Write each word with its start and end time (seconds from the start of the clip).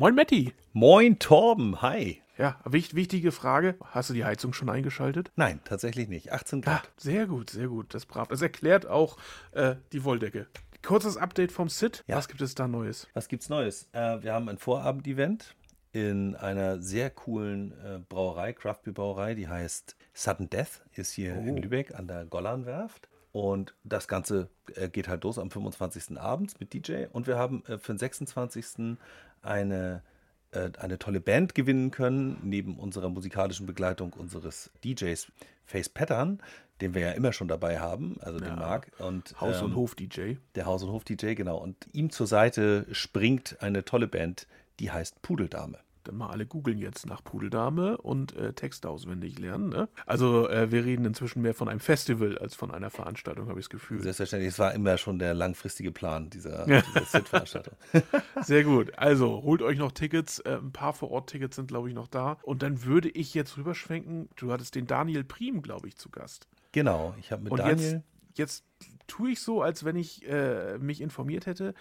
Moin 0.00 0.14
Matti. 0.14 0.54
Moin 0.72 1.18
Torben, 1.18 1.82
hi. 1.82 2.22
Ja, 2.38 2.58
wichtige 2.64 3.32
Frage. 3.32 3.74
Hast 3.84 4.08
du 4.08 4.14
die 4.14 4.24
Heizung 4.24 4.54
schon 4.54 4.70
eingeschaltet? 4.70 5.30
Nein, 5.36 5.60
tatsächlich 5.62 6.08
nicht. 6.08 6.32
18 6.32 6.62
Grad. 6.62 6.84
Ah, 6.86 6.88
sehr 6.96 7.26
gut, 7.26 7.50
sehr 7.50 7.68
gut. 7.68 7.92
Das 7.92 8.06
brav. 8.06 8.28
Das 8.28 8.40
erklärt 8.40 8.86
auch 8.86 9.18
äh, 9.52 9.74
die 9.92 10.02
Wolldecke. 10.02 10.46
Kurzes 10.82 11.18
Update 11.18 11.52
vom 11.52 11.68
SIT. 11.68 12.02
Ja. 12.06 12.16
Was 12.16 12.28
gibt 12.28 12.40
es 12.40 12.54
da 12.54 12.66
Neues? 12.66 13.08
Was 13.12 13.28
gibt's 13.28 13.50
Neues? 13.50 13.90
Äh, 13.92 14.22
wir 14.22 14.32
haben 14.32 14.48
ein 14.48 14.56
Vorabend-Event 14.56 15.54
in 15.92 16.34
einer 16.34 16.80
sehr 16.80 17.10
coolen 17.10 17.72
äh, 17.84 17.98
Brauerei, 17.98 18.54
Craft 18.54 18.78
Beer 18.84 18.94
Brauerei, 18.94 19.34
die 19.34 19.48
heißt 19.48 19.96
Sudden 20.14 20.48
Death, 20.48 20.80
ist 20.94 21.12
hier 21.12 21.36
oh. 21.38 21.46
in 21.46 21.58
Lübeck 21.58 21.94
an 21.94 22.08
der 22.08 22.24
Gollanwerft. 22.24 23.09
Und 23.32 23.74
das 23.84 24.08
Ganze 24.08 24.48
äh, 24.74 24.88
geht 24.88 25.08
halt 25.08 25.24
los 25.24 25.38
am 25.38 25.50
25. 25.50 26.18
abends 26.18 26.58
mit 26.58 26.72
DJ. 26.74 27.06
Und 27.12 27.26
wir 27.26 27.38
haben 27.38 27.64
äh, 27.66 27.78
für 27.78 27.92
den 27.92 27.98
26. 27.98 28.96
eine, 29.42 30.02
äh, 30.50 30.70
eine 30.78 30.98
tolle 30.98 31.20
Band 31.20 31.54
gewinnen 31.54 31.90
können, 31.90 32.38
neben 32.42 32.78
unserer 32.78 33.08
musikalischen 33.08 33.66
Begleitung 33.66 34.12
unseres 34.14 34.70
DJs 34.84 35.30
Face 35.64 35.88
Pattern, 35.88 36.40
den 36.80 36.94
wir 36.94 37.02
ja 37.02 37.12
immer 37.12 37.32
schon 37.32 37.46
dabei 37.46 37.78
haben, 37.78 38.16
also 38.20 38.40
ja. 38.40 38.46
den 38.46 38.56
Marc. 38.56 38.90
Und, 38.98 39.40
Haus- 39.40 39.62
und 39.62 39.70
ähm, 39.70 39.76
Hof-DJ. 39.76 40.34
Der 40.56 40.66
Haus- 40.66 40.82
und 40.82 40.90
Hof-DJ, 40.90 41.34
genau. 41.34 41.58
Und 41.58 41.76
ihm 41.92 42.10
zur 42.10 42.26
Seite 42.26 42.86
springt 42.90 43.58
eine 43.60 43.84
tolle 43.84 44.08
Band, 44.08 44.48
die 44.80 44.90
heißt 44.90 45.22
Pudeldame. 45.22 45.78
Dann 46.10 46.18
mal 46.18 46.30
alle 46.30 46.44
googeln 46.44 46.78
jetzt 46.78 47.06
nach 47.06 47.22
Pudeldame 47.22 47.96
und 47.96 48.34
äh, 48.34 48.52
Texte 48.52 48.88
auswendig 48.88 49.38
lernen. 49.38 49.68
Ne? 49.68 49.88
Also 50.06 50.48
äh, 50.48 50.72
wir 50.72 50.84
reden 50.84 51.04
inzwischen 51.04 51.40
mehr 51.40 51.54
von 51.54 51.68
einem 51.68 51.78
Festival 51.78 52.36
als 52.36 52.56
von 52.56 52.72
einer 52.72 52.90
Veranstaltung, 52.90 53.48
habe 53.48 53.60
ich 53.60 53.66
das 53.66 53.70
Gefühl. 53.70 54.02
Selbstverständlich, 54.02 54.52
es 54.52 54.58
war 54.58 54.74
immer 54.74 54.98
schon 54.98 55.20
der 55.20 55.34
langfristige 55.34 55.92
Plan 55.92 56.28
dieser, 56.28 56.64
dieser 56.66 57.04
Sit-Veranstaltung. 57.04 57.74
Sehr 58.42 58.64
gut. 58.64 58.98
Also 58.98 59.44
holt 59.44 59.62
euch 59.62 59.78
noch 59.78 59.92
Tickets. 59.92 60.40
Äh, 60.40 60.56
ein 60.56 60.72
paar 60.72 60.94
Vor-Ort-Tickets 60.94 61.54
sind, 61.54 61.68
glaube 61.68 61.88
ich, 61.88 61.94
noch 61.94 62.08
da. 62.08 62.38
Und 62.42 62.64
dann 62.64 62.82
würde 62.82 63.08
ich 63.08 63.32
jetzt 63.34 63.56
rüberschwenken. 63.56 64.28
Du 64.34 64.50
hattest 64.50 64.74
den 64.74 64.88
Daniel 64.88 65.22
Prim, 65.22 65.62
glaube 65.62 65.86
ich, 65.86 65.94
zu 65.94 66.10
Gast. 66.10 66.48
Genau, 66.72 67.14
ich 67.20 67.30
habe 67.30 67.44
mit 67.44 67.52
und 67.52 67.60
Daniel. 67.60 68.02
Jetzt, 68.34 68.64
jetzt 68.80 68.90
tue 69.06 69.30
ich 69.30 69.40
so, 69.40 69.62
als 69.62 69.84
wenn 69.84 69.94
ich 69.94 70.26
äh, 70.28 70.76
mich 70.78 71.00
informiert 71.00 71.46
hätte. 71.46 71.74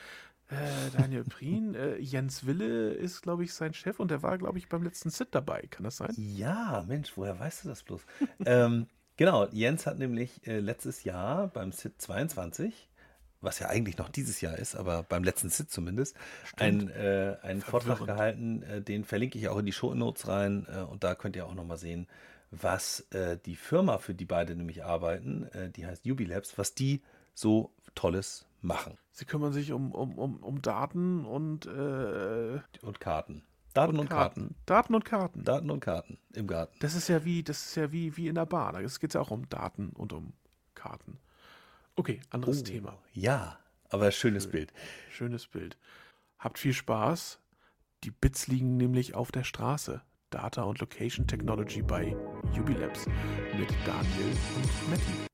Äh, 0.50 0.98
Daniel 0.98 1.24
Prien, 1.24 1.76
äh, 1.76 1.98
Jens 1.98 2.46
Wille 2.46 2.92
ist, 2.92 3.22
glaube 3.22 3.44
ich, 3.44 3.54
sein 3.54 3.74
Chef 3.74 4.00
und 4.00 4.10
der 4.10 4.24
war, 4.24 4.38
glaube 4.40 4.58
ich, 4.58 4.68
beim 4.68 4.82
letzten 4.82 5.12
Sit 5.12 5.30
dabei. 5.32 5.62
Kann 5.70 5.84
das 5.84 5.98
sein? 5.98 6.12
Ja, 6.18 6.84
Mensch, 6.88 7.16
woher 7.16 7.40
weißt 7.40 7.66
du 7.66 7.70
das 7.70 7.84
bloß? 7.84 8.02
ähm, 8.46 8.88
genau, 9.16 9.48
Jens 9.52 9.86
hat 9.86 10.00
nämlich 10.00 10.46
äh, 10.48 10.60
letztes 10.60 11.04
Jahr 11.04 11.50
beim 11.50 11.72
Sit 11.72 12.02
22, 12.02 12.90
was 13.42 13.60
ja 13.60 13.70
eigentlich 13.70 14.00
noch 14.00 14.10
dieses 14.10 14.42
Jahr 14.42 14.58
ist, 14.58 14.76
aber 14.76 15.04
beim 15.04 15.24
letzten 15.24 15.52
Sit 15.52 15.70
zumindest, 15.70 16.16
ein, 16.58 16.90
äh, 16.90 17.38
einen 17.44 17.62
Vortrag 17.62 18.04
gehalten. 18.04 18.64
Äh, 18.64 18.82
den 18.82 19.04
verlinke 19.06 19.38
ich 19.38 19.50
auch 19.50 19.60
in 19.60 19.68
die 19.68 19.72
Show 19.72 19.94
Notes 19.94 20.28
rein 20.28 20.66
äh, 20.68 20.80
und 20.80 21.04
da 21.04 21.14
könnt 21.14 21.36
ihr 21.36 21.46
auch 21.46 21.54
nochmal 21.54 21.78
sehen, 21.78 22.08
was 22.50 23.06
die 23.46 23.56
Firma, 23.56 24.00
für 24.00 24.16
die 24.16 24.26
beide 24.26 24.56
nämlich 24.56 24.84
arbeiten, 24.84 25.48
die 25.76 25.86
heißt 25.86 26.04
Ubilabs, 26.08 26.58
was 26.58 26.74
die 26.74 27.04
so 27.36 27.72
Tolles 27.94 28.49
machen. 28.62 28.98
Sie 29.12 29.26
kümmern 29.26 29.54
sich 29.54 29.72
um, 29.72 29.92
um, 29.92 30.18
um, 30.18 30.38
um 30.38 30.62
Daten 30.62 31.26
und, 31.26 31.66
äh, 31.66 32.60
und 32.82 33.00
Karten. 33.00 33.44
Daten 33.74 33.94
und, 33.94 34.00
und 34.00 34.10
Karten. 34.10 34.42
Karten. 34.42 34.56
Daten 34.66 34.96
und 34.96 35.06
Karten. 35.06 35.44
Daten 35.44 35.70
und 35.70 35.80
Karten 35.80 36.18
im 36.34 36.48
Garten. 36.48 36.76
Das 36.80 36.96
ist 36.96 37.08
ja 37.08 37.24
wie, 37.24 37.44
das 37.44 37.68
ist 37.68 37.76
ja 37.76 37.92
wie, 37.92 38.16
wie 38.18 38.28
in 38.28 38.36
der 38.36 38.46
Bar. 38.46 38.74
Es 38.82 39.00
geht 39.00 39.14
ja 39.14 39.22
auch 39.22 39.32
um 39.32 39.48
Daten 39.50 39.90
und 39.90 40.14
um 40.14 40.34
Karten. 40.76 41.20
Okay, 41.96 42.22
anderes 42.30 42.62
oh, 42.62 42.64
Thema. 42.64 42.98
Ja, 43.14 43.60
aber 43.90 44.12
schönes 44.12 44.44
Schön. 44.44 44.52
Bild. 44.52 44.74
Schönes 45.12 45.48
Bild. 45.48 45.78
Habt 46.40 46.58
viel 46.58 46.74
Spaß. 46.74 47.40
Die 48.04 48.12
Bits 48.12 48.48
liegen 48.48 48.78
nämlich 48.78 49.16
auf 49.16 49.32
der 49.32 49.44
Straße. 49.44 50.02
Data 50.30 50.64
und 50.64 50.80
Location 50.80 51.28
Technology 51.28 51.82
bei 51.82 52.16
Ubilabs 52.58 53.06
mit 53.58 53.70
Daniel 53.86 54.38
und 54.56 54.90
Matty. 54.90 55.29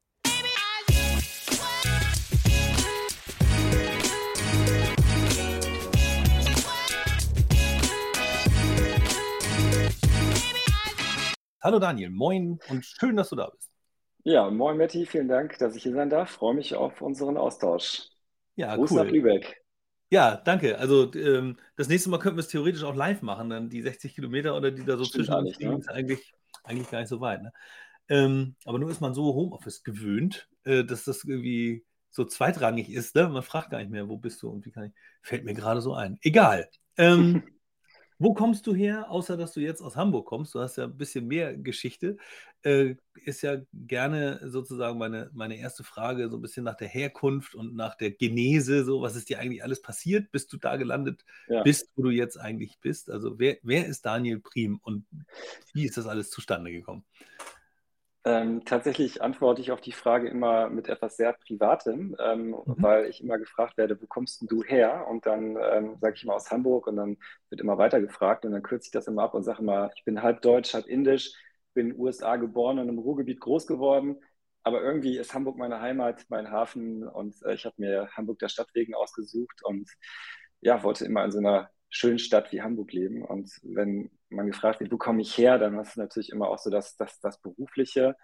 Hallo 11.66 11.80
Daniel, 11.80 12.12
moin 12.12 12.59
und 12.70 12.86
schön, 12.86 13.16
dass 13.16 13.30
du 13.30 13.38
da 13.38 13.50
bist. 13.50 13.72
Ja, 14.24 14.52
moin 14.52 14.78
Matti, 14.78 15.08
vielen 15.08 15.28
Dank, 15.28 15.58
dass 15.58 15.76
ich 15.76 15.81
hier 15.81 15.96
sein 15.96 16.12
darf. 16.12 16.30
Freue 16.30 16.53
mich 16.53 16.76
auf 16.76 17.02
unseren 17.02 17.38
Austausch. 17.38 18.03
Ja, 18.56 18.76
Gruß 18.76 18.92
cool. 18.92 19.03
nach 19.03 19.12
Lübeck. 19.12 19.64
Ja, 20.12 20.36
danke. 20.36 20.78
Also 20.78 21.12
ähm, 21.16 21.58
das 21.76 21.88
nächste 21.88 22.12
Mal 22.12 22.20
könnten 22.20 22.38
wir 22.38 22.42
es 22.42 22.50
theoretisch 22.50 22.84
auch 22.84 22.94
live 22.94 23.24
machen, 23.24 23.50
dann 23.50 23.72
die 23.72 23.81
60 23.81 24.14
Kilometer 24.14 24.56
oder 24.56 24.70
die 24.70 24.86
da 24.86 24.96
so 24.96 25.06
Stimmt 25.06 25.26
zwischen 25.26 25.40
uns 25.40 25.58
liegen, 25.58 25.80
ist 25.80 25.90
eigentlich, 25.90 26.36
eigentlich 26.64 26.92
gar 26.92 27.00
nicht 27.00 27.09
so 27.09 27.20
weit. 27.20 27.42
Ne? 27.42 27.52
Ähm, 28.09 28.56
aber 28.66 28.78
nur 28.78 28.92
ist 28.92 29.02
man 29.02 29.16
so 29.16 29.34
Homeoffice 29.34 29.84
gewöhnt, 29.84 30.47
äh, 30.66 30.84
dass 30.84 31.03
das 31.06 31.24
irgendwie 31.24 31.84
so 32.12 32.26
zweitrangig 32.26 32.92
ist. 32.92 33.16
Ne? 33.16 33.28
Man 33.28 33.42
fragt 33.42 33.72
gar 33.72 33.80
nicht 33.80 33.90
mehr, 33.90 34.08
wo 34.08 34.18
bist 34.18 34.44
du 34.44 34.52
und 34.52 34.68
wie 34.68 34.72
kann 34.72 34.84
ich. 34.84 34.94
Fällt 35.24 35.44
mir 35.44 35.56
gerade 35.56 35.82
so 35.82 35.96
ein. 35.96 36.20
Egal. 36.22 36.70
Ähm, 36.96 37.42
Wo 38.18 38.34
kommst 38.34 38.66
du 38.68 38.74
her, 38.74 39.12
außer 39.12 39.36
dass 39.36 39.53
du 39.53 39.59
jetzt 39.59 39.81
aus 39.81 39.96
Hamburg 39.96 40.26
kommst? 40.26 40.56
Du 40.56 40.59
hast 40.59 40.78
ja 40.78 40.86
ein 40.86 40.98
bisschen 40.98 41.28
mehr 41.28 41.56
Geschichte. 41.58 42.18
Äh, 42.62 42.96
ist 43.26 43.42
ja 43.42 43.58
gerne 43.74 44.40
sozusagen 44.44 44.98
meine, 44.98 45.30
meine 45.34 45.58
erste 45.58 45.84
Frage, 45.84 46.30
so 46.30 46.38
ein 46.38 46.42
bisschen 46.42 46.64
nach 46.64 46.76
der 46.76 46.88
Herkunft 46.88 47.56
und 47.56 47.76
nach 47.76 47.96
der 47.96 48.12
Genese. 48.12 48.86
So, 48.86 49.02
was 49.02 49.16
ist 49.16 49.30
dir 49.30 49.40
eigentlich 49.40 49.64
alles 49.64 49.81
passiert, 49.81 50.31
bis 50.31 50.48
du 50.48 50.58
da 50.58 50.78
gelandet 50.78 51.26
ja. 51.48 51.62
bist, 51.64 51.90
wo 51.96 52.03
du 52.03 52.09
jetzt 52.09 52.38
eigentlich 52.38 52.80
bist? 52.80 53.09
Also, 53.09 53.38
wer, 53.38 53.58
wer 53.64 53.86
ist 53.86 54.06
Daniel 54.06 54.40
Prim 54.40 54.80
und 54.82 55.06
wie 55.74 55.86
ist 55.86 55.97
das 55.97 56.08
alles 56.08 56.30
zustande 56.30 56.72
gekommen? 56.72 57.03
Ähm, 58.28 58.66
tatsächlich 58.66 59.22
antworte 59.22 59.62
ich 59.62 59.72
auf 59.72 59.81
die 59.81 59.91
Frage 59.91 60.28
immer 60.28 60.68
mit 60.68 60.90
etwas 60.90 61.16
sehr 61.16 61.34
Privatem, 61.34 62.16
ähm, 62.19 62.50
mhm. 62.50 62.63
weil 62.66 63.06
ich 63.06 63.22
immer 63.22 63.38
gefragt 63.38 63.78
werde, 63.78 64.02
wo 64.02 64.08
kommst 64.08 64.44
du 64.50 64.63
her? 64.63 65.06
Und 65.08 65.28
dann 65.28 65.56
ähm, 65.62 65.97
sage 66.02 66.16
ich 66.16 66.24
immer 66.24 66.34
aus 66.34 66.50
Hamburg 66.50 66.88
und 66.88 66.96
dann 66.96 67.18
wird 67.50 67.62
immer 67.62 67.78
weiter 67.78 68.02
gefragt 68.02 68.44
und 68.44 68.52
dann 68.53 68.64
kürze 68.64 68.88
ich 68.88 68.91
das 68.91 69.08
immer 69.08 69.24
ab 69.24 69.35
und 69.35 69.44
sage 69.44 69.62
immer, 69.62 69.91
ich 69.96 70.03
bin 70.06 70.24
halb 70.24 70.41
deutsch, 70.41 70.74
halb 70.74 70.88
indisch, 70.88 71.34
bin 71.75 71.90
in 71.90 71.94
den 71.94 72.02
USA 72.02 72.38
geboren 72.38 72.80
und 72.80 72.90
im 72.90 72.97
Ruhrgebiet 72.97 73.40
groß 73.40 73.68
geworden. 73.68 74.19
Aber 74.64 74.81
irgendwie 74.81 75.18
ist 75.19 75.35
Hamburg 75.35 75.58
meine 75.58 75.80
Heimat, 75.80 76.25
mein 76.30 76.50
Hafen 76.50 77.08
und 77.08 77.35
äh, 77.44 77.53
ich 77.53 77.66
habe 77.66 77.75
mir 77.78 78.09
Hamburg 78.14 78.40
der 78.40 78.50
Stadt 78.50 78.69
wegen 78.74 78.96
ausgesucht 78.96 79.64
und 79.64 79.88
ja, 80.62 80.81
wollte 80.81 81.06
immer 81.06 81.24
in 81.25 81.31
so 81.31 81.38
einer 81.38 81.69
schönen 81.95 82.19
Stadt 82.19 82.51
wie 82.51 82.61
Hamburg 82.61 82.91
leben. 82.91 83.23
Und 83.23 83.50
wenn 83.63 84.11
man 84.29 84.47
gefragt 84.47 84.81
wird, 84.81 84.91
wo 84.91 84.97
komme 84.97 85.22
ich 85.22 85.38
her, 85.38 85.57
dann 85.57 85.79
ist 85.79 85.89
es 85.89 85.95
natürlich 85.95 86.29
immer 86.29 86.50
auch 86.50 86.59
so 86.59 86.69
das, 86.69 86.97
das, 86.97 87.19
das 87.22 87.41
Berufliche. 87.41 88.17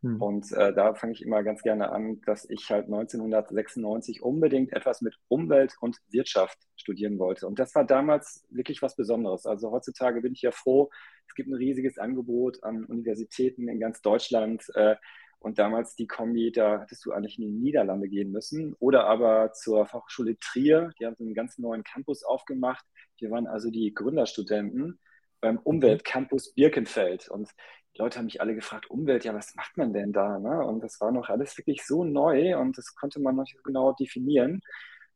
Hm. 0.00 0.22
Und 0.22 0.52
äh, 0.52 0.72
da 0.72 0.94
fange 0.94 1.12
ich 1.12 1.22
immer 1.22 1.42
ganz 1.42 1.62
gerne 1.62 1.90
an, 1.90 2.22
dass 2.22 2.48
ich 2.48 2.70
halt 2.70 2.86
1996 2.86 4.22
unbedingt 4.22 4.72
etwas 4.72 5.02
mit 5.02 5.14
Umwelt 5.28 5.74
und 5.80 5.98
Wirtschaft 6.08 6.58
studieren 6.76 7.18
wollte. 7.18 7.46
Und 7.46 7.58
das 7.58 7.74
war 7.74 7.84
damals 7.84 8.46
wirklich 8.48 8.80
was 8.80 8.96
Besonderes. 8.96 9.44
Also 9.44 9.72
heutzutage 9.72 10.22
bin 10.22 10.32
ich 10.32 10.42
ja 10.42 10.50
froh, 10.50 10.88
es 11.26 11.34
gibt 11.34 11.50
ein 11.50 11.54
riesiges 11.54 11.98
Angebot 11.98 12.64
an 12.64 12.84
Universitäten 12.86 13.68
in 13.68 13.78
ganz 13.78 14.00
Deutschland. 14.00 14.64
Äh, 14.74 14.96
und 15.40 15.58
damals 15.58 15.94
die 15.94 16.06
Kombi, 16.06 16.50
da 16.50 16.80
hättest 16.80 17.04
du 17.04 17.12
eigentlich 17.12 17.38
in 17.38 17.44
die 17.44 17.52
Niederlande 17.52 18.08
gehen 18.08 18.32
müssen 18.32 18.74
oder 18.80 19.06
aber 19.06 19.52
zur 19.52 19.86
Fachhochschule 19.86 20.38
Trier. 20.38 20.90
Die 20.98 21.06
haben 21.06 21.14
so 21.16 21.24
einen 21.24 21.34
ganz 21.34 21.58
neuen 21.58 21.84
Campus 21.84 22.24
aufgemacht. 22.24 22.84
Wir 23.18 23.30
waren 23.30 23.46
also 23.46 23.70
die 23.70 23.94
Gründerstudenten 23.94 24.98
beim 25.40 25.56
mhm. 25.56 25.60
Umweltcampus 25.62 26.54
Birkenfeld. 26.54 27.28
Und 27.28 27.50
die 27.94 28.00
Leute 28.00 28.18
haben 28.18 28.26
mich 28.26 28.40
alle 28.40 28.54
gefragt, 28.54 28.90
Umwelt, 28.90 29.24
ja, 29.24 29.34
was 29.34 29.54
macht 29.54 29.76
man 29.76 29.92
denn 29.92 30.12
da? 30.12 30.38
Ne? 30.38 30.64
Und 30.66 30.82
das 30.82 31.00
war 31.00 31.12
noch 31.12 31.28
alles 31.28 31.56
wirklich 31.56 31.84
so 31.84 32.04
neu 32.04 32.58
und 32.58 32.76
das 32.76 32.94
konnte 32.94 33.20
man 33.20 33.36
noch 33.36 33.44
nicht 33.44 33.56
so 33.56 33.62
genau 33.62 33.92
definieren. 33.92 34.60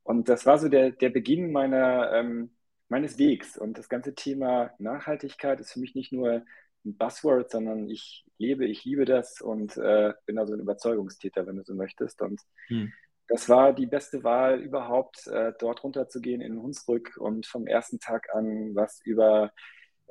Und 0.05 0.29
das 0.29 0.47
war 0.47 0.59
so 0.59 0.69
der, 0.69 0.91
der 0.91 1.11
Beginn 1.11 1.53
meiner, 1.53 2.13
ähm, 2.13 2.57
meines 2.89 3.19
Wegs. 3.19 3.57
Und 3.57 3.79
das 3.79 3.89
ganze 3.89 4.15
Thema 4.15 4.73
Nachhaltigkeit 4.79 5.61
ist 5.61 5.73
für 5.73 5.81
mich 5.81 5.95
nicht 5.95 6.13
nur 6.13 6.45
ein 6.85 6.97
Buzzword, 6.97 7.51
sondern 7.51 7.89
ich 7.89 8.25
lebe, 8.39 8.67
ich 8.67 8.85
liebe 8.85 9.05
das 9.05 9.41
und 9.41 9.77
äh, 9.77 10.13
bin 10.27 10.39
also 10.39 10.55
ein 10.55 10.61
Überzeugungstäter, 10.61 11.47
wenn 11.47 11.57
du 11.57 11.65
so 11.65 11.75
möchtest. 11.75 12.21
Und 12.23 12.41
hm. 12.69 12.93
das 13.29 13.49
war 13.49 13.73
die 13.73 13.87
beste 13.87 14.25
Wahl 14.25 14.61
überhaupt, 14.61 15.27
äh, 15.29 15.53
dort 15.59 15.85
runterzugehen 15.85 16.41
in 16.41 16.61
Hunsrück 16.61 17.17
und 17.19 17.47
vom 17.47 17.67
ersten 17.67 18.01
Tag 18.01 18.35
an 18.35 18.75
was 18.75 19.01
über 19.05 19.53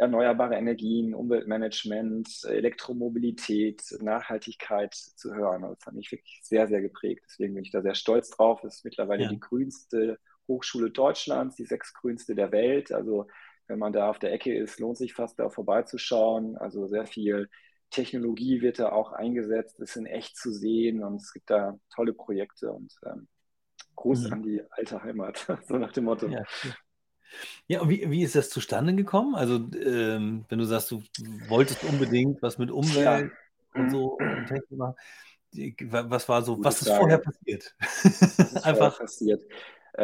erneuerbare 0.01 0.55
Energien, 0.55 1.13
Umweltmanagement, 1.13 2.27
Elektromobilität, 2.45 3.83
Nachhaltigkeit 3.99 4.95
zu 4.95 5.35
hören. 5.35 5.61
Das 5.61 5.85
hat 5.85 5.93
mich 5.93 6.11
wirklich 6.11 6.39
sehr, 6.41 6.67
sehr 6.67 6.81
geprägt. 6.81 7.23
Deswegen 7.27 7.53
bin 7.53 7.63
ich 7.63 7.71
da 7.71 7.81
sehr 7.81 7.93
stolz 7.93 8.31
drauf. 8.31 8.63
Es 8.63 8.77
ist 8.77 8.85
mittlerweile 8.85 9.23
ja. 9.23 9.29
die 9.29 9.39
grünste 9.39 10.17
Hochschule 10.47 10.89
Deutschlands, 10.89 11.55
die 11.55 11.65
sechstgrünste 11.65 12.33
der 12.33 12.51
Welt. 12.51 12.91
Also 12.91 13.27
wenn 13.67 13.79
man 13.79 13.93
da 13.93 14.09
auf 14.09 14.19
der 14.19 14.33
Ecke 14.33 14.55
ist, 14.55 14.79
lohnt 14.79 14.97
sich 14.97 15.13
fast 15.13 15.39
da 15.39 15.49
vorbeizuschauen. 15.49 16.57
Also 16.57 16.87
sehr 16.87 17.05
viel 17.05 17.49
Technologie 17.89 18.61
wird 18.61 18.79
da 18.79 18.91
auch 18.91 19.11
eingesetzt, 19.11 19.79
ist 19.79 19.97
in 19.97 20.05
echt 20.05 20.37
zu 20.37 20.51
sehen 20.51 21.03
und 21.03 21.17
es 21.17 21.33
gibt 21.33 21.49
da 21.49 21.77
tolle 21.93 22.13
Projekte 22.13 22.71
und 22.71 22.93
ähm, 23.05 23.27
Gruß 23.95 24.27
mhm. 24.27 24.33
an 24.33 24.43
die 24.43 24.61
alte 24.71 25.03
Heimat, 25.03 25.45
so 25.67 25.77
nach 25.77 25.91
dem 25.91 26.05
Motto. 26.05 26.27
Ja, 26.27 26.43
Ja, 27.67 27.81
und 27.81 27.89
wie, 27.89 28.09
wie 28.09 28.23
ist 28.23 28.35
das 28.35 28.49
zustande 28.49 28.93
gekommen? 28.93 29.35
Also, 29.35 29.55
ähm, 29.55 30.45
wenn 30.49 30.59
du 30.59 30.65
sagst, 30.65 30.91
du 30.91 31.01
wolltest 31.47 31.83
unbedingt 31.83 32.41
was 32.41 32.57
mit 32.57 32.71
Umwelt 32.71 33.31
ja. 33.75 33.81
und 33.81 33.89
so 33.89 34.17
und 34.17 34.45
Technik 34.47 34.79
machen, 34.79 34.95
was 35.83 36.29
war 36.29 36.41
so, 36.43 36.55
Gute 36.55 36.65
was 36.65 36.81
ist 36.81 36.89
vorher 36.89 37.17
passiert? 37.17 37.75
Was 37.79 38.05
ist 38.05 38.39
Einfach 38.65 38.95
vorher 38.95 39.05
passiert. 39.05 39.43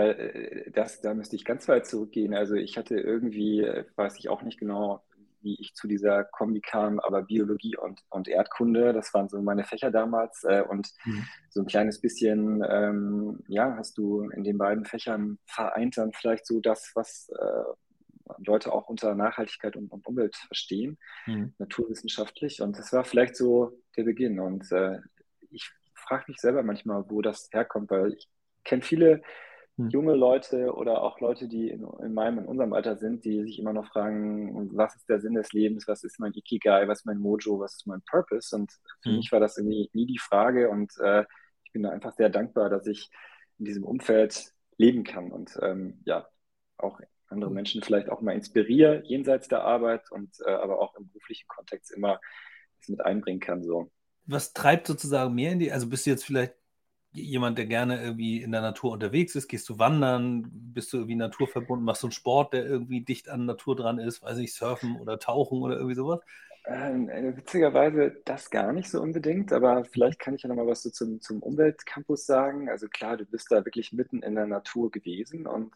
Äh, 0.06 0.72
das, 0.72 1.02
da 1.02 1.14
müsste 1.14 1.36
ich 1.36 1.46
ganz 1.46 1.68
weit 1.68 1.86
zurückgehen. 1.86 2.34
Also 2.34 2.56
ich 2.56 2.78
hatte 2.78 3.00
irgendwie, 3.00 3.62
äh, 3.62 3.86
weiß 3.96 4.18
ich 4.20 4.30
auch 4.30 4.42
nicht 4.42 4.60
genau, 4.60 5.04
wie 5.42 5.56
ich 5.60 5.76
zu 5.76 5.88
dieser 5.88 6.24
Kombi 6.24 6.62
kam, 6.62 7.00
aber 7.00 7.24
Biologie 7.24 7.78
und, 7.78 8.02
und 8.10 8.28
Erdkunde, 8.28 8.92
das 8.92 9.14
waren 9.14 9.30
so 9.30 9.42
meine 9.42 9.64
Fächer 9.64 9.92
damals. 9.92 10.44
Äh, 10.44 10.62
und 10.62 10.90
mhm. 11.06 11.26
so 11.50 11.62
ein 11.62 11.68
kleines 11.68 12.02
bisschen, 12.02 12.64
ähm, 12.68 13.40
ja, 13.48 13.76
hast 13.78 13.98
du 13.98 14.30
in 14.30 14.44
den 14.44 14.58
beiden 14.58 14.86
Fächern 14.86 15.40
vereint 15.46 15.98
dann 15.98 16.12
vielleicht 16.12 16.46
so 16.46 16.60
das, 16.60 16.92
was 16.96 17.30
äh, 17.30 17.64
Leute 18.40 18.74
auch 18.74 18.90
unter 18.90 19.16
Nachhaltigkeit 19.16 19.76
und, 19.76 19.92
und 19.92 20.06
Umwelt 20.06 20.36
verstehen, 20.36 20.98
mhm. 21.26 21.54
naturwissenschaftlich. 21.58 22.62
Und 22.62 22.78
das 22.78 22.92
war 22.94 23.04
vielleicht 23.04 23.36
so 23.36 23.72
der 23.96 24.04
Beginn. 24.04 24.40
Und 24.40 24.72
äh, 24.72 25.00
ich 25.50 25.72
frage 25.94 26.26
mich 26.28 26.40
selber 26.40 26.64
manchmal, 26.64 27.06
wo 27.10 27.22
das 27.22 27.50
herkommt, 27.52 27.90
weil 27.90 28.14
ich 28.14 28.28
kenne 28.64 28.82
viele. 28.82 29.22
Junge 29.78 30.16
Leute 30.16 30.74
oder 30.74 31.04
auch 31.04 31.20
Leute, 31.20 31.48
die 31.48 31.70
in, 31.70 31.88
in, 32.02 32.14
meinem, 32.14 32.40
in 32.40 32.46
unserem 32.46 32.74
Alter 32.74 32.98
sind, 32.98 33.26
die 33.26 33.44
sich 33.44 33.60
immer 33.60 33.74
noch 33.74 33.88
fragen, 33.88 34.76
was 34.76 34.96
ist 34.96 35.08
der 35.08 35.20
Sinn 35.20 35.36
des 35.36 35.54
Lebens, 35.54 35.88
was 35.88 36.04
ist 36.04 36.20
mein 36.20 36.34
Ikigai, 36.34 36.88
was 36.88 37.00
ist 37.00 37.06
mein 37.06 37.20
Mojo, 37.20 37.60
was 37.60 37.76
ist 37.76 37.88
mein 37.88 38.02
Purpose? 38.02 38.56
Und 38.56 38.72
für 39.04 39.10
hm. 39.10 39.18
mich 39.18 39.32
war 39.32 39.40
das 39.40 39.58
irgendwie 39.58 39.90
nie 39.94 40.08
die 40.08 40.18
Frage 40.18 40.70
und 40.70 40.92
äh, 41.00 41.26
ich 41.64 41.72
bin 41.74 41.84
da 41.84 41.92
einfach 41.92 42.14
sehr 42.14 42.30
dankbar, 42.30 42.70
dass 42.70 42.88
ich 42.88 43.10
in 43.60 43.66
diesem 43.66 43.84
Umfeld 43.84 44.52
leben 44.78 45.04
kann 45.04 45.32
und 45.32 45.58
ähm, 45.62 46.02
ja, 46.06 46.28
auch 46.78 47.00
andere 47.28 47.52
Menschen 47.52 47.82
vielleicht 47.84 48.10
auch 48.10 48.22
mal 48.22 48.34
inspiriere, 48.34 49.04
jenseits 49.06 49.48
der 49.48 49.64
Arbeit 49.64 50.12
und 50.12 50.38
äh, 50.46 50.52
aber 50.52 50.80
auch 50.80 50.96
im 50.96 51.08
beruflichen 51.08 51.48
Kontext 51.48 51.92
immer 51.92 52.20
das 52.80 52.90
mit 52.90 53.02
einbringen 53.02 53.40
kann. 53.40 53.64
So. 53.64 53.92
Was 54.26 54.54
treibt 54.54 54.88
sozusagen 54.88 55.36
mehr 55.36 55.52
in 55.52 55.60
die, 55.60 55.72
also 55.72 55.88
bist 55.88 56.06
du 56.06 56.12
jetzt 56.12 56.26
vielleicht 56.26 56.56
jemand, 57.22 57.58
der 57.58 57.66
gerne 57.66 58.02
irgendwie 58.02 58.42
in 58.42 58.52
der 58.52 58.62
Natur 58.62 58.92
unterwegs 58.92 59.36
ist? 59.36 59.48
Gehst 59.48 59.68
du 59.70 59.80
wandern? 59.80 60.48
Bist 60.52 60.94
du 60.94 60.98
irgendwie 60.98 61.16
naturverbunden? 61.16 61.86
Machst 61.86 62.04
du 62.04 62.08
einen 62.08 62.12
Sport, 62.12 62.54
der 62.54 62.66
irgendwie 62.66 63.02
dicht 63.02 63.30
an 63.30 63.46
Natur 63.46 63.76
dran 63.76 64.00
ist? 64.00 64.24
Weiß 64.24 64.38
ich, 64.38 64.54
surfen 64.54 65.00
oder 65.00 65.20
tauchen 65.20 65.62
oder 65.62 65.76
irgendwie 65.76 65.96
sowas? 65.96 66.20
Ähm, 66.66 67.10
äh, 67.10 67.36
witzigerweise 67.36 68.18
das 68.26 68.50
gar 68.50 68.74
nicht 68.74 68.90
so 68.90 69.02
unbedingt, 69.02 69.54
aber 69.54 69.86
vielleicht 69.86 70.20
kann 70.20 70.36
ich 70.36 70.44
ja 70.44 70.50
noch 70.50 70.58
mal 70.58 70.68
was 70.68 70.84
so 70.84 70.90
zum, 70.90 71.22
zum 71.22 71.42
Umweltcampus 71.42 72.26
sagen. 72.26 72.70
Also 72.70 72.90
klar, 72.90 73.16
du 73.16 73.26
bist 73.26 73.52
da 73.52 73.64
wirklich 73.64 73.94
mitten 73.94 74.22
in 74.22 74.36
der 74.36 74.48
Natur 74.48 74.92
gewesen 74.92 75.48
und 75.48 75.74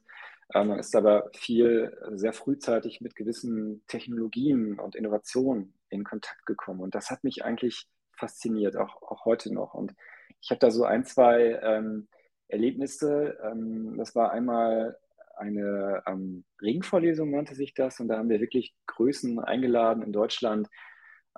äh, 0.53 0.63
man 0.63 0.79
ist 0.79 0.93
aber 0.95 1.29
viel 1.33 1.97
äh, 2.05 2.17
sehr 2.17 2.33
frühzeitig 2.33 2.99
mit 2.99 3.15
gewissen 3.15 3.83
Technologien 3.87 4.79
und 4.79 4.95
Innovationen 4.95 5.73
in 5.89 6.03
Kontakt 6.03 6.45
gekommen. 6.45 6.81
Und 6.81 6.93
das 6.93 7.09
hat 7.09 7.23
mich 7.23 7.45
eigentlich 7.45 7.87
fasziniert, 8.17 8.75
auch, 8.75 9.01
auch 9.01 9.23
heute 9.23 9.53
noch. 9.53 9.73
Und 9.73 9.93
ich 10.41 10.49
habe 10.49 10.59
da 10.59 10.71
so 10.71 10.83
ein, 10.83 11.05
zwei 11.05 11.59
ähm, 11.61 12.07
Erlebnisse. 12.47 13.37
Ähm, 13.43 13.95
das 13.97 14.15
war 14.15 14.31
einmal 14.31 14.97
eine 15.37 16.03
ähm, 16.07 16.43
Ringvorlesung, 16.61 17.31
nannte 17.31 17.55
sich 17.55 17.73
das. 17.73 17.99
Und 17.99 18.07
da 18.07 18.17
haben 18.17 18.29
wir 18.29 18.39
wirklich 18.39 18.75
Größen 18.87 19.39
eingeladen 19.39 20.03
in 20.03 20.11
Deutschland. 20.11 20.67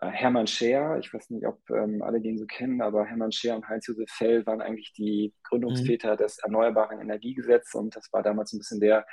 Äh, 0.01 0.07
Hermann 0.07 0.47
Scheer, 0.47 0.97
ich 0.99 1.13
weiß 1.13 1.29
nicht, 1.29 1.45
ob 1.45 1.59
ähm, 1.69 2.01
alle 2.01 2.21
den 2.21 2.37
so 2.37 2.45
kennen, 2.45 2.81
aber 2.81 3.05
Hermann 3.05 3.31
Scheer 3.31 3.55
und 3.55 3.67
Heinz-Josef 3.67 4.09
Fell 4.09 4.45
waren 4.45 4.61
eigentlich 4.61 4.93
die 4.93 5.33
Gründungsväter 5.43 6.13
mhm. 6.13 6.17
des 6.17 6.39
Erneuerbaren 6.39 6.99
Energiegesetzes. 6.99 7.75
Und 7.75 7.95
das 7.95 8.11
war 8.11 8.23
damals 8.23 8.53
ein 8.53 8.59
bisschen 8.59 8.79
der 8.79 9.05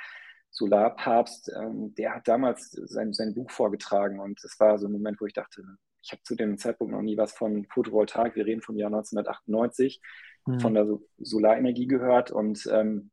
Solarpapst. 0.49 1.51
Ähm, 1.55 1.93
der 1.95 2.15
hat 2.15 2.27
damals 2.27 2.71
sein, 2.71 3.13
sein 3.13 3.33
Buch 3.33 3.51
vorgetragen. 3.51 4.19
Und 4.19 4.43
es 4.43 4.59
war 4.59 4.77
so 4.77 4.87
ein 4.87 4.91
Moment, 4.91 5.21
wo 5.21 5.25
ich 5.25 5.33
dachte, 5.33 5.63
ich 6.01 6.11
habe 6.11 6.21
zu 6.23 6.35
dem 6.35 6.57
Zeitpunkt 6.57 6.93
noch 6.93 7.01
nie 7.01 7.17
was 7.17 7.33
von 7.33 7.65
Photovoltaik, 7.65 8.35
wir 8.35 8.45
reden 8.45 8.61
vom 8.61 8.77
Jahr 8.77 8.87
1998, 8.87 10.01
mhm. 10.45 10.59
von 10.59 10.73
der 10.73 10.87
Solarenergie 11.17 11.87
gehört 11.87 12.31
und 12.31 12.67
ähm, 12.71 13.11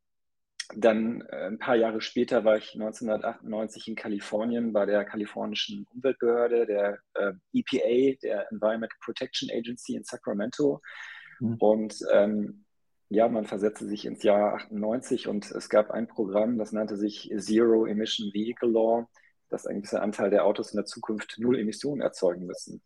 dann 0.76 1.22
äh, 1.30 1.46
ein 1.46 1.58
paar 1.58 1.76
Jahre 1.76 2.00
später 2.00 2.44
war 2.44 2.56
ich 2.56 2.74
1998 2.74 3.88
in 3.88 3.96
Kalifornien 3.96 4.72
bei 4.72 4.84
der 4.84 5.04
kalifornischen 5.04 5.86
Umweltbehörde, 5.94 6.66
der 6.66 6.98
äh, 7.14 7.32
EPA, 7.52 8.18
der 8.22 8.52
Environmental 8.52 8.98
Protection 9.02 9.48
Agency 9.50 9.96
in 9.96 10.04
Sacramento. 10.04 10.82
Mhm. 11.40 11.56
Und 11.58 11.98
ähm, 12.12 12.64
ja, 13.08 13.28
man 13.28 13.46
versetzte 13.46 13.86
sich 13.86 14.04
ins 14.04 14.22
Jahr 14.22 14.54
98 14.54 15.28
und 15.28 15.50
es 15.50 15.70
gab 15.70 15.90
ein 15.90 16.06
Programm, 16.06 16.58
das 16.58 16.72
nannte 16.72 16.98
sich 16.98 17.32
Zero 17.38 17.86
Emission 17.86 18.30
Vehicle 18.34 18.70
Law 18.70 19.08
dass 19.48 19.66
ein 19.66 19.76
gewisser 19.76 20.02
Anteil 20.02 20.30
der 20.30 20.44
Autos 20.44 20.72
in 20.72 20.76
der 20.76 20.86
Zukunft 20.86 21.36
null 21.38 21.58
Emissionen 21.58 22.00
erzeugen 22.00 22.46
müssen. 22.46 22.82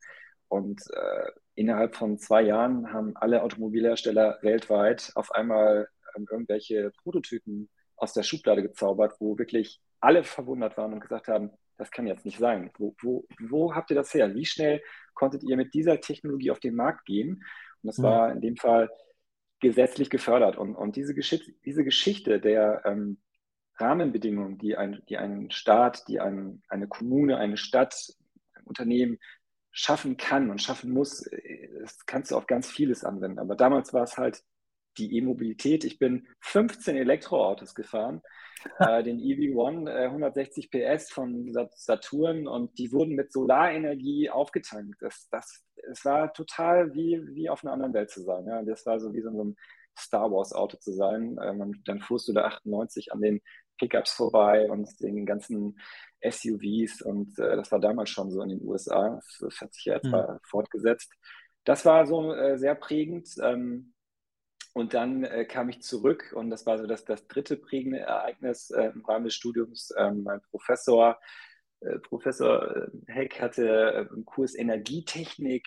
Und 0.48 0.82
äh, 0.92 1.30
innerhalb 1.54 1.96
von 1.96 2.18
zwei 2.18 2.42
Jahren 2.42 2.92
haben 2.92 3.16
alle 3.16 3.42
Automobilhersteller 3.42 4.38
weltweit 4.42 5.12
auf 5.14 5.32
einmal 5.32 5.88
ähm, 6.16 6.26
irgendwelche 6.30 6.92
Prototypen 7.02 7.68
aus 7.96 8.12
der 8.12 8.22
Schublade 8.22 8.62
gezaubert, 8.62 9.14
wo 9.18 9.38
wirklich 9.38 9.80
alle 10.00 10.24
verwundert 10.24 10.76
waren 10.76 10.92
und 10.92 11.00
gesagt 11.00 11.28
haben, 11.28 11.50
das 11.78 11.90
kann 11.90 12.06
jetzt 12.06 12.24
nicht 12.24 12.38
sein. 12.38 12.70
Wo, 12.78 12.94
wo, 13.00 13.26
wo 13.40 13.74
habt 13.74 13.90
ihr 13.90 13.96
das 13.96 14.12
her? 14.12 14.34
Wie 14.34 14.44
schnell 14.44 14.82
konntet 15.14 15.42
ihr 15.42 15.56
mit 15.56 15.74
dieser 15.74 16.00
Technologie 16.00 16.50
auf 16.50 16.60
den 16.60 16.74
Markt 16.74 17.06
gehen? 17.06 17.44
Und 17.82 17.86
das 17.86 17.98
mhm. 17.98 18.02
war 18.02 18.32
in 18.32 18.40
dem 18.40 18.56
Fall 18.56 18.90
gesetzlich 19.60 20.10
gefördert. 20.10 20.58
Und, 20.58 20.74
und 20.74 20.96
diese, 20.96 21.14
Geschichte, 21.14 21.52
diese 21.64 21.84
Geschichte 21.84 22.40
der, 22.40 22.82
ähm, 22.84 23.18
Rahmenbedingungen, 23.78 24.58
die 24.58 24.76
ein, 24.76 25.02
die 25.08 25.16
ein 25.16 25.50
Staat, 25.50 26.06
die 26.08 26.20
ein, 26.20 26.62
eine 26.68 26.88
Kommune, 26.88 27.36
eine 27.38 27.56
Stadt, 27.56 27.94
ein 28.54 28.64
Unternehmen 28.64 29.18
schaffen 29.70 30.16
kann 30.16 30.50
und 30.50 30.60
schaffen 30.60 30.92
muss, 30.92 31.28
das 31.80 32.04
kannst 32.06 32.30
du 32.30 32.36
auf 32.36 32.46
ganz 32.46 32.68
vieles 32.68 33.04
anwenden. 33.04 33.38
Aber 33.38 33.56
damals 33.56 33.92
war 33.94 34.02
es 34.02 34.18
halt 34.18 34.42
die 34.98 35.16
E-Mobilität. 35.16 35.84
Ich 35.84 35.98
bin 35.98 36.28
15 36.40 36.96
Elektroautos 36.96 37.74
gefahren, 37.74 38.20
äh, 38.78 39.02
den 39.02 39.18
EV1 39.18 39.88
äh, 39.88 40.04
160 40.06 40.70
PS 40.70 41.10
von 41.10 41.52
Saturn 41.74 42.46
und 42.46 42.78
die 42.78 42.92
wurden 42.92 43.14
mit 43.14 43.32
Solarenergie 43.32 44.30
aufgetankt. 44.30 45.00
Das, 45.00 45.28
das, 45.30 45.64
es 45.90 46.04
war 46.04 46.32
total 46.32 46.94
wie, 46.94 47.22
wie 47.34 47.48
auf 47.48 47.64
einer 47.64 47.72
anderen 47.72 47.94
Welt 47.94 48.10
zu 48.10 48.22
sein. 48.22 48.46
Ja. 48.46 48.62
Das 48.62 48.86
war 48.86 49.00
so 49.00 49.12
wie 49.14 49.22
so 49.22 49.30
ein 49.30 49.56
Star 49.98 50.30
Wars 50.30 50.52
Auto 50.52 50.76
zu 50.78 50.92
sein. 50.92 51.38
Ähm, 51.42 51.82
dann 51.84 52.00
fuhrst 52.00 52.28
du 52.28 52.32
da 52.32 52.44
98 52.44 53.12
an 53.12 53.20
den 53.20 53.40
Pickups 53.78 54.12
vorbei 54.12 54.70
und 54.70 54.88
den 55.00 55.26
ganzen 55.26 55.78
SUVs 56.22 57.02
und 57.02 57.38
äh, 57.38 57.56
das 57.56 57.72
war 57.72 57.80
damals 57.80 58.10
schon 58.10 58.30
so 58.30 58.42
in 58.42 58.50
den 58.50 58.62
USA. 58.62 59.20
Das, 59.40 59.60
hat 59.60 59.74
sich 59.74 59.86
ja 59.86 59.94
jetzt 59.94 60.06
mhm. 60.06 60.38
fortgesetzt. 60.44 61.12
Das 61.64 61.84
war 61.84 62.06
so 62.06 62.32
äh, 62.32 62.58
sehr 62.58 62.74
prägend. 62.74 63.28
Ähm, 63.42 63.92
und 64.74 64.94
dann 64.94 65.24
äh, 65.24 65.44
kam 65.44 65.68
ich 65.68 65.82
zurück 65.82 66.32
und 66.34 66.48
das 66.48 66.64
war 66.64 66.78
so 66.78 66.86
das, 66.86 67.04
das 67.04 67.26
dritte 67.26 67.56
prägende 67.56 68.00
Ereignis 68.00 68.70
äh, 68.70 68.90
im 68.94 69.04
Rahmen 69.04 69.24
des 69.24 69.34
Studiums. 69.34 69.92
Ähm, 69.98 70.22
mein 70.22 70.40
Professor 70.50 71.18
Professor 72.08 72.76
äh, 72.76 73.12
Heck 73.12 73.40
hatte 73.40 74.08
äh, 74.10 74.14
im 74.14 74.24
Kurs 74.24 74.54
Energietechnik 74.54 75.66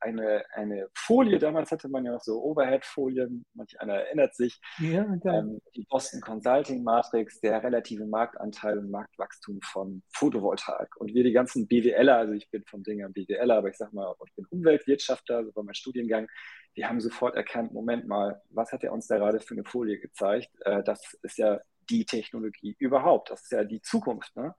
eine, 0.00 0.44
eine 0.52 0.88
Folie, 0.94 1.38
damals 1.38 1.70
hatte 1.70 1.88
man 1.88 2.04
ja 2.04 2.12
noch 2.12 2.22
so 2.22 2.42
Overhead-Folien, 2.42 3.44
manch 3.54 3.80
einer 3.80 3.94
erinnert 3.94 4.34
sich, 4.34 4.60
ja, 4.78 5.06
ähm, 5.24 5.60
die 5.74 5.86
Boston 5.88 6.20
Consulting 6.20 6.82
Matrix, 6.82 7.40
der 7.40 7.62
relative 7.62 8.06
Marktanteil 8.06 8.78
und 8.78 8.90
Marktwachstum 8.90 9.60
von 9.62 10.02
Photovoltaik. 10.12 10.96
Und 10.96 11.14
wir 11.14 11.24
die 11.24 11.32
ganzen 11.32 11.66
BWLer, 11.66 12.16
also 12.16 12.32
ich 12.32 12.50
bin 12.50 12.64
vom 12.64 12.82
Ding 12.82 13.06
BWLer, 13.12 13.56
aber 13.56 13.68
ich 13.68 13.76
sag 13.76 13.92
mal, 13.92 14.14
ich 14.26 14.34
bin 14.34 14.46
Umweltwirtschaftler, 14.50 15.44
so 15.44 15.54
war 15.54 15.64
mein 15.64 15.74
Studiengang, 15.74 16.28
wir 16.74 16.88
haben 16.88 17.00
sofort 17.00 17.36
erkannt, 17.36 17.72
Moment 17.72 18.06
mal, 18.06 18.40
was 18.50 18.72
hat 18.72 18.84
er 18.84 18.92
uns 18.92 19.06
da 19.06 19.18
gerade 19.18 19.40
für 19.40 19.54
eine 19.54 19.64
Folie 19.64 19.98
gezeigt? 19.98 20.50
Das 20.84 21.16
ist 21.22 21.38
ja 21.38 21.60
die 21.88 22.04
Technologie 22.04 22.76
überhaupt, 22.78 23.30
das 23.30 23.42
ist 23.42 23.52
ja 23.52 23.64
die 23.64 23.80
Zukunft. 23.80 24.36
Ne? 24.36 24.54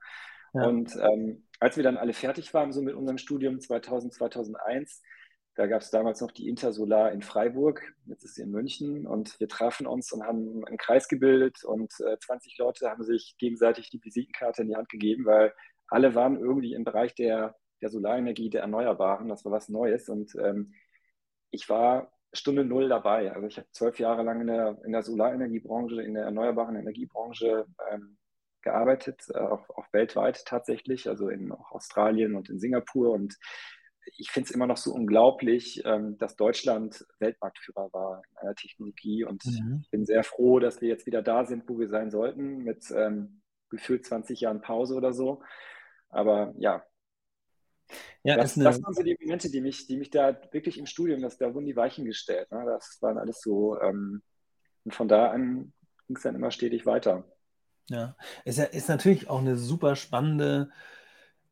Und 0.52 0.96
ähm, 0.96 1.44
als 1.60 1.76
wir 1.76 1.84
dann 1.84 1.96
alle 1.96 2.12
fertig 2.12 2.52
waren, 2.54 2.72
so 2.72 2.82
mit 2.82 2.94
unserem 2.94 3.18
Studium 3.18 3.60
2000, 3.60 4.14
2001, 4.14 5.02
da 5.54 5.66
gab 5.66 5.82
es 5.82 5.90
damals 5.90 6.20
noch 6.20 6.30
die 6.30 6.48
Intersolar 6.48 7.10
in 7.10 7.20
Freiburg, 7.20 7.82
jetzt 8.06 8.24
ist 8.24 8.36
sie 8.36 8.42
in 8.42 8.50
München 8.50 9.06
und 9.08 9.40
wir 9.40 9.48
trafen 9.48 9.88
uns 9.88 10.12
und 10.12 10.22
haben 10.22 10.64
einen 10.64 10.78
Kreis 10.78 11.08
gebildet 11.08 11.64
und 11.64 11.92
äh, 12.00 12.16
20 12.16 12.56
Leute 12.58 12.88
haben 12.88 13.02
sich 13.02 13.34
gegenseitig 13.38 13.90
die 13.90 14.00
Visitenkarte 14.02 14.62
in 14.62 14.68
die 14.68 14.76
Hand 14.76 14.88
gegeben, 14.88 15.26
weil 15.26 15.52
alle 15.88 16.14
waren 16.14 16.38
irgendwie 16.38 16.74
im 16.74 16.84
Bereich 16.84 17.14
der, 17.16 17.56
der 17.80 17.90
Solarenergie, 17.90 18.50
der 18.50 18.60
Erneuerbaren, 18.60 19.28
das 19.28 19.44
war 19.44 19.50
was 19.50 19.68
Neues 19.68 20.08
und 20.08 20.32
ähm, 20.36 20.74
ich 21.50 21.68
war 21.68 22.12
Stunde 22.32 22.64
Null 22.64 22.88
dabei. 22.88 23.32
Also 23.32 23.48
ich 23.48 23.56
habe 23.56 23.66
zwölf 23.72 23.98
Jahre 23.98 24.22
lang 24.22 24.40
in 24.42 24.46
der, 24.46 24.78
in 24.84 24.92
der 24.92 25.02
Solarenergiebranche, 25.02 26.02
in 26.02 26.14
der 26.14 26.24
erneuerbaren 26.24 26.76
Energiebranche 26.76 27.66
ähm, 27.90 28.16
gearbeitet, 28.68 29.22
äh, 29.34 29.38
auch, 29.38 29.68
auch, 29.70 29.86
weltweit 29.92 30.44
tatsächlich, 30.44 31.08
also 31.08 31.28
in 31.28 31.52
Australien 31.52 32.36
und 32.36 32.48
in 32.48 32.58
Singapur. 32.58 33.10
Und 33.10 33.36
ich 34.16 34.30
finde 34.30 34.48
es 34.48 34.54
immer 34.54 34.66
noch 34.66 34.76
so 34.76 34.92
unglaublich, 34.92 35.82
ähm, 35.84 36.18
dass 36.18 36.36
Deutschland 36.36 37.06
Weltmarktführer 37.18 37.92
war 37.92 38.22
in 38.30 38.38
einer 38.38 38.54
Technologie. 38.54 39.24
Und 39.24 39.44
mhm. 39.46 39.80
ich 39.82 39.90
bin 39.90 40.06
sehr 40.06 40.24
froh, 40.24 40.58
dass 40.58 40.80
wir 40.80 40.88
jetzt 40.88 41.06
wieder 41.06 41.22
da 41.22 41.44
sind, 41.44 41.68
wo 41.68 41.78
wir 41.78 41.88
sein 41.88 42.10
sollten, 42.10 42.58
mit 42.58 42.90
ähm, 42.90 43.42
gefühlt 43.70 44.06
20 44.06 44.40
Jahren 44.40 44.60
Pause 44.60 44.94
oder 44.94 45.12
so. 45.12 45.42
Aber 46.10 46.54
ja, 46.58 46.84
ja, 48.22 48.36
das, 48.36 48.56
eine... 48.56 48.64
das 48.64 48.82
waren 48.82 48.94
so 48.94 49.02
die 49.02 49.16
Momente, 49.20 49.50
die 49.50 49.60
mich, 49.60 49.86
die 49.86 49.96
mich 49.96 50.10
da 50.10 50.38
wirklich 50.52 50.78
im 50.78 50.86
Studium, 50.86 51.22
das, 51.22 51.38
da 51.38 51.54
wurden 51.54 51.66
die 51.66 51.76
Weichen 51.76 52.04
gestellt. 52.04 52.50
Ne? 52.50 52.64
Das 52.66 52.98
waren 53.00 53.18
alles 53.18 53.40
so, 53.40 53.80
ähm, 53.80 54.22
und 54.84 54.94
von 54.94 55.08
da 55.08 55.30
an 55.30 55.72
ging 56.06 56.16
es 56.16 56.22
dann 56.22 56.34
immer 56.34 56.50
stetig 56.50 56.86
weiter. 56.86 57.24
Ja, 57.90 58.16
es 58.44 58.58
ist 58.58 58.88
natürlich 58.88 59.30
auch 59.30 59.38
eine 59.38 59.56
super 59.56 59.96
spannende 59.96 60.70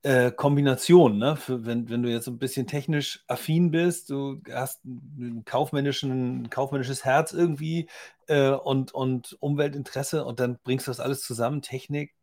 äh, 0.02 0.30
Kombination, 0.32 1.18
ne? 1.18 1.36
Für, 1.36 1.66
wenn, 1.66 1.88
wenn 1.90 2.02
du 2.02 2.10
jetzt 2.10 2.28
ein 2.28 2.38
bisschen 2.38 2.66
technisch 2.66 3.24
affin 3.28 3.70
bist, 3.70 4.10
du 4.10 4.42
hast 4.52 4.84
ein, 4.84 5.44
kaufmännischen, 5.46 6.42
ein 6.44 6.50
kaufmännisches 6.50 7.04
Herz 7.04 7.32
irgendwie 7.32 7.88
äh, 8.28 8.50
und, 8.50 8.92
und 8.94 9.36
Umweltinteresse 9.40 10.24
und 10.24 10.40
dann 10.40 10.58
bringst 10.64 10.86
du 10.86 10.90
das 10.90 11.00
alles 11.00 11.22
zusammen, 11.22 11.62
Technik, 11.62 12.14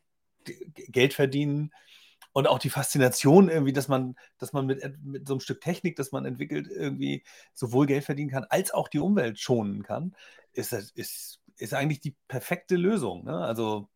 Geld 0.45 1.13
verdienen, 1.13 1.71
und 2.33 2.47
auch 2.47 2.59
die 2.59 2.71
Faszination 2.71 3.49
irgendwie, 3.49 3.73
dass 3.73 3.87
man, 3.87 4.15
dass 4.39 4.53
man 4.53 4.65
mit, 4.65 4.83
mit 5.03 5.27
so 5.27 5.35
einem 5.35 5.41
Stück 5.41 5.61
Technik, 5.61 5.95
das 5.97 6.11
man 6.11 6.25
entwickelt, 6.25 6.67
irgendwie 6.67 7.23
sowohl 7.53 7.85
Geld 7.87 8.05
verdienen 8.05 8.31
kann, 8.31 8.45
als 8.49 8.73
auch 8.73 8.87
die 8.87 8.99
Umwelt 8.99 9.39
schonen 9.39 9.83
kann, 9.83 10.15
ist, 10.53 10.73
ist, 10.73 11.41
ist 11.57 11.73
eigentlich 11.75 12.01
die 12.01 12.15
perfekte 12.27 12.75
Lösung. 12.75 13.25
Ne? 13.25 13.37
Also. 13.37 13.89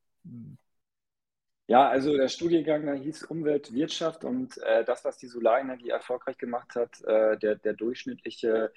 Ja, 1.70 1.90
also 1.90 2.16
der 2.16 2.30
Studiengang 2.30 2.86
da 2.86 2.94
hieß 2.94 3.24
Umweltwirtschaft 3.24 4.24
und 4.24 4.58
äh, 4.60 4.86
das, 4.86 5.04
was 5.04 5.18
die 5.18 5.28
Solarenergie 5.28 5.90
erfolgreich 5.90 6.38
gemacht 6.38 6.76
hat, 6.76 7.02
äh, 7.04 7.38
der, 7.38 7.56
der 7.56 7.74
durchschnittliche 7.74 8.72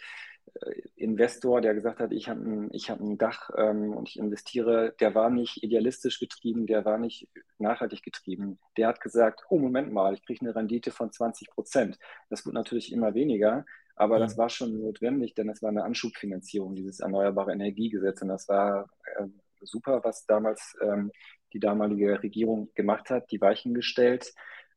äh, 0.55 0.83
Investor, 0.97 1.61
der 1.61 1.75
gesagt 1.75 2.01
hat, 2.01 2.11
ich 2.11 2.29
habe 2.29 2.41
ein, 2.41 2.71
hab 2.71 3.01
ein 3.01 3.17
Dach 3.17 3.51
ähm, 3.57 3.93
und 3.93 4.09
ich 4.09 4.19
investiere, 4.19 4.93
der 4.99 5.15
war 5.15 5.31
nicht 5.31 5.63
idealistisch 5.63 6.19
getrieben, 6.19 6.67
der 6.67 6.85
war 6.85 6.99
nicht 6.99 7.29
nachhaltig 7.59 8.03
getrieben. 8.03 8.59
Der 8.77 8.89
hat 8.89 9.01
gesagt, 9.01 9.45
oh 9.51 9.59
Moment 9.59 9.93
mal, 9.93 10.13
ich 10.15 10.25
kriege 10.27 10.41
eine 10.41 10.57
Rendite 10.57 10.91
von 10.91 11.13
20 11.13 11.51
Prozent. 11.51 11.97
Das 12.29 12.45
wird 12.45 12.55
natürlich 12.55 12.93
immer 12.93 13.15
weniger, 13.15 13.65
aber 13.95 14.17
mhm. 14.17 14.23
das 14.23 14.37
war 14.37 14.49
schon 14.49 14.81
notwendig, 14.81 15.35
denn 15.35 15.47
das 15.47 15.63
war 15.63 15.69
eine 15.69 15.85
Anschubfinanzierung, 15.85 16.75
dieses 16.75 16.99
Erneuerbare 16.99 17.53
Energiegesetz. 17.53 18.21
Und 18.23 18.29
das 18.29 18.49
war 18.49 18.91
äh, 19.17 19.27
super, 19.63 20.03
was 20.05 20.27
damals 20.27 20.77
ähm, 20.81 21.11
die 21.53 21.61
damalige 21.61 22.23
Regierung 22.23 22.71
gemacht 22.75 23.11
hat, 23.11 23.31
die 23.31 23.41
Weichen 23.41 23.75
gestellt. 23.75 24.33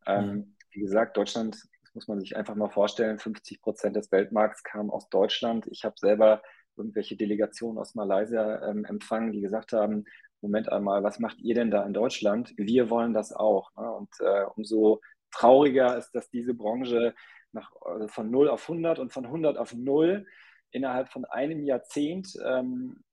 Ähm, 0.06 0.26
mhm. 0.26 0.56
Wie 0.72 0.80
gesagt, 0.82 1.18
Deutschland 1.18 1.58
muss 1.94 2.08
man 2.08 2.20
sich 2.20 2.36
einfach 2.36 2.56
mal 2.56 2.70
vorstellen, 2.70 3.20
50 3.20 3.62
Prozent 3.62 3.96
des 3.96 4.12
Weltmarkts 4.12 4.64
kamen 4.64 4.90
aus 4.90 5.10
Deutschland. 5.10 5.68
Ich 5.68 5.86
habe 5.86 5.96
selber 5.98 6.42
irgendwelche 6.76 7.16
Delegationen 7.16 7.78
aus 7.78 7.94
Malaysia 7.94 8.68
ähm, 8.68 8.84
empfangen, 8.86 9.32
die 9.32 9.42
gesagt 9.42 9.74
haben, 9.74 10.06
Moment 10.42 10.72
einmal, 10.72 11.04
was 11.04 11.20
macht 11.20 11.40
ihr 11.40 11.56
denn 11.56 11.72
da 11.72 11.86
in 11.86 11.94
Deutschland? 11.94 12.54
Wir 12.58 12.90
wollen 12.90 13.14
das 13.14 13.32
auch. 13.32 13.72
Ne? 13.76 13.90
Und 13.90 14.10
äh, 14.20 14.44
umso 14.56 15.02
trauriger 15.32 15.98
ist, 15.98 16.12
dass 16.12 16.30
diese 16.30 16.54
Branche 16.54 17.16
nach, 17.54 17.72
also 17.82 18.08
von 18.08 18.30
0 18.30 18.50
auf 18.50 18.70
100 18.70 19.00
und 19.00 19.14
von 19.14 19.26
100 19.26 19.58
auf 19.58 19.74
0 19.74 20.26
innerhalb 20.72 21.10
von 21.10 21.26
einem 21.26 21.64
Jahrzehnt 21.64 22.36
ähm, 22.44 23.04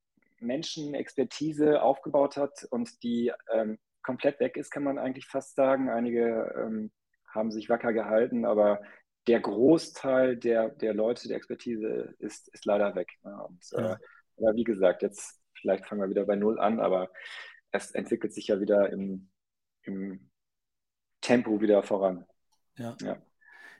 Menschen 0.40 0.94
Expertise 0.94 1.82
aufgebaut 1.82 2.36
hat 2.36 2.66
und 2.70 3.02
die 3.02 3.32
ähm, 3.52 3.78
komplett 4.02 4.40
weg 4.40 4.56
ist, 4.56 4.70
kann 4.70 4.82
man 4.84 4.98
eigentlich 4.98 5.26
fast 5.26 5.54
sagen. 5.54 5.90
Einige 5.90 6.54
ähm, 6.56 6.90
haben 7.28 7.50
sich 7.50 7.68
wacker 7.68 7.92
gehalten, 7.92 8.44
aber 8.44 8.80
der 9.26 9.40
Großteil 9.40 10.36
der, 10.36 10.70
der 10.70 10.94
Leute, 10.94 11.28
der 11.28 11.36
Expertise 11.36 12.14
ist, 12.18 12.48
ist 12.48 12.64
leider 12.64 12.94
weg. 12.94 13.10
Ne? 13.22 13.44
Und, 13.44 13.64
äh, 13.72 13.82
ja. 13.82 13.92
äh, 13.92 13.96
aber 14.38 14.56
wie 14.56 14.64
gesagt, 14.64 15.02
jetzt 15.02 15.40
vielleicht 15.54 15.86
fangen 15.86 16.00
wir 16.00 16.10
wieder 16.10 16.24
bei 16.24 16.36
Null 16.36 16.58
an, 16.58 16.80
aber 16.80 17.10
es 17.70 17.90
entwickelt 17.92 18.32
sich 18.32 18.48
ja 18.48 18.60
wieder 18.60 18.90
im, 18.90 19.30
im 19.82 20.30
Tempo 21.20 21.60
wieder 21.60 21.82
voran. 21.82 22.26
Ja, 22.76 22.96
ja, 23.02 23.22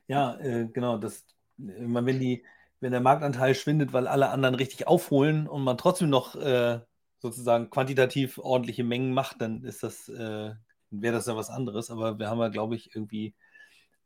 ja 0.07 0.39
äh, 0.41 0.69
genau. 0.69 0.99
Das, 0.99 1.27
wenn, 1.57 2.21
die, 2.21 2.45
wenn 2.81 2.93
der 2.93 3.01
Marktanteil 3.01 3.55
schwindet, 3.55 3.93
weil 3.93 4.07
alle 4.07 4.31
anderen 4.31 4.55
richtig 4.55 4.87
aufholen 4.87 5.47
und 5.47 5.63
man 5.63 5.79
trotzdem 5.79 6.09
noch 6.09 6.35
äh, 6.35 6.81
sozusagen 7.19 7.71
quantitativ 7.71 8.39
ordentliche 8.39 8.85
Mengen 8.85 9.13
macht, 9.13 9.41
dann 9.41 9.63
ist 9.65 9.83
das, 9.83 10.09
äh, 10.09 10.55
wäre 10.91 11.15
das 11.15 11.27
ja 11.27 11.37
was 11.37 11.51
anderes. 11.51 11.91
Aber 11.91 12.19
wir 12.19 12.29
haben 12.29 12.41
ja, 12.41 12.49
glaube 12.49 12.75
ich, 12.75 12.95
irgendwie, 12.95 13.35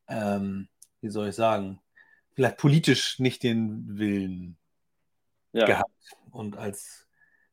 ähm, 0.08 0.68
wie 1.00 1.10
soll 1.10 1.28
ich 1.28 1.36
sagen, 1.36 1.80
vielleicht 2.34 2.58
politisch 2.58 3.20
nicht 3.20 3.44
den 3.44 3.98
Willen 3.98 4.58
ja. 5.52 5.66
gehabt 5.66 6.16
und 6.32 6.56
als 6.56 7.06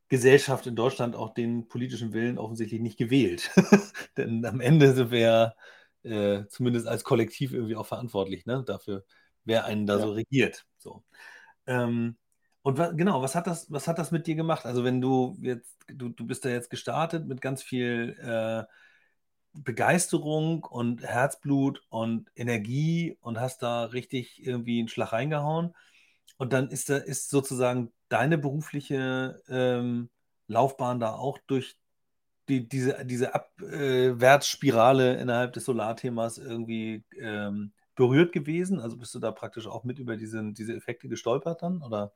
Gesellschaft 0.09 0.65
in 0.67 0.75
Deutschland 0.75 1.15
auch 1.15 1.33
den 1.33 1.67
politischen 1.67 2.13
Willen 2.13 2.37
offensichtlich 2.37 2.81
nicht 2.81 2.97
gewählt. 2.97 3.51
Denn 4.17 4.43
am 4.43 4.59
Ende 4.59 4.93
sind 4.93 5.11
wir 5.11 5.55
äh, 6.03 6.45
zumindest 6.49 6.87
als 6.87 7.03
Kollektiv 7.03 7.53
irgendwie 7.53 7.75
auch 7.75 7.85
verantwortlich 7.85 8.45
ne? 8.45 8.63
dafür, 8.65 9.05
wer 9.45 9.65
einen 9.65 9.85
da 9.85 9.97
ja. 9.97 10.01
so 10.01 10.11
regiert. 10.11 10.65
So. 10.81 11.03
Ähm, 11.67 12.17
und 12.63 12.77
wa 12.77 12.91
genau, 12.91 13.21
was 13.21 13.35
hat 13.35 13.47
das, 13.47 13.71
was 13.71 13.87
hat 13.87 13.99
das 13.99 14.11
mit 14.11 14.27
dir 14.27 14.35
gemacht? 14.35 14.65
Also 14.65 14.83
wenn 14.83 15.01
du 15.01 15.37
jetzt, 15.41 15.77
du, 15.87 16.09
du 16.09 16.25
bist 16.27 16.45
da 16.45 16.49
jetzt 16.49 16.69
gestartet 16.69 17.27
mit 17.27 17.41
ganz 17.41 17.63
viel 17.63 18.17
äh, 18.21 18.63
Begeisterung 19.53 20.63
und 20.63 21.03
Herzblut 21.03 21.83
und 21.89 22.31
Energie 22.35 23.17
und 23.21 23.39
hast 23.39 23.63
da 23.63 23.85
richtig 23.85 24.45
irgendwie 24.45 24.79
einen 24.79 24.87
Schlag 24.87 25.13
reingehauen. 25.13 25.75
Und 26.37 26.53
dann 26.53 26.69
ist, 26.69 26.89
da, 26.89 26.97
ist 26.97 27.29
sozusagen 27.29 27.91
deine 28.09 28.37
berufliche 28.37 29.41
ähm, 29.49 30.09
Laufbahn 30.47 30.99
da 30.99 31.13
auch 31.13 31.37
durch 31.47 31.77
die, 32.49 32.67
diese, 32.67 33.05
diese 33.05 33.35
Abwärtsspirale 33.35 35.15
innerhalb 35.17 35.53
des 35.53 35.65
Solarthemas 35.65 36.37
irgendwie 36.37 37.03
ähm, 37.19 37.71
berührt 38.01 38.31
gewesen? 38.31 38.79
Also 38.79 38.97
bist 38.97 39.13
du 39.13 39.19
da 39.19 39.31
praktisch 39.31 39.67
auch 39.67 39.83
mit 39.83 39.99
über 39.99 40.17
diese, 40.17 40.41
diese 40.53 40.73
Effekte 40.73 41.07
gestolpert 41.07 41.61
dann? 41.61 41.83
Oder? 41.83 42.11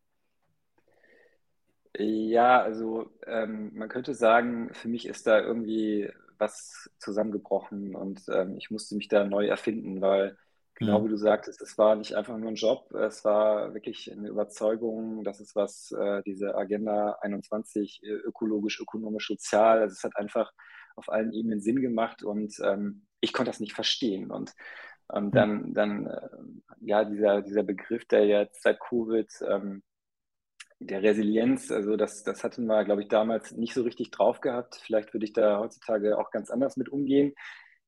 Ja, 1.96 2.60
also 2.60 3.12
ähm, 3.27 3.72
man 3.75 3.88
könnte 3.88 4.15
sagen, 4.15 4.74
für 4.74 4.88
mich 4.88 5.06
ist 5.06 5.27
da 5.27 5.39
irgendwie 5.39 6.10
was 6.39 6.89
zusammengebrochen 6.98 7.96
und 7.96 8.24
ähm, 8.34 8.58
ich 8.58 8.72
musste 8.72 8.96
mich 8.96 9.10
da 9.10 9.25
neu 9.25 9.46
erfinden, 9.46 10.01
weil 10.01 10.36
genau 10.74 11.00
mhm. 11.00 11.06
wie 11.06 11.10
du 11.10 11.18
sagtest, 11.18 11.62
es 11.62 11.77
war 11.77 11.96
nicht 11.96 12.15
einfach 12.15 12.36
nur 12.36 12.50
ein 12.50 12.56
Job, 12.56 12.92
es 12.96 13.24
war 13.24 13.75
wirklich 13.75 14.12
eine 14.12 14.27
Überzeugung, 14.27 15.24
dass 15.24 15.39
es 15.39 15.56
was, 15.56 15.92
äh, 15.92 16.24
diese 16.25 16.56
Agenda 16.56 17.20
21, 17.22 18.01
äh, 18.04 18.08
ökologisch, 18.08 18.82
ökonomisch, 18.82 19.27
sozial, 19.27 19.82
also 19.82 19.94
es 19.94 20.04
hat 20.04 20.18
einfach 20.18 20.51
auf 20.96 21.10
allen 21.10 21.32
Ebenen 21.32 21.62
Sinn 21.62 21.80
gemacht 21.80 22.24
und 22.24 22.56
ähm, 22.63 23.06
ich 23.22 23.34
konnte 23.34 23.51
das 23.51 23.60
nicht 23.60 23.74
verstehen 23.74 24.32
und 24.32 24.54
und 25.07 25.35
dann, 25.35 25.74
dann 25.74 26.07
äh, 26.07 26.29
ja, 26.81 27.03
dieser, 27.03 27.41
dieser 27.41 27.63
Begriff, 27.63 28.05
der 28.05 28.25
jetzt 28.25 28.63
seit 28.63 28.79
Covid 28.79 29.29
ähm, 29.47 29.83
der 30.79 31.03
Resilienz, 31.03 31.71
also 31.71 31.95
das, 31.95 32.24
das 32.24 32.43
hatten 32.43 32.65
wir, 32.65 32.83
glaube 32.83 33.01
ich, 33.01 33.07
damals 33.07 33.51
nicht 33.51 33.74
so 33.74 33.83
richtig 33.83 34.12
drauf 34.12 34.41
gehabt. 34.41 34.75
Vielleicht 34.75 35.13
würde 35.13 35.25
ich 35.25 35.33
da 35.33 35.59
heutzutage 35.59 36.17
auch 36.17 36.31
ganz 36.31 36.50
anders 36.50 36.75
mit 36.75 36.89
umgehen. 36.89 37.33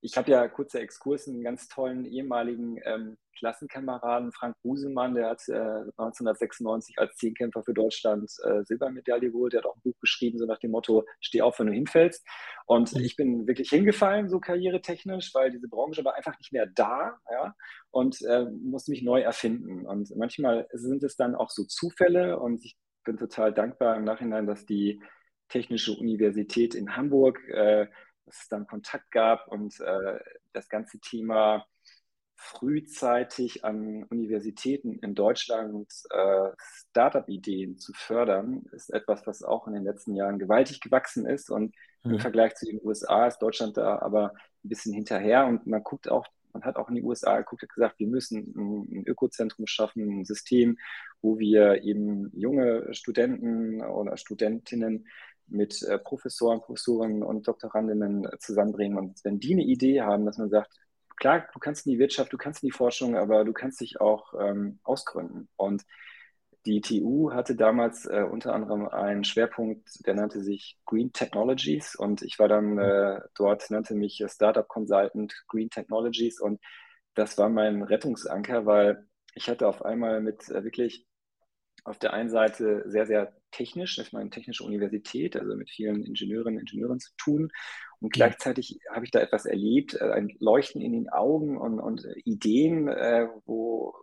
Ich 0.02 0.16
habe 0.16 0.32
ja 0.32 0.48
kurzer 0.48 0.80
Exkurs 0.80 1.28
einen 1.28 1.44
ganz 1.44 1.68
tollen 1.68 2.06
ehemaligen 2.06 2.80
ähm, 2.86 3.18
Klassenkameraden, 3.38 4.32
Frank 4.32 4.56
Busemann, 4.62 5.16
der 5.16 5.30
hat 5.30 5.42
äh, 5.48 5.54
1996 5.54 6.98
als 6.98 7.16
Zehnkämpfer 7.16 7.64
für 7.64 7.74
Deutschland 7.74 8.32
äh, 8.44 8.64
Silbermedaille 8.64 9.32
geholt. 9.32 9.54
Der 9.54 9.60
hat 9.60 9.66
auch 9.66 9.76
ein 9.76 9.82
Buch 9.84 9.98
geschrieben, 10.00 10.38
so 10.38 10.46
nach 10.46 10.60
dem 10.60 10.72
Motto, 10.72 11.06
steh 11.20 11.42
auf, 11.42 11.60
wenn 11.60 11.68
du 11.68 11.74
hinfällst. 11.74 12.26
Und 12.66 12.94
mhm. 12.94 13.02
ich 13.02 13.16
bin 13.16 13.48
wirklich 13.48 13.70
hingefallen, 13.70 14.30
so 14.30 14.40
karrieretechnisch, 14.40 15.34
weil 15.34 15.52
diese 15.52 15.68
Branche 15.68 16.04
war 16.04 16.16
einfach 16.16 16.38
nicht 16.38 16.52
mehr 16.52 16.68
da 16.68 17.18
ja, 17.32 17.56
und 17.92 18.22
äh, 18.24 18.46
musste 18.46 18.92
mich 18.92 19.04
neu 19.04 19.22
erfinden. 19.22 19.86
Und 19.86 20.16
manchmal 20.16 20.68
sind 20.74 21.04
es 21.04 21.16
dann 21.16 21.36
auch 21.36 21.50
so 21.50 21.64
Zufälle 21.64 22.40
und 22.40 22.64
ich 22.64 22.78
bin 23.04 23.18
total 23.18 23.54
dankbar 23.54 23.96
im 23.96 24.04
Nachhinein, 24.04 24.48
dass 24.48 24.66
die 24.66 25.02
Technische 25.50 25.94
Universität 25.94 26.76
in 26.76 26.98
Hamburg, 26.98 27.40
äh, 27.50 27.88
dass 28.28 28.42
es 28.42 28.48
dann 28.50 28.68
Kontakt 28.68 29.10
gab 29.12 29.48
und 29.48 29.80
äh, 29.80 30.20
das 30.54 30.70
ganze 30.70 31.00
Thema 31.00 31.66
frühzeitig 32.36 33.66
an 33.66 34.04
Universitäten 34.04 35.00
in 35.00 35.16
Deutschland 35.16 35.92
äh, 36.12 36.50
Startup-Ideen 36.90 37.80
zu 37.80 37.94
fördern, 37.94 38.64
ist 38.74 38.94
etwas, 38.94 39.26
was 39.26 39.42
auch 39.42 39.68
in 39.68 39.74
den 39.74 39.84
letzten 39.84 40.16
Jahren 40.16 40.38
gewaltig 40.38 40.80
gewachsen 40.80 41.26
ist. 41.26 41.50
Und 41.50 41.74
mhm. 42.04 42.14
im 42.14 42.20
Vergleich 42.20 42.54
zu 42.56 42.68
den 42.68 42.80
USA 42.84 43.26
ist 43.26 43.40
Deutschland 43.40 43.78
da 43.78 44.00
aber 44.00 44.34
ein 44.64 44.70
bisschen 44.70 44.94
hinterher. 44.94 45.48
Und 45.48 45.66
man 45.66 45.84
guckt 45.84 46.12
auch, 46.12 46.28
man 46.54 46.64
hat 46.64 46.76
auch 46.76 46.90
in 46.90 46.96
die 46.96 47.04
USA 47.04 47.38
geguckt 47.38 47.64
und 47.64 47.74
gesagt, 47.74 48.00
wir 48.00 48.08
müssen 48.08 48.54
ein, 48.56 49.00
ein 49.00 49.08
Ökozentrum 49.08 49.66
schaffen, 49.66 50.20
ein 50.20 50.26
System, 50.26 50.78
wo 51.22 51.40
wir 51.40 51.84
eben 51.84 52.32
junge 52.36 52.94
Studenten 52.94 53.82
oder 53.82 54.16
Studentinnen 54.16 55.08
mit 55.48 55.82
äh, 55.84 55.98
Professoren, 55.98 56.62
Professoren 56.62 57.24
und 57.24 57.48
Doktorandinnen 57.48 58.28
zusammenbringen. 58.40 58.98
Und 58.98 59.24
wenn 59.24 59.40
die 59.40 59.54
eine 59.54 59.64
Idee 59.64 60.02
haben, 60.02 60.26
dass 60.26 60.38
man 60.38 60.50
sagt, 60.50 60.72
klar, 61.18 61.48
du 61.54 61.60
kannst 61.60 61.86
in 61.86 61.94
die 61.94 62.00
Wirtschaft, 62.00 62.32
du 62.34 62.38
kannst 62.38 62.64
in 62.64 62.68
die 62.68 62.76
Forschung, 62.76 63.16
aber 63.16 63.44
du 63.46 63.54
kannst 63.54 63.82
dich 63.82 64.00
auch 64.02 64.34
ähm, 64.40 64.80
ausgründen. 64.84 65.50
Und 65.56 65.84
die 66.66 66.82
TU 66.82 67.32
hatte 67.32 67.56
damals 67.56 68.06
äh, 68.06 68.26
unter 68.30 68.54
anderem 68.54 68.90
einen 68.90 69.24
Schwerpunkt, 69.24 70.06
der 70.06 70.16
nannte 70.16 70.42
sich 70.44 70.78
Green 70.86 71.14
Technologies 71.14 71.96
und 71.96 72.22
ich 72.24 72.40
war 72.40 72.50
dann 72.50 72.78
äh, 72.78 73.22
dort, 73.36 73.72
nannte 73.72 73.96
mich 73.96 74.22
Startup 74.28 74.68
Consultant 74.68 75.34
Green 75.48 75.70
Technologies 75.70 76.42
und 76.42 76.60
das 77.16 77.38
war 77.38 77.50
mein 77.50 77.84
Rettungsanker, 77.84 78.66
weil 78.66 79.08
ich 79.34 79.50
hatte 79.50 79.68
auf 79.68 79.86
einmal 79.86 80.20
mit 80.20 80.50
äh, 80.50 80.64
wirklich 80.64 81.08
auf 81.88 81.98
der 81.98 82.14
einen 82.14 82.30
Seite 82.30 82.84
sehr, 82.86 83.06
sehr 83.06 83.34
technisch, 83.52 83.98
ich 83.98 84.12
meine 84.12 84.30
technische 84.30 84.64
Universität, 84.64 85.38
also 85.38 85.56
mit 85.56 85.70
vielen 85.70 86.04
Ingenieurinnen 86.04 86.60
und 86.60 86.62
Ingenieuren 86.62 87.00
zu 87.00 87.12
tun. 87.18 87.50
Und 88.00 88.14
gleichzeitig 88.14 88.80
habe 88.94 89.06
ich 89.06 89.12
da 89.12 89.20
etwas 89.20 89.46
erlebt, 89.46 89.96
äh, 89.96 90.12
ein 90.12 90.36
Leuchten 90.40 90.82
in 90.82 90.92
den 90.92 91.10
Augen 91.10 91.58
und, 91.58 91.80
und 91.80 92.06
Ideen, 92.26 92.88
äh, 92.90 93.28
wo, 93.46 93.96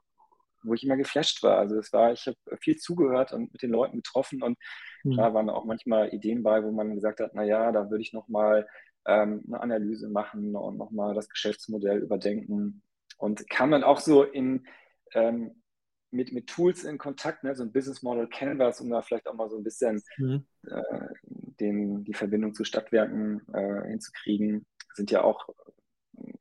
wo 0.62 0.74
ich 0.74 0.84
immer 0.84 0.96
geflasht 0.96 1.42
war. 1.42 1.58
Also 1.58 1.78
es 1.78 1.92
war, 1.92 2.12
ich 2.12 2.26
habe 2.26 2.38
viel 2.60 2.76
zugehört 2.76 3.32
und 3.32 3.52
mit 3.52 3.62
den 3.62 3.70
Leuten 3.70 3.98
getroffen 3.98 4.42
und 4.42 4.58
mhm. 5.04 5.16
da 5.16 5.34
waren 5.34 5.50
auch 5.50 5.64
manchmal 5.64 6.12
Ideen 6.12 6.42
bei, 6.42 6.64
wo 6.64 6.72
man 6.72 6.94
gesagt 6.94 7.20
hat, 7.20 7.34
naja, 7.34 7.70
da 7.70 7.90
würde 7.90 8.02
ich 8.02 8.12
nochmal 8.12 8.66
ähm, 9.06 9.44
eine 9.46 9.60
Analyse 9.60 10.08
machen 10.08 10.56
und 10.56 10.78
nochmal 10.78 11.14
das 11.14 11.28
Geschäftsmodell 11.28 11.98
überdenken. 11.98 12.82
Und 13.18 13.48
kam 13.48 13.70
dann 13.70 13.84
auch 13.84 14.00
so 14.00 14.24
in, 14.24 14.66
ähm, 15.12 15.62
mit, 16.14 16.32
mit 16.32 16.46
Tools 16.46 16.84
in 16.84 16.98
Kontakt, 16.98 17.44
ne, 17.44 17.54
so 17.54 17.62
ein 17.62 17.72
Business 17.72 18.02
Model 18.02 18.28
Canvas, 18.28 18.80
um 18.80 18.88
da 18.88 19.02
vielleicht 19.02 19.26
auch 19.26 19.34
mal 19.34 19.50
so 19.50 19.56
ein 19.56 19.64
bisschen 19.64 20.02
mhm. 20.16 20.44
äh, 20.66 21.08
den, 21.60 22.04
die 22.04 22.14
Verbindung 22.14 22.54
zu 22.54 22.64
Stadtwerken 22.64 23.42
äh, 23.52 23.88
hinzukriegen. 23.88 24.66
Sind 24.94 25.10
ja 25.10 25.22
auch 25.22 25.48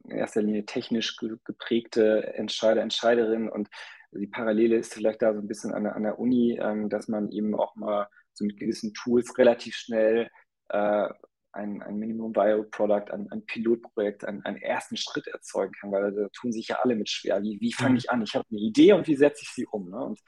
in 0.04 0.12
erster 0.12 0.42
Linie 0.42 0.66
technisch 0.66 1.18
geprägte 1.18 2.34
Entscheider, 2.36 2.82
Entscheiderinnen 2.82 3.50
und 3.50 3.70
die 4.12 4.28
Parallele 4.28 4.78
ist 4.78 4.94
vielleicht 4.94 5.24
da 5.24 5.34
so 5.34 5.40
ein 5.40 5.48
bisschen 5.48 5.74
an 5.74 5.86
der, 5.86 5.96
an 5.96 6.04
der 6.04 6.20
Uni, 6.20 6.60
ähm, 6.62 6.90
dass 6.90 7.08
man 7.08 7.32
eben 7.32 7.56
auch 7.56 7.76
mal 7.76 8.08
so 8.34 8.46
mit 8.46 8.58
gewissen 8.58 8.94
Tools 8.94 9.38
relativ 9.38 9.76
schnell 9.76 10.30
äh, 10.70 11.10
ein, 11.54 11.82
ein 11.82 11.98
Minimum 11.98 12.36
Viable 12.36 12.66
Product, 12.66 13.12
ein, 13.12 13.32
ein 13.32 13.46
Pilotprojekt, 13.46 14.26
ein, 14.26 14.44
einen 14.44 14.58
ersten 14.58 14.98
Schritt 14.98 15.28
erzeugen 15.28 15.74
kann, 15.80 15.92
weil 15.92 16.12
da 16.12 16.28
tun 16.30 16.52
sich 16.52 16.68
ja 16.68 16.80
alle 16.84 16.96
mit 16.96 17.10
schwer. 17.10 17.42
Wie, 17.44 17.60
wie 17.62 17.72
fange 17.72 17.92
mhm. 17.92 17.98
ich 17.98 18.10
an? 18.10 18.22
Ich 18.24 18.36
habe 18.36 18.46
eine 18.50 18.60
Idee 18.60 18.94
und 18.94 19.08
wie 19.08 19.16
setze 19.16 19.44
ich 19.44 19.50
sie 19.50 19.66
um? 19.68 19.90
Ne? 19.90 20.04
Und 20.04 20.20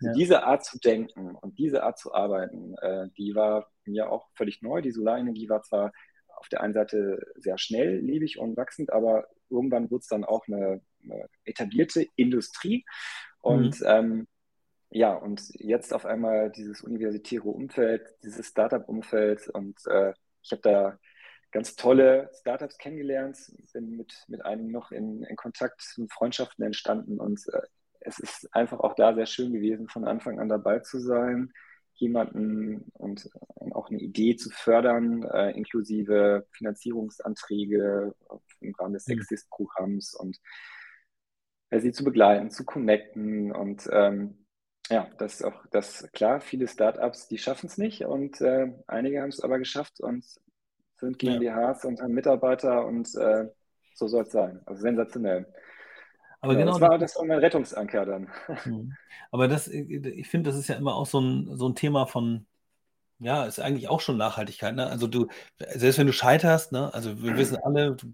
ja. 0.00 0.12
diese 0.12 0.44
Art 0.44 0.64
zu 0.64 0.78
denken 0.78 1.34
und 1.34 1.58
diese 1.58 1.82
Art 1.82 1.98
zu 1.98 2.14
arbeiten, 2.14 2.74
äh, 2.82 3.08
die 3.16 3.34
war 3.34 3.70
mir 3.84 4.10
auch 4.10 4.28
völlig 4.34 4.62
neu. 4.62 4.82
Die 4.82 4.92
Solarenergie 4.92 5.48
war 5.48 5.62
zwar 5.62 5.92
auf 6.36 6.48
der 6.48 6.60
einen 6.60 6.74
Seite 6.74 7.20
sehr 7.36 7.58
schnelllebig 7.58 8.38
und 8.38 8.56
wachsend, 8.56 8.92
aber 8.92 9.26
irgendwann 9.48 9.90
wurde 9.90 10.02
es 10.02 10.08
dann 10.08 10.24
auch 10.24 10.46
eine, 10.46 10.82
eine 11.02 11.28
etablierte 11.44 12.06
Industrie. 12.16 12.84
Und 13.40 13.80
mhm. 13.80 13.86
ähm, 13.86 14.28
ja, 14.90 15.14
und 15.14 15.42
jetzt 15.54 15.92
auf 15.92 16.06
einmal 16.06 16.50
dieses 16.50 16.82
universitäre 16.82 17.48
Umfeld, 17.48 18.02
dieses 18.22 18.46
Startup-Umfeld 18.46 19.48
und 19.48 19.76
äh, 19.86 20.12
ich 20.44 20.52
habe 20.52 20.62
da 20.62 20.98
ganz 21.50 21.76
tolle 21.76 22.30
Startups 22.40 22.78
kennengelernt, 22.78 23.38
bin 23.72 23.96
mit, 23.96 24.24
mit 24.28 24.44
einem 24.44 24.70
noch 24.70 24.92
in, 24.92 25.22
in 25.22 25.36
Kontakt 25.36 25.94
und 25.96 26.12
Freundschaften 26.12 26.64
entstanden 26.64 27.18
und 27.20 27.40
äh, 27.52 27.62
es 28.00 28.18
ist 28.18 28.54
einfach 28.54 28.80
auch 28.80 28.94
da 28.94 29.14
sehr 29.14 29.26
schön 29.26 29.52
gewesen, 29.52 29.88
von 29.88 30.04
Anfang 30.04 30.38
an 30.38 30.48
dabei 30.48 30.80
zu 30.80 30.98
sein, 30.98 31.52
jemanden 31.94 32.90
und 32.92 33.26
äh, 33.26 33.72
auch 33.72 33.88
eine 33.88 34.00
Idee 34.00 34.36
zu 34.36 34.50
fördern, 34.50 35.22
äh, 35.22 35.52
inklusive 35.52 36.46
Finanzierungsanträge 36.50 38.14
im 38.60 38.74
Rahmen 38.74 38.94
des 38.94 39.06
mhm. 39.06 39.14
Sexist-Programms 39.14 40.14
und 40.14 40.38
äh, 41.70 41.80
sie 41.80 41.92
zu 41.92 42.04
begleiten, 42.04 42.50
zu 42.50 42.64
connecten 42.64 43.52
und 43.52 43.88
ähm, 43.90 44.43
ja, 44.90 45.08
das 45.18 45.34
ist 45.34 45.44
auch 45.44 45.64
das 45.70 46.08
klar. 46.12 46.40
Viele 46.40 46.68
Startups, 46.68 47.28
die 47.28 47.38
schaffen 47.38 47.66
es 47.66 47.78
nicht 47.78 48.04
und 48.04 48.40
äh, 48.40 48.72
einige 48.86 49.22
haben 49.22 49.30
es 49.30 49.40
aber 49.40 49.58
geschafft 49.58 50.00
und 50.00 50.24
sind 50.98 51.18
GmbHs 51.18 51.82
ja. 51.82 51.88
und 51.88 52.00
haben 52.00 52.12
Mitarbeiter 52.12 52.86
und 52.86 53.14
äh, 53.14 53.48
so 53.94 54.08
soll 54.08 54.24
es 54.24 54.32
sein. 54.32 54.60
Also 54.66 54.82
sensationell. 54.82 55.46
Aber 56.40 56.54
genau, 56.56 56.72
das 56.72 56.80
war, 56.80 56.98
das 56.98 57.16
war 57.16 57.24
mein 57.24 57.38
Rettungsanker 57.38 58.04
dann. 58.04 58.28
Mhm. 58.66 58.94
Aber 59.30 59.48
das, 59.48 59.66
ich 59.68 60.28
finde, 60.28 60.50
das 60.50 60.58
ist 60.58 60.68
ja 60.68 60.76
immer 60.76 60.94
auch 60.94 61.06
so 61.06 61.20
ein, 61.20 61.56
so 61.56 61.68
ein 61.68 61.74
Thema 61.74 62.06
von, 62.06 62.46
ja, 63.18 63.46
ist 63.46 63.58
eigentlich 63.58 63.88
auch 63.88 64.00
schon 64.00 64.16
Nachhaltigkeit. 64.16 64.74
Ne? 64.74 64.86
Also 64.86 65.06
du, 65.06 65.26
selbst 65.58 65.98
wenn 65.98 66.06
du 66.06 66.12
scheiterst, 66.12 66.70
ne? 66.72 66.92
also 66.92 67.22
wir 67.22 67.36
wissen 67.36 67.56
alle, 67.56 67.96
du 67.96 68.12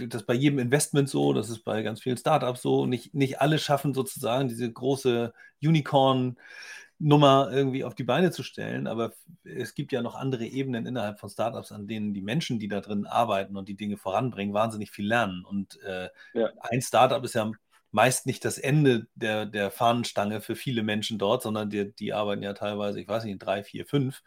das 0.00 0.22
ist 0.22 0.26
bei 0.26 0.34
jedem 0.34 0.58
Investment 0.58 1.08
so, 1.08 1.32
das 1.32 1.50
ist 1.50 1.64
bei 1.64 1.82
ganz 1.82 2.00
vielen 2.00 2.16
Startups 2.16 2.62
so. 2.62 2.86
Nicht, 2.86 3.14
nicht 3.14 3.40
alle 3.40 3.58
schaffen 3.58 3.94
sozusagen 3.94 4.48
diese 4.48 4.70
große 4.70 5.32
Unicorn-Nummer 5.62 7.50
irgendwie 7.52 7.84
auf 7.84 7.94
die 7.94 8.04
Beine 8.04 8.30
zu 8.30 8.42
stellen, 8.42 8.86
aber 8.86 9.12
es 9.44 9.74
gibt 9.74 9.92
ja 9.92 10.02
noch 10.02 10.14
andere 10.14 10.44
Ebenen 10.44 10.86
innerhalb 10.86 11.20
von 11.20 11.30
Startups, 11.30 11.72
an 11.72 11.86
denen 11.86 12.14
die 12.14 12.22
Menschen, 12.22 12.58
die 12.58 12.68
da 12.68 12.80
drin 12.80 13.06
arbeiten 13.06 13.56
und 13.56 13.68
die 13.68 13.76
Dinge 13.76 13.96
voranbringen, 13.96 14.54
wahnsinnig 14.54 14.90
viel 14.90 15.06
lernen. 15.06 15.44
Und 15.44 15.80
äh, 15.82 16.08
ja. 16.34 16.50
ein 16.60 16.82
Startup 16.82 17.22
ist 17.24 17.34
ja 17.34 17.50
meist 17.90 18.26
nicht 18.26 18.44
das 18.44 18.58
Ende 18.58 19.06
der, 19.14 19.46
der 19.46 19.70
Fahnenstange 19.70 20.40
für 20.40 20.56
viele 20.56 20.82
Menschen 20.82 21.18
dort, 21.18 21.42
sondern 21.42 21.70
die, 21.70 21.94
die 21.94 22.12
arbeiten 22.12 22.42
ja 22.42 22.52
teilweise, 22.52 23.00
ich 23.00 23.08
weiß 23.08 23.24
nicht, 23.24 23.38
drei, 23.38 23.64
vier, 23.64 23.86
fünf. 23.86 24.22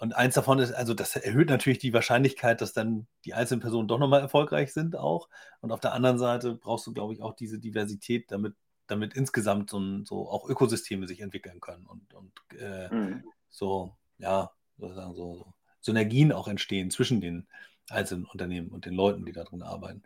Und 0.00 0.16
eins 0.16 0.34
davon 0.34 0.58
ist, 0.60 0.72
also 0.72 0.94
das 0.94 1.14
erhöht 1.14 1.50
natürlich 1.50 1.78
die 1.78 1.92
Wahrscheinlichkeit, 1.92 2.62
dass 2.62 2.72
dann 2.72 3.06
die 3.26 3.34
einzelnen 3.34 3.60
Personen 3.60 3.86
doch 3.86 3.98
nochmal 3.98 4.22
erfolgreich 4.22 4.72
sind 4.72 4.96
auch. 4.96 5.28
Und 5.60 5.72
auf 5.72 5.80
der 5.80 5.92
anderen 5.92 6.18
Seite 6.18 6.54
brauchst 6.54 6.86
du, 6.86 6.94
glaube 6.94 7.12
ich, 7.12 7.20
auch 7.20 7.34
diese 7.34 7.58
Diversität, 7.58 8.32
damit, 8.32 8.54
damit 8.86 9.12
insgesamt 9.12 9.68
so, 9.68 9.78
ein, 9.78 10.06
so 10.06 10.30
auch 10.30 10.48
Ökosysteme 10.48 11.06
sich 11.06 11.20
entwickeln 11.20 11.60
können 11.60 11.84
und, 11.84 12.14
und 12.14 12.32
äh, 12.58 12.88
mhm. 12.88 13.24
so, 13.50 13.94
ja, 14.16 14.50
sozusagen 14.78 15.14
so, 15.14 15.34
so 15.34 15.52
Synergien 15.82 16.32
auch 16.32 16.48
entstehen 16.48 16.90
zwischen 16.90 17.20
den 17.20 17.46
einzelnen 17.90 18.24
Unternehmen 18.24 18.68
und 18.68 18.86
den 18.86 18.94
Leuten, 18.94 19.26
die 19.26 19.32
da 19.32 19.44
drin 19.44 19.62
arbeiten. 19.62 20.02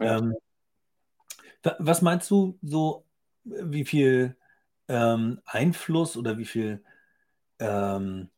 Ja. 0.00 0.18
Ähm, 0.18 0.34
was 1.78 2.02
meinst 2.02 2.28
du 2.32 2.58
so, 2.62 3.04
wie 3.44 3.84
viel 3.84 4.36
ähm, 4.88 5.40
Einfluss 5.44 6.16
oder 6.16 6.36
wie 6.36 6.46
viel 6.46 6.82
ähm, 7.60 8.28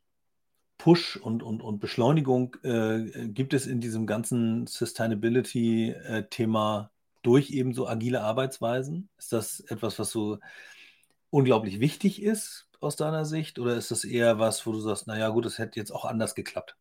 Push 0.82 1.16
und, 1.16 1.42
und, 1.44 1.62
und 1.62 1.78
Beschleunigung 1.78 2.56
äh, 2.64 3.28
gibt 3.28 3.54
es 3.54 3.68
in 3.68 3.80
diesem 3.80 4.04
ganzen 4.04 4.66
Sustainability-Thema 4.66 6.90
durch 7.22 7.52
eben 7.52 7.72
so 7.72 7.86
agile 7.86 8.20
Arbeitsweisen? 8.20 9.08
Ist 9.16 9.32
das 9.32 9.60
etwas, 9.60 10.00
was 10.00 10.10
so 10.10 10.40
unglaublich 11.30 11.78
wichtig 11.78 12.20
ist 12.20 12.66
aus 12.80 12.96
deiner 12.96 13.24
Sicht? 13.24 13.60
Oder 13.60 13.76
ist 13.76 13.92
das 13.92 14.02
eher 14.02 14.40
was, 14.40 14.66
wo 14.66 14.72
du 14.72 14.80
sagst, 14.80 15.06
naja 15.06 15.28
gut, 15.28 15.46
es 15.46 15.58
hätte 15.58 15.78
jetzt 15.78 15.92
auch 15.92 16.04
anders 16.04 16.34
geklappt? 16.34 16.76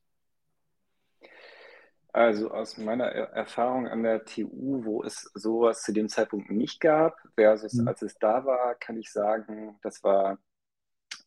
Also 2.12 2.50
aus 2.50 2.80
meiner 2.80 3.06
Erfahrung 3.06 3.88
an 3.88 4.02
der 4.02 4.26
TU, 4.26 4.84
wo 4.84 5.04
es 5.04 5.30
sowas 5.36 5.84
zu 5.84 5.94
dem 5.94 6.10
Zeitpunkt 6.10 6.50
nicht 6.50 6.82
gab, 6.82 7.20
versus 7.36 7.74
mhm. 7.74 7.88
als 7.88 8.02
es 8.02 8.18
da 8.18 8.46
war, 8.46 8.74
kann 8.80 8.98
ich 8.98 9.12
sagen, 9.12 9.78
das 9.84 10.04
war 10.04 10.40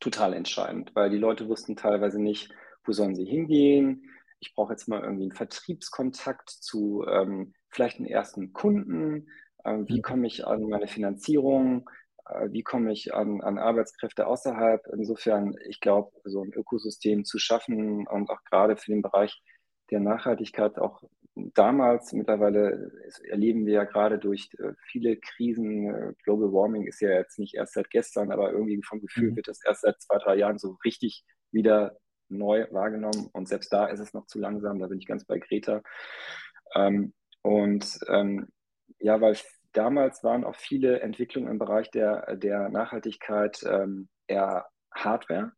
total 0.01 0.35
entscheidend, 0.35 0.91
weil 0.95 1.11
die 1.11 1.19
Leute 1.19 1.49
wussten 1.49 1.77
teilweise 1.77 2.21
nicht, 2.21 2.53
wo 2.85 2.93
sollen 2.93 3.15
sie 3.15 3.25
hingehen. 3.25 4.11
Ich 4.41 4.55
brauche 4.55 4.73
jetzt 4.73 4.89
mal 4.89 5.03
irgendwie 5.03 5.25
einen 5.25 5.33
Vertriebskontakt 5.33 6.51
zu 6.51 7.05
ähm, 7.09 7.55
vielleicht 7.71 7.99
einen 7.99 8.07
ersten 8.07 8.53
Kunden. 8.53 9.29
Ähm, 9.65 9.89
wie 9.89 10.03
komme 10.03 10.27
ich 10.27 10.47
an 10.47 10.63
meine 10.69 10.87
Finanzierung? 10.87 11.89
Äh, 12.27 12.49
wie 12.51 12.63
komme 12.63 12.93
ich 12.93 13.15
an, 13.15 13.41
an 13.41 13.59
Arbeitskräfte 13.59 14.27
außerhalb? 14.27 14.87
Insofern, 14.93 15.55
ich 15.69 15.81
glaube, 15.81 16.13
so 16.25 16.43
ein 16.43 16.53
Ökosystem 16.53 17.25
zu 17.25 17.39
schaffen 17.39 18.07
und 18.07 18.31
auch 18.31 18.43
gerade 18.45 18.77
für 18.77 18.91
den 18.91 19.03
Bereich 19.03 19.43
der 19.91 20.01
Nachhaltigkeit 20.01 20.79
auch 20.79 21.03
damals, 21.35 22.13
mittlerweile 22.13 22.91
erleben 23.29 23.67
wir 23.67 23.75
ja 23.75 23.85
gerade 23.85 24.19
durch 24.19 24.51
äh, 24.59 24.73
viele 24.87 25.17
Krisen, 25.17 25.87
äh, 25.93 26.13
Global 26.23 26.53
Warming 26.53 26.87
ist 26.87 27.01
ja 27.01 27.11
jetzt 27.11 27.39
nicht 27.39 27.55
erst 27.55 27.75
seit 27.75 27.91
gestern, 27.91 28.31
aber 28.31 28.53
irgendwie 28.53 28.81
vom 28.83 29.01
Gefühl 29.01 29.33
mhm. 29.33 29.37
wird 29.37 29.49
das 29.49 29.61
erst 29.65 29.83
seit 29.83 30.01
zwei, 30.01 30.19
drei 30.19 30.37
Jahren 30.37 30.59
so 30.59 30.77
richtig 30.85 31.25
wieder 31.51 31.97
neu 32.37 32.67
wahrgenommen 32.71 33.29
und 33.33 33.49
selbst 33.49 33.73
da 33.73 33.87
ist 33.87 34.01
es 34.01 34.15
noch 34.15 34.27
zu 34.27 34.39
langsam, 34.39 34.79
da 34.79 34.87
bin 34.87 34.99
ich 34.99 35.07
ganz 35.07 35.25
bei 35.25 35.39
Greta. 35.39 35.83
Ähm, 36.75 37.13
und 37.43 37.99
ähm, 38.09 38.49
ja, 38.99 39.21
weil 39.21 39.37
damals 39.73 40.25
waren 40.25 40.45
auch 40.45 40.57
viele 40.57 41.01
Entwicklungen 41.01 41.51
im 41.51 41.59
Bereich 41.59 41.91
der, 41.91 42.37
der 42.37 42.69
Nachhaltigkeit 42.69 43.63
ähm, 43.69 44.09
eher 44.27 44.67
Hardware. 44.93 45.53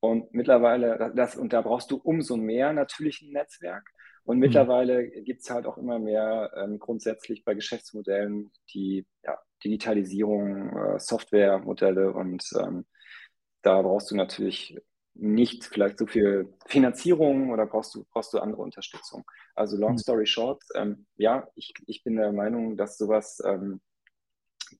Und 0.00 0.32
mittlerweile, 0.34 1.12
das, 1.14 1.34
und 1.34 1.52
da 1.52 1.62
brauchst 1.62 1.90
du 1.90 1.96
umso 1.96 2.36
mehr 2.36 2.72
natürlich 2.72 3.22
ein 3.22 3.32
Netzwerk. 3.32 3.90
Und 4.24 4.36
mhm. 4.36 4.42
mittlerweile 4.42 5.08
gibt 5.08 5.42
es 5.42 5.50
halt 5.50 5.66
auch 5.66 5.78
immer 5.78 5.98
mehr 5.98 6.52
ähm, 6.56 6.78
grundsätzlich 6.78 7.44
bei 7.44 7.54
Geschäftsmodellen 7.54 8.50
die 8.72 9.06
ja, 9.22 9.38
Digitalisierung, 9.64 10.76
äh, 10.76 10.98
Softwaremodelle 10.98 12.12
und 12.12 12.44
ähm, 12.58 12.86
da 13.62 13.80
brauchst 13.80 14.10
du 14.10 14.16
natürlich 14.16 14.78
nicht 15.14 15.64
vielleicht 15.64 15.98
so 15.98 16.06
viel 16.06 16.52
Finanzierung 16.66 17.50
oder 17.50 17.66
brauchst 17.66 17.94
du, 17.94 18.04
brauchst 18.12 18.32
du 18.32 18.38
andere 18.38 18.62
Unterstützung? 18.62 19.24
Also 19.54 19.76
long 19.76 19.92
hm. 19.92 19.98
story 19.98 20.26
short, 20.26 20.62
ähm, 20.74 21.06
ja, 21.16 21.48
ich, 21.54 21.72
ich 21.86 22.02
bin 22.02 22.16
der 22.16 22.32
Meinung, 22.32 22.76
dass 22.76 22.98
sowas 22.98 23.40
ähm, 23.44 23.80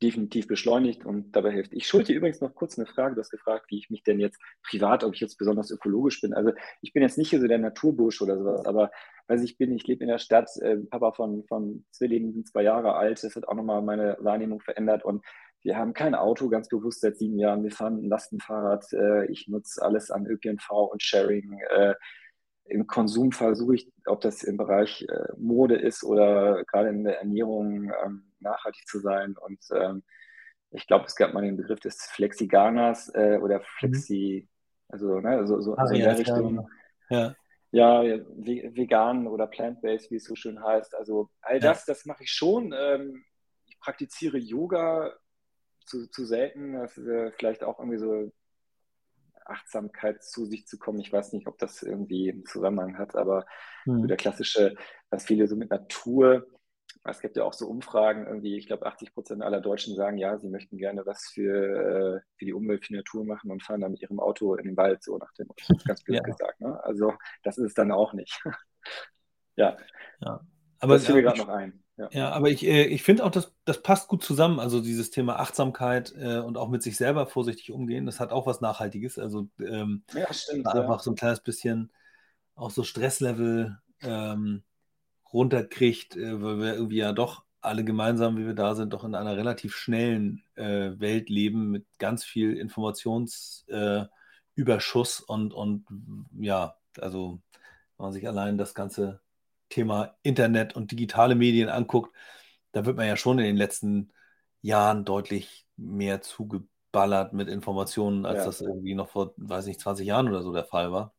definitiv 0.03 0.47
beschleunigt 0.47 1.05
und 1.05 1.33
dabei 1.33 1.53
hilft. 1.53 1.73
Ich 1.73 1.87
schulde 1.87 2.07
dir 2.07 2.16
übrigens 2.16 2.40
noch 2.40 2.55
kurz 2.55 2.79
eine 2.79 2.87
Frage. 2.87 3.14
Du 3.14 3.20
hast 3.20 3.31
gefragt, 3.31 3.66
wie 3.68 3.79
ich 3.79 3.90
mich 3.90 4.03
denn 4.03 4.18
jetzt 4.18 4.40
privat, 4.62 5.05
ob 5.05 5.14
ich 5.14 5.20
jetzt 5.20 5.38
besonders 5.38 5.70
ökologisch 5.70 6.20
bin. 6.20 6.35
Also 6.35 6.53
ich 6.81 6.92
bin 6.92 7.03
jetzt 7.03 7.18
nicht 7.18 7.31
so 7.31 7.47
der 7.47 7.59
Naturbursch 7.59 8.20
oder 8.23 8.38
sowas, 8.38 8.64
aber 8.66 8.90
weiß 9.29 9.42
ich 9.42 9.57
bin, 9.57 9.73
ich 9.73 9.87
lebe 9.87 10.03
in 10.03 10.09
der 10.09 10.18
Stadt, 10.18 10.51
äh, 10.61 10.77
Papa 10.77 11.12
von, 11.12 11.44
von 11.47 11.85
Zwillingen 11.90 12.33
sind 12.33 12.49
zwei 12.49 12.62
Jahre 12.62 12.94
alt, 12.94 13.23
das 13.23 13.37
hat 13.37 13.49
auch 13.49 13.55
nochmal 13.55 13.83
meine 13.83 14.16
Wahrnehmung 14.20 14.61
verändert 14.61 15.05
und 15.05 15.25
wir 15.64 15.79
haben 15.79 15.94
kein 15.94 16.14
Auto, 16.14 16.50
ganz 16.50 16.68
bewusst 16.68 17.00
seit 17.00 17.16
sieben 17.16 17.38
Jahren. 17.38 17.64
Wir 17.64 17.70
fahren 17.70 18.05
ein 18.05 18.09
Lastenfahrrad. 18.09 18.92
Äh, 18.92 19.27
ich 19.33 19.48
nutze 19.48 19.83
alles 19.83 20.11
an 20.11 20.27
ÖPNV 20.27 20.70
und 20.70 21.03
Sharing. 21.03 21.59
Äh, 21.70 21.94
Im 22.66 22.87
Konsum 22.87 23.33
versuche 23.33 23.74
ich, 23.74 23.90
ob 24.05 24.20
das 24.20 24.42
im 24.42 24.59
Bereich 24.59 25.07
äh, 25.09 25.33
Mode 25.38 25.77
ist 25.77 26.05
oder 26.05 26.64
gerade 26.64 26.90
in 26.90 27.05
der 27.05 27.18
Ernährung, 27.18 27.90
ähm, 28.05 28.33
nachhaltig 28.40 28.87
zu 28.87 29.00
sein. 29.00 29.37
Und 29.38 29.59
ähm, 29.74 30.03
ich 30.70 30.87
glaube, 30.87 31.07
es 31.07 31.16
gab 31.16 31.33
mal 31.33 31.40
den 31.40 31.57
Begriff 31.57 31.81
des 31.81 31.96
Flexiganers 32.12 33.11
äh, 33.14 33.38
oder 33.38 33.61
mhm. 33.61 33.64
Flexi, 33.79 34.48
also 34.88 35.18
ne, 35.20 35.46
so, 35.46 35.62
so, 35.62 35.77
ah, 35.77 35.87
so 35.87 35.94
in 35.94 36.00
ja, 36.00 36.09
der 36.09 36.18
Richtung. 36.18 36.68
Ja. 37.09 37.35
Ja, 37.70 38.03
vegan 38.05 39.27
oder 39.27 39.48
plant-based, 39.48 40.12
wie 40.12 40.16
es 40.16 40.24
so 40.24 40.37
schön 40.37 40.62
heißt. 40.62 40.94
Also 40.94 41.31
all 41.40 41.59
das, 41.59 41.87
ja. 41.87 41.92
das 41.92 42.05
mache 42.05 42.22
ich 42.22 42.31
schon. 42.31 42.72
Ähm, 42.72 43.24
ich 43.66 43.81
praktiziere 43.81 44.38
Yoga 44.38 45.12
zu, 45.85 46.09
zu 46.09 46.25
selten. 46.25 46.75
Das 46.75 46.97
ist 46.97 47.07
äh, 47.07 47.33
vielleicht 47.33 47.64
auch 47.64 47.79
irgendwie 47.79 47.99
so 47.99 48.33
Achtsamkeit 49.44 50.23
zu 50.23 50.47
sich 50.47 50.66
zu 50.66 50.79
kommen. 50.79 51.01
Ich 51.01 51.12
weiß 51.12 51.33
nicht, 51.33 51.47
ob 51.47 51.59
das 51.59 51.83
irgendwie 51.83 52.31
einen 52.31 52.47
Zusammenhang 52.47 52.99
hat, 52.99 53.14
aber 53.14 53.47
mhm. 53.85 54.03
so 54.03 54.07
der 54.07 54.16
klassische, 54.16 54.75
was 55.11 55.25
viele 55.25 55.47
so 55.47 55.57
mit 55.57 55.70
Natur 55.70 56.47
es 57.11 57.20
gibt 57.20 57.37
ja 57.37 57.44
auch 57.44 57.53
so 57.53 57.68
Umfragen, 57.68 58.27
irgendwie, 58.27 58.57
ich 58.57 58.66
glaube, 58.66 58.87
80 58.87 59.12
Prozent 59.12 59.42
aller 59.42 59.61
Deutschen 59.61 59.94
sagen, 59.94 60.16
ja, 60.16 60.38
sie 60.38 60.49
möchten 60.49 60.79
gerne 60.79 61.05
was 61.05 61.29
für, 61.33 61.53
äh, 61.53 62.20
für 62.38 62.44
die 62.47 62.55
Umwelt, 62.55 62.85
für 62.85 62.92
die 62.92 62.99
Natur 62.99 63.25
machen 63.25 63.51
und 63.51 63.62
fahren 63.62 63.83
dann 63.83 63.92
mit 63.92 64.01
ihrem 64.01 64.20
Auto 64.20 64.55
in 64.55 64.64
den 64.64 64.77
Wald, 64.77 65.03
so 65.03 65.18
nach 65.18 65.33
dem 65.35 65.49
ganz 65.87 66.03
blöd 66.03 66.16
ja. 66.16 66.23
gesagt. 66.23 66.61
Ne? 66.61 66.83
Also, 66.83 67.12
das 67.42 67.59
ist 67.59 67.66
es 67.66 67.75
dann 67.75 67.92
auch 67.92 68.14
nicht. 68.14 68.42
ja. 69.57 69.77
ja. 70.20 70.40
Aber 70.79 70.94
das 70.94 71.05
fiel 71.05 71.16
mir 71.16 71.23
gerade 71.23 71.38
noch 71.38 71.49
ein. 71.49 71.84
Ja, 71.96 72.09
ja 72.12 72.33
aber 72.33 72.50
ich, 72.50 72.64
äh, 72.64 72.87
ich 72.87 73.02
finde 73.02 73.24
auch, 73.24 73.30
das, 73.30 73.52
das 73.64 73.83
passt 73.83 74.09
gut 74.09 74.24
zusammen. 74.24 74.59
Also 74.59 74.80
dieses 74.80 75.11
Thema 75.11 75.38
Achtsamkeit 75.38 76.14
äh, 76.18 76.38
und 76.38 76.57
auch 76.57 76.68
mit 76.68 76.83
sich 76.83 76.96
selber 76.96 77.26
vorsichtig 77.26 77.70
umgehen, 77.70 78.07
das 78.07 78.20
hat 78.20 78.33
auch 78.33 78.46
was 78.46 78.61
Nachhaltiges. 78.61 79.18
Also 79.18 79.48
ähm, 79.61 80.02
ja, 80.14 80.33
stimmt, 80.33 80.66
einfach 80.66 81.00
so 81.00 81.11
ein 81.11 81.16
kleines 81.16 81.40
bisschen 81.40 81.92
auch 82.57 82.70
so 82.70 82.85
Stresslevel 82.85 83.78
ähm, 84.02 84.62
runterkriegt, 85.33 86.16
äh, 86.16 86.42
weil 86.42 86.59
wir 86.59 86.74
irgendwie 86.74 86.98
ja 86.98 87.12
doch 87.12 87.44
alle 87.61 87.85
gemeinsam, 87.85 88.37
wie 88.37 88.46
wir 88.46 88.54
da 88.54 88.74
sind, 88.74 88.92
doch 88.92 89.04
in 89.04 89.14
einer 89.14 89.37
relativ 89.37 89.74
schnellen 89.74 90.42
äh, 90.54 90.98
Welt 90.98 91.30
leben 91.30 91.70
mit 91.70 91.87
ganz 91.98 92.24
viel 92.24 92.57
Informationsüberschuss 92.57 95.20
äh, 95.20 95.33
und, 95.33 95.54
und 95.54 95.87
ja, 96.38 96.76
also 97.00 97.40
wenn 97.96 98.04
man 98.04 98.12
sich 98.12 98.28
allein 98.28 98.59
das 98.59 98.74
ganze 98.74 99.20
Thema 99.75 100.17
Internet 100.23 100.77
und 100.77 100.93
digitale 100.93 101.35
Medien 101.35 101.69
anguckt, 101.69 102.15
da 102.73 102.87
wird 102.87 102.97
man 102.97 103.07
ja 103.07 103.17
schon 103.17 103.39
in 103.39 103.45
den 103.45 103.57
letzten 103.57 104.13
Jahren 104.63 105.05
deutlich 105.05 105.67
mehr 105.77 106.23
zugeballert 106.23 107.33
mit 107.33 107.49
Informationen, 107.49 108.25
als 108.25 108.39
ja. 108.39 108.45
das 108.47 108.61
irgendwie 108.61 108.95
noch 108.95 109.09
vor, 109.09 109.35
weiß 109.37 109.67
nicht, 109.67 109.81
20 109.81 110.07
Jahren 110.07 110.29
oder 110.29 110.43
so 110.43 110.53
der 110.53 110.65
Fall 110.65 110.93
war. 110.93 111.13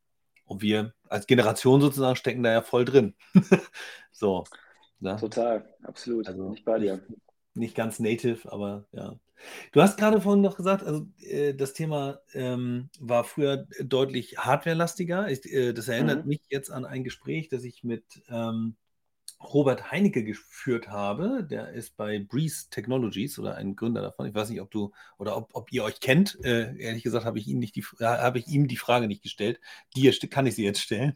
Und 0.46 0.62
wir 0.62 0.94
als 1.08 1.26
Generation 1.26 1.80
sozusagen 1.80 2.16
stecken 2.16 2.42
da 2.42 2.50
ja 2.50 2.62
voll 2.62 2.84
drin. 2.84 3.14
so. 4.12 4.44
Ne? 5.00 5.16
Total, 5.16 5.68
absolut. 5.82 6.26
Also 6.26 6.50
nicht 6.50 6.64
bei 6.64 6.78
dir. 6.78 6.94
Nicht, 7.08 7.20
nicht, 7.54 7.74
ganz 7.74 7.98
native, 7.98 8.50
aber 8.50 8.86
ja. 8.92 9.18
Du 9.72 9.82
hast 9.82 9.98
gerade 9.98 10.20
vorhin 10.20 10.42
noch 10.42 10.56
gesagt, 10.56 10.82
also 10.82 11.06
äh, 11.20 11.54
das 11.54 11.72
Thema 11.72 12.20
ähm, 12.32 12.88
war 12.98 13.24
früher 13.24 13.66
deutlich 13.82 14.38
hardwarelastiger. 14.38 15.30
Ich, 15.30 15.44
äh, 15.52 15.72
das 15.72 15.88
erinnert 15.88 16.24
mhm. 16.24 16.28
mich 16.28 16.40
jetzt 16.48 16.70
an 16.70 16.84
ein 16.84 17.04
Gespräch, 17.04 17.48
das 17.48 17.64
ich 17.64 17.84
mit 17.84 18.22
ähm, 18.28 18.76
Robert 19.42 19.90
Heinecke 19.90 20.24
geführt 20.24 20.88
habe. 20.88 21.44
Der 21.44 21.70
ist 21.70 21.96
bei 21.96 22.18
Breeze 22.18 22.70
Technologies 22.70 23.38
oder 23.38 23.56
ein 23.56 23.76
Gründer 23.76 24.02
davon. 24.02 24.26
Ich 24.26 24.34
weiß 24.34 24.48
nicht, 24.50 24.60
ob 24.60 24.70
du 24.70 24.92
oder 25.18 25.36
ob, 25.36 25.50
ob 25.54 25.72
ihr 25.72 25.84
euch 25.84 26.00
kennt. 26.00 26.38
Äh, 26.44 26.76
ehrlich 26.78 27.02
gesagt 27.02 27.24
habe 27.24 27.38
ich, 27.38 27.44
die, 27.44 27.84
habe 28.00 28.38
ich 28.38 28.48
ihm 28.48 28.68
die 28.68 28.76
Frage 28.76 29.06
nicht 29.06 29.22
gestellt. 29.22 29.60
Dir 29.94 30.12
kann 30.30 30.46
ich 30.46 30.54
sie 30.54 30.64
jetzt 30.64 30.80
stellen. 30.80 31.14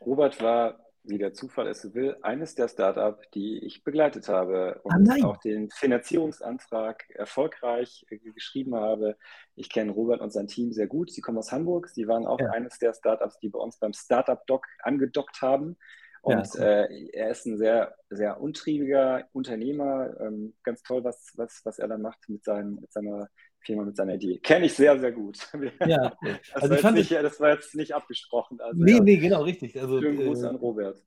Robert 0.00 0.40
war, 0.40 0.80
wie 1.04 1.18
der 1.18 1.32
Zufall 1.32 1.66
es 1.66 1.94
will, 1.94 2.16
eines 2.22 2.54
der 2.54 2.68
Startups, 2.68 3.28
die 3.34 3.58
ich 3.58 3.82
begleitet 3.82 4.28
habe 4.28 4.80
und 4.84 5.10
ah, 5.10 5.26
auch 5.26 5.36
den 5.38 5.70
Finanzierungsantrag 5.70 7.10
erfolgreich 7.10 8.06
äh, 8.08 8.18
geschrieben 8.18 8.74
habe. 8.74 9.16
Ich 9.56 9.68
kenne 9.68 9.92
Robert 9.92 10.20
und 10.20 10.32
sein 10.32 10.46
Team 10.46 10.72
sehr 10.72 10.86
gut. 10.86 11.10
Sie 11.10 11.20
kommen 11.20 11.38
aus 11.38 11.50
Hamburg. 11.50 11.88
Sie 11.88 12.06
waren 12.06 12.26
auch 12.26 12.40
ja. 12.40 12.50
eines 12.50 12.78
der 12.78 12.94
Startups, 12.94 13.38
die 13.40 13.48
bei 13.48 13.58
uns 13.58 13.78
beim 13.78 13.92
Startup 13.92 14.46
Doc 14.46 14.66
angedockt 14.82 15.42
haben. 15.42 15.76
Und 16.22 16.54
ja, 16.54 16.84
äh, 16.84 17.08
er 17.12 17.30
ist 17.30 17.46
ein 17.46 17.58
sehr, 17.58 17.96
sehr 18.08 18.40
untriebiger 18.40 19.26
Unternehmer. 19.32 20.14
Ähm, 20.20 20.54
ganz 20.62 20.84
toll, 20.84 21.02
was, 21.02 21.32
was, 21.34 21.62
was 21.64 21.80
er 21.80 21.88
da 21.88 21.98
macht 21.98 22.28
mit, 22.28 22.44
seinem, 22.44 22.76
mit 22.76 22.92
seiner 22.92 23.28
Firma, 23.64 23.84
mit 23.84 23.96
seiner 23.96 24.14
Idee. 24.14 24.38
Kenne 24.38 24.66
ich 24.66 24.74
sehr, 24.74 24.98
sehr 24.98 25.12
gut. 25.12 25.38
Ja, 25.86 26.16
das, 26.22 26.62
also 26.62 26.82
war 26.82 26.92
nicht, 26.92 27.10
das, 27.10 27.40
war 27.40 27.50
jetzt 27.50 27.74
nicht, 27.74 27.94
abgesprochen. 27.94 28.60
Also, 28.60 28.82
nee, 28.82 28.92
ja. 28.92 29.00
nee, 29.00 29.16
genau, 29.16 29.42
richtig. 29.42 29.80
Also, 29.80 30.00
Schönen 30.00 30.24
Gruß 30.24 30.42
äh, 30.42 30.46
an 30.46 30.56
Robert. 30.56 31.02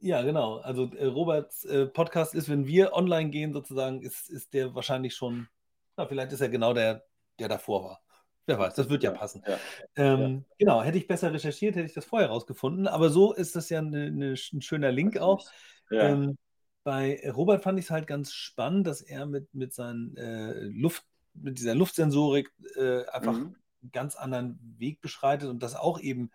Ja, 0.00 0.22
genau. 0.22 0.56
Also 0.58 0.90
äh, 0.96 1.06
Roberts 1.06 1.64
äh, 1.64 1.86
Podcast 1.86 2.34
ist, 2.34 2.48
wenn 2.48 2.66
wir 2.66 2.92
online 2.92 3.30
gehen, 3.30 3.52
sozusagen, 3.52 4.02
ist, 4.02 4.28
ist 4.28 4.52
der 4.54 4.74
wahrscheinlich 4.74 5.14
schon, 5.14 5.48
na, 5.96 6.06
vielleicht 6.06 6.32
ist 6.32 6.40
er 6.40 6.48
genau 6.48 6.74
der, 6.74 7.04
der 7.38 7.48
davor 7.48 7.84
war. 7.84 8.00
Wer 8.46 8.58
weiß, 8.58 8.74
das 8.74 8.88
wird 8.88 9.02
ja, 9.02 9.10
passen. 9.10 9.42
Ja, 9.46 9.58
ähm, 9.96 10.20
ja. 10.20 10.54
Genau, 10.58 10.82
hätte 10.82 10.98
ich 10.98 11.08
besser 11.08 11.32
recherchiert, 11.32 11.74
hätte 11.74 11.86
ich 11.86 11.94
das 11.94 12.04
vorher 12.04 12.28
rausgefunden. 12.28 12.86
Aber 12.86 13.10
so 13.10 13.32
ist 13.32 13.56
das 13.56 13.68
ja 13.70 13.80
eine, 13.80 14.06
eine, 14.06 14.34
ein 14.52 14.62
schöner 14.62 14.92
Link 14.92 15.18
auch. 15.18 15.44
Ähm, 15.90 16.36
bei 16.84 17.20
Robert 17.34 17.64
fand 17.64 17.80
ich 17.80 17.86
es 17.86 17.90
halt 17.90 18.06
ganz 18.06 18.32
spannend, 18.32 18.86
dass 18.86 19.02
er 19.02 19.26
mit, 19.26 19.52
mit 19.52 19.74
seinen 19.74 20.16
äh, 20.16 20.52
Luft, 20.60 21.04
mit 21.40 21.58
dieser 21.58 21.74
Luftsensorik 21.74 22.50
äh, 22.76 23.04
einfach 23.06 23.34
mhm. 23.34 23.56
einen 23.82 23.92
ganz 23.92 24.16
anderen 24.16 24.58
Weg 24.78 25.00
beschreitet 25.00 25.48
und 25.48 25.62
das 25.62 25.74
auch 25.74 26.00
eben 26.00 26.30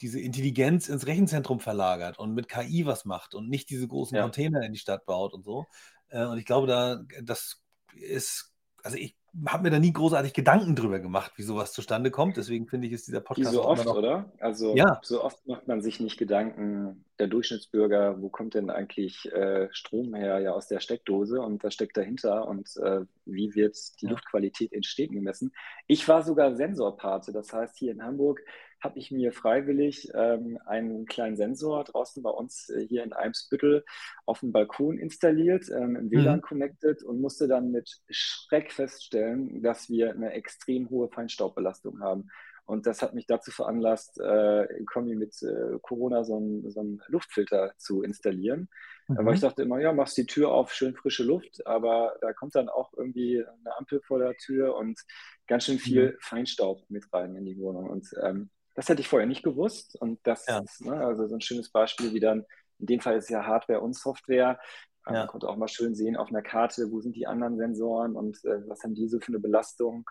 diese 0.00 0.20
Intelligenz 0.20 0.88
ins 0.88 1.06
Rechenzentrum 1.06 1.60
verlagert 1.60 2.18
und 2.18 2.32
mit 2.32 2.48
KI 2.48 2.86
was 2.86 3.04
macht 3.04 3.34
und 3.34 3.48
nicht 3.48 3.68
diese 3.68 3.86
großen 3.86 4.18
Container 4.18 4.62
in 4.62 4.72
die 4.72 4.78
Stadt 4.78 5.04
baut 5.04 5.34
und 5.34 5.44
so. 5.44 5.66
Äh, 6.08 6.24
und 6.24 6.38
ich 6.38 6.46
glaube, 6.46 6.66
da 6.66 7.02
das 7.22 7.62
ist, 7.94 8.52
also 8.82 8.96
ich 8.96 9.16
habe 9.46 9.62
mir 9.64 9.70
da 9.70 9.78
nie 9.78 9.92
großartig 9.92 10.32
Gedanken 10.32 10.74
drüber 10.74 10.98
gemacht, 10.98 11.32
wie 11.36 11.42
sowas 11.42 11.72
zustande 11.72 12.10
kommt. 12.10 12.36
Deswegen 12.36 12.66
finde 12.66 12.86
ich, 12.86 12.92
ist 12.92 13.06
dieser 13.06 13.20
Podcast. 13.20 13.52
Wie 13.52 13.54
so 13.54 13.64
oft, 13.64 13.84
noch... 13.84 13.96
oder? 13.96 14.32
Also, 14.40 14.74
ja. 14.76 15.00
so 15.02 15.22
oft 15.22 15.46
macht 15.46 15.68
man 15.68 15.80
sich 15.80 16.00
nicht 16.00 16.18
Gedanken, 16.18 17.04
der 17.18 17.28
Durchschnittsbürger, 17.28 18.20
wo 18.20 18.28
kommt 18.28 18.54
denn 18.54 18.70
eigentlich 18.70 19.30
äh, 19.32 19.68
Strom 19.72 20.14
her? 20.14 20.40
Ja, 20.40 20.52
aus 20.52 20.66
der 20.66 20.80
Steckdose 20.80 21.40
und 21.40 21.62
was 21.62 21.74
steckt 21.74 21.96
dahinter 21.96 22.48
und 22.48 22.76
äh, 22.78 23.02
wie 23.24 23.54
wird 23.54 23.76
die 24.00 24.06
ja. 24.06 24.12
Luftqualität 24.12 24.72
in 24.72 24.82
Städten 24.82 25.14
gemessen? 25.14 25.52
Ich 25.86 26.08
war 26.08 26.22
sogar 26.22 26.54
Sensorpate, 26.56 27.32
das 27.32 27.52
heißt, 27.52 27.76
hier 27.76 27.92
in 27.92 28.02
Hamburg 28.02 28.40
habe 28.80 28.98
ich 28.98 29.10
mir 29.10 29.32
freiwillig 29.32 30.10
ähm, 30.14 30.58
einen 30.66 31.06
kleinen 31.06 31.36
Sensor 31.36 31.84
draußen 31.84 32.22
bei 32.22 32.30
uns 32.30 32.68
äh, 32.70 32.86
hier 32.86 33.04
in 33.04 33.12
Eimsbüttel 33.12 33.84
auf 34.26 34.40
dem 34.40 34.52
Balkon 34.52 34.98
installiert, 34.98 35.68
ähm, 35.70 35.96
im 35.96 36.10
WLAN 36.10 36.36
mhm. 36.36 36.42
connected 36.42 37.02
und 37.02 37.20
musste 37.20 37.46
dann 37.46 37.70
mit 37.70 38.00
Schreck 38.08 38.72
feststellen, 38.72 39.62
dass 39.62 39.88
wir 39.88 40.12
eine 40.12 40.32
extrem 40.32 40.88
hohe 40.90 41.08
Feinstaubbelastung 41.08 42.00
haben. 42.00 42.30
Und 42.70 42.86
das 42.86 43.02
hat 43.02 43.14
mich 43.14 43.26
dazu 43.26 43.50
veranlasst, 43.50 44.20
äh, 44.20 44.64
in 44.76 44.86
Kombi 44.86 45.16
mit 45.16 45.42
äh, 45.42 45.78
Corona 45.82 46.22
so 46.22 46.36
einen, 46.36 46.70
so 46.70 46.78
einen 46.78 47.02
Luftfilter 47.08 47.72
zu 47.78 48.02
installieren. 48.02 48.68
Mhm. 49.08 49.26
Weil 49.26 49.34
ich 49.34 49.40
dachte 49.40 49.62
immer, 49.62 49.80
ja, 49.80 49.92
machst 49.92 50.16
die 50.16 50.26
Tür 50.26 50.52
auf, 50.52 50.72
schön 50.72 50.94
frische 50.94 51.24
Luft, 51.24 51.66
aber 51.66 52.14
da 52.20 52.32
kommt 52.32 52.54
dann 52.54 52.68
auch 52.68 52.92
irgendwie 52.96 53.44
eine 53.44 53.76
Ampel 53.76 54.00
vor 54.02 54.20
der 54.20 54.36
Tür 54.36 54.76
und 54.76 55.00
ganz 55.48 55.64
schön 55.64 55.80
viel 55.80 56.12
mhm. 56.12 56.16
Feinstaub 56.20 56.88
mit 56.88 57.12
rein 57.12 57.34
in 57.34 57.44
die 57.44 57.58
Wohnung. 57.58 57.90
Und 57.90 58.08
ähm, 58.22 58.50
das 58.80 58.88
hätte 58.88 59.02
ich 59.02 59.08
vorher 59.08 59.28
nicht 59.28 59.42
gewusst. 59.42 59.94
Und 60.00 60.20
das 60.22 60.46
ja. 60.46 60.60
ist 60.60 60.82
ne, 60.86 60.94
also 60.94 61.26
so 61.26 61.34
ein 61.34 61.42
schönes 61.42 61.70
Beispiel, 61.70 62.14
wie 62.14 62.20
dann, 62.20 62.46
in 62.78 62.86
dem 62.86 63.00
Fall 63.00 63.18
ist 63.18 63.28
ja 63.28 63.44
Hardware 63.44 63.80
und 63.80 63.94
Software. 63.94 64.58
Ja. 65.06 65.12
Man 65.12 65.26
konnte 65.26 65.50
auch 65.50 65.56
mal 65.56 65.68
schön 65.68 65.94
sehen 65.94 66.16
auf 66.16 66.30
einer 66.30 66.40
Karte, 66.40 66.90
wo 66.90 67.00
sind 67.02 67.14
die 67.14 67.26
anderen 67.26 67.58
Sensoren 67.58 68.16
und 68.16 68.42
äh, 68.46 68.66
was 68.68 68.82
haben 68.82 68.94
die 68.94 69.06
so 69.06 69.20
für 69.20 69.28
eine 69.28 69.38
Belastung. 69.38 70.08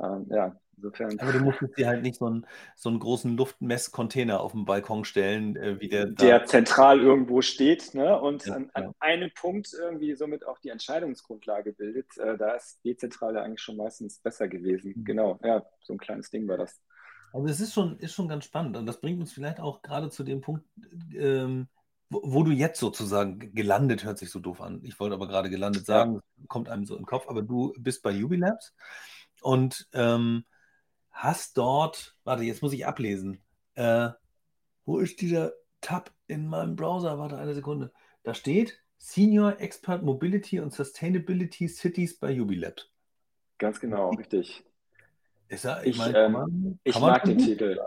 Ähm, 0.00 0.26
ja, 0.30 0.56
insofern. 0.76 1.18
Aber 1.18 1.32
du 1.32 1.40
musstest 1.40 1.76
dir 1.76 1.88
halt 1.88 2.02
nicht 2.02 2.14
so 2.14 2.26
einen, 2.26 2.46
so 2.76 2.90
einen 2.90 3.00
großen 3.00 3.36
Luftmesscontainer 3.36 4.40
auf 4.40 4.52
dem 4.52 4.66
Balkon 4.66 5.04
stellen, 5.04 5.56
äh, 5.56 5.80
wie 5.80 5.88
der. 5.88 6.06
Der 6.06 6.44
zentral 6.44 7.00
irgendwo 7.00 7.42
steht 7.42 7.92
ne? 7.92 8.20
und 8.20 8.46
ja, 8.46 8.54
an, 8.54 8.70
an 8.74 8.92
einem 9.00 9.32
Punkt 9.34 9.72
irgendwie 9.76 10.14
somit 10.14 10.46
auch 10.46 10.60
die 10.60 10.68
Entscheidungsgrundlage 10.68 11.72
bildet. 11.72 12.16
Äh, 12.18 12.38
da 12.38 12.52
ist 12.52 12.84
dezentral 12.84 13.34
ja 13.34 13.42
eigentlich 13.42 13.62
schon 13.62 13.76
meistens 13.76 14.20
besser 14.20 14.46
gewesen. 14.46 14.92
Mhm. 14.94 15.04
Genau, 15.04 15.40
ja, 15.42 15.64
so 15.80 15.94
ein 15.94 15.98
kleines 15.98 16.30
Ding 16.30 16.46
war 16.46 16.58
das. 16.58 16.80
Also 17.32 17.46
es 17.46 17.60
ist 17.60 17.72
schon, 17.72 17.98
ist 17.98 18.12
schon 18.12 18.28
ganz 18.28 18.44
spannend 18.44 18.76
und 18.76 18.86
das 18.86 19.00
bringt 19.00 19.20
uns 19.20 19.32
vielleicht 19.32 19.60
auch 19.60 19.82
gerade 19.82 20.10
zu 20.10 20.22
dem 20.22 20.40
Punkt, 20.40 20.64
ähm, 21.14 21.68
wo, 22.10 22.20
wo, 22.24 22.42
du 22.42 22.50
jetzt 22.50 22.78
sozusagen 22.78 23.54
gelandet, 23.54 24.04
hört 24.04 24.18
sich 24.18 24.30
so 24.30 24.38
doof 24.38 24.60
an. 24.60 24.80
Ich 24.84 25.00
wollte 25.00 25.14
aber 25.14 25.28
gerade 25.28 25.48
gelandet 25.48 25.86
sagen, 25.86 26.16
ja. 26.16 26.20
kommt 26.48 26.68
einem 26.68 26.84
so 26.84 26.94
in 26.94 27.02
den 27.02 27.06
Kopf, 27.06 27.26
aber 27.28 27.42
du 27.42 27.72
bist 27.78 28.02
bei 28.02 28.22
Ubilabs 28.22 28.74
und 29.40 29.88
ähm, 29.94 30.44
hast 31.10 31.56
dort, 31.56 32.16
warte, 32.24 32.42
jetzt 32.42 32.62
muss 32.62 32.74
ich 32.74 32.86
ablesen. 32.86 33.40
Äh, 33.74 34.10
wo 34.84 34.98
ist 34.98 35.20
dieser 35.20 35.52
Tab 35.80 36.12
in 36.26 36.46
meinem 36.48 36.76
Browser? 36.76 37.18
Warte 37.18 37.38
eine 37.38 37.54
Sekunde. 37.54 37.92
Da 38.24 38.34
steht 38.34 38.78
Senior 38.98 39.60
Expert 39.60 40.02
Mobility 40.02 40.60
und 40.60 40.72
Sustainability 40.72 41.68
Cities 41.68 42.18
bei 42.18 42.38
Ubilabs. 42.40 42.90
Ganz 43.58 43.80
genau, 43.80 44.10
richtig. 44.18 44.64
Ist 45.52 45.66
er, 45.66 45.82
ich, 45.82 45.90
ich, 45.90 45.98
mein, 45.98 46.14
ähm, 46.14 46.32
man, 46.32 46.80
ich 46.82 46.98
mag 46.98 47.24
den 47.24 47.36
Titel. 47.36 47.78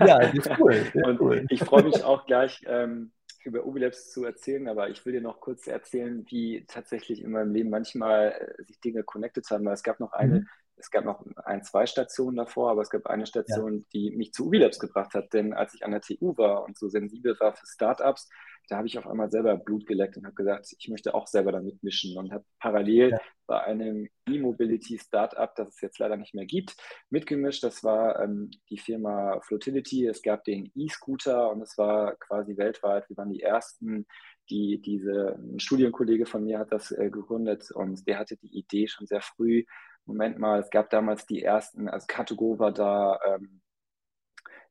Ja, 0.00 0.22
ist 0.22 0.50
cool. 0.58 0.86
und 1.04 1.20
cool. 1.20 1.44
ich 1.50 1.62
freue 1.62 1.82
mich 1.82 2.02
auch 2.02 2.24
gleich 2.24 2.62
ähm, 2.66 3.12
über 3.44 3.66
Ubilabs 3.66 4.10
zu 4.10 4.24
erzählen, 4.24 4.66
aber 4.68 4.88
ich 4.88 5.04
will 5.04 5.12
dir 5.12 5.20
noch 5.20 5.38
kurz 5.38 5.66
erzählen, 5.66 6.24
wie 6.30 6.64
tatsächlich 6.66 7.22
in 7.22 7.32
meinem 7.32 7.52
Leben 7.52 7.68
manchmal 7.68 8.56
äh, 8.58 8.64
sich 8.64 8.80
Dinge 8.80 9.04
connected 9.04 9.44
haben. 9.50 9.66
Weil 9.66 9.74
es 9.74 9.82
gab 9.82 10.00
noch 10.00 10.14
eine, 10.14 10.40
mhm. 10.40 10.48
es 10.76 10.90
gab 10.90 11.04
noch 11.04 11.22
ein, 11.44 11.62
zwei 11.62 11.84
Stationen 11.84 12.38
davor, 12.38 12.70
aber 12.70 12.80
es 12.80 12.88
gab 12.88 13.04
eine 13.06 13.26
Station, 13.26 13.74
ja. 13.74 13.84
die 13.92 14.16
mich 14.16 14.32
zu 14.32 14.46
Ubilabs 14.46 14.78
gebracht 14.78 15.12
hat. 15.12 15.34
Denn 15.34 15.52
als 15.52 15.74
ich 15.74 15.84
an 15.84 15.90
der 15.90 16.00
TU 16.00 16.38
war 16.38 16.64
und 16.64 16.78
so 16.78 16.88
sensibel 16.88 17.36
war 17.38 17.52
für 17.52 17.66
Startups, 17.66 18.30
da 18.70 18.76
habe 18.76 18.86
ich 18.86 18.96
auf 18.98 19.06
einmal 19.06 19.30
selber 19.30 19.56
Blut 19.56 19.84
geleckt 19.86 20.16
und 20.16 20.24
habe 20.24 20.34
gesagt, 20.34 20.74
ich 20.78 20.88
möchte 20.88 21.14
auch 21.14 21.26
selber 21.26 21.50
damit 21.50 21.82
mischen 21.82 22.16
und 22.16 22.32
habe 22.32 22.44
parallel 22.60 23.10
ja. 23.10 23.20
bei 23.46 23.60
einem 23.64 24.08
E-Mobility-Startup, 24.28 25.52
das 25.56 25.70
es 25.70 25.80
jetzt 25.80 25.98
leider 25.98 26.16
nicht 26.16 26.34
mehr 26.34 26.46
gibt, 26.46 26.76
mitgemischt. 27.10 27.64
Das 27.64 27.82
war 27.82 28.22
ähm, 28.22 28.50
die 28.70 28.78
Firma 28.78 29.40
Flotility. 29.40 30.06
Es 30.06 30.22
gab 30.22 30.44
den 30.44 30.70
E-Scooter 30.76 31.50
und 31.50 31.62
es 31.62 31.76
war 31.78 32.14
quasi 32.16 32.56
weltweit, 32.56 33.08
wir 33.08 33.16
waren 33.16 33.30
die 33.30 33.42
ersten, 33.42 34.06
die 34.50 34.80
diese, 34.80 35.36
ein 35.36 35.58
Studienkollege 35.58 36.26
von 36.26 36.44
mir 36.44 36.60
hat 36.60 36.72
das 36.72 36.92
äh, 36.92 37.10
gegründet 37.10 37.70
und 37.72 38.06
der 38.06 38.18
hatte 38.18 38.36
die 38.36 38.56
Idee 38.56 38.86
schon 38.86 39.06
sehr 39.06 39.20
früh. 39.20 39.64
Moment 40.06 40.38
mal, 40.38 40.60
es 40.60 40.70
gab 40.70 40.90
damals 40.90 41.26
die 41.26 41.42
ersten, 41.42 41.88
also 41.88 42.06
Car2Go 42.06 42.58
war 42.58 42.72
da, 42.72 43.18
ähm, 43.26 43.60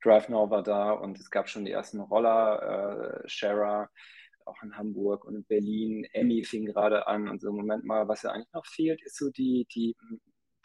DriveNow 0.03 0.49
war 0.49 0.63
da 0.63 0.91
und 0.91 1.19
es 1.19 1.29
gab 1.29 1.49
schon 1.49 1.65
die 1.65 1.71
ersten 1.71 1.99
Roller, 1.99 3.21
äh, 3.23 3.27
Sharer, 3.27 3.89
auch 4.45 4.61
in 4.63 4.75
Hamburg 4.75 5.25
und 5.25 5.35
in 5.35 5.45
Berlin. 5.45 6.05
Emmy 6.13 6.43
fing 6.43 6.65
gerade 6.65 7.07
an 7.07 7.27
und 7.27 7.41
so, 7.41 7.51
Moment 7.51 7.83
mal, 7.85 8.07
was 8.07 8.23
ja 8.23 8.31
eigentlich 8.31 8.53
noch 8.53 8.65
fehlt, 8.65 9.01
ist 9.03 9.17
so 9.17 9.29
die, 9.29 9.67
die 9.73 9.95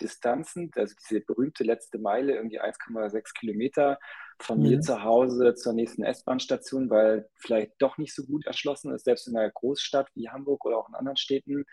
Distanzen, 0.00 0.70
also 0.74 0.94
diese 1.08 1.20
berühmte 1.20 1.64
letzte 1.64 1.98
Meile, 1.98 2.34
irgendwie 2.34 2.60
1,6 2.60 3.32
Kilometer 3.38 3.98
von 4.40 4.58
mhm. 4.58 4.64
mir 4.64 4.80
zu 4.80 5.02
Hause 5.02 5.54
zur 5.54 5.72
nächsten 5.72 6.02
S-Bahn-Station, 6.02 6.90
weil 6.90 7.28
vielleicht 7.36 7.72
doch 7.78 7.98
nicht 7.98 8.14
so 8.14 8.24
gut 8.24 8.46
erschlossen 8.46 8.92
ist, 8.92 9.04
selbst 9.04 9.28
in 9.28 9.36
einer 9.36 9.50
Großstadt 9.50 10.08
wie 10.14 10.28
Hamburg 10.28 10.64
oder 10.64 10.78
auch 10.78 10.88
in 10.88 10.94
anderen 10.94 11.16
Städten. 11.16 11.64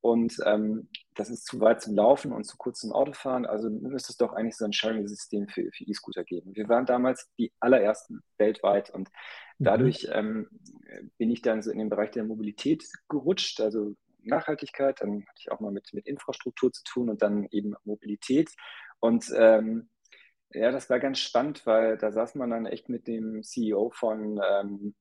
Und 0.00 0.36
ähm, 0.46 0.88
das 1.14 1.30
ist 1.30 1.46
zu 1.46 1.60
weit 1.60 1.82
zum 1.82 1.94
Laufen 1.96 2.32
und 2.32 2.44
zu 2.44 2.56
kurz 2.56 2.80
zum 2.80 2.92
Autofahren. 2.92 3.46
Also 3.46 3.68
müsste 3.68 4.12
es 4.12 4.16
doch 4.16 4.32
eigentlich 4.32 4.56
so 4.56 4.64
ein 4.64 4.72
Sharing-System 4.72 5.48
für, 5.48 5.68
für 5.72 5.84
E-Scooter 5.84 6.24
geben. 6.24 6.54
Wir 6.54 6.68
waren 6.68 6.86
damals 6.86 7.28
die 7.38 7.52
allerersten 7.58 8.22
weltweit 8.36 8.90
und 8.90 9.08
mhm. 9.58 9.64
dadurch 9.64 10.08
ähm, 10.12 10.48
bin 11.18 11.30
ich 11.30 11.42
dann 11.42 11.62
so 11.62 11.70
in 11.70 11.78
den 11.78 11.88
Bereich 11.88 12.12
der 12.12 12.24
Mobilität 12.24 12.84
gerutscht. 13.08 13.60
Also 13.60 13.96
Nachhaltigkeit, 14.22 15.00
dann 15.00 15.24
hatte 15.26 15.40
ich 15.40 15.50
auch 15.50 15.60
mal 15.60 15.72
mit, 15.72 15.92
mit 15.92 16.06
Infrastruktur 16.06 16.72
zu 16.72 16.84
tun 16.84 17.10
und 17.10 17.22
dann 17.22 17.48
eben 17.50 17.74
Mobilität. 17.84 18.50
Und 19.00 19.32
ähm, 19.36 19.88
ja, 20.50 20.70
das 20.70 20.88
war 20.88 20.98
ganz 20.98 21.18
spannend, 21.18 21.66
weil 21.66 21.98
da 21.98 22.12
saß 22.12 22.36
man 22.36 22.50
dann 22.50 22.66
echt 22.66 22.88
mit 22.88 23.06
dem 23.06 23.42
CEO 23.42 23.90
von 23.90 24.40
ähm, 24.48 24.94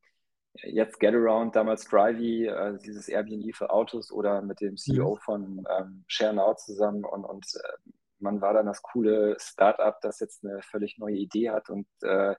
jetzt 0.63 0.99
Getaround, 0.99 1.55
damals 1.55 1.85
Drivey, 1.85 2.47
äh, 2.47 2.77
dieses 2.85 3.07
Airbnb 3.09 3.55
für 3.55 3.69
Autos 3.69 4.11
oder 4.11 4.41
mit 4.41 4.61
dem 4.61 4.77
CEO 4.77 5.15
mhm. 5.15 5.19
von 5.19 5.67
ähm, 5.77 6.03
ShareNow 6.07 6.55
zusammen 6.57 7.03
und, 7.03 7.23
und 7.23 7.45
äh, 7.55 7.91
man 8.19 8.41
war 8.41 8.53
dann 8.53 8.65
das 8.65 8.81
coole 8.81 9.37
Startup, 9.39 9.99
das 10.01 10.19
jetzt 10.19 10.43
eine 10.43 10.61
völlig 10.61 10.97
neue 10.97 11.15
Idee 11.15 11.51
hat 11.51 11.69
und 11.69 11.87
äh, 12.01 12.35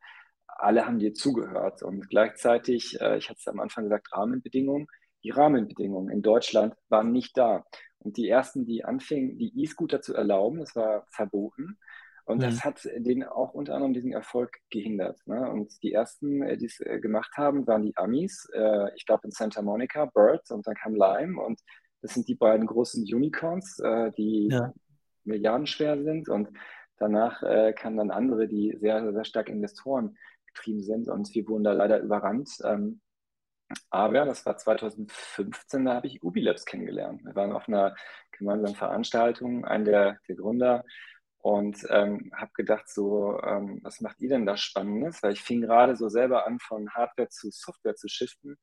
alle 0.46 0.86
haben 0.86 0.98
dir 0.98 1.14
zugehört 1.14 1.82
und 1.82 2.08
gleichzeitig, 2.08 3.00
äh, 3.00 3.18
ich 3.18 3.28
hatte 3.28 3.38
es 3.38 3.48
am 3.48 3.60
Anfang 3.60 3.84
gesagt, 3.84 4.12
Rahmenbedingungen. 4.12 4.88
Die 5.24 5.30
Rahmenbedingungen 5.30 6.10
in 6.10 6.22
Deutschland 6.22 6.74
waren 6.88 7.12
nicht 7.12 7.36
da. 7.36 7.64
Und 7.98 8.16
die 8.16 8.28
ersten, 8.28 8.64
die 8.64 8.84
anfingen, 8.84 9.36
die 9.36 9.52
E-Scooter 9.62 10.00
zu 10.00 10.14
erlauben, 10.14 10.60
das 10.60 10.74
war 10.76 11.06
verboten. 11.10 11.78
Und 12.28 12.42
das 12.42 12.56
mhm. 12.56 12.60
hat 12.60 12.88
den 12.98 13.24
auch 13.24 13.54
unter 13.54 13.74
anderem 13.74 13.94
diesen 13.94 14.12
Erfolg 14.12 14.58
gehindert. 14.68 15.18
Ne? 15.26 15.50
Und 15.50 15.82
die 15.82 15.94
ersten, 15.94 16.42
äh, 16.42 16.58
die 16.58 16.66
es 16.66 16.78
äh, 16.80 17.00
gemacht 17.00 17.32
haben, 17.38 17.66
waren 17.66 17.82
die 17.82 17.96
Amis. 17.96 18.46
Äh, 18.52 18.94
ich 18.96 19.06
glaube 19.06 19.22
in 19.24 19.30
Santa 19.30 19.62
Monica, 19.62 20.04
Bird 20.04 20.50
und 20.50 20.66
dann 20.66 20.74
kam 20.74 20.94
Lime. 20.94 21.40
Und 21.40 21.58
das 22.02 22.12
sind 22.12 22.28
die 22.28 22.34
beiden 22.34 22.66
großen 22.66 23.02
Unicorns, 23.02 23.82
die 24.16 24.50
ja. 24.52 24.72
milliardenschwer 25.24 26.00
sind. 26.00 26.28
Und 26.28 26.48
danach 26.98 27.40
kamen 27.74 27.96
dann 27.96 28.12
andere, 28.12 28.46
die 28.46 28.76
sehr, 28.78 29.12
sehr 29.12 29.24
stark 29.24 29.48
Investoren 29.48 30.16
getrieben 30.46 30.80
sind. 30.80 31.08
Und 31.08 31.34
wir 31.34 31.48
wurden 31.48 31.64
da 31.64 31.72
leider 31.72 31.98
überrannt. 31.98 32.50
Ähm, 32.62 33.00
aber 33.90 34.26
das 34.26 34.46
war 34.46 34.56
2015, 34.56 35.86
da 35.86 35.94
habe 35.94 36.06
ich 36.06 36.22
Ubilabs 36.22 36.66
kennengelernt. 36.66 37.24
Wir 37.24 37.34
waren 37.34 37.50
auf 37.50 37.66
einer 37.66 37.96
gemeinsamen 38.30 38.76
Veranstaltung, 38.76 39.64
ein 39.64 39.84
der, 39.84 40.20
der 40.28 40.36
Gründer 40.36 40.84
und 41.48 41.86
ähm, 41.88 42.30
habe 42.36 42.50
gedacht, 42.52 42.90
so, 42.90 43.40
ähm, 43.42 43.80
was 43.82 44.02
macht 44.02 44.20
ihr 44.20 44.28
denn 44.28 44.44
da 44.44 44.58
Spannendes? 44.58 45.22
Weil 45.22 45.32
ich 45.32 45.40
fing 45.40 45.62
gerade 45.62 45.96
so 45.96 46.10
selber 46.10 46.46
an, 46.46 46.58
von 46.58 46.90
Hardware 46.90 47.30
zu 47.30 47.48
Software 47.50 47.94
zu 47.94 48.06
shiften. 48.06 48.58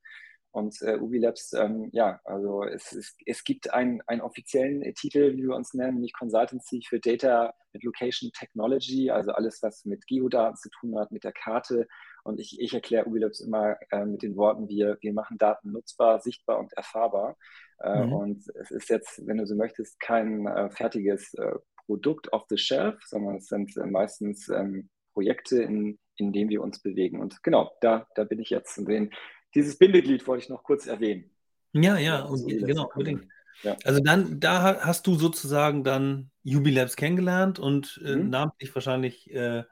Und 0.52 0.80
äh, 0.82 0.96
Ubi 0.96 1.18
Labs, 1.18 1.52
ähm, 1.52 1.90
ja, 1.92 2.20
also 2.24 2.62
es, 2.62 2.92
es, 2.92 3.16
es 3.26 3.42
gibt 3.42 3.74
einen, 3.74 4.02
einen 4.06 4.20
offiziellen 4.20 4.82
Titel, 4.94 5.36
wie 5.36 5.48
wir 5.48 5.56
uns 5.56 5.74
nennen, 5.74 5.94
nämlich 5.94 6.12
Consultancy 6.12 6.80
für 6.88 7.00
Data 7.00 7.52
and 7.74 7.82
Location 7.82 8.30
Technology, 8.30 9.10
also 9.10 9.32
alles, 9.32 9.64
was 9.64 9.84
mit 9.84 10.06
Geodaten 10.06 10.56
zu 10.56 10.70
tun 10.70 10.96
hat, 10.96 11.10
mit 11.10 11.24
der 11.24 11.32
Karte. 11.32 11.88
Und 12.22 12.38
ich, 12.38 12.60
ich 12.60 12.72
erkläre 12.72 13.06
Ubi 13.06 13.18
Labs 13.18 13.40
immer 13.40 13.76
äh, 13.90 14.04
mit 14.04 14.22
den 14.22 14.36
Worten, 14.36 14.68
wir, 14.68 14.96
wir 15.00 15.12
machen 15.12 15.38
Daten 15.38 15.72
nutzbar, 15.72 16.20
sichtbar 16.20 16.60
und 16.60 16.72
erfahrbar. 16.74 17.36
Äh, 17.80 18.04
mhm. 18.04 18.12
Und 18.12 18.44
es 18.54 18.70
ist 18.70 18.90
jetzt, 18.90 19.26
wenn 19.26 19.38
du 19.38 19.46
so 19.46 19.56
möchtest, 19.56 19.98
kein 19.98 20.46
äh, 20.46 20.70
fertiges 20.70 21.34
äh, 21.34 21.56
Produkt 21.86 22.32
off 22.32 22.44
the 22.48 22.58
shelf, 22.58 22.96
sondern 23.06 23.36
es 23.36 23.46
sind 23.46 23.76
äh, 23.76 23.86
meistens 23.86 24.48
ähm, 24.48 24.88
Projekte, 25.12 25.62
in, 25.62 25.98
in 26.16 26.32
denen 26.32 26.50
wir 26.50 26.62
uns 26.62 26.80
bewegen. 26.80 27.20
Und 27.20 27.42
genau, 27.42 27.72
da, 27.80 28.06
da 28.14 28.24
bin 28.24 28.40
ich 28.40 28.50
jetzt. 28.50 28.78
Und 28.78 28.88
den, 28.88 29.10
dieses 29.54 29.78
Bindeglied 29.78 30.26
wollte 30.26 30.44
ich 30.44 30.50
noch 30.50 30.62
kurz 30.62 30.86
erwähnen. 30.86 31.30
Ja, 31.72 31.96
ja, 31.98 32.22
und, 32.22 32.46
genau, 32.46 32.90
unbedingt. 32.92 33.28
Ja. 33.62 33.76
Also 33.84 34.00
dann, 34.00 34.38
da 34.40 34.80
hast 34.84 35.06
du 35.06 35.14
sozusagen 35.14 35.84
dann 35.84 36.30
Ubilabs 36.44 36.96
kennengelernt 36.96 37.58
und 37.58 38.00
äh, 38.04 38.16
mhm. 38.16 38.30
namentlich 38.30 38.74
wahrscheinlich, 38.74 39.30
äh, 39.32 39.64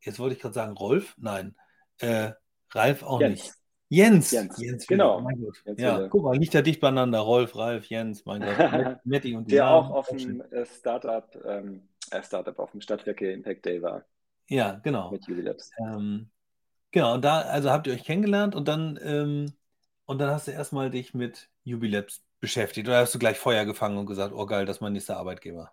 jetzt 0.00 0.18
wollte 0.18 0.36
ich 0.36 0.42
gerade 0.42 0.54
sagen, 0.54 0.76
Rolf, 0.76 1.14
nein, 1.18 1.56
äh, 1.98 2.32
Ralf 2.72 3.02
auch 3.02 3.20
Jens. 3.20 3.42
nicht. 3.42 3.54
Jens. 3.88 4.32
Jens, 4.32 4.58
Jens 4.58 4.86
genau. 4.86 5.20
Mein 5.20 5.40
Gott. 5.40 5.62
Jens 5.64 5.80
ja, 5.80 6.08
guck 6.08 6.24
mal, 6.24 6.36
liegt 6.36 6.54
ja 6.54 6.62
dicht 6.62 6.80
beieinander. 6.80 7.20
Rolf, 7.20 7.56
Ralf, 7.56 7.86
Jens, 7.86 8.24
mein 8.24 8.40
Gott. 8.40 8.98
Metti 9.04 9.36
und 9.36 9.50
Der 9.50 9.70
auch 9.70 9.90
auf 9.90 10.08
dem 10.08 10.40
äh, 10.50 10.66
Startup, 10.66 11.28
ähm, 11.44 11.88
äh, 12.10 12.22
Startup 12.22 12.58
auf 12.58 12.72
dem 12.72 12.80
Stadtwerke 12.80 13.30
Impact 13.30 13.64
Day 13.64 13.80
war. 13.82 14.04
Ja, 14.48 14.80
genau. 14.82 15.10
Mit 15.10 15.28
Ubilabs. 15.28 15.70
Ähm, 15.78 16.30
genau, 16.90 17.14
und 17.14 17.24
da, 17.24 17.40
also 17.42 17.70
habt 17.70 17.86
ihr 17.86 17.92
euch 17.92 18.04
kennengelernt 18.04 18.54
und 18.54 18.66
dann, 18.68 18.98
ähm, 19.02 19.52
und 20.04 20.18
dann 20.18 20.30
hast 20.30 20.48
du 20.48 20.52
erstmal 20.52 20.90
dich 20.90 21.14
mit 21.14 21.48
Ubilabs 21.64 22.24
beschäftigt. 22.40 22.88
Oder 22.88 22.98
hast 22.98 23.14
du 23.14 23.18
gleich 23.18 23.38
Feuer 23.38 23.64
gefangen 23.64 23.98
und 23.98 24.06
gesagt, 24.06 24.32
oh 24.34 24.46
geil, 24.46 24.66
das 24.66 24.76
ist 24.76 24.80
mein 24.80 24.92
nächster 24.92 25.16
Arbeitgeber? 25.16 25.72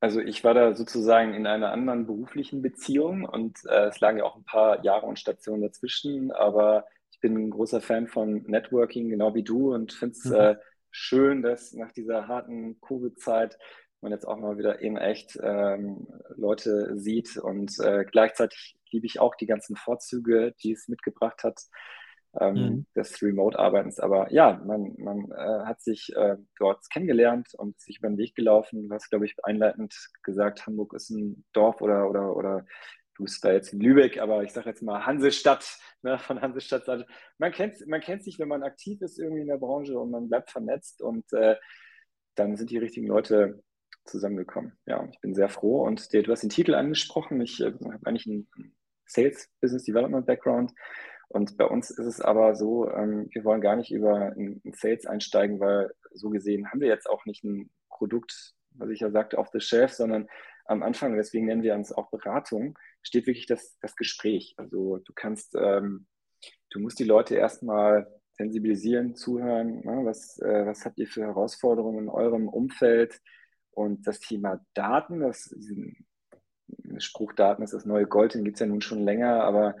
Also 0.00 0.20
ich 0.20 0.42
war 0.44 0.54
da 0.54 0.74
sozusagen 0.74 1.34
in 1.34 1.46
einer 1.46 1.72
anderen 1.72 2.06
beruflichen 2.06 2.62
Beziehung 2.62 3.24
und 3.24 3.58
äh, 3.66 3.88
es 3.88 4.00
lagen 4.00 4.18
ja 4.18 4.24
auch 4.24 4.36
ein 4.36 4.44
paar 4.44 4.82
Jahre 4.82 5.04
und 5.04 5.18
Stationen 5.18 5.60
dazwischen, 5.60 6.32
aber 6.32 6.86
bin 7.20 7.36
ein 7.36 7.50
großer 7.50 7.80
Fan 7.80 8.08
von 8.08 8.42
Networking, 8.46 9.08
genau 9.08 9.34
wie 9.34 9.44
du, 9.44 9.74
und 9.74 9.92
finde 9.92 10.16
es 10.16 10.24
mhm. 10.24 10.34
äh, 10.34 10.56
schön, 10.90 11.42
dass 11.42 11.72
nach 11.72 11.92
dieser 11.92 12.28
harten 12.28 12.80
Covid-Zeit 12.80 13.58
man 14.00 14.12
jetzt 14.12 14.26
auch 14.26 14.38
mal 14.38 14.58
wieder 14.58 14.80
in 14.80 14.96
echt 14.96 15.38
ähm, 15.42 16.08
Leute 16.36 16.96
sieht. 16.98 17.36
Und 17.36 17.78
äh, 17.80 18.04
gleichzeitig 18.10 18.76
liebe 18.90 19.06
ich 19.06 19.20
auch 19.20 19.34
die 19.34 19.46
ganzen 19.46 19.76
Vorzüge, 19.76 20.54
die 20.62 20.72
es 20.72 20.88
mitgebracht 20.88 21.44
hat, 21.44 21.60
ähm, 22.38 22.54
mhm. 22.54 22.86
des 22.94 23.20
Remote-Arbeitens. 23.22 24.00
Aber 24.00 24.32
ja, 24.32 24.60
man, 24.64 24.94
man 24.98 25.30
äh, 25.30 25.66
hat 25.66 25.82
sich 25.82 26.14
äh, 26.14 26.36
dort 26.58 26.88
kennengelernt 26.90 27.48
und 27.56 27.78
sich 27.80 27.98
über 27.98 28.08
den 28.08 28.18
Weg 28.18 28.34
gelaufen. 28.34 28.88
Du 28.88 28.94
hast, 28.94 29.10
glaube 29.10 29.26
ich, 29.26 29.34
einleitend 29.42 29.94
gesagt, 30.22 30.66
Hamburg 30.66 30.94
ist 30.94 31.10
ein 31.10 31.44
Dorf 31.52 31.80
oder, 31.80 32.08
oder, 32.08 32.36
oder 32.36 32.66
du 33.20 33.24
bist 33.24 33.44
da 33.44 33.52
jetzt 33.52 33.72
in 33.74 33.80
Lübeck, 33.80 34.18
aber 34.18 34.42
ich 34.44 34.52
sage 34.52 34.70
jetzt 34.70 34.82
mal 34.82 35.04
Hansestadt, 35.04 35.78
ne, 36.02 36.18
von 36.18 36.40
Hansestadt. 36.40 37.06
Man 37.38 37.52
kennt, 37.52 37.86
man 37.86 38.00
kennt 38.00 38.24
sich, 38.24 38.38
wenn 38.38 38.48
man 38.48 38.62
aktiv 38.62 39.02
ist 39.02 39.18
irgendwie 39.18 39.42
in 39.42 39.48
der 39.48 39.58
Branche 39.58 39.98
und 39.98 40.10
man 40.10 40.28
bleibt 40.28 40.50
vernetzt 40.50 41.02
und 41.02 41.30
äh, 41.34 41.56
dann 42.34 42.56
sind 42.56 42.70
die 42.70 42.78
richtigen 42.78 43.06
Leute 43.06 43.62
zusammengekommen. 44.06 44.72
Ja, 44.86 45.06
ich 45.12 45.20
bin 45.20 45.34
sehr 45.34 45.50
froh 45.50 45.82
und 45.82 46.12
du 46.14 46.32
hast 46.32 46.42
den 46.42 46.50
Titel 46.50 46.74
angesprochen. 46.74 47.40
Ich 47.42 47.60
äh, 47.60 47.72
habe 47.72 47.98
eigentlich 48.04 48.26
einen 48.26 48.48
Sales 49.04 49.50
Business 49.60 49.84
Development 49.84 50.24
Background 50.24 50.72
Und 51.28 51.58
bei 51.58 51.66
uns 51.66 51.90
ist 51.90 52.06
es 52.06 52.20
aber 52.22 52.54
so, 52.54 52.90
ähm, 52.90 53.28
wir 53.32 53.44
wollen 53.44 53.60
gar 53.60 53.76
nicht 53.76 53.92
über 53.92 54.32
ein 54.34 54.62
Sales 54.72 55.04
einsteigen, 55.04 55.60
weil 55.60 55.90
so 56.14 56.30
gesehen 56.30 56.70
haben 56.70 56.80
wir 56.80 56.88
jetzt 56.88 57.08
auch 57.10 57.26
nicht 57.26 57.44
ein 57.44 57.70
Produkt, 57.90 58.54
was 58.70 58.88
ich 58.88 59.00
ja 59.00 59.10
sagte, 59.10 59.36
auf 59.36 59.48
the 59.52 59.60
shelf, 59.60 59.92
sondern 59.92 60.26
am 60.70 60.82
Anfang, 60.82 61.16
deswegen 61.16 61.46
nennen 61.46 61.62
wir 61.62 61.74
uns 61.74 61.92
auch 61.92 62.10
Beratung, 62.10 62.78
steht 63.02 63.26
wirklich 63.26 63.46
das, 63.46 63.76
das 63.80 63.96
Gespräch. 63.96 64.54
Also 64.56 64.98
du 64.98 65.12
kannst, 65.14 65.54
ähm, 65.56 66.06
du 66.70 66.78
musst 66.78 66.98
die 66.98 67.04
Leute 67.04 67.34
erstmal 67.34 68.06
sensibilisieren, 68.32 69.16
zuhören, 69.16 69.80
ne? 69.84 70.02
was, 70.04 70.38
äh, 70.38 70.66
was 70.66 70.84
habt 70.84 70.98
ihr 70.98 71.08
für 71.08 71.22
Herausforderungen 71.22 72.04
in 72.04 72.08
eurem 72.08 72.48
Umfeld 72.48 73.20
und 73.72 74.06
das 74.06 74.20
Thema 74.20 74.64
Daten, 74.74 75.20
das 75.20 75.54
Spruch 76.98 77.32
Daten 77.32 77.62
ist 77.62 77.74
das 77.74 77.84
neue 77.84 78.06
Gold, 78.06 78.34
den 78.34 78.44
gibt 78.44 78.56
es 78.56 78.60
ja 78.60 78.66
nun 78.66 78.80
schon 78.80 79.04
länger, 79.04 79.42
aber 79.42 79.74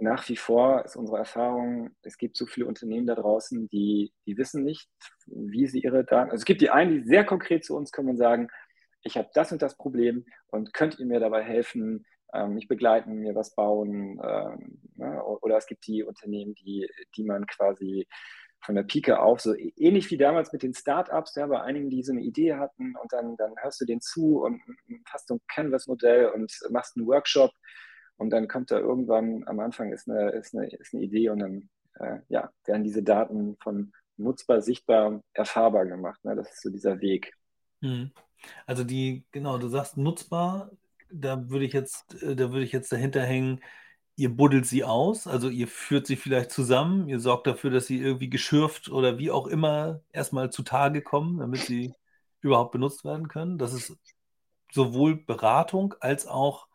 nach 0.00 0.28
wie 0.28 0.36
vor 0.36 0.84
ist 0.84 0.96
unsere 0.96 1.18
Erfahrung, 1.18 1.90
es 2.02 2.18
gibt 2.18 2.36
so 2.36 2.46
viele 2.46 2.66
Unternehmen 2.66 3.06
da 3.06 3.14
draußen, 3.14 3.68
die, 3.68 4.12
die 4.26 4.36
wissen 4.36 4.64
nicht, 4.64 4.90
wie 5.26 5.66
sie 5.66 5.80
ihre 5.80 6.04
Daten, 6.04 6.30
also 6.30 6.40
es 6.40 6.44
gibt 6.44 6.60
die 6.60 6.70
einen, 6.70 7.02
die 7.02 7.08
sehr 7.08 7.24
konkret 7.24 7.64
zu 7.64 7.76
uns 7.76 7.92
kommen 7.92 8.10
und 8.10 8.16
sagen, 8.16 8.48
ich 9.02 9.16
habe 9.16 9.28
das 9.34 9.52
und 9.52 9.62
das 9.62 9.76
Problem 9.76 10.24
und 10.48 10.72
könnt 10.72 10.98
ihr 10.98 11.06
mir 11.06 11.20
dabei 11.20 11.42
helfen, 11.42 12.06
ähm, 12.32 12.54
mich 12.54 12.68
begleiten, 12.68 13.20
mir 13.20 13.34
was 13.34 13.54
bauen. 13.54 14.20
Ähm, 14.24 14.80
ne? 14.96 15.22
Oder 15.24 15.56
es 15.56 15.66
gibt 15.66 15.86
die 15.86 16.02
Unternehmen, 16.02 16.54
die, 16.54 16.88
die 17.16 17.24
man 17.24 17.46
quasi 17.46 18.06
von 18.64 18.76
der 18.76 18.84
Pike 18.84 19.20
auf, 19.20 19.40
so 19.40 19.54
ähnlich 19.56 20.10
wie 20.10 20.16
damals 20.16 20.52
mit 20.52 20.62
den 20.62 20.72
Startups, 20.72 21.34
ja, 21.34 21.46
bei 21.46 21.60
einigen, 21.60 21.90
die 21.90 22.02
so 22.02 22.12
eine 22.12 22.22
Idee 22.22 22.54
hatten 22.54 22.94
und 22.96 23.12
dann, 23.12 23.36
dann 23.36 23.54
hörst 23.60 23.80
du 23.80 23.84
den 23.84 24.00
zu 24.00 24.40
und 24.40 24.62
hast 25.06 25.28
so 25.28 25.34
ein 25.34 25.40
Canvas-Modell 25.52 26.28
und 26.28 26.52
machst 26.70 26.96
einen 26.96 27.06
Workshop 27.06 27.50
und 28.18 28.30
dann 28.30 28.46
kommt 28.46 28.70
da 28.70 28.78
irgendwann, 28.78 29.42
am 29.46 29.58
Anfang 29.58 29.92
ist 29.92 30.08
eine, 30.08 30.30
ist 30.30 30.54
eine, 30.54 30.70
ist 30.70 30.94
eine 30.94 31.02
Idee 31.02 31.28
und 31.30 31.40
dann 31.40 31.70
äh, 31.98 32.18
ja, 32.28 32.50
werden 32.64 32.84
diese 32.84 33.02
Daten 33.02 33.56
von 33.60 33.92
nutzbar, 34.16 34.62
sichtbar, 34.62 35.22
erfahrbar 35.32 35.86
gemacht. 35.86 36.24
Ne? 36.24 36.36
Das 36.36 36.52
ist 36.52 36.62
so 36.62 36.70
dieser 36.70 37.00
Weg. 37.00 37.32
Hm. 37.80 38.12
Also 38.66 38.84
die, 38.84 39.24
genau, 39.32 39.58
du 39.58 39.68
sagst 39.68 39.96
nutzbar, 39.96 40.70
da 41.10 41.48
würde 41.50 41.64
ich 41.64 41.72
jetzt, 41.72 42.22
äh, 42.22 42.36
da 42.36 42.50
würde 42.50 42.64
ich 42.64 42.72
jetzt 42.72 42.92
dahinter 42.92 43.22
hängen, 43.22 43.60
ihr 44.16 44.30
buddelt 44.34 44.66
sie 44.66 44.84
aus, 44.84 45.26
also 45.26 45.48
ihr 45.48 45.68
führt 45.68 46.06
sie 46.06 46.16
vielleicht 46.16 46.50
zusammen, 46.50 47.08
ihr 47.08 47.20
sorgt 47.20 47.46
dafür, 47.46 47.70
dass 47.70 47.86
sie 47.86 47.98
irgendwie 48.00 48.30
geschürft 48.30 48.88
oder 48.90 49.18
wie 49.18 49.30
auch 49.30 49.46
immer 49.46 50.00
erstmal 50.12 50.50
zutage 50.50 51.02
kommen, 51.02 51.38
damit 51.38 51.60
sie 51.62 51.94
überhaupt 52.40 52.72
benutzt 52.72 53.04
werden 53.04 53.28
können. 53.28 53.58
Das 53.58 53.72
ist 53.72 53.96
sowohl 54.72 55.16
Beratung 55.16 55.94
als 56.00 56.26
auch 56.26 56.68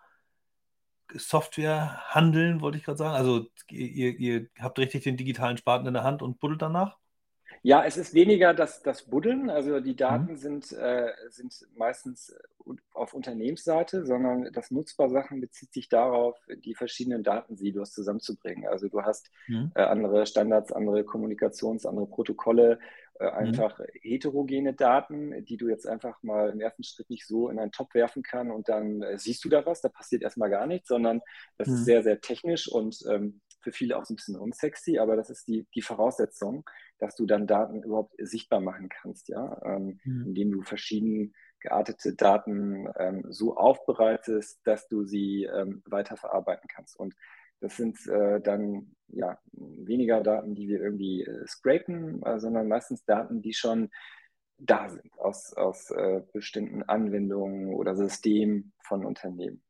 Software 1.15 2.01
handeln, 2.09 2.61
wollte 2.61 2.77
ich 2.77 2.83
gerade 2.83 2.97
sagen? 2.97 3.15
Also 3.15 3.47
ihr, 3.69 4.17
ihr 4.19 4.49
habt 4.59 4.79
richtig 4.79 5.03
den 5.03 5.17
digitalen 5.17 5.57
Spaten 5.57 5.87
in 5.87 5.93
der 5.93 6.03
Hand 6.03 6.21
und 6.21 6.39
buddelt 6.39 6.61
danach? 6.61 6.97
Ja, 7.67 7.83
es 7.83 7.97
ist 7.97 8.13
weniger 8.13 8.53
das, 8.53 8.81
das 8.81 9.03
Buddeln, 9.03 9.49
also 9.49 9.81
die 9.81 9.97
Daten 9.97 10.31
mhm. 10.31 10.37
sind, 10.37 10.71
äh, 10.71 11.11
sind 11.29 11.67
meistens 11.75 12.33
auf 12.93 13.13
Unternehmensseite, 13.13 14.05
sondern 14.05 14.53
das 14.53 14.71
Nutzbar-Sachen 14.71 15.41
bezieht 15.41 15.73
sich 15.73 15.89
darauf, 15.89 16.37
die 16.63 16.75
verschiedenen 16.75 17.23
Datensilos 17.23 17.91
zusammenzubringen. 17.91 18.69
Also 18.69 18.87
du 18.87 19.01
hast 19.01 19.31
mhm. 19.47 19.73
äh, 19.75 19.81
andere 19.81 20.25
Standards, 20.25 20.71
andere 20.71 21.03
Kommunikations-, 21.03 21.85
andere 21.85 22.07
Protokolle, 22.07 22.79
äh, 23.19 23.25
mhm. 23.25 23.31
einfach 23.31 23.79
mhm. 23.79 23.85
heterogene 24.01 24.73
Daten, 24.73 25.43
die 25.43 25.57
du 25.57 25.67
jetzt 25.67 25.87
einfach 25.87 26.23
mal 26.23 26.51
im 26.51 26.61
ersten 26.61 26.85
Schritt 26.85 27.09
nicht 27.09 27.27
so 27.27 27.49
in 27.49 27.59
einen 27.59 27.73
Topf 27.73 27.93
werfen 27.95 28.23
kann 28.23 28.49
und 28.49 28.69
dann 28.69 29.01
äh, 29.01 29.17
siehst 29.17 29.43
du 29.43 29.49
da 29.49 29.65
was, 29.65 29.81
da 29.81 29.89
passiert 29.89 30.21
erstmal 30.21 30.49
gar 30.49 30.67
nichts, 30.67 30.87
sondern 30.87 31.21
das 31.57 31.67
ist 31.67 31.81
mhm. 31.81 31.83
sehr, 31.83 32.03
sehr 32.03 32.21
technisch 32.21 32.71
und 32.71 33.03
ähm, 33.09 33.41
für 33.67 33.73
viele 33.73 33.97
auch 33.97 34.05
so 34.05 34.13
ein 34.13 34.15
bisschen 34.15 34.37
unsexy, 34.37 34.97
aber 34.97 35.17
das 35.17 35.29
ist 35.29 35.45
die, 35.49 35.67
die 35.75 35.81
Voraussetzung, 35.81 36.63
dass 36.99 37.15
du 37.15 37.25
dann 37.25 37.47
Daten 37.47 37.83
überhaupt 37.83 38.15
sichtbar 38.17 38.61
machen 38.61 38.87
kannst, 38.87 39.27
ja, 39.27 39.61
ähm, 39.65 39.99
mhm. 40.05 40.27
indem 40.27 40.51
du 40.51 40.61
verschieden 40.61 41.33
geartete 41.59 42.15
Daten 42.15 42.87
ähm, 42.97 43.25
so 43.27 43.57
aufbereitest, 43.57 44.61
dass 44.63 44.87
du 44.87 45.03
sie 45.03 45.43
ähm, 45.43 45.81
weiterverarbeiten 45.85 46.69
kannst. 46.73 46.97
Und 46.97 47.13
das 47.59 47.75
sind 47.75 48.07
äh, 48.07 48.39
dann 48.39 48.95
ja 49.09 49.37
weniger 49.51 50.21
Daten, 50.21 50.55
die 50.55 50.69
wir 50.69 50.79
irgendwie 50.79 51.23
äh, 51.23 51.45
scrapen, 51.45 52.23
äh, 52.23 52.39
sondern 52.39 52.69
meistens 52.69 53.03
Daten, 53.03 53.41
die 53.41 53.53
schon 53.53 53.89
da 54.59 54.87
sind 54.87 55.19
aus, 55.19 55.51
aus 55.53 55.91
äh, 55.91 56.21
bestimmten 56.31 56.83
Anwendungen 56.83 57.73
oder 57.73 57.97
Systemen 57.97 58.71
von 58.81 59.03
Unternehmen. 59.03 59.61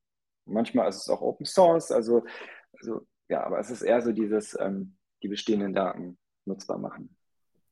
Manchmal 0.45 0.87
ist 0.87 0.97
es 0.97 1.09
auch 1.09 1.21
Open 1.21 1.47
Source, 1.47 1.91
also, 1.91 2.23
also 2.79 3.07
ja, 3.29 3.43
aber 3.43 3.59
es 3.59 3.69
ist 3.69 3.81
eher 3.81 4.01
so 4.01 4.11
dieses, 4.11 4.57
ähm, 4.59 4.95
die 5.23 5.27
bestehenden 5.27 5.73
Daten 5.73 6.17
nutzbar 6.45 6.77
machen. 6.77 7.17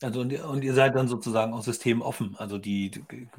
Also 0.02 0.22
und, 0.22 0.34
und 0.34 0.64
ihr 0.64 0.74
seid 0.74 0.94
dann 0.94 1.08
sozusagen 1.08 1.54
auch 1.54 1.64
systemoffen, 1.64 2.36
also 2.38 2.58
die, 2.58 2.92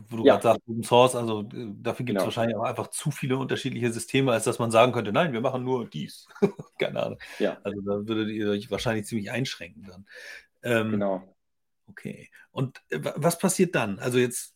wo 0.08 0.16
du 0.16 0.24
ja. 0.24 0.34
gerade 0.34 0.42
sagst, 0.42 0.62
Open 0.66 0.82
Source, 0.82 1.14
also 1.14 1.42
äh, 1.42 1.68
dafür 1.82 2.06
gibt 2.06 2.16
es 2.16 2.22
genau. 2.22 2.24
wahrscheinlich 2.24 2.56
auch 2.56 2.62
einfach 2.62 2.86
zu 2.88 3.10
viele 3.10 3.36
unterschiedliche 3.36 3.92
Systeme, 3.92 4.32
als 4.32 4.44
dass 4.44 4.58
man 4.58 4.70
sagen 4.70 4.92
könnte, 4.92 5.12
nein, 5.12 5.34
wir 5.34 5.42
machen 5.42 5.64
nur 5.64 5.86
dies. 5.86 6.26
Keine 6.78 7.02
Ahnung. 7.02 7.18
Ja. 7.38 7.58
Also 7.62 7.80
da 7.82 8.08
würdet 8.08 8.30
ihr 8.30 8.48
euch 8.48 8.70
wahrscheinlich 8.70 9.06
ziemlich 9.06 9.30
einschränken 9.30 9.84
dann. 9.86 10.06
Ähm, 10.62 10.92
genau. 10.92 11.36
Okay. 11.88 12.30
Und 12.50 12.82
äh, 12.88 13.00
was 13.16 13.38
passiert 13.38 13.74
dann? 13.74 13.98
Also 13.98 14.18
jetzt. 14.18 14.54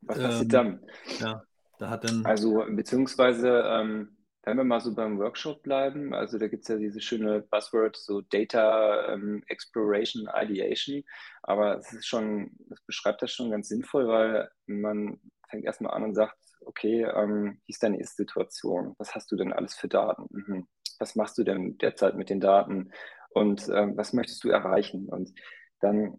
Was 0.00 0.16
ähm, 0.16 0.22
passiert 0.24 0.52
dann? 0.54 0.80
Ja, 1.20 1.42
da 1.78 1.90
hat 1.90 2.04
dann. 2.04 2.24
Also 2.24 2.64
beziehungsweise 2.70 3.62
ähm, 3.66 4.16
wenn 4.42 4.56
wir 4.56 4.64
mal 4.64 4.80
so 4.80 4.94
beim 4.94 5.18
Workshop 5.18 5.62
bleiben, 5.62 6.14
also 6.14 6.38
da 6.38 6.48
gibt 6.48 6.62
es 6.62 6.68
ja 6.68 6.76
diese 6.76 7.00
schöne 7.00 7.42
Buzzword, 7.42 7.96
so 7.96 8.22
Data 8.22 9.12
ähm, 9.12 9.42
Exploration, 9.48 10.28
Ideation, 10.34 11.02
aber 11.42 11.78
es 11.78 11.92
ist 11.92 12.06
schon, 12.06 12.50
das 12.68 12.80
beschreibt 12.82 13.22
das 13.22 13.32
schon 13.32 13.50
ganz 13.50 13.68
sinnvoll, 13.68 14.08
weil 14.08 14.50
man 14.66 15.20
fängt 15.48 15.64
erstmal 15.64 15.94
an 15.94 16.04
und 16.04 16.14
sagt, 16.14 16.36
okay, 16.64 17.02
ähm, 17.02 17.60
wie 17.66 17.72
ist 17.72 17.82
deine 17.82 18.00
Ist-Situation? 18.00 18.94
Was 18.98 19.14
hast 19.14 19.30
du 19.32 19.36
denn 19.36 19.52
alles 19.52 19.74
für 19.74 19.88
Daten? 19.88 20.26
Mhm. 20.30 20.68
Was 20.98 21.16
machst 21.16 21.38
du 21.38 21.44
denn 21.44 21.78
derzeit 21.78 22.14
mit 22.16 22.30
den 22.30 22.40
Daten? 22.40 22.92
Und 23.30 23.68
ähm, 23.68 23.96
was 23.96 24.12
möchtest 24.12 24.44
du 24.44 24.50
erreichen? 24.50 25.08
Und 25.08 25.32
dann 25.80 26.18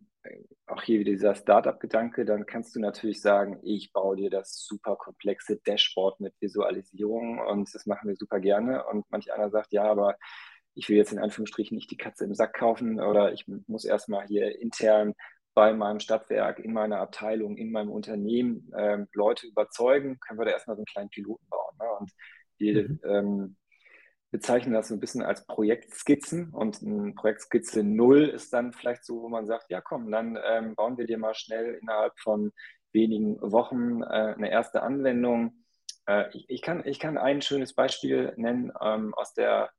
auch 0.67 0.83
hier 0.83 0.99
wieder 0.99 1.11
dieser 1.11 1.35
Startup-Gedanke, 1.35 2.25
dann 2.25 2.45
kannst 2.45 2.75
du 2.75 2.79
natürlich 2.79 3.21
sagen, 3.21 3.59
ich 3.63 3.91
baue 3.91 4.15
dir 4.15 4.29
das 4.29 4.63
super 4.65 4.95
komplexe 4.95 5.57
Dashboard 5.57 6.19
mit 6.19 6.33
Visualisierung 6.39 7.39
und 7.39 7.73
das 7.73 7.85
machen 7.85 8.07
wir 8.07 8.15
super 8.15 8.39
gerne. 8.39 8.85
Und 8.85 9.05
manch 9.09 9.33
einer 9.33 9.49
sagt, 9.49 9.73
ja, 9.73 9.83
aber 9.83 10.15
ich 10.73 10.87
will 10.89 10.97
jetzt 10.97 11.11
in 11.11 11.19
Anführungsstrichen 11.19 11.75
nicht 11.75 11.91
die 11.91 11.97
Katze 11.97 12.23
im 12.23 12.33
Sack 12.33 12.53
kaufen 12.53 12.99
oder 12.99 13.33
ich 13.33 13.47
muss 13.67 13.83
erstmal 13.83 14.25
hier 14.27 14.59
intern 14.59 15.13
bei 15.53 15.73
meinem 15.73 15.99
Stadtwerk, 15.99 16.59
in 16.59 16.71
meiner 16.71 16.99
Abteilung, 16.99 17.57
in 17.57 17.71
meinem 17.71 17.91
Unternehmen 17.91 18.71
äh, 18.73 19.05
Leute 19.13 19.47
überzeugen, 19.47 20.19
können 20.19 20.39
wir 20.39 20.45
da 20.45 20.51
erstmal 20.51 20.77
so 20.77 20.81
einen 20.81 20.85
kleinen 20.85 21.09
Piloten 21.09 21.45
bauen. 21.49 21.75
Ne? 21.77 21.85
Und 21.99 22.11
wir 22.57 22.89
mhm. 22.89 22.99
ähm, 23.03 23.55
bezeichnen 24.31 24.73
das 24.73 24.87
so 24.87 24.95
ein 24.95 24.99
bisschen 24.99 25.21
als 25.21 25.45
Projektskizzen 25.45 26.49
und 26.51 26.81
ein 26.81 27.15
Projektskizze 27.15 27.83
0 27.83 28.23
ist 28.23 28.53
dann 28.53 28.71
vielleicht 28.71 29.03
so, 29.05 29.21
wo 29.21 29.29
man 29.29 29.45
sagt, 29.45 29.69
ja 29.69 29.81
komm, 29.81 30.09
dann 30.09 30.39
ähm, 30.43 30.73
bauen 30.75 30.97
wir 30.97 31.05
dir 31.05 31.17
mal 31.17 31.35
schnell 31.35 31.77
innerhalb 31.81 32.17
von 32.17 32.51
wenigen 32.93 33.39
Wochen 33.41 34.01
äh, 34.01 34.05
eine 34.05 34.49
erste 34.49 34.83
Anwendung. 34.83 35.63
Äh, 36.07 36.29
ich, 36.35 36.49
ich, 36.49 36.61
kann, 36.61 36.85
ich 36.85 36.99
kann 36.99 37.17
ein 37.17 37.41
schönes 37.41 37.73
Beispiel 37.73 38.33
nennen 38.37 38.71
ähm, 38.81 39.13
aus, 39.13 39.33
der, 39.33 39.69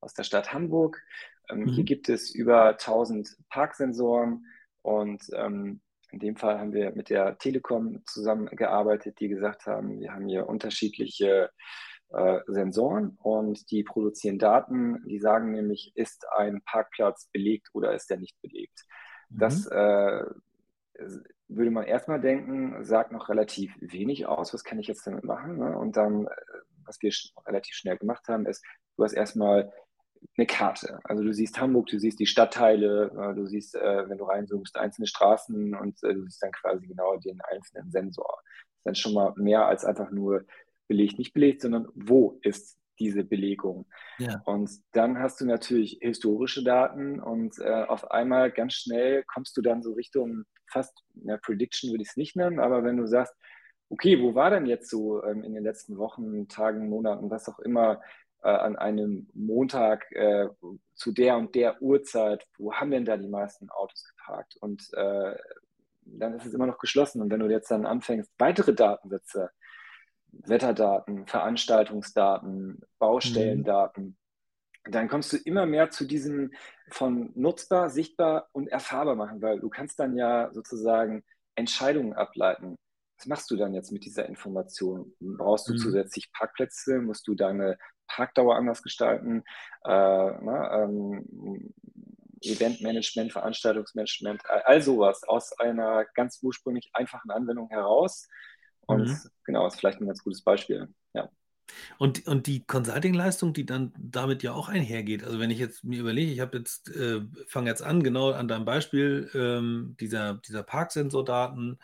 aus 0.00 0.14
der 0.14 0.24
Stadt 0.24 0.54
Hamburg. 0.54 1.02
Ähm, 1.50 1.60
mhm. 1.60 1.68
Hier 1.68 1.84
gibt 1.84 2.08
es 2.08 2.34
über 2.34 2.70
1000 2.70 3.36
Parksensoren 3.50 4.46
und 4.80 5.22
ähm, 5.34 5.82
in 6.12 6.18
dem 6.18 6.36
Fall 6.36 6.58
haben 6.58 6.72
wir 6.72 6.92
mit 6.92 7.10
der 7.10 7.38
Telekom 7.38 8.02
zusammengearbeitet, 8.06 9.18
die 9.20 9.28
gesagt 9.28 9.66
haben, 9.66 10.00
wir 10.00 10.12
haben 10.12 10.28
hier 10.28 10.46
unterschiedliche 10.46 11.50
äh, 12.12 12.40
Sensoren 12.46 13.16
und 13.22 13.70
die 13.70 13.84
produzieren 13.84 14.38
Daten, 14.38 15.02
die 15.06 15.18
sagen 15.18 15.50
nämlich, 15.52 15.92
ist 15.94 16.26
ein 16.36 16.60
Parkplatz 16.64 17.28
belegt 17.32 17.68
oder 17.72 17.94
ist 17.94 18.10
er 18.10 18.18
nicht 18.18 18.40
belegt. 18.42 18.84
Mhm. 19.30 19.38
Das 19.38 19.66
äh, 19.66 20.24
würde 21.48 21.70
man 21.70 21.84
erstmal 21.84 22.20
denken, 22.20 22.84
sagt 22.84 23.12
noch 23.12 23.28
relativ 23.28 23.74
wenig 23.80 24.26
aus, 24.26 24.52
was 24.52 24.64
kann 24.64 24.78
ich 24.78 24.88
jetzt 24.88 25.06
damit 25.06 25.24
machen? 25.24 25.56
Ne? 25.56 25.76
Und 25.76 25.96
dann, 25.96 26.26
äh, 26.26 26.30
was 26.84 27.00
wir 27.00 27.12
sch 27.12 27.32
relativ 27.46 27.74
schnell 27.74 27.96
gemacht 27.96 28.28
haben, 28.28 28.46
ist, 28.46 28.62
du 28.96 29.04
hast 29.04 29.14
erstmal 29.14 29.72
eine 30.36 30.46
Karte. 30.46 31.00
Also 31.04 31.22
du 31.24 31.32
siehst 31.32 31.60
Hamburg, 31.60 31.86
du 31.86 31.98
siehst 31.98 32.20
die 32.20 32.26
Stadtteile, 32.26 33.10
äh, 33.10 33.34
du 33.34 33.46
siehst, 33.46 33.74
wenn 33.74 34.18
du 34.18 34.24
reinzoomst, 34.24 34.76
einzelne 34.76 35.06
Straßen 35.06 35.74
und 35.74 36.00
du 36.02 36.24
siehst 36.24 36.42
dann 36.42 36.52
quasi 36.52 36.86
genau 36.86 37.16
den 37.16 37.40
einzelnen 37.40 37.90
Sensor. 37.90 38.38
Das 38.38 38.78
ist 38.78 38.86
dann 38.86 38.94
schon 38.94 39.14
mal 39.14 39.32
mehr 39.36 39.66
als 39.66 39.84
einfach 39.84 40.10
nur 40.10 40.44
belegt, 40.88 41.18
nicht 41.18 41.32
belegt, 41.32 41.62
sondern 41.62 41.88
wo 41.94 42.38
ist 42.42 42.78
diese 42.98 43.24
Belegung? 43.24 43.86
Ja. 44.18 44.42
Und 44.44 44.70
dann 44.92 45.18
hast 45.18 45.40
du 45.40 45.46
natürlich 45.46 45.98
historische 46.00 46.62
Daten 46.62 47.20
und 47.20 47.58
äh, 47.58 47.84
auf 47.84 48.10
einmal 48.10 48.50
ganz 48.50 48.74
schnell 48.74 49.24
kommst 49.24 49.56
du 49.56 49.62
dann 49.62 49.82
so 49.82 49.92
Richtung 49.92 50.44
fast 50.72 51.04
eine 51.20 51.38
Prediction 51.38 51.90
würde 51.90 52.02
ich 52.02 52.10
es 52.10 52.16
nicht 52.16 52.36
nennen, 52.36 52.58
aber 52.58 52.82
wenn 52.82 52.96
du 52.96 53.06
sagst, 53.06 53.34
okay, 53.90 54.20
wo 54.20 54.34
war 54.34 54.50
denn 54.50 54.66
jetzt 54.66 54.88
so 54.88 55.22
ähm, 55.22 55.44
in 55.44 55.54
den 55.54 55.62
letzten 55.62 55.98
Wochen, 55.98 56.48
Tagen, 56.48 56.88
Monaten, 56.88 57.30
was 57.30 57.48
auch 57.48 57.58
immer, 57.58 58.00
äh, 58.42 58.48
an 58.48 58.76
einem 58.76 59.28
Montag 59.34 60.10
äh, 60.12 60.48
zu 60.94 61.12
der 61.12 61.36
und 61.36 61.54
der 61.54 61.80
Uhrzeit, 61.82 62.46
wo 62.58 62.72
haben 62.72 62.90
denn 62.90 63.04
da 63.04 63.16
die 63.16 63.28
meisten 63.28 63.70
Autos 63.70 64.04
geparkt? 64.04 64.56
Und 64.60 64.88
äh, 64.94 65.36
dann 66.04 66.34
ist 66.34 66.46
es 66.46 66.54
immer 66.54 66.66
noch 66.66 66.78
geschlossen. 66.78 67.20
Und 67.20 67.30
wenn 67.30 67.40
du 67.40 67.48
jetzt 67.48 67.70
dann 67.70 67.86
anfängst, 67.86 68.32
weitere 68.38 68.74
Datensätze, 68.74 69.50
Wetterdaten, 70.32 71.26
Veranstaltungsdaten, 71.26 72.80
Baustellendaten, 72.98 74.04
mhm 74.04 74.16
dann 74.84 75.08
kommst 75.08 75.32
du 75.32 75.36
immer 75.36 75.66
mehr 75.66 75.90
zu 75.90 76.04
diesem 76.04 76.52
von 76.90 77.30
nutzbar, 77.34 77.88
sichtbar 77.90 78.48
und 78.52 78.68
erfahrbar 78.68 79.14
machen, 79.14 79.40
weil 79.40 79.60
du 79.60 79.68
kannst 79.68 79.98
dann 80.00 80.16
ja 80.16 80.50
sozusagen 80.52 81.22
Entscheidungen 81.54 82.14
ableiten. 82.14 82.76
Was 83.18 83.26
machst 83.26 83.50
du 83.50 83.56
dann 83.56 83.74
jetzt 83.74 83.92
mit 83.92 84.04
dieser 84.04 84.26
Information? 84.26 85.12
Brauchst 85.20 85.68
du 85.68 85.74
mhm. 85.74 85.78
zusätzlich 85.78 86.32
Parkplätze? 86.32 87.00
Musst 87.00 87.28
du 87.28 87.34
deine 87.34 87.78
Parkdauer 88.08 88.56
anders 88.56 88.82
gestalten? 88.82 89.44
Äh, 89.84 89.90
na, 89.90 90.82
ähm, 90.82 91.72
Eventmanagement, 92.40 93.30
Veranstaltungsmanagement, 93.30 94.42
all 94.48 94.82
sowas 94.82 95.22
aus 95.22 95.56
einer 95.60 96.04
ganz 96.14 96.40
ursprünglich 96.42 96.90
einfachen 96.92 97.30
Anwendung 97.30 97.68
heraus. 97.68 98.28
Und 98.86 99.08
mhm. 99.08 99.18
genau, 99.44 99.66
ist 99.66 99.78
vielleicht 99.78 100.00
ein 100.00 100.06
ganz 100.06 100.22
gutes 100.22 100.42
Beispiel. 100.42 100.88
Ja. 101.14 101.30
Und, 101.98 102.26
und 102.26 102.46
die 102.46 102.64
Consulting-Leistung, 102.64 103.52
die 103.52 103.66
dann 103.66 103.92
damit 103.98 104.42
ja 104.42 104.52
auch 104.52 104.68
einhergeht. 104.68 105.24
Also 105.24 105.38
wenn 105.38 105.50
ich 105.50 105.58
jetzt 105.58 105.84
mir 105.84 106.00
überlege, 106.00 106.32
ich 106.32 106.40
habe 106.40 106.58
jetzt, 106.58 106.94
äh, 106.94 107.22
fange 107.46 107.70
jetzt 107.70 107.82
an, 107.82 108.02
genau 108.02 108.32
an 108.32 108.48
deinem 108.48 108.64
Beispiel 108.64 109.30
ähm, 109.34 109.96
dieser, 110.00 110.34
dieser 110.34 110.62
Parksensordaten, 110.62 111.78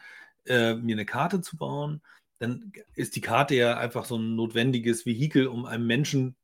äh, 0.47 0.75
mir 0.75 0.95
eine 0.95 1.07
Karte 1.07 1.41
zu 1.41 1.57
bauen, 1.57 2.03
dann 2.39 2.73
ist 2.95 3.17
die 3.17 3.21
Karte 3.21 3.55
ja 3.55 3.79
einfach 3.79 4.05
so 4.05 4.17
ein 4.17 4.37
notwendiges 4.37 5.07
Vehikel, 5.07 5.47
um 5.47 5.67
einem 5.67 5.87
Menschen 5.87 6.37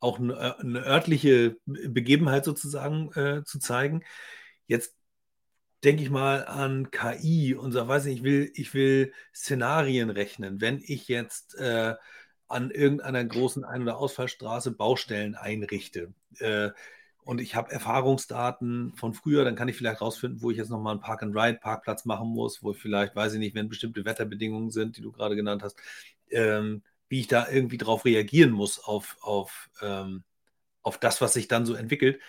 auch 0.00 0.18
eine, 0.18 0.34
äh, 0.34 0.60
eine 0.60 0.84
örtliche 0.84 1.56
Begebenheit 1.66 2.44
sozusagen 2.44 3.12
äh, 3.12 3.44
zu 3.44 3.58
zeigen. 3.58 4.04
Jetzt 4.66 4.97
denke 5.84 6.02
ich 6.02 6.10
mal 6.10 6.44
an 6.46 6.90
KI 6.90 7.54
und 7.54 7.72
sage, 7.72 7.88
weiß 7.88 8.04
nicht, 8.06 8.18
ich 8.18 8.22
will, 8.24 8.50
ich 8.54 8.74
will 8.74 9.12
Szenarien 9.34 10.10
rechnen. 10.10 10.60
Wenn 10.60 10.82
ich 10.84 11.08
jetzt 11.08 11.54
äh, 11.56 11.94
an 12.48 12.70
irgendeiner 12.70 13.24
großen 13.24 13.64
Ein- 13.64 13.82
oder 13.82 13.98
Ausfallstraße 13.98 14.72
Baustellen 14.72 15.34
einrichte 15.34 16.12
äh, 16.40 16.70
und 17.24 17.40
ich 17.40 17.54
habe 17.54 17.70
Erfahrungsdaten 17.70 18.94
von 18.96 19.12
früher, 19.14 19.44
dann 19.44 19.54
kann 19.54 19.68
ich 19.68 19.76
vielleicht 19.76 20.00
rausfinden, 20.00 20.42
wo 20.42 20.50
ich 20.50 20.56
jetzt 20.56 20.70
nochmal 20.70 20.92
einen 20.92 21.02
Park-and-Ride-Parkplatz 21.02 22.06
machen 22.06 22.28
muss, 22.28 22.62
wo 22.62 22.72
ich 22.72 22.78
vielleicht, 22.78 23.14
weiß 23.14 23.34
ich 23.34 23.38
nicht, 23.38 23.54
wenn 23.54 23.68
bestimmte 23.68 24.04
Wetterbedingungen 24.04 24.70
sind, 24.70 24.96
die 24.96 25.02
du 25.02 25.12
gerade 25.12 25.36
genannt 25.36 25.62
hast, 25.62 25.78
ähm, 26.30 26.82
wie 27.08 27.20
ich 27.20 27.28
da 27.28 27.48
irgendwie 27.48 27.78
drauf 27.78 28.04
reagieren 28.04 28.50
muss 28.50 28.78
auf, 28.82 29.16
auf, 29.20 29.70
ähm, 29.82 30.24
auf 30.82 30.98
das, 30.98 31.20
was 31.20 31.34
sich 31.34 31.48
dann 31.48 31.66
so 31.66 31.74
entwickelt. 31.74 32.20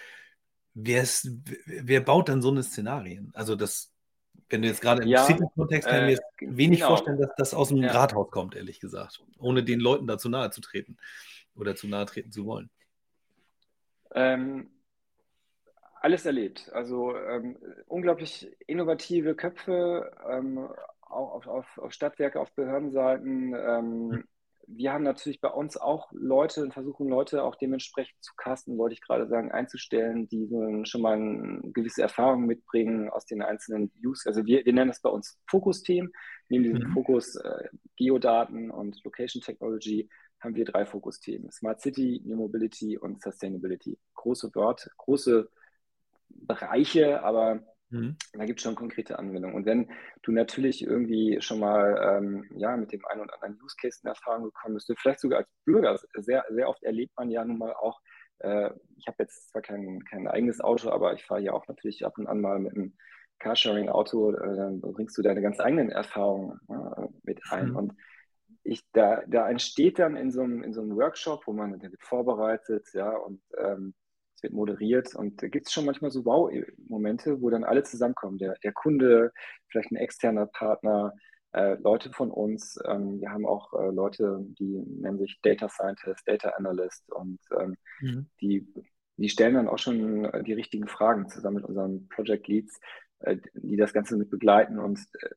Wer 0.83 2.01
baut 2.01 2.29
dann 2.29 2.41
so 2.41 2.49
eine 2.49 2.63
Szenarien? 2.63 3.31
Also 3.33 3.55
das, 3.55 3.93
wenn 4.49 4.61
du 4.61 4.67
jetzt 4.67 4.81
gerade 4.81 5.03
im 5.03 5.09
ja, 5.09 5.23
City-Kontext 5.25 5.87
kann 5.87 6.09
ich 6.09 6.17
mir 6.39 6.47
äh, 6.47 6.57
wenig 6.57 6.79
genau. 6.79 6.89
vorstellen, 6.89 7.19
dass 7.19 7.31
das 7.37 7.53
aus 7.53 7.69
dem 7.69 7.77
ja. 7.77 7.91
Rathaus 7.91 8.29
kommt, 8.31 8.55
ehrlich 8.55 8.79
gesagt, 8.79 9.23
ohne 9.37 9.63
den 9.63 9.79
Leuten 9.79 10.07
da 10.07 10.17
zu 10.17 10.29
nahe 10.29 10.51
zu 10.51 10.61
treten 10.61 10.97
oder 11.55 11.75
zu 11.75 11.87
nahe 11.87 12.05
treten 12.05 12.31
zu 12.31 12.45
wollen. 12.45 12.69
Ähm, 14.11 14.69
alles 16.01 16.25
erlebt. 16.25 16.71
Also 16.73 17.15
ähm, 17.15 17.57
unglaublich 17.87 18.49
innovative 18.67 19.35
Köpfe, 19.35 20.11
ähm, 20.29 20.69
auch 21.01 21.33
auf, 21.33 21.47
auf, 21.47 21.77
auf, 21.77 21.93
Stadtwerke, 21.93 22.39
auf 22.39 22.51
Behördenseiten, 22.53 23.53
ähm, 23.53 24.11
hm 24.11 24.23
wir 24.75 24.93
haben 24.93 25.03
natürlich 25.03 25.41
bei 25.41 25.49
uns 25.49 25.77
auch 25.77 26.09
Leute 26.11 26.61
und 26.61 26.73
versuchen 26.73 27.07
Leute 27.07 27.43
auch 27.43 27.55
dementsprechend 27.55 28.23
zu 28.23 28.33
casten, 28.35 28.77
wollte 28.77 28.93
ich 28.93 29.01
gerade 29.01 29.27
sagen, 29.27 29.51
einzustellen, 29.51 30.27
die 30.27 30.47
schon 30.85 31.01
mal 31.01 31.13
eine 31.13 31.61
gewisse 31.73 32.01
Erfahrung 32.01 32.45
mitbringen 32.45 33.09
aus 33.09 33.25
den 33.25 33.41
einzelnen 33.41 33.91
Views. 33.95 34.25
Also 34.27 34.45
wir, 34.45 34.65
wir 34.65 34.73
nennen 34.73 34.89
das 34.89 35.01
bei 35.01 35.09
uns 35.09 35.39
Fokus-Team. 35.47 36.11
Neben 36.49 36.63
diesem 36.63 36.87
mhm. 36.87 36.93
Fokus 36.93 37.35
äh, 37.35 37.69
Geodaten 37.95 38.69
und 38.69 39.03
Location 39.03 39.41
Technology 39.41 40.09
haben 40.39 40.55
wir 40.55 40.65
drei 40.65 40.85
Fokus-Themen. 40.85 41.51
Smart 41.51 41.81
City, 41.81 42.21
New 42.23 42.37
Mobility 42.37 42.97
und 42.97 43.21
Sustainability. 43.21 43.97
Große 44.13 44.53
Wort, 44.55 44.89
große 44.97 45.49
Bereiche, 46.29 47.23
aber 47.23 47.63
Mhm. 47.89 48.15
Da 48.33 48.45
gibt 48.45 48.59
es 48.59 48.63
schon 48.63 48.75
konkrete 48.75 49.17
Anwendungen. 49.17 49.55
Und 49.55 49.65
wenn 49.65 49.91
du 50.21 50.31
natürlich 50.31 50.83
irgendwie 50.83 51.41
schon 51.41 51.59
mal 51.59 52.17
ähm, 52.17 52.45
ja, 52.55 52.77
mit 52.77 52.91
dem 52.91 53.05
einen 53.05 53.21
oder 53.21 53.33
anderen 53.35 53.59
Use 53.63 53.75
Case 53.81 53.99
in 54.03 54.09
Erfahrung 54.09 54.43
gekommen 54.43 54.75
bist, 54.75 54.91
vielleicht 54.97 55.19
sogar 55.19 55.39
als 55.39 55.49
Bürger, 55.65 55.99
sehr, 56.13 56.45
sehr 56.49 56.69
oft 56.69 56.83
erlebt 56.83 57.13
man 57.17 57.29
ja 57.29 57.43
nun 57.43 57.57
mal 57.57 57.73
auch, 57.73 57.99
äh, 58.39 58.69
ich 58.97 59.07
habe 59.07 59.17
jetzt 59.19 59.49
zwar 59.49 59.61
kein, 59.61 60.03
kein 60.05 60.27
eigenes 60.27 60.61
Auto, 60.61 60.89
aber 60.89 61.13
ich 61.13 61.25
fahre 61.25 61.41
ja 61.41 61.53
auch 61.53 61.67
natürlich 61.67 62.05
ab 62.05 62.17
und 62.17 62.27
an 62.27 62.41
mal 62.41 62.59
mit 62.59 62.75
einem 62.75 62.93
Carsharing-Auto, 63.39 64.33
äh, 64.33 64.55
dann 64.55 64.81
bringst 64.81 65.17
du 65.17 65.21
deine 65.21 65.41
ganz 65.41 65.59
eigenen 65.59 65.89
Erfahrungen 65.89 66.59
äh, 66.69 67.07
mit 67.23 67.41
ein. 67.49 67.69
Mhm. 67.69 67.75
Und 67.75 67.93
ich, 68.63 68.83
da, 68.91 69.23
da 69.27 69.49
entsteht 69.49 69.97
dann 69.97 70.15
in 70.15 70.31
so, 70.31 70.41
einem, 70.41 70.63
in 70.63 70.73
so 70.73 70.81
einem 70.81 70.95
Workshop, 70.95 71.47
wo 71.47 71.53
man, 71.53 71.79
der 71.79 71.91
wird 71.91 72.03
vorbereitet, 72.03 72.87
ja, 72.93 73.09
und 73.09 73.41
ähm, 73.57 73.93
es 74.39 74.43
wird 74.43 74.53
moderiert 74.53 75.15
und 75.15 75.41
da 75.43 75.47
gibt 75.47 75.67
es 75.67 75.73
schon 75.73 75.85
manchmal 75.85 76.11
so 76.11 76.23
Wow-Momente, 76.23 77.41
wo 77.41 77.49
dann 77.49 77.65
alle 77.65 77.83
zusammenkommen. 77.83 78.37
Der, 78.37 78.55
der 78.63 78.71
Kunde, 78.71 79.31
vielleicht 79.67 79.91
ein 79.91 79.97
externer 79.97 80.45
Partner, 80.45 81.13
äh, 81.51 81.75
Leute 81.75 82.11
von 82.11 82.31
uns. 82.31 82.79
Ähm, 82.87 83.19
wir 83.19 83.31
haben 83.31 83.45
auch 83.45 83.73
äh, 83.73 83.91
Leute, 83.91 84.39
die 84.59 84.81
nennen 85.01 85.19
sich 85.19 85.39
Data 85.41 85.67
Scientist, 85.67 86.25
Data 86.25 86.49
Analyst 86.51 87.11
und 87.11 87.39
ähm, 87.59 87.75
mhm. 87.99 88.29
die, 88.39 88.65
die 89.17 89.29
stellen 89.29 89.55
dann 89.55 89.67
auch 89.67 89.79
schon 89.79 90.25
äh, 90.25 90.43
die 90.43 90.53
richtigen 90.53 90.87
Fragen 90.87 91.27
zusammen 91.27 91.57
mit 91.57 91.65
unseren 91.65 92.07
Project 92.07 92.47
Leads, 92.47 92.79
äh, 93.19 93.37
die 93.55 93.75
das 93.75 93.93
Ganze 93.93 94.15
mit 94.15 94.29
begleiten 94.29 94.79
und 94.79 94.99
äh, 95.21 95.29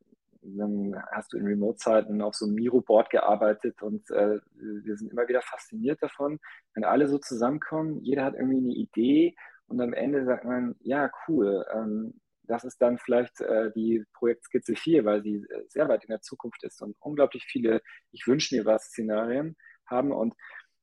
dann 0.42 0.94
hast 1.12 1.32
du 1.32 1.38
in 1.38 1.46
Remote-Zeiten 1.46 2.20
auf 2.20 2.34
so 2.34 2.46
einem 2.46 2.54
Miro-Board 2.54 3.10
gearbeitet 3.10 3.80
und 3.82 4.10
äh, 4.10 4.38
wir 4.54 4.96
sind 4.96 5.12
immer 5.12 5.28
wieder 5.28 5.42
fasziniert 5.42 6.02
davon, 6.02 6.38
wenn 6.74 6.84
alle 6.84 7.08
so 7.08 7.18
zusammenkommen, 7.18 8.00
jeder 8.02 8.24
hat 8.24 8.34
irgendwie 8.34 8.58
eine 8.58 8.74
Idee 8.74 9.36
und 9.66 9.80
am 9.80 9.92
Ende 9.92 10.24
sagt 10.24 10.44
man, 10.44 10.74
ja, 10.80 11.10
cool, 11.28 11.64
ähm, 11.72 12.20
das 12.44 12.64
ist 12.64 12.82
dann 12.82 12.98
vielleicht 12.98 13.40
äh, 13.40 13.70
die 13.72 14.04
Projektskizze 14.14 14.74
4, 14.74 15.04
weil 15.04 15.22
sie 15.22 15.36
äh, 15.36 15.64
sehr 15.68 15.88
weit 15.88 16.04
in 16.04 16.10
der 16.10 16.20
Zukunft 16.20 16.62
ist 16.64 16.82
und 16.82 16.96
unglaublich 17.00 17.44
viele 17.44 17.80
Ich 18.10 18.26
wünsche 18.26 18.54
mir 18.54 18.64
was 18.64 18.86
Szenarien 18.86 19.56
haben 19.86 20.12
und 20.12 20.34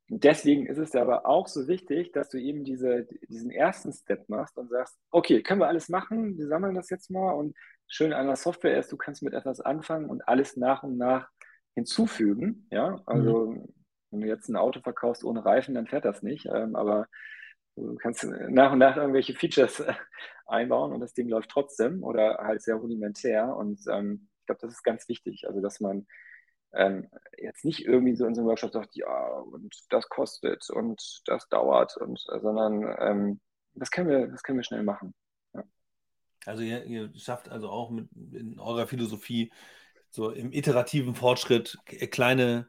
deswegen 0.09 0.65
ist 0.65 0.77
es 0.77 0.95
aber 0.95 1.25
auch 1.25 1.47
so 1.47 1.67
wichtig, 1.67 2.11
dass 2.13 2.29
du 2.29 2.39
eben 2.39 2.63
diese, 2.63 3.07
diesen 3.29 3.51
ersten 3.51 3.91
Step 3.91 4.27
machst 4.29 4.57
und 4.57 4.69
sagst, 4.69 4.97
okay, 5.11 5.43
können 5.43 5.61
wir 5.61 5.67
alles 5.67 5.89
machen, 5.89 6.37
wir 6.37 6.47
sammeln 6.47 6.75
das 6.75 6.89
jetzt 6.89 7.11
mal 7.11 7.31
und 7.31 7.55
schön 7.89 8.13
an 8.13 8.27
der 8.27 8.35
Software 8.37 8.77
ist, 8.77 8.91
du 8.91 8.97
kannst 8.97 9.21
mit 9.23 9.33
etwas 9.33 9.59
anfangen 9.59 10.09
und 10.09 10.27
alles 10.27 10.55
nach 10.55 10.83
und 10.83 10.97
nach 10.97 11.29
hinzufügen. 11.75 12.67
Ja, 12.71 13.01
also 13.05 13.47
mhm. 13.47 13.73
wenn 14.11 14.21
du 14.21 14.27
jetzt 14.27 14.47
ein 14.47 14.55
Auto 14.55 14.79
verkaufst 14.79 15.23
ohne 15.25 15.43
Reifen, 15.43 15.75
dann 15.75 15.87
fährt 15.87 16.05
das 16.05 16.23
nicht. 16.23 16.45
Ähm, 16.45 16.75
aber 16.75 17.07
du 17.75 17.95
kannst 17.95 18.23
nach 18.23 18.71
und 18.71 18.79
nach 18.79 18.95
irgendwelche 18.95 19.33
Features 19.33 19.83
einbauen 20.45 20.93
und 20.93 21.01
das 21.01 21.13
Ding 21.13 21.27
läuft 21.27 21.49
trotzdem 21.49 22.03
oder 22.03 22.37
halt 22.37 22.61
sehr 22.61 22.75
rudimentär. 22.75 23.55
Und 23.55 23.81
ähm, 23.91 24.29
ich 24.41 24.45
glaube, 24.45 24.61
das 24.61 24.73
ist 24.73 24.83
ganz 24.83 25.07
wichtig. 25.09 25.47
Also, 25.47 25.61
dass 25.61 25.79
man 25.79 26.05
ähm, 26.73 27.09
jetzt 27.37 27.65
nicht 27.65 27.85
irgendwie 27.85 28.15
so 28.15 28.25
in 28.25 28.35
so 28.35 28.41
einem 28.41 28.49
Workshop 28.49 28.71
sagt, 28.71 28.95
ja, 28.95 29.27
und 29.39 29.75
das 29.89 30.07
kostet 30.09 30.69
und 30.69 31.21
das 31.25 31.49
dauert 31.49 31.97
und 31.97 32.19
sondern 32.19 32.95
ähm, 32.99 33.39
das 33.73 33.91
können 33.91 34.09
wir, 34.09 34.27
das 34.27 34.43
können 34.43 34.59
wir 34.59 34.63
schnell 34.63 34.83
machen. 34.83 35.13
Also 36.49 36.63
ihr, 36.63 36.83
ihr 36.85 37.11
schafft 37.15 37.49
also 37.49 37.69
auch 37.69 37.91
mit 37.91 38.09
in 38.33 38.59
eurer 38.59 38.87
Philosophie 38.87 39.51
so 40.09 40.31
im 40.31 40.51
iterativen 40.51 41.13
Fortschritt 41.13 41.77
kleine, 41.85 42.67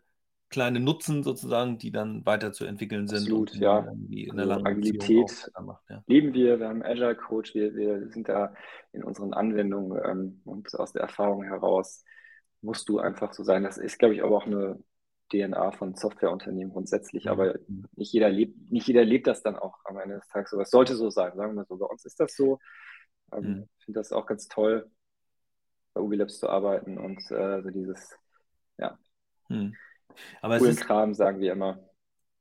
kleine 0.50 0.80
Nutzen 0.80 1.22
sozusagen, 1.22 1.78
die 1.78 1.90
dann 1.90 2.24
weiterzuentwickeln 2.26 3.08
sind. 3.08 3.22
Absolut, 3.22 3.52
und 3.52 3.60
ja. 3.60 3.78
In 4.10 4.36
der 4.36 4.50
also 4.50 4.64
Agilität 4.64 5.50
macht, 5.60 5.82
ja. 5.88 6.02
leben 6.06 6.34
wir, 6.34 6.60
wir 6.60 6.68
haben 6.68 6.82
Agile 6.82 7.16
Coach, 7.16 7.54
wir, 7.54 7.74
wir 7.74 8.10
sind 8.10 8.28
da 8.28 8.52
in 8.92 9.02
unseren 9.02 9.32
Anwendungen 9.32 9.98
ähm, 10.04 10.40
und 10.44 10.74
aus 10.78 10.92
der 10.92 11.02
Erfahrung 11.02 11.44
heraus 11.44 12.04
musst 12.62 12.88
du 12.88 12.98
einfach 12.98 13.32
so 13.32 13.42
sein. 13.42 13.62
Das 13.62 13.78
ist, 13.78 13.98
glaube 13.98 14.14
ich, 14.14 14.22
aber 14.22 14.36
auch 14.36 14.46
eine 14.46 14.78
DNA 15.32 15.70
von 15.72 15.94
Softwareunternehmen 15.94 16.72
grundsätzlich, 16.72 17.24
mhm. 17.24 17.30
aber 17.30 17.54
nicht 17.96 18.12
jeder 18.12 18.28
lebt, 18.28 18.70
nicht 18.70 18.86
jeder 18.86 19.04
lebt 19.04 19.26
das 19.26 19.42
dann 19.42 19.56
auch 19.56 19.78
am 19.84 19.98
Ende 19.98 20.16
des 20.16 20.28
Tages 20.28 20.50
so. 20.50 20.60
Es 20.60 20.70
sollte 20.70 20.96
so 20.96 21.08
sein, 21.08 21.34
sagen 21.36 21.52
wir 21.52 21.62
mal 21.62 21.66
so. 21.66 21.78
Bei 21.78 21.86
uns 21.86 22.04
ist 22.04 22.20
das 22.20 22.34
so. 22.34 22.58
Ähm, 23.32 23.42
mhm. 23.42 23.68
Ich 23.78 23.84
finde 23.84 24.00
das 24.00 24.12
auch 24.12 24.26
ganz 24.26 24.48
toll, 24.48 24.90
bei 25.94 26.00
Ubi 26.00 26.16
Labs 26.16 26.38
zu 26.38 26.48
arbeiten 26.48 26.98
und 26.98 27.18
äh, 27.30 27.62
so 27.62 27.70
dieses, 27.70 28.16
ja, 28.78 28.98
mhm. 29.48 29.74
Aber 30.40 30.58
coolen 30.58 30.72
ist, 30.72 30.80
Kram, 30.80 31.14
sagen 31.14 31.40
wir 31.40 31.52
immer. 31.52 31.78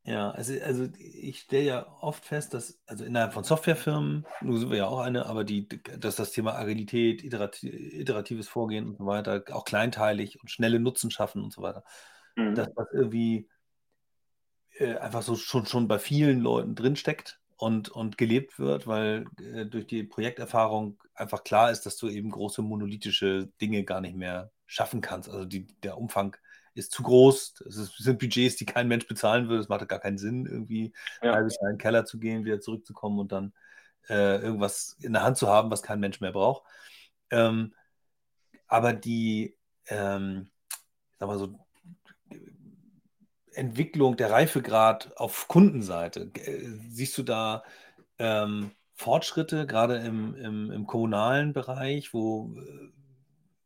Ja, 0.04 0.30
also, 0.30 0.54
also 0.64 0.88
ich 0.98 1.40
stelle 1.40 1.64
ja 1.64 1.96
oft 2.00 2.24
fest, 2.24 2.54
dass, 2.54 2.80
also 2.86 3.04
innerhalb 3.04 3.34
von 3.34 3.44
Softwarefirmen, 3.44 4.26
nun 4.40 4.58
sind 4.58 4.70
wir 4.70 4.78
ja 4.78 4.86
auch 4.86 5.00
eine, 5.00 5.26
aber 5.26 5.44
die, 5.44 5.68
dass 5.68 6.16
das 6.16 6.32
Thema 6.32 6.54
Agilität, 6.54 7.22
iteratives 7.22 8.48
Vorgehen 8.48 8.88
und 8.88 8.96
so 8.96 9.06
weiter, 9.06 9.44
auch 9.52 9.64
kleinteilig 9.64 10.40
und 10.40 10.50
schnelle 10.50 10.80
Nutzen 10.80 11.10
schaffen 11.10 11.44
und 11.44 11.52
so 11.52 11.60
weiter, 11.60 11.84
mhm. 12.34 12.54
dass 12.54 12.68
das 12.74 12.86
irgendwie 12.92 13.48
äh, 14.78 14.96
einfach 14.96 15.22
so 15.22 15.36
schon, 15.36 15.66
schon 15.66 15.86
bei 15.86 15.98
vielen 15.98 16.40
Leuten 16.40 16.74
drinsteckt 16.74 17.38
und, 17.60 17.90
und 17.90 18.16
gelebt 18.16 18.58
wird, 18.58 18.86
weil 18.86 19.26
äh, 19.38 19.66
durch 19.66 19.86
die 19.86 20.02
Projekterfahrung 20.02 20.98
einfach 21.14 21.44
klar 21.44 21.70
ist, 21.70 21.84
dass 21.84 21.98
du 21.98 22.08
eben 22.08 22.30
große 22.30 22.62
monolithische 22.62 23.48
Dinge 23.60 23.84
gar 23.84 24.00
nicht 24.00 24.16
mehr 24.16 24.50
schaffen 24.64 25.02
kannst. 25.02 25.28
Also 25.28 25.44
die, 25.44 25.66
der 25.82 25.98
Umfang 25.98 26.38
ist 26.72 26.90
zu 26.92 27.02
groß. 27.02 27.60
Es 27.66 27.96
sind 27.98 28.18
Budgets, 28.18 28.56
die 28.56 28.64
kein 28.64 28.88
Mensch 28.88 29.06
bezahlen 29.06 29.48
würde. 29.48 29.60
Es 29.60 29.68
macht 29.68 29.86
gar 29.88 29.98
keinen 29.98 30.16
Sinn, 30.16 30.46
irgendwie 30.46 30.94
ja. 31.20 31.32
ein 31.32 31.34
halbes 31.36 31.58
Jahr 31.60 31.68
in 31.68 31.74
den 31.76 31.82
Keller 31.82 32.06
zu 32.06 32.18
gehen, 32.18 32.46
wieder 32.46 32.60
zurückzukommen 32.60 33.18
und 33.18 33.30
dann 33.30 33.52
äh, 34.08 34.40
irgendwas 34.40 34.96
in 35.02 35.12
der 35.12 35.22
Hand 35.22 35.36
zu 35.36 35.48
haben, 35.48 35.70
was 35.70 35.82
kein 35.82 36.00
Mensch 36.00 36.22
mehr 36.22 36.32
braucht. 36.32 36.62
Ähm, 37.28 37.74
aber 38.68 38.94
die, 38.94 39.54
ähm, 39.88 40.48
sag 41.18 41.28
mal 41.28 41.38
so, 41.38 41.58
Entwicklung, 43.54 44.16
der 44.16 44.30
Reifegrad 44.30 45.16
auf 45.16 45.48
Kundenseite, 45.48 46.30
äh, 46.34 46.68
siehst 46.88 47.16
du 47.18 47.22
da 47.22 47.62
ähm, 48.18 48.72
Fortschritte, 48.94 49.66
gerade 49.66 49.96
im, 49.98 50.34
im, 50.34 50.70
im, 50.70 50.86
kommunalen 50.86 51.52
Bereich, 51.52 52.12
wo 52.12 52.54
äh, 52.56 52.90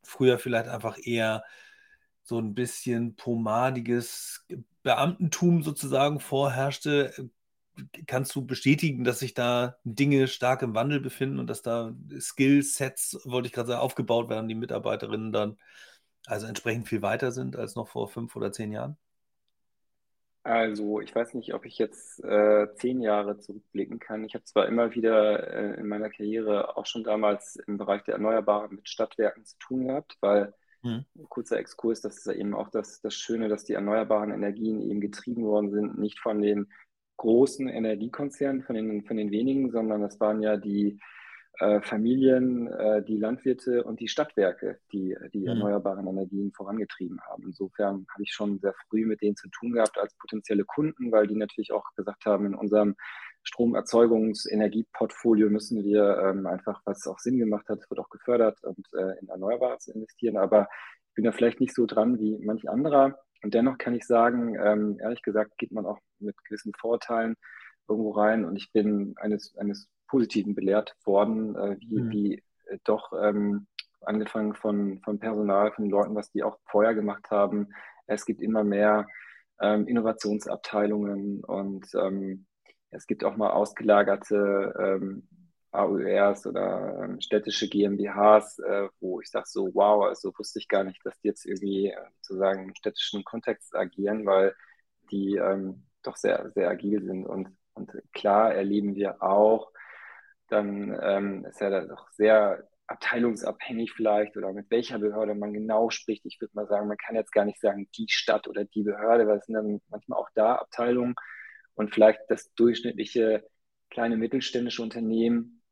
früher 0.03 0.39
vielleicht 0.39 0.69
einfach 0.69 0.97
eher 1.03 1.45
so 2.23 2.39
ein 2.39 2.55
bisschen 2.55 3.17
pomadiges 3.17 4.47
Beamtentum 4.83 5.63
sozusagen 5.63 6.21
vorherrschte. 6.21 7.31
Kannst 8.07 8.35
du 8.37 8.47
bestätigen, 8.47 9.05
dass 9.05 9.19
sich 9.19 9.35
da 9.35 9.77
Dinge 9.85 10.29
stark 10.29 10.63
im 10.63 10.75
Wandel 10.75 11.01
befinden 11.01 11.41
und 11.41 11.49
dass 11.49 11.63
da 11.63 11.93
Skillsets, 12.21 13.19
wollte 13.25 13.49
ich 13.49 13.53
gerade 13.53 13.69
sagen, 13.69 13.81
aufgebaut 13.81 14.31
werden, 14.31 14.49
die 14.49 14.55
Mitarbeiterinnen 14.55 15.33
dann 15.33 15.59
also 16.27 16.47
entsprechend 16.47 16.89
viel 16.89 17.03
weiter 17.03 17.33
sind 17.33 17.57
als 17.57 17.75
noch 17.75 17.89
vor 17.89 18.09
fünf 18.09 18.37
oder 18.37 18.53
zehn 18.53 18.73
Jahren? 18.73 18.97
Also, 20.45 21.01
ich 21.01 21.15
weiß 21.15 21.33
nicht, 21.33 21.55
ob 21.55 21.65
ich 21.65 21.79
jetzt 21.79 22.23
äh, 22.23 22.69
zehn 22.75 23.01
Jahre 23.01 23.39
zurückblicken 23.39 23.99
kann. 23.99 24.25
Ich 24.25 24.35
habe 24.35 24.45
zwar 24.45 24.69
immer 24.69 24.95
wieder 24.95 25.49
äh, 25.51 25.81
in 25.81 25.89
meiner 25.89 26.11
Karriere 26.11 26.77
auch 26.77 26.85
schon 26.85 27.03
damals 27.03 27.57
im 27.57 27.79
Bereich 27.79 28.03
der 28.05 28.15
Erneuerbaren 28.15 28.77
mit 28.77 28.87
Stadtwerken 28.87 29.47
zu 29.47 29.57
tun 29.59 29.87
gehabt, 29.87 30.19
weil 30.21 30.53
mhm. 30.83 31.07
kurzer 31.31 31.59
Exkurs, 31.59 32.03
das 32.03 32.19
ist 32.19 32.27
ja 32.27 32.35
eben 32.35 32.55
auch 32.55 32.69
das, 32.69 33.01
das 33.01 33.15
Schöne, 33.15 33.49
dass 33.49 33.65
die 33.65 33.73
erneuerbaren 33.73 34.33
Energien 34.33 34.83
eben 34.83 35.01
getrieben 35.01 35.45
worden 35.45 35.71
sind, 35.71 35.99
nicht 35.99 36.21
von 36.21 36.43
den 36.43 36.71
großen 37.17 37.67
Energiekonzernen, 37.67 38.63
von 38.65 38.75
den, 38.75 39.03
von 39.07 39.17
den 39.17 39.31
wenigen, 39.31 39.71
sondern 39.71 40.03
das 40.03 40.21
waren 40.21 40.43
ja 40.43 40.59
die 40.59 41.01
äh, 41.59 41.81
Familien, 41.83 42.67
äh, 42.67 43.05
die 43.05 43.17
Landwirte 43.17 43.85
und 43.85 44.01
die 44.01 44.09
Stadtwerke, 44.09 44.81
die 44.93 45.17
die 45.33 45.41
mhm. 45.41 45.49
erneuerbaren 45.49 46.07
Energien 46.07 46.53
vorangetrieben 46.53 47.21
haben. 47.29 47.45
Insofern 47.45 48.07
habe 48.13 48.23
ich 48.23 48.33
schon 48.33 48.59
sehr 48.59 48.75
früh 48.89 49.07
mit 49.07 49.23
denen 49.23 49.37
zu 49.37 49.49
tun 49.51 49.73
gehabt 49.73 49.99
als 49.99 50.15
potenzielle 50.17 50.65
Kunden, 50.65 51.13
weil 51.13 51.27
die 51.27 51.37
natürlich 51.37 51.73
auch 51.73 51.85
gesagt 51.95 52.27
haben, 52.27 52.47
in 52.47 52.55
unserem 52.55 52.97
Stromerzeugungs-Energieportfolio 53.45 55.51
müssen 55.51 55.85
wir 55.85 56.19
ähm, 56.19 56.47
einfach, 56.47 56.81
was 56.85 57.07
auch 57.07 57.19
Sinn 57.19 57.39
gemacht 57.39 57.69
hat, 57.69 57.89
wird 57.89 58.01
auch 58.01 58.09
gefördert 58.09 58.63
und 58.65 58.87
äh, 58.95 59.19
in 59.21 59.29
Erneuerbare 59.29 59.79
zu 59.79 59.93
investieren. 59.93 60.37
Aber 60.37 60.69
ich 61.11 61.15
bin 61.15 61.25
da 61.25 61.33
vielleicht 61.33 61.61
nicht 61.61 61.75
so 61.75 61.87
dran 61.87 62.19
wie 62.19 62.39
manch 62.39 62.69
anderer. 62.69 63.19
Und 63.43 63.55
dennoch 63.55 63.79
kann 63.79 63.95
ich 63.95 64.07
sagen, 64.07 64.57
ähm, 64.59 64.99
ehrlich 65.01 65.23
gesagt, 65.23 65.57
geht 65.59 65.71
man 65.71 65.87
auch 65.87 65.99
mit 66.19 66.35
gewissen 66.45 66.73
Vorteilen 66.79 67.37
irgendwo 67.87 68.13
rein. 68.13 68.45
Und 68.45 68.57
ich 68.57 68.73
bin 68.73 69.15
eines, 69.19 69.55
eines 69.57 69.89
Positiven 70.15 70.55
belehrt 70.55 70.95
worden, 71.05 71.57
äh, 71.57 71.77
wie, 71.81 72.01
mhm. 72.01 72.11
wie 72.11 72.35
äh, 72.67 72.79
doch 72.85 73.13
ähm, 73.21 73.67
angefangen 74.01 74.55
von, 74.55 75.01
von 75.01 75.19
Personal, 75.19 75.73
von 75.73 75.91
Leuten, 75.91 76.15
was 76.15 76.31
die 76.31 76.45
auch 76.45 76.57
vorher 76.67 76.95
gemacht 76.95 77.33
haben. 77.33 77.75
Es 78.07 78.25
gibt 78.25 78.41
immer 78.41 78.63
mehr 78.63 79.09
ähm, 79.61 79.89
Innovationsabteilungen 79.89 81.43
und 81.43 81.85
ähm, 81.97 82.47
es 82.91 83.09
gibt 83.09 83.25
auch 83.25 83.37
mal 83.37 83.51
ausgelagerte 83.51 84.73
ähm, 84.79 85.27
AURs 85.73 86.47
oder 86.47 87.03
ähm, 87.03 87.21
städtische 87.21 87.69
GmbHs, 87.69 88.61
äh, 88.61 88.89
wo 89.01 89.21
ich 89.21 89.29
sage 89.31 89.47
so, 89.49 89.75
wow, 89.75 90.05
also 90.05 90.33
wusste 90.39 90.61
ich 90.61 90.69
gar 90.69 90.85
nicht, 90.85 91.05
dass 91.05 91.19
die 91.19 91.27
jetzt 91.27 91.45
irgendwie 91.45 91.89
äh, 91.89 91.97
sozusagen 92.21 92.69
im 92.69 92.75
städtischen 92.77 93.25
Kontext 93.25 93.75
agieren, 93.75 94.25
weil 94.27 94.55
die 95.11 95.35
ähm, 95.35 95.83
doch 96.05 96.15
sehr, 96.15 96.53
sehr 96.55 96.71
agil 96.71 97.03
sind. 97.05 97.27
Und, 97.27 97.49
und 97.75 97.91
klar 98.13 98.55
erleben 98.55 98.95
wir 98.95 99.21
auch, 99.21 99.73
dann 100.55 100.99
ähm, 101.03 101.45
ist 101.45 101.61
ja 101.61 101.71
das 101.71 101.91
auch 101.91 102.09
sehr 102.11 102.67
abteilungsabhängig 102.87 103.93
vielleicht 103.93 104.37
oder 104.37 104.53
mit 104.53 104.71
welcher 104.71 104.99
Behörde 104.99 105.35
man 105.35 105.53
genau 105.53 105.91
spricht. 105.91 106.25
Ich 106.27 106.41
würde 106.41 106.55
mal 106.55 106.67
sagen, 106.67 106.89
man 106.89 106.99
kann 106.99 107.17
jetzt 107.17 107.33
gar 107.33 107.45
nicht 107.45 107.61
sagen, 107.61 107.89
die 107.97 108.07
Stadt 108.09 108.47
oder 108.47 108.65
die 108.65 108.83
Behörde, 108.83 109.27
weil 109.27 109.39
es 109.39 109.47
sind 109.47 109.55
dann 109.55 109.81
manchmal 109.89 110.19
auch 110.19 110.29
da 110.35 110.57
Abteilungen 110.57 111.15
und 111.75 111.95
vielleicht 111.95 112.21
das 112.29 112.53
durchschnittliche 112.55 113.45
kleine 113.91 114.17
mittelständische 114.17 114.83
Unternehmen, 114.83 115.63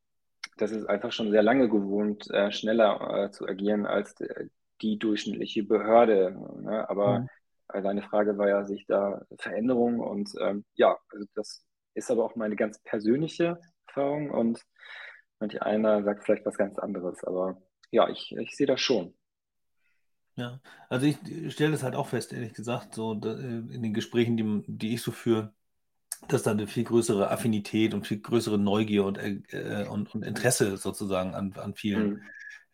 das 0.57 0.71
ist 0.71 0.87
einfach 0.87 1.13
schon 1.13 1.31
sehr 1.31 1.43
lange 1.43 1.69
gewohnt, 1.69 2.31
äh, 2.31 2.53
schneller 2.53 3.25
äh, 3.25 3.31
zu 3.31 3.47
agieren 3.47 3.87
als 3.87 4.21
äh, 4.21 4.47
die 4.81 4.99
durchschnittliche 4.99 5.65
Behörde. 5.65 6.37
Ne? 6.61 6.89
Aber 6.89 7.21
mhm. 7.21 7.29
deine 7.83 8.03
Frage 8.03 8.37
war 8.39 8.49
ja, 8.49 8.65
sich 8.65 8.87
da 8.87 9.23
Veränderungen 9.39 10.01
und 10.01 10.31
ähm, 10.41 10.65
ja, 10.75 10.97
also 11.11 11.27
das 11.35 11.65
ist 11.95 12.11
aber 12.11 12.25
auch 12.25 12.37
meine 12.37 12.57
ganz 12.57 12.81
persönliche 12.83 13.59
Erfahrung 13.87 14.31
und 14.31 14.65
manch 15.41 15.61
einer 15.63 16.03
sagt 16.05 16.25
vielleicht 16.25 16.47
was 16.47 16.57
ganz 16.57 16.79
anderes. 16.79 17.23
Aber 17.25 17.61
ja, 17.91 18.09
ich, 18.09 18.35
ich 18.37 18.57
sehe 18.57 18.67
das 18.67 18.81
schon. 18.81 19.15
Ja, 20.37 20.61
also 20.89 21.07
ich 21.07 21.19
stelle 21.53 21.73
das 21.73 21.83
halt 21.83 21.95
auch 21.95 22.09
fest, 22.09 22.33
ehrlich 22.33 22.55
gesagt, 22.55 22.95
so 22.95 23.13
in 23.13 23.83
den 23.83 23.93
Gesprächen, 23.93 24.37
die, 24.37 24.65
die 24.67 24.95
ich 24.95 25.03
so 25.03 25.11
führe, 25.13 25.53
dass 26.29 26.43
da 26.43 26.53
eine 26.53 26.67
viel 26.67 26.85
größere 26.85 27.31
Affinität 27.31 27.93
und 27.93 28.07
viel 28.07 28.21
größere 28.21 28.57
Neugier 28.59 29.05
und, 29.05 29.19
äh, 29.19 29.87
und, 29.91 30.15
und 30.15 30.25
Interesse 30.25 30.77
sozusagen 30.77 31.35
an, 31.35 31.53
an 31.55 31.75
vielen, 31.75 32.23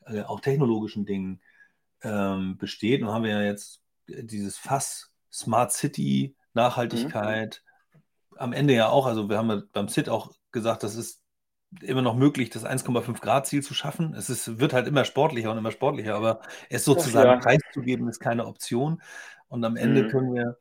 mhm. 0.07 0.17
äh, 0.17 0.23
auch 0.23 0.41
technologischen 0.41 1.05
Dingen 1.05 1.41
ähm, 2.03 2.59
besteht. 2.59 3.03
Und 3.03 3.09
haben 3.09 3.25
wir 3.25 3.31
ja 3.31 3.43
jetzt 3.43 3.83
dieses 4.07 4.57
Fass 4.57 5.13
Smart 5.33 5.73
City, 5.73 6.37
Nachhaltigkeit, 6.55 7.63
mhm. 7.65 7.68
Am 8.39 8.53
Ende 8.53 8.75
ja 8.75 8.89
auch, 8.89 9.07
also 9.07 9.29
wir 9.29 9.39
haben 9.39 9.69
beim 9.73 9.89
CIT 9.89 10.09
auch 10.09 10.33
gesagt, 10.53 10.83
das 10.83 10.95
ist 10.95 11.23
immer 11.83 12.03
noch 12.03 12.17
möglich, 12.17 12.51
das 12.51 12.65
1,5 12.65 13.21
Grad 13.21 13.47
Ziel 13.47 13.63
zu 13.63 13.75
schaffen. 13.75 14.15
Es 14.15 14.31
ist, 14.31 14.59
wird 14.59 14.73
halt 14.73 14.87
immer 14.87 15.05
sportlicher 15.05 15.51
und 15.51 15.59
immer 15.59 15.71
sportlicher, 15.71 16.15
aber 16.15 16.41
es 16.71 16.85
sozusagen 16.85 17.29
ja. 17.29 17.37
preiszugeben 17.37 18.09
ist 18.09 18.21
keine 18.21 18.47
Option. 18.47 19.03
Und 19.49 19.65
am 19.65 19.77
Ende 19.77 20.05
mhm. 20.05 20.09
können 20.09 20.35
wir 20.35 20.59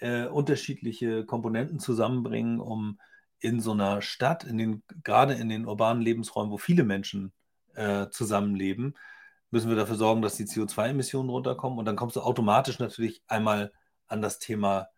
äh, 0.00 0.26
unterschiedliche 0.26 1.26
Komponenten 1.26 1.78
zusammenbringen, 1.78 2.60
um 2.60 2.98
in 3.38 3.60
so 3.60 3.72
einer 3.72 4.02
Stadt, 4.02 4.44
in 4.44 4.58
den, 4.58 4.82
gerade 5.02 5.34
in 5.34 5.48
den 5.48 5.66
urbanen 5.66 6.02
Lebensräumen, 6.02 6.50
wo 6.50 6.58
viele 6.58 6.84
Menschen 6.84 7.32
äh, 7.74 8.08
zusammenleben, 8.10 8.96
müssen 9.50 9.68
wir 9.68 9.76
dafür 9.76 9.96
sorgen, 9.96 10.22
dass 10.22 10.36
die 10.36 10.44
CO2-Emissionen 10.44 11.28
runterkommen. 11.28 11.78
Und 11.78 11.84
dann 11.84 11.96
kommst 11.96 12.16
du 12.16 12.20
automatisch 12.20 12.78
natürlich 12.78 13.22
einmal 13.26 13.72
an 14.06 14.22
das 14.22 14.38
Thema 14.38 14.88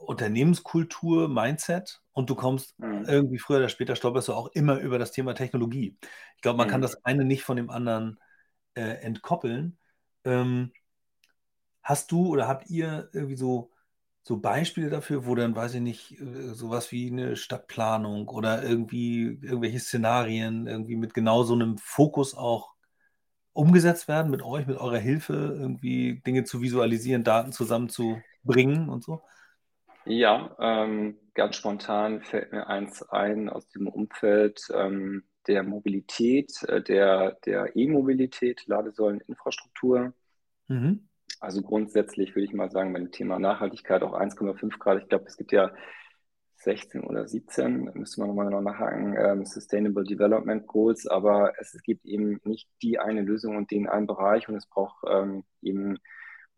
Unternehmenskultur, 0.00 1.28
Mindset 1.28 2.00
und 2.12 2.30
du 2.30 2.34
kommst 2.34 2.78
mhm. 2.78 3.04
irgendwie 3.06 3.38
früher 3.38 3.58
oder 3.58 3.68
später 3.68 3.96
stolperst 3.96 4.28
du 4.28 4.34
auch 4.34 4.48
immer 4.48 4.78
über 4.78 4.98
das 4.98 5.12
Thema 5.12 5.34
Technologie. 5.34 5.96
Ich 6.36 6.42
glaube, 6.42 6.58
man 6.58 6.68
mhm. 6.68 6.70
kann 6.70 6.82
das 6.82 7.04
eine 7.04 7.24
nicht 7.24 7.42
von 7.42 7.56
dem 7.56 7.70
anderen 7.70 8.18
äh, 8.74 9.02
entkoppeln. 9.02 9.78
Ähm, 10.24 10.72
hast 11.82 12.12
du 12.12 12.28
oder 12.28 12.48
habt 12.48 12.70
ihr 12.70 13.08
irgendwie 13.12 13.36
so, 13.36 13.70
so 14.22 14.38
Beispiele 14.38 14.90
dafür, 14.90 15.26
wo 15.26 15.34
dann, 15.34 15.56
weiß 15.56 15.74
ich 15.74 15.80
nicht, 15.80 16.20
äh, 16.20 16.54
sowas 16.54 16.92
wie 16.92 17.10
eine 17.10 17.36
Stadtplanung 17.36 18.28
oder 18.28 18.62
irgendwie 18.62 19.38
irgendwelche 19.42 19.80
Szenarien 19.80 20.66
irgendwie 20.66 20.96
mit 20.96 21.14
genau 21.14 21.42
so 21.42 21.54
einem 21.54 21.78
Fokus 21.78 22.34
auch 22.34 22.74
umgesetzt 23.52 24.08
werden 24.08 24.30
mit 24.30 24.42
euch, 24.42 24.66
mit 24.66 24.78
eurer 24.78 24.98
Hilfe, 24.98 25.34
irgendwie 25.58 26.20
Dinge 26.26 26.44
zu 26.44 26.60
visualisieren, 26.62 27.24
Daten 27.24 27.52
zusammenzubringen 27.52 28.88
und 28.88 29.02
so? 29.02 29.22
Ja, 30.06 30.56
ähm, 30.58 31.18
ganz 31.34 31.56
spontan 31.56 32.22
fällt 32.22 32.52
mir 32.52 32.66
eins 32.66 33.02
ein 33.02 33.48
aus 33.48 33.68
dem 33.68 33.86
Umfeld 33.86 34.60
ähm, 34.72 35.24
der 35.46 35.62
Mobilität, 35.62 36.62
äh, 36.64 36.82
der, 36.82 37.38
der 37.44 37.76
E-Mobilität, 37.76 38.66
Ladesäuleninfrastruktur. 38.66 40.14
Mhm. 40.68 41.08
Also 41.40 41.62
grundsätzlich 41.62 42.34
würde 42.34 42.44
ich 42.44 42.52
mal 42.52 42.70
sagen, 42.70 42.92
beim 42.92 43.12
Thema 43.12 43.38
Nachhaltigkeit 43.38 44.02
auch 44.02 44.12
1,5 44.12 44.78
Grad. 44.78 45.02
Ich 45.02 45.08
glaube, 45.08 45.24
es 45.26 45.36
gibt 45.36 45.52
ja 45.52 45.72
16 46.56 47.02
oder 47.04 47.26
17, 47.26 47.90
müssen 47.94 48.22
wir 48.22 48.26
nochmal 48.26 48.46
genau 48.46 48.60
nachhaken, 48.60 49.16
ähm, 49.16 49.46
Sustainable 49.46 50.04
Development 50.04 50.66
Goals, 50.66 51.06
aber 51.06 51.54
es, 51.58 51.72
es, 51.74 51.82
gibt 51.82 52.04
eben 52.04 52.38
nicht 52.44 52.68
die 52.82 52.98
eine 52.98 53.22
Lösung 53.22 53.56
und 53.56 53.70
den 53.70 53.88
einen 53.88 54.06
Bereich 54.06 54.48
und 54.48 54.56
es 54.56 54.66
braucht 54.66 55.02
ähm, 55.08 55.44
eben 55.62 55.98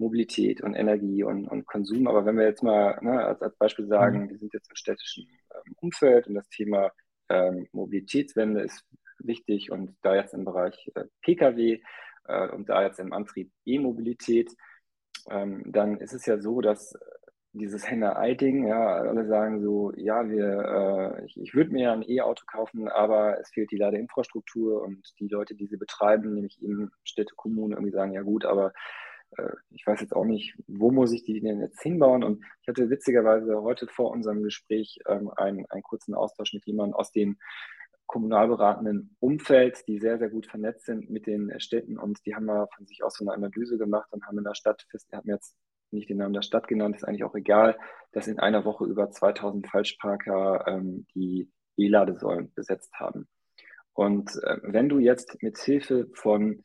Mobilität 0.02 0.60
und 0.62 0.74
Energie 0.74 1.22
und, 1.22 1.46
und 1.46 1.66
Konsum. 1.66 2.06
Aber 2.06 2.26
wenn 2.26 2.36
wir 2.36 2.44
jetzt 2.44 2.62
mal 2.62 2.98
ne, 3.00 3.24
als, 3.24 3.40
als 3.40 3.56
Beispiel 3.56 3.86
sagen, 3.86 4.24
mhm. 4.24 4.30
wir 4.30 4.38
sind 4.38 4.52
jetzt 4.52 4.68
im 4.70 4.76
städtischen 4.76 5.26
ähm, 5.54 5.74
Umfeld 5.80 6.26
und 6.26 6.34
das 6.34 6.48
Thema 6.48 6.90
ähm, 7.28 7.68
Mobilitätswende 7.72 8.60
ist 8.62 8.84
wichtig 9.18 9.70
und 9.70 9.96
da 10.02 10.14
jetzt 10.14 10.34
im 10.34 10.44
Bereich 10.44 10.90
äh, 10.94 11.04
Pkw 11.22 11.80
äh, 12.26 12.48
und 12.48 12.68
da 12.68 12.82
jetzt 12.82 12.98
im 12.98 13.12
Antrieb 13.12 13.50
E-Mobilität, 13.64 14.52
ähm, 15.30 15.62
dann 15.66 15.98
ist 15.98 16.12
es 16.12 16.26
ja 16.26 16.38
so, 16.38 16.60
dass 16.60 16.94
dieses 17.54 17.88
Henne-Ei-Ding, 17.88 18.66
ja, 18.66 18.96
alle 18.96 19.26
sagen 19.26 19.62
so, 19.62 19.92
ja, 19.94 20.28
wir, 20.28 21.18
äh, 21.18 21.24
ich, 21.26 21.38
ich 21.38 21.54
würde 21.54 21.70
mir 21.70 21.92
ein 21.92 22.02
E-Auto 22.02 22.44
kaufen, 22.46 22.88
aber 22.88 23.38
es 23.40 23.50
fehlt 23.50 23.70
die 23.70 23.76
Ladeinfrastruktur 23.76 24.82
und 24.82 25.02
die 25.20 25.28
Leute, 25.28 25.54
die 25.54 25.66
sie 25.66 25.76
betreiben, 25.76 26.32
nämlich 26.34 26.62
eben 26.62 26.90
Städte, 27.04 27.34
Kommunen, 27.36 27.72
irgendwie 27.72 27.92
sagen, 27.92 28.12
ja 28.14 28.22
gut, 28.22 28.46
aber 28.46 28.68
äh, 28.68 28.72
ich 29.70 29.86
weiß 29.86 30.00
jetzt 30.00 30.14
auch 30.14 30.24
nicht, 30.24 30.56
wo 30.66 30.90
muss 30.90 31.12
ich 31.12 31.24
die 31.24 31.40
denn 31.40 31.60
jetzt 31.60 31.80
hinbauen? 31.82 32.22
Und 32.22 32.44
ich 32.60 32.68
hatte 32.68 32.90
witzigerweise 32.90 33.62
heute 33.62 33.86
vor 33.86 34.10
unserem 34.10 34.42
Gespräch 34.42 34.98
ähm, 35.06 35.30
einen, 35.36 35.66
einen 35.66 35.82
kurzen 35.82 36.14
Austausch 36.14 36.52
mit 36.52 36.66
jemandem 36.66 36.94
aus 36.94 37.12
dem 37.12 37.38
kommunalberatenden 38.06 39.16
Umfeld, 39.20 39.86
die 39.88 39.98
sehr, 39.98 40.18
sehr 40.18 40.28
gut 40.28 40.46
vernetzt 40.46 40.84
sind 40.84 41.08
mit 41.08 41.26
den 41.26 41.58
Städten 41.60 41.98
und 41.98 42.18
die 42.26 42.34
haben 42.34 42.44
mal 42.44 42.68
von 42.76 42.86
sich 42.86 43.02
aus 43.02 43.16
so 43.16 43.24
eine 43.24 43.32
Analyse 43.32 43.78
gemacht 43.78 44.12
und 44.12 44.26
haben 44.26 44.36
in 44.36 44.44
der 44.44 44.54
Stadt 44.54 44.86
er 45.10 45.18
hat 45.18 45.24
mir 45.24 45.34
jetzt 45.34 45.56
nicht 45.92 46.10
den 46.10 46.18
Namen 46.18 46.34
der 46.34 46.42
Stadt 46.42 46.68
genannt, 46.68 46.96
ist 46.96 47.04
eigentlich 47.04 47.24
auch 47.24 47.34
egal, 47.34 47.78
dass 48.12 48.26
in 48.26 48.38
einer 48.38 48.64
Woche 48.64 48.84
über 48.84 49.10
2000 49.10 49.66
Falschparker 49.66 50.66
ähm, 50.66 51.06
die 51.14 51.50
E-Ladesäulen 51.76 52.52
besetzt 52.54 52.92
haben. 52.94 53.28
Und 53.94 54.30
äh, 54.42 54.58
wenn 54.62 54.88
du 54.88 54.98
jetzt 54.98 55.42
mit 55.42 55.58
Hilfe 55.58 56.08
von 56.14 56.62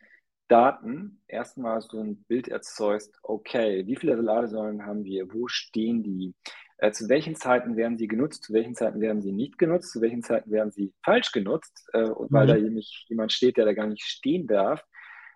Daten 0.48 1.22
erstmal 1.28 1.82
so 1.82 2.00
ein 2.00 2.24
Bild 2.24 2.48
erzeugst, 2.48 3.18
okay, 3.24 3.86
wie 3.86 3.96
viele 3.96 4.16
Ladesäulen 4.16 4.86
haben 4.86 5.04
wir, 5.04 5.34
wo 5.34 5.48
stehen 5.48 6.04
die, 6.04 6.34
äh, 6.78 6.92
zu 6.92 7.10
welchen 7.10 7.36
Zeiten 7.36 7.76
werden 7.76 7.98
sie 7.98 8.08
genutzt, 8.08 8.44
zu 8.44 8.54
welchen 8.54 8.76
Zeiten 8.76 9.02
werden 9.02 9.22
sie 9.22 9.32
nicht 9.32 9.58
genutzt, 9.58 9.92
zu 9.92 10.02
welchen 10.02 10.24
Zeiten 10.24 10.52
werden 10.52 10.72
sie 10.72 10.94
falsch 11.04 11.32
genutzt, 11.32 11.90
äh, 11.94 12.10
weil 12.30 12.46
mhm. 12.46 12.50
da 12.50 12.56
nämlich 12.58 13.06
jemand 13.10 13.34
steht, 13.34 13.58
der 13.58 13.66
da 13.66 13.74
gar 13.74 13.88
nicht 13.88 14.04
stehen 14.04 14.48
darf, 14.48 14.84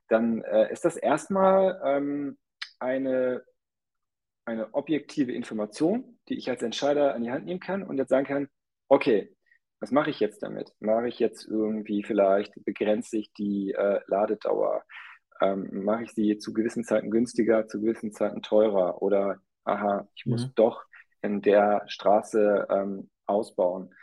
dann 0.07 0.41
äh, 0.43 0.71
ist 0.71 0.85
das 0.85 0.97
erstmal 0.97 1.81
ähm, 1.85 2.37
eine 2.79 3.43
eine 4.45 4.73
objektive 4.73 5.31
Information, 5.31 6.19
die 6.27 6.37
ich 6.37 6.49
als 6.49 6.61
Entscheider 6.61 7.15
an 7.15 7.23
die 7.23 7.31
Hand 7.31 7.45
nehmen 7.45 7.59
kann 7.59 7.83
und 7.83 7.97
jetzt 7.97 8.09
sagen 8.09 8.25
kann, 8.25 8.49
okay, 8.87 9.35
was 9.81 9.91
mache 9.91 10.11
ich 10.11 10.19
jetzt 10.19 10.43
damit? 10.43 10.73
Mache 10.79 11.07
ich 11.07 11.19
jetzt 11.19 11.45
irgendwie 11.47 12.03
vielleicht, 12.03 12.53
begrenze 12.63 13.17
ich 13.17 13.33
die 13.33 13.71
äh, 13.71 13.99
Ladedauer? 14.07 14.83
Ähm, 15.41 15.83
mache 15.83 16.03
ich 16.03 16.11
sie 16.11 16.37
zu 16.37 16.53
gewissen 16.53 16.83
Zeiten 16.83 17.09
günstiger, 17.09 17.67
zu 17.67 17.81
gewissen 17.81 18.13
Zeiten 18.13 18.43
teurer? 18.43 19.01
Oder, 19.01 19.39
aha, 19.63 20.07
ich 20.15 20.27
muss 20.27 20.45
mhm. 20.45 20.51
doch 20.55 20.83
in 21.23 21.41
der 21.41 21.83
Straße 21.87 22.67
ähm, 22.69 23.09
ausbauen. 23.25 23.93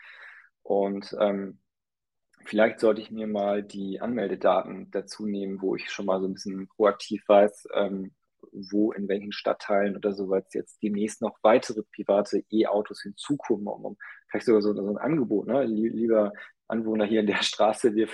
Und 0.63 1.17
ähm, 1.21 1.61
vielleicht 2.45 2.81
sollte 2.81 3.01
ich 3.01 3.13
mir 3.13 3.29
mal 3.29 3.63
die 3.63 4.01
Anmeldedaten 4.01 4.91
dazu 4.91 5.27
nehmen, 5.27 5.63
wo 5.63 5.77
ich 5.77 5.91
schon 5.91 6.07
mal 6.07 6.21
so 6.21 6.27
ein 6.27 6.35
bisschen 6.35 6.67
proaktiv 6.69 7.23
weiß, 7.29 7.69
ähm, 7.75 8.13
wo, 8.53 8.93
in 8.93 9.09
welchen 9.09 9.33
Stadtteilen 9.33 9.97
oder 9.97 10.13
so, 10.13 10.29
weil 10.29 10.45
jetzt 10.53 10.83
demnächst 10.83 11.23
noch 11.23 11.39
weitere 11.43 11.83
private 11.95 12.43
E-Autos 12.51 13.03
hinzukommen, 13.03 13.67
um, 13.67 13.97
vielleicht 14.29 14.47
sogar 14.47 14.63
so, 14.63 14.75
so 14.75 14.89
ein 14.89 14.99
Angebot, 14.99 15.47
ne? 15.47 15.65
Lieber 15.65 16.33
Anwohner 16.69 17.05
hier 17.05 17.21
in 17.21 17.27
der 17.27 17.43
Straße, 17.43 17.95
wir, 17.95 18.09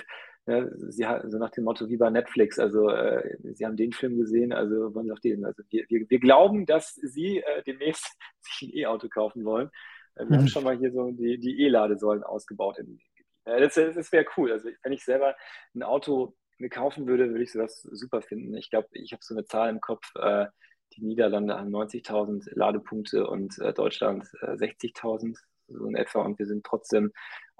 ne, 0.45 0.71
sie 0.89 1.05
so 1.25 1.37
nach 1.37 1.51
dem 1.51 1.65
Motto 1.65 1.87
wie 1.89 1.97
bei 1.97 2.09
Netflix, 2.09 2.59
also 2.59 2.89
äh, 2.89 3.37
sie 3.53 3.65
haben 3.65 3.77
den 3.77 3.91
Film 3.91 4.17
gesehen, 4.17 4.53
also 4.53 4.93
wollen 4.95 5.07
sie 5.07 5.11
auch 5.11 5.19
den. 5.19 5.45
Also 5.45 5.63
wir, 5.69 5.85
wir, 5.89 6.09
wir 6.09 6.19
glauben, 6.19 6.65
dass 6.65 6.95
sie 6.95 7.39
äh, 7.39 7.63
demnächst 7.63 8.05
sich 8.41 8.69
ein 8.69 8.77
E-Auto 8.77 9.09
kaufen 9.09 9.45
wollen. 9.45 9.69
Äh, 10.15 10.21
wir 10.21 10.25
mhm. 10.25 10.35
haben 10.35 10.47
schon 10.47 10.63
mal 10.63 10.77
hier 10.77 10.91
so 10.91 11.11
die, 11.11 11.39
die 11.39 11.61
E-Ladesäulen 11.63 12.23
ausgebaut 12.23 12.79
in 12.79 12.99
das, 13.45 13.75
das 13.75 14.11
wäre 14.11 14.25
cool. 14.37 14.51
Also 14.51 14.69
wenn 14.81 14.91
ich 14.91 15.05
selber 15.05 15.35
ein 15.75 15.83
Auto 15.83 16.35
mir 16.57 16.69
kaufen 16.69 17.07
würde, 17.07 17.29
würde 17.29 17.43
ich 17.43 17.51
sowas 17.51 17.81
super 17.81 18.21
finden. 18.21 18.55
Ich 18.55 18.69
glaube, 18.69 18.87
ich 18.91 19.11
habe 19.13 19.23
so 19.23 19.35
eine 19.35 19.45
Zahl 19.45 19.69
im 19.69 19.81
Kopf. 19.81 20.05
Äh, 20.15 20.47
die 20.93 21.03
Niederlande 21.03 21.57
haben 21.57 21.75
90.000 21.75 22.49
Ladepunkte 22.53 23.27
und 23.27 23.57
äh, 23.59 23.73
Deutschland 23.73 24.29
äh, 24.41 24.51
60.000 24.51 25.37
so 25.67 25.85
in 25.87 25.95
etwa. 25.95 26.21
Und 26.21 26.39
wir 26.39 26.45
sind 26.45 26.65
trotzdem, 26.65 27.11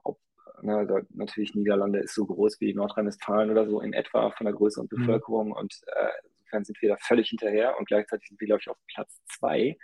ob, 0.03 0.19
na, 0.61 0.85
da, 0.85 1.01
natürlich 1.09 1.55
Niederlande 1.55 1.99
ist 1.99 2.13
so 2.13 2.25
groß 2.25 2.61
wie 2.61 2.73
Nordrhein-Westfalen 2.73 3.51
oder 3.51 3.67
so 3.67 3.81
in 3.81 3.93
etwa 3.93 4.31
von 4.31 4.45
der 4.45 4.53
Größe 4.53 4.79
und 4.79 4.91
mhm. 4.91 4.97
Bevölkerung. 4.97 5.47
Mhm. 5.47 5.53
Und 5.53 5.81
äh, 5.87 6.09
insofern 6.23 6.65
sind 6.65 6.81
wir 6.81 6.89
da 6.89 6.97
völlig 6.99 7.29
hinterher. 7.29 7.77
Und 7.77 7.87
gleichzeitig 7.87 8.29
sind 8.29 8.39
wir, 8.39 8.47
glaube 8.47 8.61
ich, 8.61 8.69
auf 8.69 8.77
Platz 8.87 9.19
zwei 9.25 9.77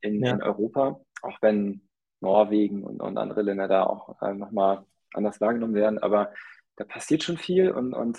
in, 0.00 0.22
ja. 0.22 0.32
in 0.32 0.42
Europa, 0.42 1.00
auch 1.22 1.38
wenn 1.40 1.88
Norwegen 2.20 2.84
und, 2.84 3.00
und 3.00 3.18
andere 3.18 3.42
Länder 3.42 3.68
da 3.68 3.84
auch 3.84 4.20
äh, 4.22 4.34
nochmal 4.34 4.84
anders 5.12 5.40
wahrgenommen 5.40 5.74
werden. 5.74 5.98
Aber 5.98 6.32
da 6.76 6.84
passiert 6.84 7.22
schon 7.22 7.36
viel 7.36 7.70
und, 7.70 7.94
und 7.94 8.18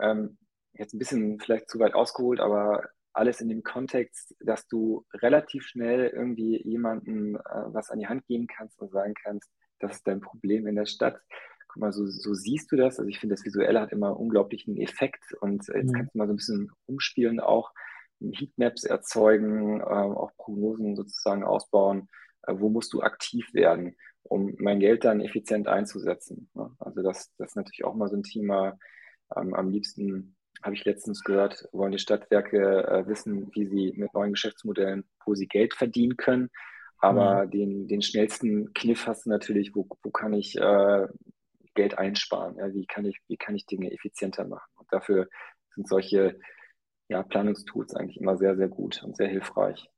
ähm, 0.00 0.38
jetzt 0.74 0.94
ein 0.94 0.98
bisschen 0.98 1.40
vielleicht 1.40 1.68
zu 1.68 1.78
weit 1.78 1.94
ausgeholt, 1.94 2.40
aber 2.40 2.88
alles 3.12 3.40
in 3.40 3.48
dem 3.48 3.62
Kontext, 3.62 4.34
dass 4.40 4.68
du 4.68 5.04
relativ 5.14 5.64
schnell 5.64 6.08
irgendwie 6.08 6.62
jemandem 6.62 7.36
äh, 7.36 7.40
was 7.66 7.90
an 7.90 7.98
die 7.98 8.06
Hand 8.06 8.26
geben 8.26 8.46
kannst 8.46 8.80
und 8.80 8.92
sagen 8.92 9.14
kannst, 9.22 9.50
das 9.80 9.96
ist 9.96 10.06
dein 10.06 10.20
Problem 10.20 10.66
in 10.66 10.76
der 10.76 10.86
Stadt. 10.86 11.20
Guck 11.68 11.80
mal, 11.80 11.92
so, 11.92 12.06
so 12.06 12.34
siehst 12.34 12.70
du 12.72 12.76
das. 12.76 12.98
Also 12.98 13.08
ich 13.08 13.18
finde, 13.18 13.34
das 13.34 13.44
Visuelle 13.44 13.80
hat 13.80 13.92
immer 13.92 14.18
unglaublichen 14.18 14.76
Effekt 14.76 15.34
und 15.40 15.68
äh, 15.68 15.78
jetzt 15.78 15.90
mhm. 15.90 15.94
kannst 15.94 16.14
du 16.14 16.18
mal 16.18 16.26
so 16.26 16.32
ein 16.32 16.36
bisschen 16.36 16.70
umspielen 16.86 17.40
auch, 17.40 17.72
Heatmaps 18.20 18.84
erzeugen, 18.84 19.80
äh, 19.80 19.84
auch 19.84 20.32
Prognosen 20.36 20.96
sozusagen 20.96 21.44
ausbauen. 21.44 22.08
Äh, 22.42 22.54
wo 22.56 22.68
musst 22.68 22.92
du 22.92 23.02
aktiv 23.02 23.52
werden? 23.52 23.96
Um 24.24 24.54
mein 24.58 24.80
Geld 24.80 25.04
dann 25.04 25.20
effizient 25.20 25.68
einzusetzen. 25.68 26.50
Ne? 26.54 26.70
Also 26.78 27.02
das, 27.02 27.32
das 27.38 27.50
ist 27.50 27.56
natürlich 27.56 27.84
auch 27.84 27.94
mal 27.94 28.08
so 28.08 28.16
ein 28.16 28.22
Thema. 28.22 28.78
Ähm, 29.36 29.54
am 29.54 29.70
liebsten 29.70 30.36
habe 30.62 30.74
ich 30.74 30.84
letztens 30.84 31.22
gehört, 31.22 31.68
wollen 31.72 31.92
die 31.92 31.98
Stadtwerke 31.98 32.86
äh, 32.86 33.06
wissen, 33.06 33.50
wie 33.54 33.66
sie 33.66 33.92
mit 33.96 34.12
neuen 34.14 34.32
Geschäftsmodellen, 34.32 35.04
wo 35.24 35.34
sie 35.34 35.46
Geld 35.46 35.74
verdienen 35.74 36.16
können. 36.16 36.50
Aber 36.98 37.46
mhm. 37.46 37.50
den, 37.50 37.88
den 37.88 38.02
schnellsten 38.02 38.72
Kniff 38.74 39.06
hast 39.06 39.26
du 39.26 39.30
natürlich, 39.30 39.74
wo, 39.74 39.86
wo 40.02 40.10
kann 40.10 40.32
ich 40.32 40.56
äh, 40.58 41.06
Geld 41.74 41.96
einsparen? 41.96 42.56
Ja? 42.56 42.72
Wie, 42.74 42.86
kann 42.86 43.04
ich, 43.04 43.18
wie 43.28 43.36
kann 43.36 43.54
ich 43.54 43.66
Dinge 43.66 43.92
effizienter 43.92 44.46
machen? 44.46 44.70
Und 44.76 44.92
dafür 44.92 45.28
sind 45.74 45.88
solche 45.88 46.38
ja, 47.08 47.22
Planungstools 47.22 47.94
eigentlich 47.94 48.20
immer 48.20 48.36
sehr, 48.36 48.56
sehr 48.56 48.68
gut 48.68 49.02
und 49.02 49.16
sehr 49.16 49.28
hilfreich. 49.28 49.88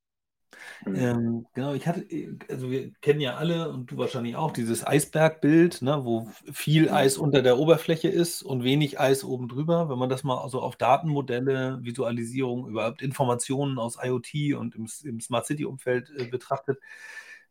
Mhm. 0.84 0.94
Ähm, 0.94 1.46
genau, 1.54 1.74
ich 1.74 1.86
hatte, 1.86 2.06
also 2.48 2.70
wir 2.70 2.92
kennen 3.00 3.20
ja 3.20 3.36
alle 3.36 3.70
und 3.70 3.90
du 3.90 3.96
wahrscheinlich 3.98 4.36
auch 4.36 4.52
dieses 4.52 4.86
Eisbergbild, 4.86 5.82
ne, 5.82 6.04
wo 6.04 6.30
viel 6.52 6.84
mhm. 6.84 6.94
Eis 6.94 7.18
unter 7.18 7.42
der 7.42 7.58
Oberfläche 7.58 8.08
ist 8.08 8.42
und 8.42 8.64
wenig 8.64 8.98
Eis 8.98 9.24
oben 9.24 9.48
drüber. 9.48 9.88
Wenn 9.88 9.98
man 9.98 10.08
das 10.08 10.24
mal 10.24 10.38
also 10.38 10.60
auf 10.60 10.76
Datenmodelle, 10.76 11.80
Visualisierung, 11.82 12.68
überhaupt 12.68 13.02
Informationen 13.02 13.78
aus 13.78 13.98
IoT 14.02 14.54
und 14.58 14.74
im, 14.74 14.88
im 15.04 15.20
Smart 15.20 15.46
City-Umfeld 15.46 16.10
äh, 16.16 16.24
betrachtet, 16.24 16.78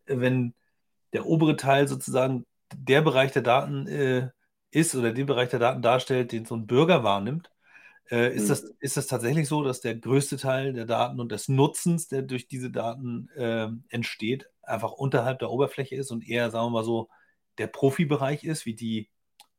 äh, 0.05 0.19
wenn 0.19 0.53
der 1.13 1.25
obere 1.25 1.55
Teil 1.55 1.87
sozusagen 1.87 2.45
der 2.75 3.01
Bereich 3.01 3.31
der 3.31 3.41
Daten 3.41 3.87
äh, 3.87 4.29
ist 4.71 4.95
oder 4.95 5.11
den 5.13 5.25
Bereich 5.25 5.49
der 5.49 5.59
Daten 5.59 5.81
darstellt, 5.81 6.31
den 6.31 6.45
so 6.45 6.55
ein 6.55 6.67
Bürger 6.67 7.03
wahrnimmt, 7.03 7.49
äh, 8.11 8.33
ist, 8.33 8.45
mhm. 8.45 8.47
das, 8.49 8.63
ist 8.79 8.97
das 8.97 9.07
tatsächlich 9.07 9.47
so, 9.47 9.63
dass 9.63 9.81
der 9.81 9.95
größte 9.95 10.37
Teil 10.37 10.73
der 10.73 10.85
Daten 10.85 11.19
und 11.19 11.31
des 11.31 11.47
Nutzens, 11.47 12.07
der 12.07 12.23
durch 12.23 12.47
diese 12.47 12.71
Daten 12.71 13.29
äh, 13.35 13.67
entsteht, 13.89 14.49
einfach 14.63 14.91
unterhalb 14.91 15.39
der 15.39 15.51
Oberfläche 15.51 15.95
ist 15.95 16.11
und 16.11 16.27
eher, 16.27 16.49
sagen 16.49 16.67
wir 16.67 16.71
mal 16.71 16.83
so, 16.83 17.09
der 17.57 17.67
Profibereich 17.67 18.43
ist, 18.43 18.65
wie 18.65 18.73
die 18.73 19.09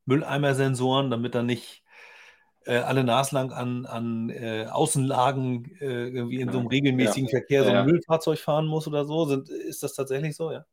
Mülleimersensoren, 0.06 1.10
damit 1.10 1.34
dann 1.34 1.46
nicht 1.46 1.84
äh, 2.66 2.78
alle 2.78 3.04
naslang 3.04 3.52
an, 3.52 3.86
an 3.86 4.30
äh, 4.30 4.66
Außenlagen 4.70 5.70
äh, 5.80 6.08
irgendwie 6.08 6.40
in 6.40 6.50
so 6.50 6.58
einem 6.58 6.68
regelmäßigen 6.68 7.28
ja. 7.28 7.30
Verkehr 7.30 7.62
so 7.64 7.70
ein 7.70 7.76
ja. 7.76 7.84
Müllfahrzeug 7.84 8.38
fahren 8.38 8.66
muss 8.66 8.88
oder 8.88 9.04
so? 9.04 9.26
Sind, 9.26 9.48
ist 9.48 9.82
das 9.82 9.94
tatsächlich 9.94 10.34
so, 10.34 10.50
ja? 10.50 10.64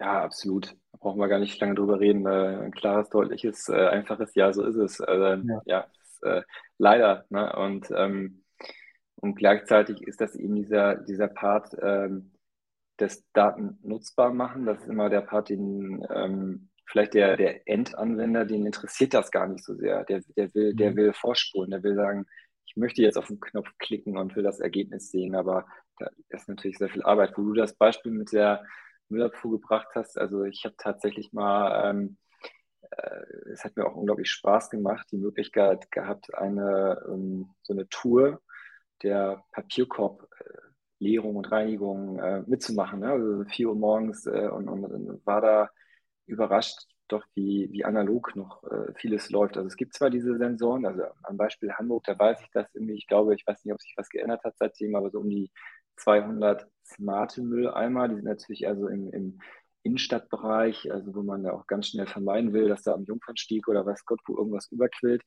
Ja, 0.00 0.24
absolut. 0.24 0.74
Da 0.92 0.98
brauchen 0.98 1.20
wir 1.20 1.28
gar 1.28 1.38
nicht 1.38 1.60
lange 1.60 1.74
drüber 1.74 2.00
reden. 2.00 2.26
Äh, 2.26 2.64
ein 2.64 2.72
klares, 2.72 3.08
deutliches, 3.10 3.68
äh, 3.68 3.86
einfaches 3.88 4.34
Ja, 4.34 4.52
so 4.52 4.64
ist 4.64 4.76
es. 4.76 5.00
Also, 5.00 5.42
ja. 5.46 5.62
ja 5.66 5.86
äh, 6.24 6.42
leider. 6.78 7.26
Ne? 7.30 7.54
Und, 7.56 7.90
ähm, 7.96 8.44
und 9.16 9.36
gleichzeitig 9.36 10.02
ist 10.02 10.20
das 10.20 10.34
eben 10.34 10.54
dieser, 10.56 10.96
dieser 10.96 11.28
Part 11.28 11.76
ähm, 11.80 12.32
des 13.00 13.24
Daten 13.32 13.78
nutzbar 13.82 14.32
machen. 14.32 14.66
Das 14.66 14.80
ist 14.80 14.88
immer 14.88 15.10
der 15.10 15.22
Part, 15.22 15.48
den 15.48 16.06
ähm, 16.10 16.70
vielleicht 16.86 17.14
der, 17.14 17.36
der 17.36 17.66
Endanwender, 17.66 18.44
den 18.44 18.66
interessiert 18.66 19.14
das 19.14 19.30
gar 19.30 19.46
nicht 19.48 19.64
so 19.64 19.74
sehr. 19.74 20.04
Der, 20.04 20.22
der, 20.36 20.54
will, 20.54 20.74
der 20.74 20.92
mhm. 20.92 20.96
will 20.96 21.12
vorspulen, 21.12 21.70
der 21.70 21.82
will 21.82 21.94
sagen, 21.94 22.26
ich 22.66 22.76
möchte 22.76 23.02
jetzt 23.02 23.18
auf 23.18 23.28
den 23.28 23.40
Knopf 23.40 23.68
klicken 23.78 24.16
und 24.16 24.34
will 24.36 24.42
das 24.42 24.60
Ergebnis 24.60 25.10
sehen, 25.10 25.34
aber 25.34 25.66
da 25.98 26.10
ist 26.28 26.48
natürlich 26.48 26.78
sehr 26.78 26.88
viel 26.88 27.02
Arbeit. 27.02 27.36
Wo 27.36 27.42
du 27.42 27.52
das 27.54 27.74
Beispiel 27.74 28.12
mit 28.12 28.32
der 28.32 28.64
Müllabfuhr 29.08 29.60
gebracht 29.60 29.88
hast, 29.94 30.18
also 30.18 30.44
ich 30.44 30.64
habe 30.64 30.74
tatsächlich 30.76 31.32
mal 31.32 31.90
ähm, 31.90 32.16
äh, 32.16 32.23
es 33.52 33.64
hat 33.64 33.76
mir 33.76 33.86
auch 33.86 33.96
unglaublich 33.96 34.30
Spaß 34.30 34.70
gemacht, 34.70 35.06
die 35.10 35.18
Möglichkeit 35.18 35.90
gehabt, 35.90 36.34
eine 36.34 37.02
ähm, 37.08 37.50
so 37.62 37.72
eine 37.72 37.88
Tour 37.88 38.40
der 39.02 39.44
Papierkorb-Leerung 39.52 41.36
und 41.36 41.50
Reinigung 41.50 42.18
äh, 42.18 42.42
mitzumachen. 42.46 43.00
Ne? 43.00 43.10
Also 43.10 43.44
4 43.44 43.68
Uhr 43.68 43.74
morgens 43.76 44.26
äh, 44.26 44.48
und, 44.48 44.68
und, 44.68 45.26
war 45.26 45.40
da 45.40 45.70
überrascht, 46.26 46.86
doch 47.08 47.24
wie, 47.34 47.68
wie 47.70 47.84
analog 47.84 48.34
noch 48.34 48.62
äh, 48.64 48.92
vieles 48.96 49.30
läuft. 49.30 49.56
Also 49.56 49.66
es 49.66 49.76
gibt 49.76 49.94
zwar 49.94 50.10
diese 50.10 50.36
Sensoren, 50.38 50.86
also 50.86 51.02
am 51.22 51.36
Beispiel 51.36 51.72
Hamburg, 51.72 52.04
da 52.04 52.18
weiß 52.18 52.40
ich 52.40 52.50
das 52.52 52.66
irgendwie, 52.74 52.94
ich 52.94 53.06
glaube, 53.06 53.34
ich 53.34 53.46
weiß 53.46 53.64
nicht, 53.64 53.74
ob 53.74 53.80
sich 53.80 53.94
was 53.96 54.08
geändert 54.08 54.42
hat 54.44 54.56
seitdem, 54.58 54.96
aber 54.96 55.10
so 55.10 55.20
um 55.20 55.28
die 55.28 55.50
200 55.96 56.66
smarte 56.84 57.42
Mülleimer. 57.42 58.08
Die 58.08 58.16
sind 58.16 58.24
natürlich 58.24 58.66
also 58.66 58.88
im, 58.88 59.10
im 59.12 59.40
Innenstadtbereich, 59.84 60.90
also 60.90 61.14
wo 61.14 61.22
man 61.22 61.44
da 61.44 61.52
auch 61.52 61.66
ganz 61.66 61.88
schnell 61.88 62.06
vermeiden 62.06 62.52
will, 62.52 62.68
dass 62.68 62.82
da 62.82 62.94
am 62.94 63.04
Jungfernstieg 63.04 63.68
oder 63.68 63.86
weiß 63.86 64.04
Gott, 64.04 64.20
wo 64.26 64.36
irgendwas 64.36 64.70
überquillt. 64.72 65.22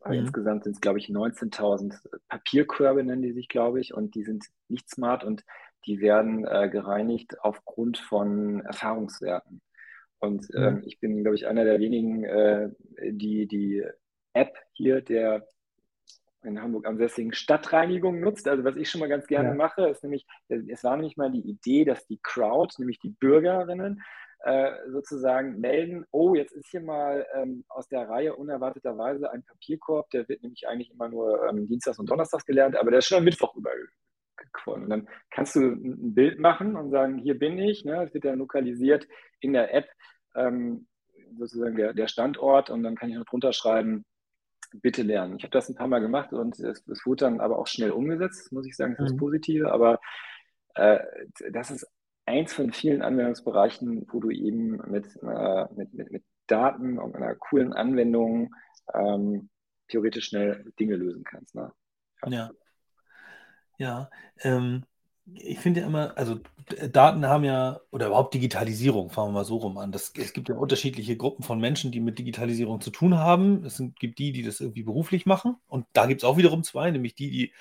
Aber 0.00 0.14
mhm. 0.14 0.20
insgesamt 0.20 0.64
sind 0.64 0.72
es, 0.72 0.80
glaube 0.80 0.98
ich, 0.98 1.08
19.000 1.08 1.94
Papierkörbe, 2.28 3.04
nennen 3.04 3.22
die 3.22 3.32
sich, 3.32 3.48
glaube 3.48 3.80
ich, 3.80 3.94
und 3.94 4.14
die 4.14 4.24
sind 4.24 4.46
nicht 4.68 4.88
smart 4.90 5.22
und 5.22 5.44
die 5.86 6.00
werden 6.00 6.46
äh, 6.46 6.68
gereinigt 6.70 7.40
aufgrund 7.40 7.98
von 7.98 8.60
Erfahrungswerten. 8.60 9.60
Und 10.18 10.48
mhm. 10.52 10.62
ähm, 10.62 10.82
ich 10.86 10.98
bin, 11.00 11.22
glaube 11.22 11.36
ich, 11.36 11.46
einer 11.46 11.64
der 11.64 11.78
wenigen, 11.78 12.24
äh, 12.24 12.70
die 13.10 13.46
die 13.46 13.84
App 14.32 14.56
hier 14.72 15.02
der 15.02 15.46
in 16.42 16.60
Hamburg 16.60 16.86
ansässigen 16.86 17.32
Stadtreinigung 17.32 18.20
nutzt. 18.20 18.48
Also 18.48 18.64
was 18.64 18.76
ich 18.76 18.90
schon 18.90 19.00
mal 19.00 19.08
ganz 19.08 19.26
gerne 19.26 19.50
ja. 19.50 19.54
mache, 19.54 19.88
ist 19.88 20.02
nämlich, 20.02 20.26
es 20.48 20.84
war 20.84 20.96
nämlich 20.96 21.16
mal 21.16 21.30
die 21.30 21.48
Idee, 21.48 21.84
dass 21.84 22.06
die 22.06 22.18
Crowd, 22.22 22.74
nämlich 22.78 22.98
die 22.98 23.10
Bürgerinnen, 23.10 24.02
äh, 24.42 24.72
sozusagen 24.88 25.60
melden, 25.60 26.06
oh, 26.12 26.34
jetzt 26.34 26.52
ist 26.52 26.70
hier 26.70 26.80
mal 26.80 27.26
ähm, 27.34 27.64
aus 27.68 27.88
der 27.88 28.08
Reihe 28.08 28.34
unerwarteterweise 28.34 29.30
ein 29.30 29.42
Papierkorb, 29.42 30.08
der 30.10 30.26
wird 30.28 30.42
nämlich 30.42 30.66
eigentlich 30.66 30.90
immer 30.90 31.08
nur 31.08 31.46
ähm, 31.46 31.68
Dienstags 31.68 31.98
und 31.98 32.08
Donnerstags 32.08 32.46
gelernt, 32.46 32.74
aber 32.76 32.90
der 32.90 33.00
ist 33.00 33.06
schon 33.06 33.18
am 33.18 33.24
Mittwoch 33.24 33.54
übergequollen. 33.54 34.84
Und 34.84 34.90
dann 34.90 35.08
kannst 35.30 35.56
du 35.56 35.60
ein 35.60 36.14
Bild 36.14 36.38
machen 36.38 36.76
und 36.76 36.90
sagen, 36.90 37.18
hier 37.18 37.38
bin 37.38 37.58
ich, 37.58 37.84
ne? 37.84 37.96
das 37.96 38.14
wird 38.14 38.24
dann 38.24 38.38
lokalisiert 38.38 39.06
in 39.40 39.52
der 39.52 39.74
App, 39.74 39.90
ähm, 40.34 40.86
sozusagen 41.38 41.76
der, 41.76 41.92
der 41.92 42.08
Standort 42.08 42.70
und 42.70 42.82
dann 42.82 42.96
kann 42.96 43.10
ich 43.10 43.16
noch 43.16 43.26
drunter 43.26 43.52
schreiben, 43.52 44.06
bitte 44.72 45.02
lernen. 45.02 45.36
Ich 45.36 45.42
habe 45.42 45.52
das 45.52 45.68
ein 45.68 45.74
paar 45.74 45.88
Mal 45.88 46.00
gemacht 46.00 46.32
und 46.32 46.58
es, 46.58 46.86
es 46.86 47.06
wurde 47.06 47.24
dann 47.24 47.40
aber 47.40 47.58
auch 47.58 47.66
schnell 47.66 47.90
umgesetzt, 47.90 48.52
muss 48.52 48.66
ich 48.66 48.76
sagen, 48.76 48.94
das 48.96 49.06
ist 49.06 49.10
das 49.10 49.14
mhm. 49.14 49.18
Positive, 49.20 49.72
aber 49.72 50.00
äh, 50.74 51.00
das 51.50 51.70
ist 51.70 51.86
eins 52.26 52.52
von 52.52 52.72
vielen 52.72 53.02
Anwendungsbereichen, 53.02 54.06
wo 54.10 54.20
du 54.20 54.30
eben 54.30 54.76
mit, 54.90 55.06
äh, 55.22 55.66
mit, 55.74 55.94
mit, 55.94 56.10
mit 56.10 56.24
Daten 56.46 56.98
und 56.98 57.16
einer 57.16 57.34
coolen 57.34 57.72
Anwendung 57.72 58.54
ähm, 58.94 59.50
theoretisch 59.88 60.26
schnell 60.26 60.72
Dinge 60.78 60.96
lösen 60.96 61.24
kannst. 61.24 61.54
Ne? 61.54 61.72
Ja. 62.26 62.50
Ja. 63.78 64.10
Ähm, 64.42 64.84
ich 65.34 65.58
finde 65.58 65.80
ja 65.80 65.86
immer, 65.86 66.16
also 66.16 66.40
Daten 66.92 67.26
haben 67.26 67.44
ja, 67.44 67.80
oder 67.90 68.06
überhaupt 68.08 68.34
Digitalisierung, 68.34 69.10
fangen 69.10 69.28
wir 69.30 69.40
mal 69.40 69.44
so 69.44 69.56
rum 69.56 69.78
an. 69.78 69.92
Das, 69.92 70.12
es 70.16 70.32
gibt 70.32 70.48
ja 70.48 70.54
unterschiedliche 70.54 71.16
Gruppen 71.16 71.42
von 71.42 71.60
Menschen, 71.60 71.90
die 71.92 72.00
mit 72.00 72.18
Digitalisierung 72.18 72.80
zu 72.80 72.90
tun 72.90 73.18
haben. 73.18 73.64
Es 73.64 73.76
sind, 73.76 73.98
gibt 73.98 74.18
die, 74.18 74.32
die 74.32 74.42
das 74.42 74.60
irgendwie 74.60 74.82
beruflich 74.82 75.26
machen. 75.26 75.56
Und 75.66 75.86
da 75.92 76.06
gibt 76.06 76.22
es 76.22 76.24
auch 76.24 76.36
wiederum 76.36 76.62
zwei, 76.62 76.90
nämlich 76.90 77.14
die, 77.14 77.30
die 77.30 77.52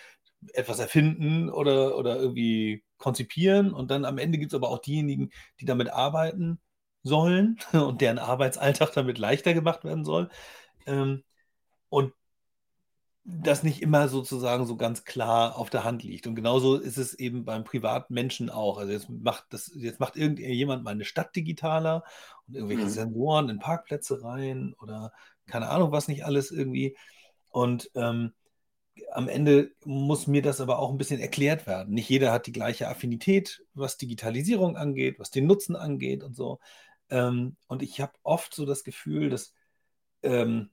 etwas 0.53 0.79
erfinden 0.79 1.49
oder, 1.49 1.97
oder 1.97 2.17
irgendwie 2.17 2.83
konzipieren. 2.97 3.73
Und 3.73 3.91
dann 3.91 4.05
am 4.05 4.17
Ende 4.17 4.37
gibt 4.37 4.51
es 4.53 4.55
aber 4.55 4.69
auch 4.69 4.79
diejenigen, 4.79 5.31
die 5.59 5.65
damit 5.65 5.89
arbeiten 5.89 6.59
sollen 7.03 7.57
und 7.73 8.01
deren 8.01 8.19
Arbeitsalltag 8.19 8.93
damit 8.93 9.17
leichter 9.17 9.53
gemacht 9.53 9.83
werden 9.83 10.05
soll. 10.05 10.29
Ähm, 10.85 11.23
und 11.89 12.13
das 13.23 13.63
nicht 13.63 13.81
immer 13.81 14.07
sozusagen 14.07 14.65
so 14.65 14.75
ganz 14.75 15.03
klar 15.03 15.57
auf 15.57 15.69
der 15.69 15.83
Hand 15.83 16.03
liegt. 16.03 16.25
Und 16.25 16.35
genauso 16.35 16.77
ist 16.77 16.97
es 16.97 17.13
eben 17.13 17.45
beim 17.45 17.63
Privatmenschen 17.63 18.49
auch. 18.49 18.77
Also 18.77 18.91
jetzt 18.91 19.09
macht 19.09 19.45
das, 19.49 19.71
jetzt 19.75 19.99
macht 19.99 20.15
irgendjemand 20.15 20.83
mal 20.83 20.91
eine 20.91 21.05
Stadt 21.05 21.35
digitaler 21.35 22.03
und 22.47 22.55
irgendwelche 22.55 22.85
mhm. 22.85 22.89
Sensoren 22.89 23.49
in 23.49 23.59
Parkplätze 23.59 24.23
rein 24.23 24.73
oder 24.81 25.11
keine 25.45 25.69
Ahnung, 25.69 25.91
was 25.91 26.07
nicht 26.07 26.25
alles 26.25 26.51
irgendwie. 26.51 26.97
Und 27.49 27.91
ähm, 27.95 28.33
am 29.11 29.27
Ende 29.27 29.71
muss 29.85 30.27
mir 30.27 30.41
das 30.41 30.61
aber 30.61 30.79
auch 30.79 30.91
ein 30.91 30.97
bisschen 30.97 31.19
erklärt 31.19 31.67
werden. 31.67 31.93
Nicht 31.93 32.09
jeder 32.09 32.31
hat 32.31 32.47
die 32.47 32.51
gleiche 32.51 32.87
Affinität, 32.87 33.63
was 33.73 33.97
Digitalisierung 33.97 34.77
angeht, 34.77 35.19
was 35.19 35.31
den 35.31 35.47
Nutzen 35.47 35.75
angeht 35.75 36.23
und 36.23 36.35
so. 36.35 36.59
Ähm, 37.09 37.55
und 37.67 37.81
ich 37.81 38.01
habe 38.01 38.13
oft 38.23 38.53
so 38.53 38.65
das 38.65 38.83
Gefühl, 38.83 39.29
dass 39.29 39.53
ähm, 40.23 40.69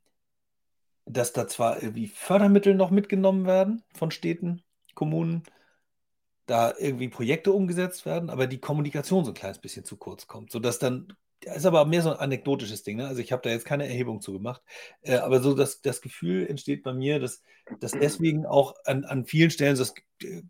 dass 1.07 1.32
da 1.32 1.46
zwar 1.48 1.82
irgendwie 1.82 2.09
Fördermittel 2.09 2.74
noch 2.74 2.90
mitgenommen 2.90 3.46
werden 3.46 3.82
von 3.94 4.11
Städten, 4.11 4.62
Kommunen, 4.94 5.44
da 6.46 6.74
irgendwie 6.78 7.09
Projekte 7.09 7.52
umgesetzt 7.52 8.07
werden, 8.07 8.30
aber 8.30 8.46
die 8.46 8.59
Kommunikation 8.61 9.24
so 9.24 9.30
ein 9.30 9.34
kleines 9.34 9.59
bisschen 9.59 9.84
zu 9.84 9.96
kurz 9.96 10.26
kommt, 10.26 10.50
sodass 10.50 10.78
dann, 10.78 11.12
das 11.40 11.59
ist 11.59 11.66
aber 11.66 11.84
mehr 11.84 12.02
so 12.02 12.11
ein 12.11 12.18
anekdotisches 12.18 12.82
Ding, 12.82 12.98
ne? 12.98 13.07
also 13.07 13.20
ich 13.20 13.32
habe 13.32 13.42
da 13.42 13.50
jetzt 13.50 13.64
keine 13.64 13.86
Erhebung 13.86 14.20
zu 14.20 14.32
gemacht, 14.32 14.62
äh, 15.02 15.16
aber 15.16 15.40
so 15.40 15.54
das, 15.54 15.80
das 15.80 16.00
Gefühl 16.00 16.46
entsteht 16.46 16.82
bei 16.82 16.92
mir, 16.92 17.18
dass, 17.20 17.42
dass 17.80 17.92
deswegen 17.92 18.46
auch 18.46 18.74
an, 18.84 19.04
an 19.04 19.26
vielen 19.26 19.50
Stellen 19.50 19.76
äh, 19.76 20.42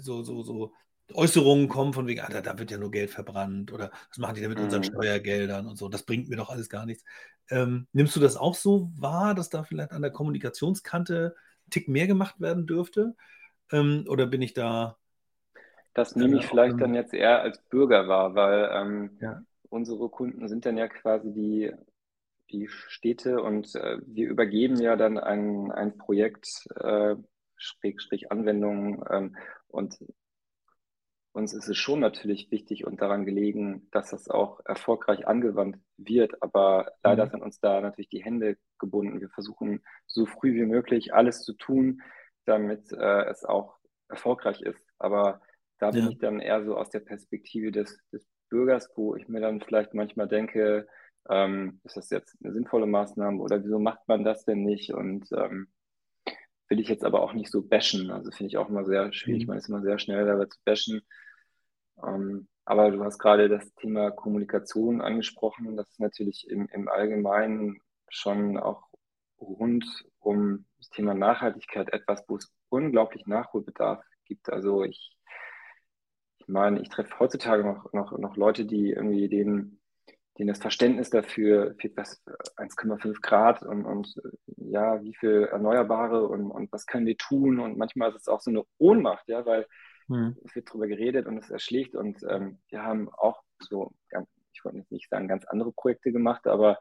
so, 0.00 0.22
so, 0.22 0.42
so 0.42 0.72
Äußerungen 1.14 1.68
kommen 1.68 1.92
von 1.92 2.06
wegen, 2.06 2.20
ah, 2.20 2.28
da, 2.28 2.58
wird 2.58 2.70
ja 2.70 2.78
nur 2.78 2.90
Geld 2.90 3.10
verbrannt 3.10 3.72
oder 3.72 3.90
was 4.08 4.18
machen 4.18 4.34
die 4.34 4.40
denn 4.40 4.50
mit 4.50 4.60
unseren 4.60 4.80
mhm. 4.80 4.86
Steuergeldern 4.86 5.66
und 5.66 5.76
so, 5.76 5.88
das 5.88 6.02
bringt 6.04 6.28
mir 6.28 6.36
doch 6.36 6.50
alles 6.50 6.68
gar 6.68 6.86
nichts. 6.86 7.04
Ähm, 7.50 7.86
nimmst 7.92 8.16
du 8.16 8.20
das 8.20 8.36
auch 8.36 8.54
so 8.54 8.90
wahr, 8.96 9.34
dass 9.34 9.50
da 9.50 9.62
vielleicht 9.62 9.92
an 9.92 10.02
der 10.02 10.10
Kommunikationskante 10.10 11.34
ein 11.66 11.70
Tick 11.70 11.88
mehr 11.88 12.06
gemacht 12.06 12.40
werden 12.40 12.66
dürfte? 12.66 13.14
Ähm, 13.70 14.04
oder 14.08 14.26
bin 14.26 14.42
ich 14.42 14.54
da. 14.54 14.96
Das 15.94 16.16
nehme 16.16 16.38
ich 16.38 16.46
vielleicht 16.46 16.80
dann 16.80 16.94
jetzt 16.94 17.12
eher 17.12 17.42
als 17.42 17.60
Bürger 17.68 18.08
wahr, 18.08 18.34
weil 18.34 18.70
ähm, 18.72 19.18
ja. 19.20 19.42
unsere 19.68 20.08
Kunden 20.08 20.48
sind 20.48 20.64
dann 20.64 20.78
ja 20.78 20.88
quasi 20.88 21.32
die, 21.32 21.72
die 22.50 22.68
Städte 22.68 23.42
und 23.42 23.74
äh, 23.74 23.98
wir 24.06 24.28
übergeben 24.28 24.80
ja 24.80 24.96
dann 24.96 25.18
ein, 25.18 25.70
ein 25.70 25.98
Projekt, 25.98 26.66
äh, 26.76 27.16
Schrägstrich 27.56 28.32
Anwendung 28.32 29.04
ähm, 29.10 29.36
und 29.68 29.98
uns 31.32 31.54
ist 31.54 31.68
es 31.68 31.78
schon 31.78 32.00
natürlich 32.00 32.50
wichtig 32.50 32.86
und 32.86 33.00
daran 33.00 33.24
gelegen, 33.24 33.88
dass 33.90 34.10
das 34.10 34.28
auch 34.28 34.60
erfolgreich 34.64 35.26
angewandt 35.26 35.78
wird. 35.96 36.42
Aber 36.42 36.92
leider 37.02 37.26
mhm. 37.26 37.30
sind 37.30 37.42
uns 37.42 37.60
da 37.60 37.80
natürlich 37.80 38.10
die 38.10 38.22
Hände 38.22 38.58
gebunden. 38.78 39.20
Wir 39.20 39.30
versuchen 39.30 39.82
so 40.06 40.26
früh 40.26 40.54
wie 40.54 40.66
möglich 40.66 41.14
alles 41.14 41.42
zu 41.42 41.54
tun, 41.54 42.02
damit 42.44 42.92
äh, 42.92 43.24
es 43.30 43.44
auch 43.44 43.78
erfolgreich 44.08 44.60
ist. 44.60 44.86
Aber 44.98 45.40
da 45.78 45.90
bin 45.90 46.04
ja. 46.04 46.10
ich 46.10 46.18
dann 46.18 46.40
eher 46.40 46.64
so 46.64 46.76
aus 46.76 46.90
der 46.90 47.00
Perspektive 47.00 47.72
des, 47.72 47.98
des 48.12 48.26
Bürgers, 48.50 48.90
wo 48.94 49.16
ich 49.16 49.26
mir 49.28 49.40
dann 49.40 49.62
vielleicht 49.62 49.94
manchmal 49.94 50.28
denke, 50.28 50.86
ähm, 51.30 51.80
ist 51.84 51.96
das 51.96 52.10
jetzt 52.10 52.36
eine 52.42 52.52
sinnvolle 52.52 52.86
Maßnahme 52.86 53.40
oder 53.40 53.64
wieso 53.64 53.78
macht 53.78 54.06
man 54.06 54.22
das 54.22 54.44
denn 54.44 54.62
nicht? 54.62 54.92
Und 54.92 55.28
ähm, 55.32 55.68
will 56.72 56.80
ich 56.80 56.88
jetzt 56.88 57.04
aber 57.04 57.20
auch 57.20 57.34
nicht 57.34 57.50
so 57.50 57.60
bashen. 57.60 58.10
Also 58.10 58.30
finde 58.30 58.48
ich 58.48 58.56
auch 58.56 58.70
immer 58.70 58.86
sehr 58.86 59.12
schwierig. 59.12 59.42
Mhm. 59.42 59.48
Man 59.48 59.58
ist 59.58 59.68
immer 59.68 59.82
sehr 59.82 59.98
schnell 59.98 60.24
dabei 60.24 60.46
zu 60.46 60.58
bashen. 60.64 61.02
Ähm, 62.02 62.48
aber 62.64 62.90
du 62.90 63.04
hast 63.04 63.18
gerade 63.18 63.50
das 63.50 63.74
Thema 63.74 64.10
Kommunikation 64.10 65.02
angesprochen. 65.02 65.76
Das 65.76 65.90
ist 65.90 66.00
natürlich 66.00 66.48
im, 66.48 66.66
im 66.72 66.88
Allgemeinen 66.88 67.82
schon 68.08 68.56
auch 68.56 68.88
rund 69.38 69.84
um 70.18 70.64
das 70.78 70.88
Thema 70.88 71.12
Nachhaltigkeit 71.12 71.92
etwas, 71.92 72.24
wo 72.26 72.36
es 72.36 72.50
unglaublich 72.70 73.26
Nachholbedarf 73.26 74.02
gibt. 74.24 74.48
Also 74.48 74.82
ich, 74.82 75.14
ich 76.38 76.48
meine, 76.48 76.80
ich 76.80 76.88
treffe 76.88 77.18
heutzutage 77.18 77.64
noch, 77.64 77.92
noch, 77.92 78.16
noch 78.16 78.36
Leute, 78.36 78.64
die 78.64 78.92
irgendwie 78.92 79.28
den 79.28 79.81
denen 80.38 80.48
das 80.48 80.58
Verständnis 80.58 81.10
dafür, 81.10 81.74
für 81.78 81.90
was 81.96 82.22
1,5 82.56 83.20
Grad 83.20 83.62
und, 83.62 83.84
und 83.84 84.14
ja, 84.56 85.02
wie 85.02 85.14
viel 85.14 85.48
Erneuerbare 85.50 86.26
und, 86.26 86.50
und 86.50 86.72
was 86.72 86.86
können 86.86 87.06
wir 87.06 87.16
tun 87.16 87.60
und 87.60 87.76
manchmal 87.76 88.10
ist 88.10 88.22
es 88.22 88.28
auch 88.28 88.40
so 88.40 88.50
eine 88.50 88.64
Ohnmacht, 88.78 89.28
ja, 89.28 89.44
weil 89.44 89.66
mhm. 90.08 90.36
es 90.44 90.54
wird 90.54 90.68
darüber 90.68 90.86
geredet 90.86 91.26
und 91.26 91.38
es 91.38 91.50
erschlägt 91.50 91.94
und 91.94 92.22
ähm, 92.28 92.58
wir 92.68 92.82
haben 92.82 93.10
auch 93.10 93.42
so, 93.58 93.92
ich 94.52 94.64
wollte 94.64 94.78
jetzt 94.78 94.92
nicht 94.92 95.10
sagen, 95.10 95.28
ganz 95.28 95.44
andere 95.44 95.72
Projekte 95.72 96.12
gemacht, 96.12 96.46
aber 96.46 96.78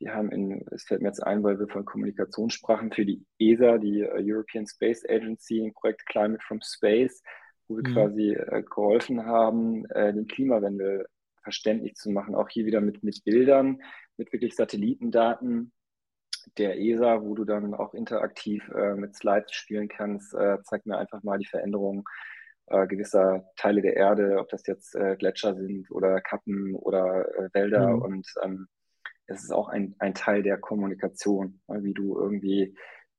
wir 0.00 0.14
haben 0.14 0.32
in, 0.32 0.64
es 0.70 0.84
fällt 0.84 1.02
mir 1.02 1.08
jetzt 1.08 1.22
ein, 1.22 1.42
weil 1.42 1.60
wir 1.60 1.68
von 1.68 1.84
Kommunikation 1.84 2.50
sprachen, 2.50 2.90
für 2.90 3.04
die 3.04 3.24
ESA, 3.38 3.78
die 3.78 4.00
äh, 4.00 4.20
European 4.20 4.66
Space 4.66 5.04
Agency, 5.06 5.62
ein 5.62 5.74
Projekt 5.74 6.06
Climate 6.06 6.42
from 6.42 6.60
Space, 6.62 7.22
wo 7.68 7.76
wir 7.76 7.88
mhm. 7.88 7.94
quasi 7.94 8.32
äh, 8.32 8.62
geholfen 8.62 9.26
haben, 9.26 9.84
äh, 9.90 10.12
den 10.12 10.26
Klimawandel 10.26 11.06
verständlich 11.42 11.94
zu 11.94 12.10
machen. 12.10 12.34
Auch 12.34 12.48
hier 12.48 12.66
wieder 12.66 12.80
mit, 12.80 13.02
mit 13.02 13.24
Bildern, 13.24 13.80
mit 14.16 14.32
wirklich 14.32 14.54
Satellitendaten 14.54 15.72
der 16.58 16.78
ESA, 16.78 17.22
wo 17.22 17.34
du 17.34 17.44
dann 17.44 17.74
auch 17.74 17.94
interaktiv 17.94 18.68
äh, 18.74 18.94
mit 18.94 19.14
Slides 19.14 19.52
spielen 19.52 19.88
kannst. 19.88 20.34
Äh, 20.34 20.58
zeig 20.64 20.86
mir 20.86 20.98
einfach 20.98 21.22
mal 21.22 21.38
die 21.38 21.46
Veränderung 21.46 22.08
äh, 22.66 22.86
gewisser 22.86 23.44
Teile 23.56 23.82
der 23.82 23.96
Erde, 23.96 24.38
ob 24.38 24.48
das 24.48 24.66
jetzt 24.66 24.94
äh, 24.94 25.16
Gletscher 25.16 25.54
sind 25.54 25.90
oder 25.90 26.20
Kappen 26.20 26.74
oder 26.74 27.26
äh, 27.36 27.48
Wälder. 27.52 27.90
Mhm. 27.90 28.02
Und 28.02 28.26
ähm, 28.42 28.68
es 29.26 29.44
ist 29.44 29.52
auch 29.52 29.68
ein, 29.68 29.94
ein 29.98 30.14
Teil 30.14 30.42
der 30.42 30.58
Kommunikation, 30.58 31.60
wie 31.68 31.94
du 31.94 32.18
irgendwie, 32.18 32.74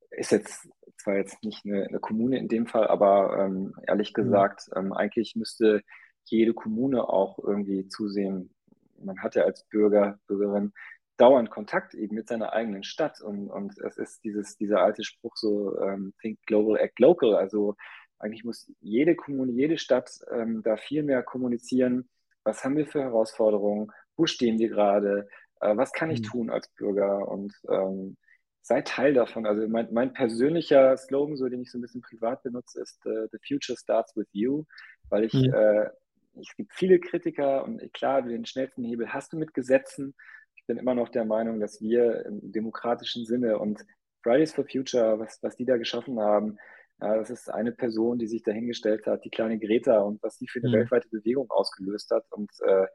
ist 0.10 0.32
jetzt 0.34 0.68
zwar 0.98 1.16
jetzt 1.16 1.42
nicht 1.44 1.66
eine, 1.66 1.86
eine 1.86 2.00
Kommune 2.00 2.38
in 2.38 2.50
dem 2.50 2.68
Fall, 2.68 2.88
aber 2.88 3.38
ähm, 3.40 3.74
ehrlich 3.88 4.12
mhm. 4.12 4.24
gesagt, 4.24 4.68
mhm. 4.68 4.78
ähm, 4.78 4.94
eigentlich 4.94 5.36
müsste 5.36 5.82
jede 6.26 6.54
Kommune 6.54 7.08
auch 7.08 7.40
irgendwie 7.40 7.88
zusehen. 7.88 8.54
Man 9.00 9.20
hat 9.22 9.36
ja 9.36 9.44
als 9.44 9.64
Bürger, 9.66 10.20
Bürgerin 10.28 10.74
dauernd 11.18 11.50
Kontakt 11.50 11.94
eben 11.94 12.16
mit 12.16 12.28
seiner 12.28 12.54
eigenen 12.54 12.84
Stadt 12.84 13.22
und, 13.22 13.50
und 13.50 13.78
es 13.80 13.98
ist 13.98 14.24
dieses, 14.24 14.58
dieser 14.58 14.82
alte 14.82 15.04
Spruch 15.04 15.36
so, 15.36 15.80
ähm, 15.82 16.14
think 16.22 16.40
global, 16.46 16.78
act 16.78 17.00
local. 17.00 17.36
Also 17.36 17.76
Eigentlich 18.22 18.44
muss 18.44 18.72
jede 18.82 19.16
Kommune, 19.16 19.52
jede 19.52 19.80
Stadt 19.80 20.12
ähm, 20.32 20.62
da 20.64 20.78
viel 20.78 21.02
mehr 21.02 21.24
kommunizieren. 21.24 22.08
Was 22.44 22.64
haben 22.64 22.78
wir 22.78 22.86
für 22.86 23.02
Herausforderungen? 23.02 23.92
Wo 24.16 24.28
stehen 24.28 24.60
wir 24.60 24.70
gerade? 24.70 25.28
Äh, 25.60 25.76
was 25.76 25.92
kann 25.92 26.12
ich 26.12 26.20
mhm. 26.22 26.26
tun 26.26 26.50
als 26.52 26.68
Bürger? 26.70 27.28
Und 27.28 27.52
ähm, 27.68 28.18
sei 28.62 28.82
Teil 28.84 29.16
davon. 29.16 29.48
Also 29.48 29.68
mein, 29.68 29.92
mein, 29.92 30.14
persönlicher 30.14 30.96
Slogan, 30.98 31.36
so 31.36 31.50
den 31.50 31.64
ich 31.64 31.72
so 31.72 31.80
ein 31.80 31.82
bisschen 31.82 32.04
privat 32.04 32.44
benutze, 32.44 32.80
ist 32.80 33.04
uh, 33.08 33.28
The 33.32 33.40
Future 33.46 33.78
Starts 33.78 34.16
with 34.16 34.28
You, 34.34 34.66
weil 35.10 35.24
ich, 35.24 35.34
mhm. 35.34 35.52
äh, 35.52 35.90
es 36.40 36.56
gibt 36.56 36.74
viele 36.74 37.00
Kritiker 37.00 37.64
und 37.64 37.82
klar, 37.94 38.22
den 38.22 38.46
schnellsten 38.46 38.84
Hebel 38.84 39.14
hast 39.14 39.34
du 39.34 39.38
mit 39.38 39.54
Gesetzen. 39.54 40.16
Ich 40.56 40.66
bin 40.66 40.78
immer 40.78 40.96
noch 40.96 41.10
der 41.10 41.26
Meinung, 41.26 41.60
dass 41.60 41.82
wir 41.82 42.26
im 42.26 42.52
demokratischen 42.52 43.26
Sinne 43.26 43.60
und 43.60 43.84
Fridays 44.24 44.54
for 44.54 44.66
Future, 44.66 45.20
was, 45.20 45.40
was 45.42 45.56
die 45.56 45.66
da 45.66 45.78
geschaffen 45.78 46.20
haben, 46.20 46.58
ja, 47.02 47.16
das 47.16 47.32
ist 47.32 47.50
eine 47.50 47.72
Person, 47.72 48.20
die 48.20 48.28
sich 48.28 48.44
dahingestellt 48.44 49.08
hat, 49.08 49.26
die 49.26 49.32
kleine 49.32 49.58
Greta 49.58 50.02
und 50.02 50.22
was 50.22 50.38
die 50.38 50.48
für 50.48 50.60
eine 50.60 50.70
mhm. 50.70 50.74
weltweite 50.74 51.10
Bewegung 51.10 51.50
ausgelöst 51.50 52.12
hat. 52.12 52.26
Und 52.30 52.52
äh, 52.64 52.86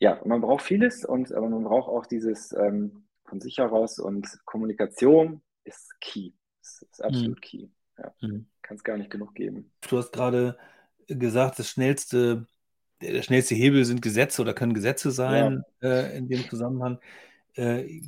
ja, 0.00 0.20
man 0.26 0.42
braucht 0.42 0.62
vieles 0.62 1.04
und 1.04 1.32
aber 1.32 1.48
man 1.48 1.64
braucht 1.64 1.88
auch 1.88 2.06
dieses 2.06 2.52
ähm, 2.52 3.06
von 3.24 3.40
sich 3.40 3.56
heraus 3.58 3.98
und 3.98 4.28
Kommunikation 4.44 5.40
ist 5.64 5.98
key. 6.00 6.32
Ist, 6.60 6.86
ist 6.90 7.02
absolut 7.02 7.38
mhm. 7.38 7.40
key. 7.40 7.68
Ja. 7.96 8.14
Mhm. 8.20 8.46
Kann 8.60 8.76
es 8.76 8.84
gar 8.84 8.98
nicht 8.98 9.10
genug 9.10 9.34
geben. 9.34 9.72
Du 9.88 9.96
hast 9.96 10.12
gerade 10.12 10.58
gesagt, 11.06 11.58
das 11.58 11.70
schnellste, 11.70 12.46
der 13.02 13.22
schnellste 13.22 13.54
Hebel 13.54 13.84
sind 13.84 14.02
Gesetze 14.02 14.42
oder 14.42 14.54
können 14.54 14.74
Gesetze 14.74 15.10
sein 15.10 15.64
ja. 15.80 15.88
äh, 15.88 16.16
in 16.16 16.28
dem 16.28 16.48
Zusammenhang. 16.48 16.98
Äh, 17.54 18.00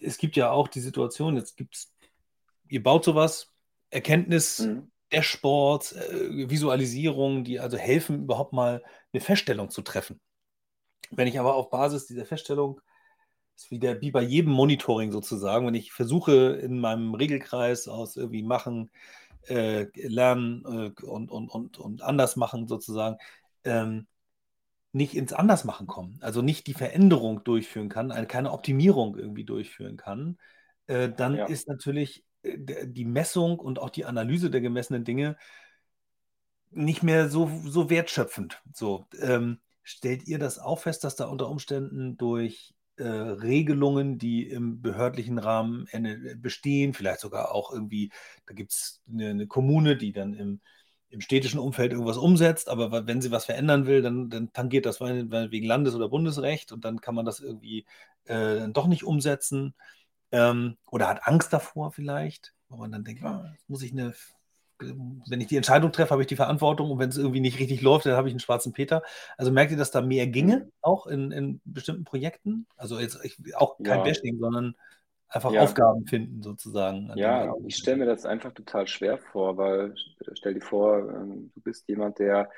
es 0.00 0.18
gibt 0.18 0.36
ja 0.36 0.50
auch 0.50 0.68
die 0.68 0.80
Situation, 0.80 1.36
jetzt 1.36 1.56
gibt 1.56 1.76
es, 1.76 1.92
ihr 2.68 2.82
baut 2.82 3.04
sowas, 3.04 3.52
Erkenntnis, 3.90 4.60
mhm. 4.60 4.90
Dashboards, 5.10 5.92
äh, 5.92 6.48
Visualisierung, 6.50 7.44
die 7.44 7.60
also 7.60 7.76
helfen, 7.76 8.22
überhaupt 8.22 8.52
mal 8.52 8.82
eine 9.12 9.20
Feststellung 9.20 9.70
zu 9.70 9.82
treffen. 9.82 10.20
Wenn 11.10 11.26
ich 11.26 11.38
aber 11.38 11.54
auf 11.54 11.70
Basis 11.70 12.06
dieser 12.06 12.24
Feststellung 12.24 12.80
ist 13.56 13.70
wieder 13.70 14.00
wie 14.00 14.10
bei 14.10 14.22
jedem 14.22 14.52
Monitoring 14.52 15.12
sozusagen, 15.12 15.66
wenn 15.66 15.74
ich 15.74 15.92
versuche 15.92 16.58
in 16.62 16.80
meinem 16.80 17.14
Regelkreis 17.14 17.88
aus 17.88 18.16
irgendwie 18.16 18.42
machen, 18.42 18.90
äh, 19.48 19.86
lernen 19.94 20.64
äh, 20.64 21.04
und, 21.04 21.30
und, 21.30 21.48
und, 21.48 21.78
und 21.78 22.02
anders 22.02 22.36
machen 22.36 22.68
sozusagen, 22.68 23.16
ähm, 23.64 24.06
nicht 24.92 25.14
ins 25.14 25.32
Andersmachen 25.32 25.86
kommen, 25.86 26.18
also 26.20 26.42
nicht 26.42 26.66
die 26.66 26.74
Veränderung 26.74 27.44
durchführen 27.44 27.88
kann, 27.88 28.10
eine, 28.10 28.26
keine 28.26 28.52
Optimierung 28.52 29.16
irgendwie 29.16 29.44
durchführen 29.44 29.96
kann, 29.96 30.38
äh, 30.86 31.10
dann 31.10 31.36
ja. 31.36 31.46
ist 31.46 31.68
natürlich 31.68 32.24
äh, 32.42 32.86
die 32.86 33.04
Messung 33.04 33.58
und 33.58 33.78
auch 33.78 33.90
die 33.90 34.04
Analyse 34.04 34.50
der 34.50 34.60
gemessenen 34.60 35.04
Dinge 35.04 35.36
nicht 36.70 37.02
mehr 37.02 37.28
so, 37.28 37.50
so 37.64 37.90
wertschöpfend. 37.90 38.60
So, 38.72 39.06
ähm, 39.20 39.60
stellt 39.82 40.26
ihr 40.26 40.38
das 40.38 40.58
auch 40.58 40.80
fest, 40.80 41.04
dass 41.04 41.16
da 41.16 41.26
unter 41.26 41.48
Umständen 41.48 42.16
durch 42.16 42.74
äh, 42.96 43.04
Regelungen, 43.04 44.18
die 44.18 44.48
im 44.48 44.82
behördlichen 44.82 45.38
Rahmen 45.38 45.88
bestehen, 46.36 46.94
vielleicht 46.94 47.20
sogar 47.20 47.52
auch 47.52 47.72
irgendwie, 47.72 48.10
da 48.46 48.54
gibt 48.54 48.72
es 48.72 49.02
eine, 49.08 49.30
eine, 49.30 49.46
Kommune, 49.46 49.96
die 49.96 50.12
dann 50.12 50.34
im, 50.34 50.60
im 51.10 51.20
städtischen 51.20 51.60
Umfeld 51.60 51.92
irgendwas 51.92 52.16
umsetzt, 52.16 52.68
aber 52.68 53.06
wenn 53.06 53.20
sie 53.20 53.30
was 53.30 53.44
verändern 53.44 53.86
will, 53.86 54.00
dann, 54.00 54.30
dann 54.30 54.52
tangiert 54.52 54.86
das 54.86 55.00
wegen 55.00 55.66
Landes- 55.66 55.94
oder 55.94 56.08
Bundesrecht 56.08 56.72
und 56.72 56.84
dann 56.84 57.00
kann 57.00 57.14
man 57.14 57.24
das 57.24 57.40
irgendwie 57.40 57.84
äh, 58.24 58.56
dann 58.56 58.72
doch 58.72 58.86
nicht 58.86 59.04
umsetzen 59.04 59.74
ähm, 60.30 60.76
oder 60.88 61.08
hat 61.08 61.26
Angst 61.26 61.52
davor 61.52 61.90
vielleicht, 61.90 62.54
wo 62.68 62.76
man 62.76 62.92
dann 62.92 63.04
denkt, 63.04 63.22
oh, 63.24 63.44
muss 63.66 63.82
ich 63.82 63.92
eine 63.92 64.14
wenn 64.82 65.40
ich 65.40 65.48
die 65.48 65.56
Entscheidung 65.56 65.92
treffe, 65.92 66.12
habe 66.12 66.22
ich 66.22 66.28
die 66.28 66.36
Verantwortung 66.36 66.90
und 66.90 66.98
wenn 66.98 67.10
es 67.10 67.18
irgendwie 67.18 67.40
nicht 67.40 67.58
richtig 67.58 67.82
läuft, 67.82 68.06
dann 68.06 68.16
habe 68.16 68.28
ich 68.28 68.32
einen 68.32 68.40
schwarzen 68.40 68.72
Peter. 68.72 69.02
Also 69.36 69.52
merkt 69.52 69.72
ihr, 69.72 69.76
dass 69.76 69.90
da 69.90 70.00
mehr 70.00 70.26
ginge, 70.26 70.56
mhm. 70.56 70.72
auch 70.80 71.06
in, 71.06 71.32
in 71.32 71.60
bestimmten 71.64 72.04
Projekten? 72.04 72.66
Also 72.76 72.98
jetzt 72.98 73.18
ich, 73.22 73.36
auch 73.56 73.76
kein 73.78 73.98
ja. 73.98 74.04
Bashing, 74.04 74.38
sondern 74.38 74.74
einfach 75.30 75.52
ja. 75.52 75.62
Aufgaben 75.62 76.06
finden 76.06 76.42
sozusagen. 76.42 77.12
Ja, 77.14 77.54
ich 77.66 77.76
stelle 77.76 77.98
mir 77.98 78.06
das 78.06 78.26
einfach 78.26 78.52
total 78.52 78.86
schwer 78.86 79.18
vor, 79.18 79.56
weil 79.56 79.94
stell 80.34 80.54
dir 80.54 80.60
vor, 80.60 80.98
ähm, 80.98 81.50
du 81.54 81.60
bist 81.62 81.88
jemand, 81.88 82.18
der 82.18 82.50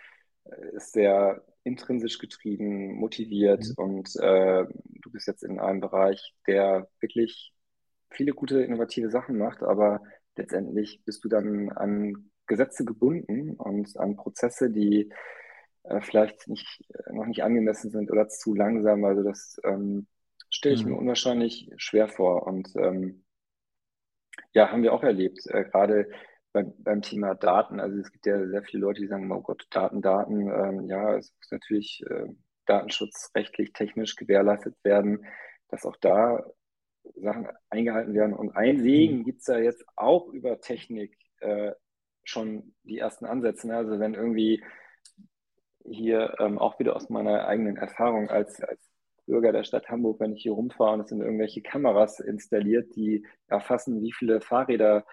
äh, 0.44 0.76
ist 0.76 0.92
sehr 0.92 1.44
intrinsisch 1.64 2.18
getrieben, 2.18 2.94
motiviert 2.94 3.64
mhm. 3.76 3.84
und 3.84 4.16
äh, 4.16 4.64
du 4.88 5.10
bist 5.12 5.28
jetzt 5.28 5.44
in 5.44 5.60
einem 5.60 5.80
Bereich, 5.80 6.34
der 6.46 6.88
wirklich 7.00 7.52
viele 8.10 8.32
gute 8.32 8.62
innovative 8.62 9.10
Sachen 9.10 9.38
macht, 9.38 9.62
aber 9.62 10.02
letztendlich 10.36 11.02
bist 11.04 11.24
du 11.24 11.28
dann 11.28 11.70
an 11.70 12.30
Gesetze 12.46 12.84
gebunden 12.84 13.54
und 13.54 13.96
an 13.96 14.16
Prozesse, 14.16 14.70
die 14.70 15.12
äh, 15.84 16.00
vielleicht 16.00 16.48
nicht, 16.48 16.84
äh, 16.88 17.12
noch 17.12 17.26
nicht 17.26 17.42
angemessen 17.42 17.90
sind 17.90 18.10
oder 18.10 18.28
zu 18.28 18.54
langsam. 18.54 19.04
Also 19.04 19.22
das 19.22 19.60
ähm, 19.64 20.06
stelle 20.52 20.74
ich 20.74 20.84
mhm. 20.84 20.92
mir 20.92 20.98
unwahrscheinlich 20.98 21.68
schwer 21.76 22.08
vor. 22.08 22.46
Und 22.46 22.70
ähm, 22.76 23.24
ja, 24.52 24.70
haben 24.70 24.82
wir 24.82 24.92
auch 24.92 25.02
erlebt, 25.02 25.46
äh, 25.46 25.64
gerade 25.64 26.08
beim, 26.52 26.72
beim 26.78 27.02
Thema 27.02 27.34
Daten. 27.34 27.80
Also 27.80 27.98
es 27.98 28.12
gibt 28.12 28.26
ja 28.26 28.46
sehr 28.46 28.62
viele 28.62 28.82
Leute, 28.82 29.00
die 29.00 29.08
sagen, 29.08 29.30
oh 29.32 29.40
Gott, 29.40 29.66
Daten, 29.70 30.02
Daten. 30.02 30.48
Ähm, 30.48 30.86
ja, 30.88 31.16
es 31.16 31.32
muss 31.38 31.50
natürlich 31.50 32.04
äh, 32.08 32.26
datenschutzrechtlich, 32.66 33.72
technisch 33.72 34.14
gewährleistet 34.16 34.76
werden, 34.84 35.26
dass 35.68 35.86
auch 35.86 35.96
da 35.96 36.44
Sachen 37.16 37.48
eingehalten 37.70 38.14
werden. 38.14 38.34
Und 38.34 38.54
ein 38.54 38.80
Segen 38.80 39.18
mhm. 39.20 39.24
gibt 39.24 39.40
es 39.40 39.46
ja 39.46 39.58
jetzt 39.58 39.84
auch 39.96 40.28
über 40.28 40.60
Technik 40.60 41.16
äh, 41.40 41.72
schon 42.24 42.74
die 42.84 42.98
ersten 42.98 43.24
Ansätze. 43.24 43.66
Ne? 43.66 43.76
Also 43.76 43.98
wenn 43.98 44.14
irgendwie 44.14 44.62
hier 45.84 46.36
ähm, 46.38 46.58
auch 46.58 46.78
wieder 46.78 46.94
aus 46.94 47.08
meiner 47.08 47.46
eigenen 47.46 47.76
Erfahrung 47.76 48.28
als, 48.30 48.60
als 48.60 48.91
Bürger 49.26 49.52
der 49.52 49.64
Stadt 49.64 49.88
Hamburg, 49.88 50.20
wenn 50.20 50.34
ich 50.34 50.42
hier 50.42 50.52
rumfahre 50.52 50.94
und 50.94 51.00
es 51.00 51.08
sind 51.08 51.20
irgendwelche 51.20 51.62
Kameras 51.62 52.20
installiert, 52.20 52.94
die 52.96 53.26
erfassen, 53.46 54.02
wie 54.02 54.12
viele 54.12 54.40
Fahrräder, 54.40 55.04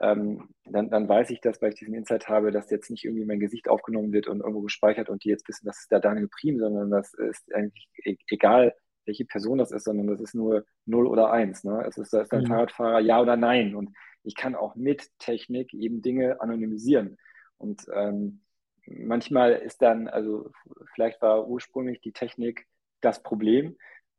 ähm, 0.00 0.48
dann, 0.64 0.90
dann 0.90 1.08
weiß 1.08 1.30
ich 1.30 1.40
das, 1.40 1.60
weil 1.60 1.72
ich 1.72 1.78
diesen 1.78 1.94
Insight 1.94 2.28
habe, 2.28 2.52
dass 2.52 2.70
jetzt 2.70 2.90
nicht 2.90 3.04
irgendwie 3.04 3.24
mein 3.24 3.40
Gesicht 3.40 3.68
aufgenommen 3.68 4.12
wird 4.12 4.28
und 4.28 4.40
irgendwo 4.40 4.60
gespeichert 4.60 5.08
und 5.08 5.24
die 5.24 5.28
jetzt 5.28 5.48
wissen, 5.48 5.66
das 5.66 5.80
ist 5.80 5.90
der 5.90 6.00
Daniel 6.00 6.28
Prim, 6.28 6.58
sondern 6.58 6.90
das 6.90 7.14
ist 7.14 7.52
eigentlich 7.52 7.88
e-, 8.04 8.16
egal, 8.28 8.74
welche 9.06 9.24
Person 9.24 9.58
das 9.58 9.72
ist, 9.72 9.84
sondern 9.84 10.06
das 10.06 10.20
ist 10.20 10.34
nur 10.34 10.64
0 10.86 11.06
oder 11.06 11.32
1. 11.32 11.64
Ne? 11.64 11.84
Es 11.88 11.98
ist, 11.98 12.12
da 12.12 12.20
ist 12.20 12.32
ein 12.32 12.42
mhm. 12.42 12.46
Fahrradfahrer 12.46 13.00
ja 13.00 13.20
oder 13.20 13.36
nein. 13.36 13.74
Und 13.74 13.90
ich 14.22 14.36
kann 14.36 14.54
auch 14.54 14.76
mit 14.76 15.08
Technik 15.18 15.74
eben 15.74 16.02
Dinge 16.02 16.40
anonymisieren. 16.40 17.16
Und 17.56 17.86
ähm, 17.92 18.42
manchmal 18.86 19.52
ist 19.52 19.82
dann, 19.82 20.06
also 20.06 20.52
vielleicht 20.94 21.20
war 21.22 21.48
ursprünglich 21.48 22.00
die 22.00 22.12
Technik 22.12 22.67
das 23.00 23.22
Problem, 23.22 23.76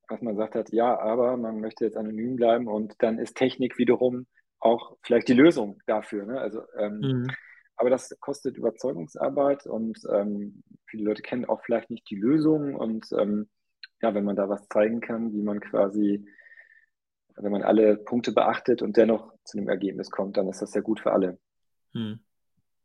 dass 0.08 0.22
man 0.22 0.36
sagt 0.36 0.56
hat, 0.56 0.72
ja, 0.72 1.00
aber 1.00 1.38
man 1.38 1.60
möchte 1.60 1.86
jetzt 1.86 1.98
anonym 1.98 2.36
bleiben 2.36 2.68
und 2.68 2.96
dann 3.00 3.20
ist 3.20 3.36
Technik 3.36 3.78
wiederum 3.78 4.26
auch 4.60 4.98
vielleicht 5.04 5.28
die 5.28 5.34
Lösung 5.34 5.80
dafür. 5.86 6.26
Ne? 6.26 6.40
Also, 6.40 6.62
ähm, 6.78 7.00
mhm. 7.00 7.28
Aber 7.76 7.90
das 7.90 8.14
kostet 8.20 8.58
Überzeugungsarbeit 8.58 9.66
und 9.66 9.98
ähm, 10.12 10.64
viele 10.86 11.06
Leute 11.06 11.22
kennen 11.22 11.46
auch 11.46 11.62
vielleicht 11.64 11.90
nicht 11.90 12.10
die 12.10 12.18
Lösung 12.18 12.76
und 12.76 13.08
ähm, 13.18 13.48
ja, 14.02 14.14
wenn 14.14 14.26
man 14.26 14.36
da 14.36 14.50
was 14.50 14.68
zeigen 14.68 15.00
kann, 15.00 15.32
wie 15.34 15.42
man 15.42 15.62
quasi, 15.62 16.26
wenn 17.36 17.52
man 17.52 17.64
alle 17.64 17.96
Punkte 17.96 18.34
beachtet 18.34 18.82
und 18.82 18.98
dennoch 18.98 19.34
zu 19.46 19.58
einem 19.58 19.70
Ergebnis 19.70 20.12
kommt, 20.12 20.36
dann 20.36 20.50
ist 20.50 20.62
das 20.62 20.74
ja 20.74 20.82
gut 20.82 21.00
für 21.00 21.14
alle. 21.14 21.40
Hm. 21.94 22.20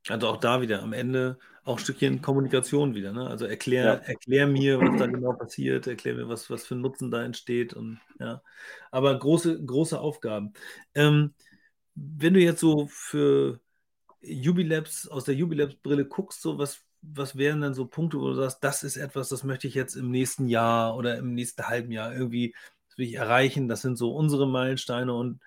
Also 0.09 0.29
auch 0.29 0.37
da 0.37 0.61
wieder 0.61 0.83
am 0.83 0.93
Ende 0.93 1.39
auch 1.65 1.79
ein 1.79 1.83
Stückchen 1.83 2.21
Kommunikation 2.21 2.95
wieder. 2.95 3.13
Ne? 3.13 3.27
Also 3.27 3.47
erklär, 3.47 3.85
ja. 3.85 3.95
erklär 3.95 4.47
mir, 4.47 4.81
was 4.81 4.99
da 4.99 5.07
genau 5.07 5.33
passiert, 5.33 5.87
erklär 5.87 6.15
mir, 6.15 6.29
was, 6.29 6.51
was 6.51 6.67
für 6.67 6.75
Nutzen 6.75 7.11
da 7.11 7.25
entsteht. 7.25 7.73
Und, 7.73 8.01
ja. 8.19 8.43
Aber 8.91 9.19
große, 9.19 9.65
große 9.65 9.99
Aufgaben. 9.99 10.53
Ähm, 10.95 11.35
wenn 11.95 12.35
du 12.35 12.41
jetzt 12.41 12.61
so 12.61 12.87
für 12.89 13.61
Jubilabs, 14.21 15.09
aus 15.09 15.25
der 15.25 15.35
Jubilabs-Brille 15.37 16.05
guckst, 16.05 16.43
so 16.43 16.59
was, 16.59 16.83
was 17.01 17.37
wären 17.37 17.63
denn 17.63 17.75
so 17.75 17.87
Punkte, 17.87 18.19
wo 18.19 18.29
du 18.29 18.35
sagst, 18.35 18.63
das 18.63 18.83
ist 18.83 18.97
etwas, 18.97 19.29
das 19.29 19.45
möchte 19.45 19.67
ich 19.67 19.75
jetzt 19.75 19.95
im 19.95 20.11
nächsten 20.11 20.49
Jahr 20.49 20.97
oder 20.97 21.17
im 21.17 21.35
nächsten 21.35 21.67
halben 21.67 21.93
Jahr 21.93 22.15
irgendwie 22.15 22.55
will 22.97 23.07
ich 23.07 23.15
erreichen? 23.15 23.69
Das 23.69 23.83
sind 23.83 23.97
so 23.97 24.15
unsere 24.15 24.47
Meilensteine 24.47 25.15
und 25.15 25.41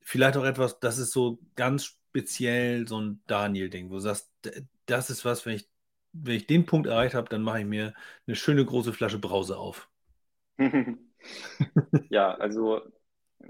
vielleicht 0.00 0.36
auch 0.36 0.44
etwas, 0.44 0.78
das 0.80 0.98
ist 0.98 1.12
so 1.12 1.38
ganz 1.56 1.98
speziell 2.14 2.86
so 2.86 3.00
ein 3.00 3.20
Daniel-Ding, 3.26 3.90
wo 3.90 3.94
du 3.94 4.00
sagst, 4.00 4.30
das 4.86 5.10
ist 5.10 5.24
was, 5.24 5.44
wenn 5.46 5.56
ich, 5.56 5.68
wenn 6.12 6.36
ich 6.36 6.46
den 6.46 6.64
Punkt 6.64 6.86
erreicht 6.86 7.16
habe, 7.16 7.28
dann 7.28 7.42
mache 7.42 7.60
ich 7.60 7.66
mir 7.66 7.92
eine 8.28 8.36
schöne 8.36 8.64
große 8.64 8.92
Flasche 8.92 9.18
Brause 9.18 9.58
auf. 9.58 9.88
ja, 12.10 12.32
also 12.34 12.82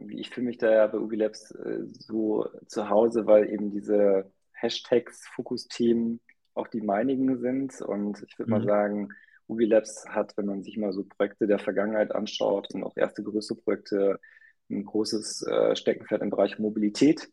ich 0.09 0.31
fühle 0.31 0.47
mich 0.47 0.57
da 0.57 0.73
ja 0.73 0.87
bei 0.87 0.97
Ubi 0.97 1.17
Labs 1.17 1.51
äh, 1.51 1.81
so 1.93 2.49
zu 2.67 2.89
Hause, 2.89 3.27
weil 3.27 3.51
eben 3.51 3.71
diese 3.71 4.33
Hashtags, 4.53 5.29
Fokusthemen 5.35 6.21
auch 6.55 6.69
die 6.69 6.81
meinigen 6.81 7.39
sind. 7.41 7.79
Und 7.83 8.25
ich 8.27 8.39
würde 8.39 8.51
mhm. 8.51 8.59
mal 8.59 8.67
sagen, 8.67 9.09
Ubi 9.47 9.67
Labs 9.67 10.07
hat, 10.09 10.39
wenn 10.39 10.47
man 10.47 10.63
sich 10.63 10.79
mal 10.79 10.95
so 10.95 11.05
Projekte 11.05 11.47
der 11.47 11.59
Vergangenheit 11.59 12.15
anschaut 12.15 12.73
und 12.73 12.83
auch 12.83 12.97
erste 12.97 13.23
größere 13.23 13.59
Projekte, 13.59 14.19
ein 14.71 14.87
großes 14.87 15.43
äh, 15.43 15.77
Steckenpferd 15.77 16.23
im 16.23 16.31
Bereich 16.31 16.59
Mobilität. 16.59 17.29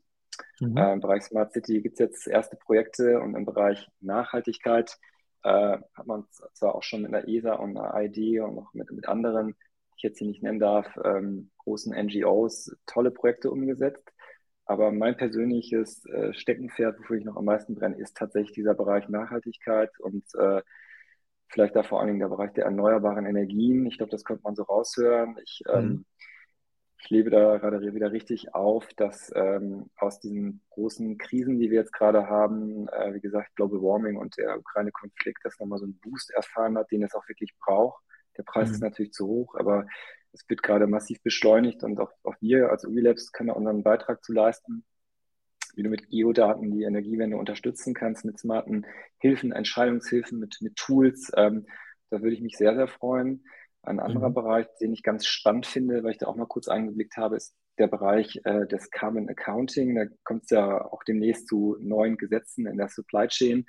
Mhm. 0.59 0.77
Äh, 0.77 0.93
Im 0.93 0.99
Bereich 0.99 1.23
Smart 1.23 1.53
City 1.53 1.81
gibt 1.81 1.93
es 1.93 1.99
jetzt 1.99 2.27
erste 2.27 2.55
Projekte 2.55 3.19
und 3.19 3.35
im 3.35 3.45
Bereich 3.45 3.87
Nachhaltigkeit 3.99 4.97
äh, 5.43 5.77
hat 5.93 6.07
man 6.07 6.25
zwar 6.53 6.75
auch 6.75 6.83
schon 6.83 7.01
mit 7.01 7.13
einer 7.13 7.27
ESA 7.27 7.53
und 7.53 7.77
einer 7.77 7.93
ID 8.01 8.41
und 8.41 8.55
noch 8.55 8.73
mit, 8.73 8.91
mit 8.91 9.07
anderen, 9.07 9.47
die 9.47 9.93
ich 9.97 10.03
jetzt 10.03 10.19
hier 10.19 10.27
nicht 10.27 10.43
nennen 10.43 10.59
darf, 10.59 10.87
ähm, 11.03 11.51
großen 11.57 11.93
NGOs 11.93 12.75
tolle 12.85 13.11
Projekte 13.11 13.51
umgesetzt. 13.51 14.11
Aber 14.65 14.91
mein 14.91 15.17
persönliches 15.17 16.05
äh, 16.05 16.33
Steckenpferd, 16.33 16.99
wofür 16.99 17.17
ich 17.17 17.25
noch 17.25 17.35
am 17.35 17.45
meisten 17.45 17.75
brenne, 17.75 17.97
ist 17.97 18.15
tatsächlich 18.15 18.53
dieser 18.53 18.73
Bereich 18.73 19.09
Nachhaltigkeit 19.09 19.91
und 19.99 20.23
äh, 20.35 20.61
vielleicht 21.49 21.75
da 21.75 21.83
vor 21.83 21.99
allen 21.99 22.07
Dingen 22.07 22.19
der 22.19 22.29
Bereich 22.29 22.53
der 22.53 22.65
erneuerbaren 22.65 23.25
Energien. 23.25 23.85
Ich 23.85 23.97
glaube, 23.97 24.11
das 24.11 24.23
könnte 24.23 24.43
man 24.43 24.55
so 24.55 24.63
raushören. 24.63 25.35
Ich, 25.43 25.61
ähm, 25.67 25.85
mhm. 25.85 26.05
Ich 27.03 27.09
lebe 27.09 27.31
da 27.31 27.57
gerade 27.57 27.93
wieder 27.93 28.11
richtig 28.11 28.53
auf, 28.53 28.87
dass 28.95 29.31
ähm, 29.35 29.89
aus 29.95 30.19
diesen 30.19 30.61
großen 30.69 31.17
Krisen, 31.17 31.57
die 31.57 31.71
wir 31.71 31.79
jetzt 31.79 31.93
gerade 31.93 32.27
haben, 32.27 32.87
äh, 32.89 33.13
wie 33.15 33.21
gesagt, 33.21 33.55
Global 33.55 33.81
Warming 33.81 34.17
und 34.17 34.37
der 34.37 34.59
Ukraine-Konflikt, 34.59 35.39
das 35.43 35.59
nochmal 35.59 35.79
so 35.79 35.85
einen 35.85 35.99
Boost 35.99 36.31
erfahren 36.31 36.77
hat, 36.77 36.91
den 36.91 37.03
es 37.03 37.15
auch 37.15 37.27
wirklich 37.27 37.55
braucht. 37.59 38.03
Der 38.37 38.43
Preis 38.43 38.69
mhm. 38.69 38.75
ist 38.75 38.81
natürlich 38.81 39.13
zu 39.13 39.27
hoch, 39.27 39.55
aber 39.55 39.87
es 40.31 40.47
wird 40.47 40.61
gerade 40.61 40.85
massiv 40.85 41.21
beschleunigt 41.23 41.83
und 41.83 41.99
auch, 41.99 42.11
auch 42.23 42.35
wir 42.39 42.69
als 42.69 42.85
Ubilabs 42.85 43.31
können 43.31 43.49
da 43.49 43.55
unseren 43.55 43.83
Beitrag 43.83 44.23
zu 44.23 44.31
leisten 44.31 44.85
wie 45.75 45.83
du 45.83 45.89
mit 45.89 46.09
Geodaten 46.09 46.71
die 46.71 46.83
Energiewende 46.83 47.37
unterstützen 47.37 47.93
kannst, 47.93 48.25
mit 48.25 48.37
smarten 48.37 48.85
Hilfen, 49.19 49.53
Entscheidungshilfen, 49.53 50.37
mit, 50.37 50.57
mit 50.61 50.75
Tools. 50.75 51.31
Ähm, 51.35 51.65
da 52.09 52.21
würde 52.21 52.35
ich 52.35 52.41
mich 52.41 52.57
sehr, 52.57 52.75
sehr 52.75 52.87
freuen. 52.87 53.45
Ein 53.83 53.99
anderer 53.99 54.29
mhm. 54.29 54.33
Bereich, 54.35 54.67
den 54.79 54.93
ich 54.93 55.03
ganz 55.03 55.25
spannend 55.25 55.65
finde, 55.65 56.03
weil 56.03 56.11
ich 56.11 56.17
da 56.17 56.27
auch 56.27 56.35
mal 56.35 56.45
kurz 56.45 56.67
eingeblickt 56.67 57.17
habe, 57.17 57.37
ist 57.37 57.55
der 57.79 57.87
Bereich 57.87 58.39
äh, 58.43 58.67
des 58.67 58.91
Carbon 58.91 59.29
Accounting. 59.29 59.95
Da 59.95 60.05
kommt 60.23 60.43
es 60.43 60.51
ja 60.51 60.85
auch 60.85 61.03
demnächst 61.03 61.47
zu 61.47 61.77
neuen 61.79 62.17
Gesetzen 62.17 62.67
in 62.67 62.77
der 62.77 62.89
Supply 62.89 63.27
Chain. 63.27 63.65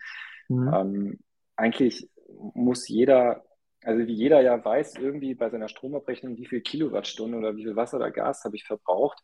Mhm. 0.48 0.72
Ähm, 0.74 1.18
eigentlich 1.56 2.10
muss 2.54 2.88
jeder 2.88 3.44
also 3.84 4.06
wie 4.06 4.12
jeder 4.12 4.40
ja 4.40 4.64
weiß, 4.64 4.96
irgendwie 4.96 5.34
bei 5.34 5.50
seiner 5.50 5.68
Stromabrechnung, 5.68 6.36
wie 6.36 6.46
viel 6.46 6.60
Kilowattstunden 6.60 7.38
oder 7.38 7.56
wie 7.56 7.64
viel 7.64 7.76
Wasser 7.76 7.96
oder 7.96 8.10
Gas 8.10 8.44
habe 8.44 8.56
ich 8.56 8.64
verbraucht, 8.64 9.20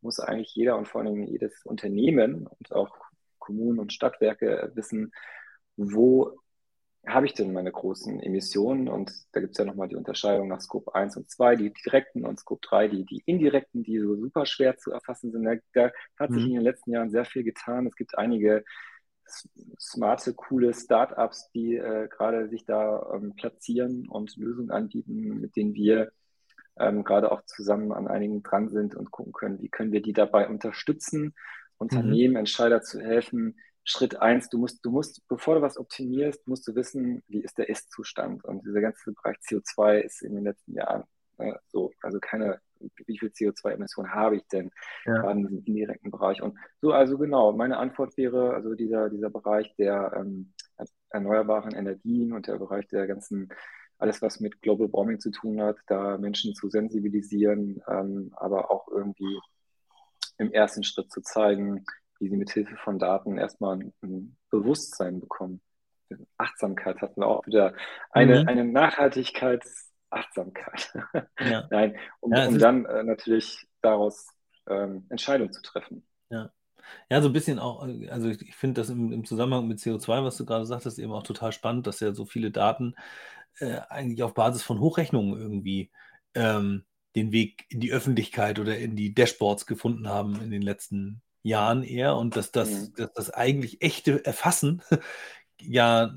muss 0.00 0.20
eigentlich 0.20 0.54
jeder 0.54 0.76
und 0.76 0.86
vor 0.86 1.00
allem 1.00 1.24
jedes 1.24 1.64
Unternehmen 1.64 2.46
und 2.46 2.72
auch 2.72 2.94
Kommunen 3.38 3.78
und 3.78 3.92
Stadtwerke 3.92 4.70
wissen, 4.74 5.12
wo 5.76 6.38
habe 7.06 7.26
ich 7.26 7.34
denn 7.34 7.52
meine 7.52 7.72
großen 7.72 8.20
Emissionen? 8.20 8.88
Und 8.88 9.12
da 9.32 9.40
gibt 9.40 9.52
es 9.52 9.58
ja 9.58 9.64
nochmal 9.64 9.88
die 9.88 9.96
Unterscheidung 9.96 10.48
nach 10.48 10.60
Scope 10.60 10.94
1 10.94 11.16
und 11.16 11.30
2, 11.30 11.56
die 11.56 11.72
direkten 11.72 12.24
und 12.24 12.38
Scope 12.38 12.66
3, 12.66 12.88
die, 12.88 13.04
die 13.04 13.22
indirekten, 13.26 13.82
die 13.82 13.98
so 13.98 14.16
super 14.16 14.46
schwer 14.46 14.76
zu 14.76 14.92
erfassen 14.92 15.32
sind. 15.32 15.44
Da, 15.44 15.56
da 15.72 15.90
hat 16.18 16.32
sich 16.32 16.42
mhm. 16.42 16.50
in 16.50 16.54
den 16.54 16.62
letzten 16.62 16.92
Jahren 16.92 17.10
sehr 17.10 17.24
viel 17.24 17.42
getan. 17.42 17.86
Es 17.86 17.96
gibt 17.96 18.16
einige 18.16 18.64
smarte, 19.80 20.34
coole 20.34 20.74
Startups, 20.74 21.50
die 21.52 21.76
äh, 21.76 22.08
gerade 22.08 22.48
sich 22.48 22.64
da 22.64 23.10
ähm, 23.14 23.34
platzieren 23.34 24.08
und 24.08 24.36
Lösungen 24.36 24.70
anbieten, 24.70 25.40
mit 25.40 25.56
denen 25.56 25.74
wir 25.74 26.12
ähm, 26.78 27.04
gerade 27.04 27.32
auch 27.32 27.42
zusammen 27.44 27.92
an 27.92 28.08
einigen 28.08 28.42
dran 28.42 28.68
sind 28.68 28.94
und 28.94 29.10
gucken 29.10 29.32
können, 29.32 29.60
wie 29.60 29.68
können 29.68 29.92
wir 29.92 30.02
die 30.02 30.12
dabei 30.12 30.48
unterstützen, 30.48 31.34
Unternehmen, 31.78 32.34
mhm. 32.34 32.38
Entscheider 32.40 32.82
zu 32.82 33.00
helfen. 33.00 33.56
Schritt 33.84 34.20
eins, 34.20 34.48
du 34.48 34.58
musst, 34.58 34.84
du 34.84 34.90
musst, 34.90 35.26
bevor 35.28 35.56
du 35.56 35.62
was 35.62 35.76
optimierst, 35.76 36.46
musst 36.46 36.66
du 36.68 36.74
wissen, 36.74 37.22
wie 37.28 37.42
ist 37.42 37.58
der 37.58 37.68
Ist-Zustand. 37.68 38.44
Und 38.44 38.64
dieser 38.64 38.80
ganze 38.80 39.12
Bereich 39.12 39.36
CO2 39.38 40.00
ist 40.00 40.22
in 40.22 40.34
den 40.34 40.44
letzten 40.44 40.74
Jahren 40.74 41.04
äh, 41.38 41.54
so, 41.68 41.92
also 42.02 42.20
keine 42.20 42.60
wie 43.06 43.18
viel 43.18 43.28
CO2-Emissionen 43.28 44.12
habe 44.12 44.36
ich 44.36 44.46
denn 44.48 44.70
ja. 45.04 45.14
gerade 45.14 45.40
in 45.40 45.46
diesem 45.46 45.64
indirekten 45.64 46.10
Bereich. 46.10 46.42
Und 46.42 46.58
so, 46.80 46.92
also 46.92 47.18
genau, 47.18 47.52
meine 47.52 47.78
Antwort 47.78 48.16
wäre, 48.16 48.54
also 48.54 48.74
dieser, 48.74 49.10
dieser 49.10 49.30
Bereich 49.30 49.74
der 49.76 50.12
ähm, 50.16 50.52
erneuerbaren 51.10 51.74
Energien 51.74 52.32
und 52.32 52.46
der 52.46 52.58
Bereich 52.58 52.88
der 52.88 53.06
ganzen, 53.06 53.48
alles 53.98 54.22
was 54.22 54.40
mit 54.40 54.60
Global 54.62 54.92
Warming 54.92 55.20
zu 55.20 55.30
tun 55.30 55.60
hat, 55.60 55.76
da 55.86 56.18
Menschen 56.18 56.54
zu 56.54 56.68
sensibilisieren, 56.68 57.82
ähm, 57.88 58.32
aber 58.36 58.70
auch 58.70 58.88
irgendwie 58.88 59.38
im 60.38 60.50
ersten 60.50 60.82
Schritt 60.82 61.12
zu 61.12 61.20
zeigen, 61.20 61.84
wie 62.22 62.28
sie 62.28 62.36
mit 62.36 62.50
Hilfe 62.50 62.76
von 62.76 62.98
Daten 62.98 63.36
erstmal 63.36 63.76
ein, 63.76 63.92
ein 64.02 64.36
Bewusstsein 64.50 65.20
bekommen. 65.20 65.60
Achtsamkeit 66.36 67.00
hatten 67.00 67.20
wir 67.20 67.26
auch 67.26 67.46
wieder 67.46 67.74
eine, 68.10 68.42
mhm. 68.42 68.48
eine 68.48 68.62
Nachhaltigkeits- 68.62 69.92
Achtsamkeit. 70.12 70.92
Ja. 71.40 71.66
Nein, 71.70 71.96
um, 72.20 72.32
ja, 72.32 72.46
um 72.46 72.58
dann 72.58 72.84
äh, 72.84 73.02
natürlich 73.02 73.66
daraus 73.80 74.28
ähm, 74.68 75.06
Entscheidungen 75.08 75.52
zu 75.52 75.62
treffen. 75.62 76.06
Ja. 76.30 76.50
Ja, 77.10 77.22
so 77.22 77.28
ein 77.28 77.32
bisschen 77.32 77.58
auch, 77.58 77.82
also 78.10 78.28
ich, 78.28 78.42
ich 78.42 78.56
finde 78.56 78.80
das 78.80 78.90
im, 78.90 79.12
im, 79.12 79.24
Zusammenhang 79.24 79.66
mit 79.66 79.78
CO2, 79.78 80.24
was 80.24 80.36
du 80.36 80.44
gerade 80.44 80.66
sagtest, 80.66 80.98
eben 80.98 81.12
auch 81.12 81.22
total 81.22 81.52
spannend, 81.52 81.86
dass 81.86 82.00
ja 82.00 82.12
so 82.12 82.26
viele 82.26 82.50
Daten 82.50 82.94
äh, 83.58 83.78
eigentlich 83.88 84.22
auf 84.22 84.34
Basis 84.34 84.62
von 84.62 84.80
Hochrechnungen 84.80 85.40
irgendwie 85.40 85.90
ähm, 86.34 86.84
den 87.14 87.32
Weg 87.32 87.66
in 87.68 87.80
die 87.80 87.92
Öffentlichkeit 87.92 88.58
oder 88.58 88.76
in 88.78 88.96
die 88.96 89.14
Dashboards 89.14 89.66
gefunden 89.66 90.08
haben 90.08 90.40
in 90.42 90.50
den 90.50 90.62
letzten 90.62 91.22
Jahren 91.42 91.82
eher 91.82 92.16
und 92.16 92.36
dass 92.36 92.52
das, 92.52 92.70
mhm. 92.70 92.94
dass 92.96 93.12
das 93.14 93.30
eigentlich 93.30 93.82
echte 93.82 94.24
Erfassen 94.24 94.82
ja, 95.60 96.16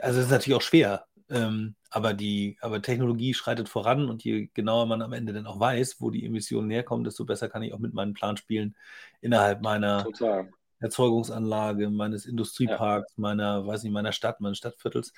also 0.00 0.20
es 0.20 0.26
ist 0.26 0.30
natürlich 0.30 0.56
auch 0.56 0.62
schwer, 0.62 1.06
ähm, 1.28 1.74
aber 1.90 2.14
die, 2.14 2.56
aber 2.60 2.82
Technologie 2.82 3.34
schreitet 3.34 3.68
voran 3.68 4.08
und 4.08 4.22
je 4.24 4.48
genauer 4.54 4.86
man 4.86 5.02
am 5.02 5.12
Ende 5.12 5.32
dann 5.32 5.46
auch 5.46 5.58
weiß, 5.58 6.00
wo 6.00 6.10
die 6.10 6.24
Emissionen 6.24 6.70
herkommen, 6.70 7.04
desto 7.04 7.24
besser 7.24 7.48
kann 7.48 7.62
ich 7.62 7.72
auch 7.72 7.78
mit 7.78 7.94
meinem 7.94 8.14
Plan 8.14 8.36
spielen 8.36 8.76
innerhalb 9.20 9.62
meiner 9.62 10.04
Total. 10.04 10.48
Erzeugungsanlage, 10.80 11.90
meines 11.90 12.26
Industrieparks, 12.26 13.14
ja. 13.16 13.20
meiner, 13.20 13.66
weiß 13.66 13.82
nicht, 13.82 13.92
meiner 13.92 14.12
Stadt, 14.12 14.40
meines 14.40 14.58
Stadtviertels 14.58 15.12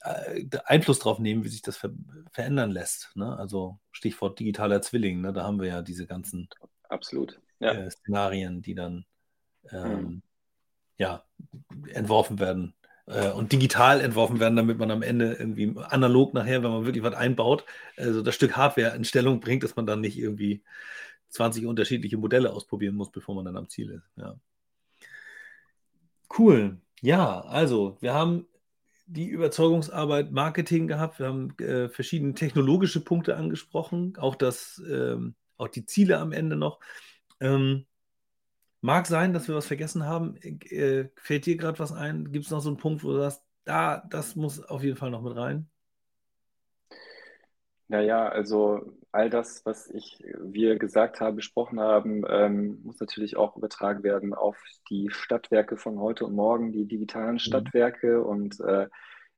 äh, 0.00 0.44
Einfluss 0.64 0.98
darauf 0.98 1.18
nehmen, 1.18 1.44
wie 1.44 1.48
sich 1.48 1.62
das 1.62 1.76
ver 1.76 1.90
verändern 2.32 2.70
lässt. 2.70 3.12
Ne? 3.14 3.36
Also 3.38 3.78
Stichwort 3.92 4.38
digitaler 4.40 4.82
Zwilling, 4.82 5.20
ne? 5.20 5.32
da 5.32 5.44
haben 5.44 5.60
wir 5.60 5.68
ja 5.68 5.82
diese 5.82 6.06
ganzen 6.06 6.48
Absolut. 6.88 7.40
Ja. 7.60 7.72
Äh, 7.72 7.90
Szenarien, 7.90 8.62
die 8.62 8.74
dann 8.74 9.04
ähm, 9.70 9.92
mhm. 9.92 10.22
ja, 10.98 11.24
entworfen 11.92 12.38
werden 12.38 12.74
äh, 13.06 13.30
und 13.30 13.52
digital 13.52 14.00
entworfen 14.00 14.40
werden, 14.40 14.56
damit 14.56 14.78
man 14.78 14.90
am 14.90 15.02
Ende 15.02 15.34
irgendwie 15.34 15.74
analog 15.76 16.34
nachher, 16.34 16.62
wenn 16.62 16.70
man 16.70 16.84
wirklich 16.84 17.04
was 17.04 17.14
einbaut, 17.14 17.64
also 17.96 18.22
das 18.22 18.34
Stück 18.34 18.56
Hardware 18.56 18.94
in 18.94 19.04
Stellung 19.04 19.40
bringt, 19.40 19.62
dass 19.62 19.76
man 19.76 19.86
dann 19.86 20.00
nicht 20.00 20.18
irgendwie 20.18 20.62
20 21.28 21.66
unterschiedliche 21.66 22.16
Modelle 22.16 22.52
ausprobieren 22.52 22.94
muss, 22.94 23.10
bevor 23.10 23.34
man 23.34 23.44
dann 23.44 23.56
am 23.56 23.68
Ziel 23.68 23.90
ist. 23.90 24.10
Ja. 24.16 24.36
Cool. 26.36 26.78
Ja, 27.00 27.40
also 27.42 27.96
wir 28.00 28.14
haben 28.14 28.46
die 29.06 29.28
Überzeugungsarbeit 29.28 30.32
Marketing 30.32 30.88
gehabt, 30.88 31.20
wir 31.20 31.26
haben 31.26 31.56
äh, 31.58 31.88
verschiedene 31.88 32.34
technologische 32.34 33.00
Punkte 33.00 33.36
angesprochen, 33.36 34.14
auch 34.18 34.34
das, 34.34 34.82
ähm, 34.90 35.36
auch 35.56 35.68
die 35.68 35.86
Ziele 35.86 36.18
am 36.18 36.32
Ende 36.32 36.56
noch. 36.56 36.80
Ähm, 37.40 37.86
Mag 38.86 39.08
sein, 39.08 39.32
dass 39.32 39.48
wir 39.48 39.56
was 39.56 39.66
vergessen 39.66 40.06
haben. 40.06 40.36
Äh, 40.36 41.08
fällt 41.16 41.46
dir 41.46 41.56
gerade 41.56 41.80
was 41.80 41.90
ein? 41.90 42.30
Gibt 42.30 42.44
es 42.44 42.52
noch 42.52 42.60
so 42.60 42.68
einen 42.68 42.76
Punkt, 42.76 43.02
wo 43.02 43.08
du 43.08 43.18
sagst, 43.18 43.42
da, 43.64 44.04
das 44.10 44.36
muss 44.36 44.62
auf 44.62 44.84
jeden 44.84 44.96
Fall 44.96 45.10
noch 45.10 45.22
mit 45.22 45.34
rein? 45.34 45.68
Naja, 47.88 48.28
also 48.28 48.92
all 49.10 49.28
das, 49.28 49.66
was 49.66 49.90
ich, 49.90 50.22
wir 50.40 50.78
gesagt 50.78 51.20
haben, 51.20 51.34
besprochen 51.34 51.80
haben, 51.80 52.22
ähm, 52.28 52.80
muss 52.84 53.00
natürlich 53.00 53.36
auch 53.36 53.56
übertragen 53.56 54.04
werden 54.04 54.34
auf 54.34 54.56
die 54.88 55.08
Stadtwerke 55.10 55.76
von 55.76 55.98
heute 55.98 56.24
und 56.24 56.34
morgen, 56.34 56.70
die 56.70 56.86
digitalen 56.86 57.34
mhm. 57.34 57.40
Stadtwerke. 57.40 58.22
Und 58.22 58.60
äh, 58.60 58.86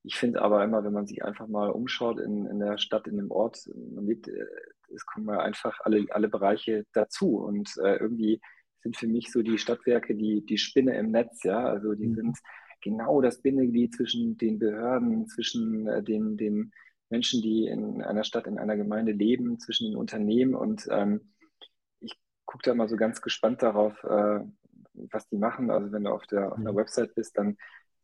ich 0.05 0.17
finde 0.17 0.43
aber 0.43 0.65
immer, 0.65 0.85
wenn 0.85 0.93
man 0.93 1.07
sich 1.07 1.25
einfach 1.25 1.49
mal 1.49 1.71
umschaut 1.71 2.21
in, 2.21 2.47
in 2.47 2.61
der 2.61 2.79
Stadt, 2.79 3.07
in 3.07 3.17
dem 3.17 3.31
Ort, 3.31 3.69
man 3.75 4.07
lebt, 4.07 4.29
äh, 4.29 4.47
es 4.95 5.05
kommen 5.05 5.29
ja 5.29 5.41
einfach 5.41 5.79
alle, 5.83 6.07
alle 6.11 6.29
Bereiche 6.29 6.87
dazu. 6.93 7.37
Und 7.39 7.77
äh, 7.83 7.97
irgendwie 7.97 8.41
sind 8.81 8.97
für 8.97 9.07
mich 9.07 9.31
so 9.31 9.43
die 9.43 9.59
Stadtwerke 9.59 10.15
die, 10.15 10.45
die 10.45 10.59
Spinne 10.59 10.97
im 10.97 11.11
Netz, 11.11 11.43
ja. 11.43 11.65
Also 11.65 11.95
die 11.95 12.07
mhm. 12.09 12.15
sind 12.15 12.39
genau 12.81 13.21
das 13.21 13.43
Bindeglied 13.43 13.95
zwischen 13.95 14.39
den 14.39 14.59
Behörden, 14.59 15.27
zwischen 15.29 15.87
äh, 15.89 16.03
den, 16.03 16.37
den 16.37 16.73
Menschen, 17.11 17.43
die 17.43 17.67
in 17.67 18.03
einer 18.03 18.25
Stadt, 18.25 18.47
in 18.47 18.59
einer 18.59 18.77
Gemeinde 18.77 19.13
leben, 19.13 19.59
zwischen 19.59 19.91
den 19.91 19.97
Unternehmen. 19.97 20.55
Und 20.55 20.87
ähm, 20.91 21.33
ich 22.01 22.15
gucke 22.47 22.63
da 22.65 22.75
mal 22.75 22.89
so 22.89 22.97
ganz 22.97 23.21
gespannt 23.21 23.63
darauf, 23.63 24.03
äh, 24.05 24.41
was 24.95 25.29
die 25.29 25.39
machen. 25.39 25.71
Also 25.71 25.93
wenn 25.93 26.05
du 26.05 26.11
auf 26.11 26.27
der, 26.27 26.53
auf 26.53 26.63
der 26.63 26.73
mhm. 26.73 26.77
Website 26.77 27.15
bist, 27.15 27.37
dann, 27.37 27.57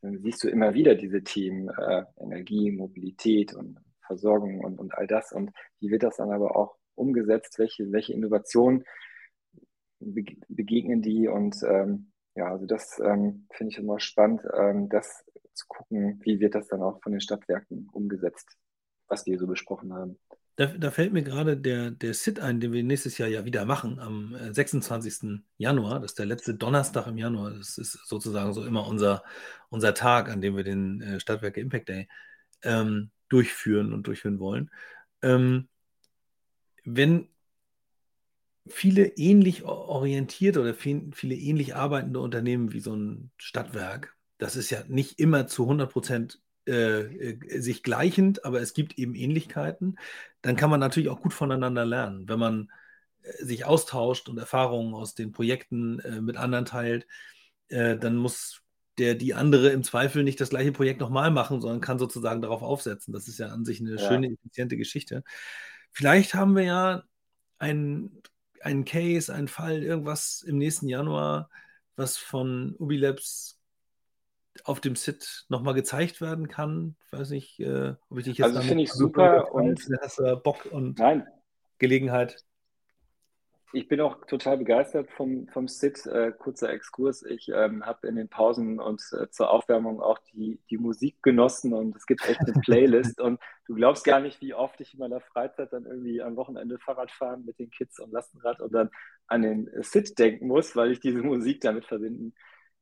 dann, 0.04 0.18
siehst 0.18 0.44
du 0.44 0.48
immer 0.48 0.74
wieder 0.74 0.94
diese 0.94 1.22
Themen 1.22 1.68
äh, 1.68 2.04
Energie, 2.16 2.70
Mobilität 2.70 3.54
und 3.54 3.78
Versorgung 4.06 4.60
und, 4.60 4.78
und 4.78 4.94
all 4.94 5.06
das. 5.06 5.32
Und 5.32 5.50
wie 5.80 5.90
wird 5.90 6.02
das 6.02 6.16
dann 6.16 6.30
aber 6.30 6.56
auch 6.56 6.76
umgesetzt? 6.94 7.58
Welche, 7.58 7.90
welche 7.90 8.12
Innovationen 8.12 8.84
begegnen 10.00 11.02
die 11.02 11.28
und 11.28 11.56
ähm, 11.66 12.12
ja, 12.34 12.50
also 12.50 12.66
das 12.66 12.98
ähm, 12.98 13.46
finde 13.52 13.72
ich 13.72 13.78
immer 13.78 14.00
spannend, 14.00 14.42
ähm, 14.58 14.88
das 14.88 15.24
zu 15.54 15.66
gucken, 15.68 16.20
wie 16.24 16.40
wird 16.40 16.54
das 16.54 16.66
dann 16.66 16.82
auch 16.82 17.00
von 17.00 17.12
den 17.12 17.20
Stadtwerken 17.20 17.88
umgesetzt, 17.92 18.56
was 19.08 19.24
wir 19.26 19.38
so 19.38 19.46
besprochen 19.46 19.94
haben. 19.94 20.18
Da, 20.56 20.66
da, 20.66 20.92
fällt 20.92 21.12
mir 21.12 21.24
gerade 21.24 21.56
der, 21.56 21.90
der 21.90 22.14
Sit 22.14 22.38
ein, 22.38 22.60
den 22.60 22.72
wir 22.72 22.84
nächstes 22.84 23.18
Jahr 23.18 23.28
ja 23.28 23.44
wieder 23.44 23.64
machen, 23.64 23.98
am 23.98 24.36
26. 24.52 25.24
Äh, 25.24 25.38
Januar. 25.58 26.00
Das 26.00 26.12
ist 26.12 26.18
der 26.18 26.26
letzte 26.26 26.54
Donnerstag 26.54 27.08
im 27.08 27.18
Januar. 27.18 27.50
Das 27.50 27.76
ist 27.76 27.92
sozusagen 28.06 28.52
so 28.52 28.64
immer 28.64 28.86
unser, 28.86 29.24
unser 29.68 29.94
Tag, 29.94 30.28
an 30.28 30.40
dem 30.40 30.56
wir 30.56 30.62
den 30.62 31.00
äh, 31.00 31.18
Stadtwerke 31.18 31.60
Impact 31.60 31.88
Day 31.88 32.08
ähm, 32.62 33.10
durchführen 33.28 33.92
und 33.92 34.06
durchführen 34.06 34.38
wollen. 34.38 34.70
Ähm, 35.22 35.68
wenn 36.84 37.28
viele 38.66 39.06
ähnlich 39.16 39.64
orientierte 39.64 40.60
oder 40.60 40.74
viele 40.74 41.34
ähnlich 41.34 41.74
arbeitende 41.74 42.20
Unternehmen 42.20 42.72
wie 42.72 42.80
so 42.80 42.94
ein 42.94 43.30
Stadtwerk, 43.38 44.16
das 44.38 44.56
ist 44.56 44.70
ja 44.70 44.84
nicht 44.88 45.18
immer 45.18 45.46
zu 45.46 45.64
100 45.64 45.90
Prozent 45.90 46.40
äh, 46.66 47.02
äh, 47.02 47.60
sich 47.60 47.82
gleichend, 47.82 48.44
aber 48.44 48.60
es 48.60 48.74
gibt 48.74 48.98
eben 48.98 49.14
Ähnlichkeiten, 49.14 49.98
dann 50.42 50.56
kann 50.56 50.70
man 50.70 50.80
natürlich 50.80 51.08
auch 51.08 51.20
gut 51.20 51.34
voneinander 51.34 51.84
lernen. 51.84 52.28
Wenn 52.28 52.38
man 52.38 52.70
äh, 53.22 53.44
sich 53.44 53.64
austauscht 53.64 54.28
und 54.28 54.38
Erfahrungen 54.38 54.94
aus 54.94 55.14
den 55.14 55.32
Projekten 55.32 55.98
äh, 56.00 56.20
mit 56.20 56.36
anderen 56.36 56.64
teilt, 56.64 57.06
äh, 57.68 57.96
dann 57.96 58.16
muss 58.16 58.62
der 58.98 59.14
die 59.14 59.34
andere 59.34 59.70
im 59.70 59.82
Zweifel 59.82 60.22
nicht 60.22 60.40
das 60.40 60.50
gleiche 60.50 60.72
Projekt 60.72 61.00
nochmal 61.00 61.30
machen, 61.30 61.60
sondern 61.60 61.80
kann 61.80 61.98
sozusagen 61.98 62.42
darauf 62.42 62.62
aufsetzen. 62.62 63.12
Das 63.12 63.28
ist 63.28 63.38
ja 63.38 63.48
an 63.48 63.64
sich 63.64 63.80
eine 63.80 63.96
ja. 63.96 64.08
schöne, 64.08 64.32
effiziente 64.32 64.76
Geschichte. 64.76 65.24
Vielleicht 65.90 66.34
haben 66.34 66.54
wir 66.56 66.64
ja 66.64 67.02
einen, 67.58 68.22
einen 68.60 68.84
Case, 68.84 69.34
einen 69.34 69.48
Fall, 69.48 69.82
irgendwas 69.82 70.42
im 70.42 70.58
nächsten 70.58 70.88
Januar, 70.88 71.50
was 71.96 72.16
von 72.16 72.74
Ubilabs 72.78 73.53
auf 74.62 74.80
dem 74.80 74.96
Sit 74.96 75.46
nochmal 75.48 75.74
gezeigt 75.74 76.20
werden 76.20 76.48
kann. 76.48 76.96
Ich 77.06 77.18
weiß 77.18 77.30
nicht, 77.30 77.60
äh, 77.60 77.94
ob 78.08 78.18
ich 78.18 78.24
dich 78.24 78.38
jetzt. 78.38 78.46
Also 78.46 78.60
finde 78.60 78.84
ich 78.84 78.92
super 78.92 79.52
und 79.52 79.80
hast 80.00 80.18
du 80.18 80.36
Bock 80.36 80.66
und 80.70 80.98
Nein. 80.98 81.26
Gelegenheit. 81.78 82.36
Ich 83.72 83.88
bin 83.88 84.00
auch 84.00 84.24
total 84.26 84.58
begeistert 84.58 85.10
vom, 85.10 85.48
vom 85.48 85.66
Sit. 85.66 86.06
Äh, 86.06 86.30
kurzer 86.30 86.70
Exkurs. 86.70 87.24
Ich 87.24 87.48
ähm, 87.48 87.84
habe 87.84 88.06
in 88.06 88.14
den 88.14 88.28
Pausen 88.28 88.78
und 88.78 89.02
äh, 89.12 89.28
zur 89.30 89.50
Aufwärmung 89.50 90.00
auch 90.00 90.20
die, 90.32 90.60
die 90.70 90.78
Musik 90.78 91.20
genossen 91.24 91.72
und 91.74 91.96
es 91.96 92.06
gibt 92.06 92.24
echt 92.28 92.38
eine 92.38 92.52
Playlist. 92.60 93.20
und 93.20 93.40
du 93.66 93.74
glaubst 93.74 94.04
gar 94.04 94.20
nicht, 94.20 94.40
wie 94.40 94.54
oft 94.54 94.80
ich 94.80 94.94
in 94.94 95.00
meiner 95.00 95.20
Freizeit 95.20 95.72
dann 95.72 95.86
irgendwie 95.86 96.22
am 96.22 96.36
Wochenende 96.36 96.78
Fahrrad 96.78 97.10
fahren 97.10 97.44
mit 97.44 97.58
den 97.58 97.70
Kids 97.70 97.98
und 97.98 98.12
Lastenrad 98.12 98.60
und 98.60 98.72
dann 98.72 98.90
an 99.26 99.42
den 99.42 99.68
Sit 99.80 100.20
denken 100.20 100.46
muss, 100.46 100.76
weil 100.76 100.92
ich 100.92 101.00
diese 101.00 101.22
Musik 101.22 101.60
damit 101.60 101.84
verbinden 101.84 102.32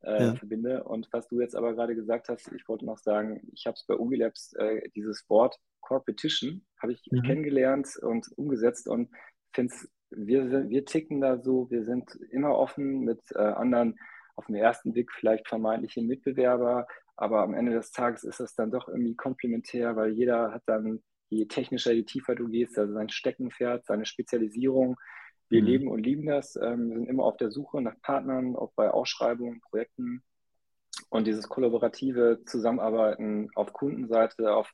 äh, 0.05 0.25
ja. 0.25 0.35
verbinde. 0.35 0.85
Und 0.85 1.09
was 1.13 1.29
du 1.29 1.41
jetzt 1.41 1.57
aber 1.57 1.75
gerade 1.75 1.95
gesagt 1.95 2.29
hast, 2.29 2.51
ich 2.53 2.69
wollte 2.69 2.85
noch 2.85 2.99
sagen, 2.99 3.41
ich 3.53 3.67
habe 3.67 3.75
es 3.75 3.85
bei 3.87 3.95
Umilabs, 3.95 4.53
äh, 4.55 4.89
dieses 4.95 5.29
Wort 5.29 5.59
Corpetition, 5.81 6.65
habe 6.81 6.93
ich 6.93 7.03
mhm. 7.11 7.23
kennengelernt 7.23 7.89
und 8.01 8.27
umgesetzt 8.37 8.89
und 8.89 9.11
finde 9.53 9.75
es, 9.75 9.89
wir, 10.11 10.69
wir 10.69 10.85
ticken 10.85 11.21
da 11.21 11.39
so, 11.39 11.71
wir 11.71 11.85
sind 11.85 12.15
immer 12.31 12.57
offen 12.57 13.01
mit 13.01 13.21
äh, 13.35 13.39
anderen, 13.39 13.99
auf 14.35 14.47
den 14.47 14.57
ersten 14.57 14.93
Blick 14.93 15.13
vielleicht 15.13 15.49
vermeintliche 15.49 16.03
Mitbewerber, 16.03 16.87
aber 17.17 17.43
am 17.43 17.55
Ende 17.55 17.73
des 17.73 17.91
Tages 17.91 18.25
ist 18.25 18.41
es 18.41 18.55
dann 18.55 18.71
doch 18.71 18.89
irgendwie 18.89 19.15
komplementär, 19.15 19.95
weil 19.97 20.13
jeder 20.13 20.53
hat 20.53 20.63
dann, 20.67 21.03
je 21.29 21.47
technischer, 21.47 21.93
je 21.93 22.05
tiefer 22.05 22.35
du 22.35 22.49
gehst, 22.49 22.79
also 22.79 22.95
sein 22.95 23.09
Steckenpferd, 23.09 23.85
seine 23.85 24.07
Spezialisierung, 24.07 24.97
wir 25.53 25.61
mhm. 25.61 25.67
leben 25.67 25.89
und 25.89 26.03
lieben 26.03 26.27
das, 26.27 26.57
ähm, 26.57 26.93
sind 26.93 27.09
immer 27.09 27.25
auf 27.25 27.37
der 27.37 27.51
Suche 27.51 27.81
nach 27.81 28.01
Partnern, 28.01 28.57
auch 28.57 28.73
bei 28.75 28.91
Ausschreibungen, 28.91 29.61
Projekten 29.61 30.23
und 31.11 31.27
dieses 31.27 31.49
kollaborative 31.49 32.41
Zusammenarbeiten 32.47 33.51
auf 33.55 33.73
Kundenseite, 33.73 34.55
auf, 34.55 34.73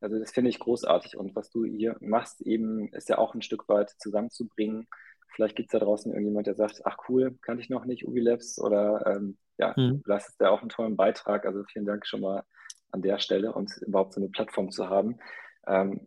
also 0.00 0.18
das 0.18 0.32
finde 0.32 0.50
ich 0.50 0.58
großartig 0.58 1.16
und 1.16 1.36
was 1.36 1.50
du 1.50 1.64
hier 1.64 1.96
machst 2.00 2.40
eben, 2.40 2.88
ist 2.94 3.08
ja 3.08 3.18
auch 3.18 3.34
ein 3.34 3.42
Stück 3.42 3.68
weit 3.68 3.90
zusammenzubringen. 3.98 4.88
Vielleicht 5.34 5.56
gibt 5.56 5.68
es 5.68 5.78
da 5.78 5.84
draußen 5.84 6.12
irgendjemand, 6.12 6.46
der 6.46 6.54
sagt, 6.54 6.80
ach 6.84 6.96
cool, 7.08 7.36
kann 7.42 7.58
ich 7.58 7.68
noch 7.68 7.84
nicht, 7.84 8.06
Ubi 8.06 8.20
Labs 8.20 8.58
oder 8.58 9.04
ähm, 9.06 9.36
ja, 9.58 9.74
mhm. 9.76 10.02
du 10.02 10.10
leistest 10.10 10.40
ja 10.40 10.50
auch 10.50 10.60
einen 10.60 10.70
tollen 10.70 10.96
Beitrag, 10.96 11.44
also 11.44 11.64
vielen 11.64 11.86
Dank 11.86 12.06
schon 12.06 12.20
mal 12.20 12.44
an 12.92 13.02
der 13.02 13.18
Stelle 13.18 13.52
und 13.52 13.76
überhaupt 13.86 14.14
so 14.14 14.20
eine 14.20 14.30
Plattform 14.30 14.70
zu 14.70 14.88
haben. 14.88 15.18
Ähm, 15.66 16.06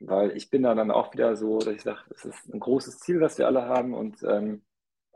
weil 0.00 0.36
ich 0.36 0.50
bin 0.50 0.62
da 0.62 0.74
dann 0.74 0.90
auch 0.90 1.12
wieder 1.12 1.36
so, 1.36 1.58
dass 1.58 1.74
ich 1.74 1.82
sage, 1.82 2.00
es 2.10 2.24
ist 2.24 2.52
ein 2.52 2.58
großes 2.58 2.98
Ziel, 2.98 3.20
was 3.20 3.38
wir 3.38 3.46
alle 3.46 3.66
haben 3.66 3.94
und 3.94 4.22
ähm, 4.22 4.62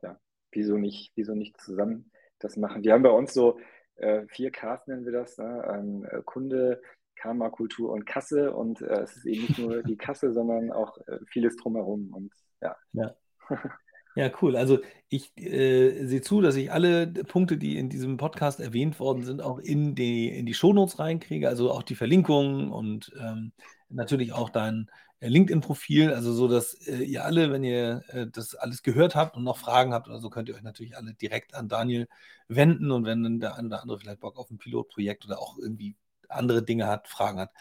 ja, 0.03 0.19
wieso 0.53 0.77
nicht, 0.77 1.13
wieso 1.17 1.35
nicht 1.35 1.61
zusammen 1.61 2.11
das 2.39 2.57
machen. 2.57 2.85
Wir 2.85 2.93
haben 2.93 3.03
bei 3.03 3.11
uns 3.11 3.33
so 3.33 3.59
äh, 3.97 4.27
vier 4.29 4.51
Ks 4.51 4.87
nennen 4.87 5.05
wir 5.05 5.13
das, 5.13 5.39
ne? 5.39 5.65
ähm, 5.73 6.07
äh, 6.11 6.21
Kunde, 6.25 6.83
Karma, 7.17 7.49
Kultur 7.49 7.91
und 7.93 8.05
Kasse 8.05 8.55
und 8.55 8.83
äh, 8.83 9.03
es 9.03 9.17
ist 9.17 9.27
eben 9.27 9.43
nicht 9.43 9.59
nur 9.59 9.83
die 9.83 9.97
Kasse, 9.97 10.33
sondern 10.33 10.71
auch 10.71 10.99
äh, 11.07 11.19
vieles 11.29 11.57
drumherum 11.57 12.13
und 12.13 12.33
ja. 12.61 12.77
Ja. 12.93 13.15
Ja, 14.17 14.31
cool. 14.41 14.55
Also 14.55 14.79
ich 15.09 15.37
äh, 15.37 16.07
sehe 16.07 16.21
zu, 16.21 16.41
dass 16.41 16.55
ich 16.55 16.71
alle 16.71 17.09
Punkte, 17.09 17.57
die 17.57 17.77
in 17.77 17.89
diesem 17.89 18.17
Podcast 18.17 18.61
erwähnt 18.61 19.01
worden 19.01 19.25
sind, 19.25 19.43
auch 19.43 19.59
in 19.59 19.97
die, 19.97 20.29
in 20.29 20.47
die 20.47 20.55
Shownotes 20.55 21.01
reinkriege. 21.01 21.49
Also 21.49 21.73
auch 21.73 21.83
die 21.83 21.97
Verlinkungen 21.97 22.71
und 22.71 23.11
ähm, 23.19 23.53
natürlich 23.95 24.33
auch 24.33 24.51
dein 24.51 24.91
äh, 25.21 25.29
LinkedIn-Profil. 25.29 26.13
Also 26.13 26.33
so, 26.33 26.49
dass 26.49 26.75
äh, 26.87 27.03
ihr 27.03 27.25
alle, 27.25 27.53
wenn 27.53 27.65
ihr 27.65 28.03
äh, 28.09 28.27
das 28.27 28.55
alles 28.55 28.83
gehört 28.83 29.15
habt 29.15 29.37
und 29.37 29.45
noch 29.45 29.59
Fragen 29.59 29.95
habt 29.95 30.09
oder 30.09 30.19
so, 30.21 30.31
könnt 30.31 30.49
ihr 30.49 30.55
euch 30.55 30.63
natürlich 30.63 30.97
alle 30.97 31.15
direkt 31.15 31.55
an 31.55 31.69
Daniel 31.69 32.09
wenden. 32.49 32.91
Und 32.91 33.05
wenn 33.07 33.23
dann 33.23 33.41
der 33.41 33.57
eine 33.57 33.69
oder 33.69 33.83
andere 33.83 33.99
vielleicht 33.99 34.21
Bock 34.21 34.37
auf 34.39 34.51
ein 34.51 34.59
Pilotprojekt 34.59 35.25
oder 35.25 35.39
auch 35.39 35.59
irgendwie 35.59 35.97
andere 36.29 36.63
Dinge 36.63 36.87
hat, 36.87 37.09
Fragen 37.09 37.39
hat, 37.41 37.53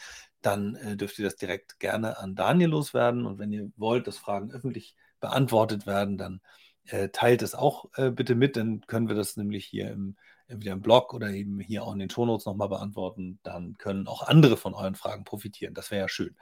dann 0.41 0.75
äh, 0.75 0.97
dürft 0.97 1.19
ihr 1.19 1.25
das 1.25 1.35
direkt 1.35 1.79
gerne 1.79 2.17
an 2.17 2.35
Daniel 2.35 2.69
loswerden. 2.69 3.25
Und 3.25 3.39
wenn 3.39 3.51
ihr 3.51 3.71
wollt, 3.77 4.07
dass 4.07 4.17
Fragen 4.17 4.51
öffentlich 4.51 4.95
beantwortet 5.19 5.87
werden, 5.87 6.17
dann 6.17 6.41
äh, 6.85 7.09
teilt 7.09 7.41
es 7.41 7.55
auch 7.55 7.89
äh, 7.95 8.11
bitte 8.11 8.35
mit, 8.35 8.57
dann 8.57 8.81
können 8.81 9.07
wir 9.07 9.15
das 9.15 9.37
nämlich 9.37 9.65
hier 9.65 9.89
im, 9.91 10.17
entweder 10.47 10.73
im 10.73 10.81
Blog 10.81 11.13
oder 11.13 11.29
eben 11.29 11.59
hier 11.59 11.83
auch 11.83 11.93
in 11.93 11.99
den 11.99 12.09
Shownotes 12.09 12.45
nochmal 12.45 12.69
beantworten. 12.69 13.39
Dann 13.43 13.77
können 13.77 14.07
auch 14.07 14.23
andere 14.23 14.57
von 14.57 14.73
euren 14.73 14.95
Fragen 14.95 15.23
profitieren. 15.23 15.73
Das 15.73 15.91
wäre 15.91 16.01
ja 16.01 16.09
schön. 16.09 16.35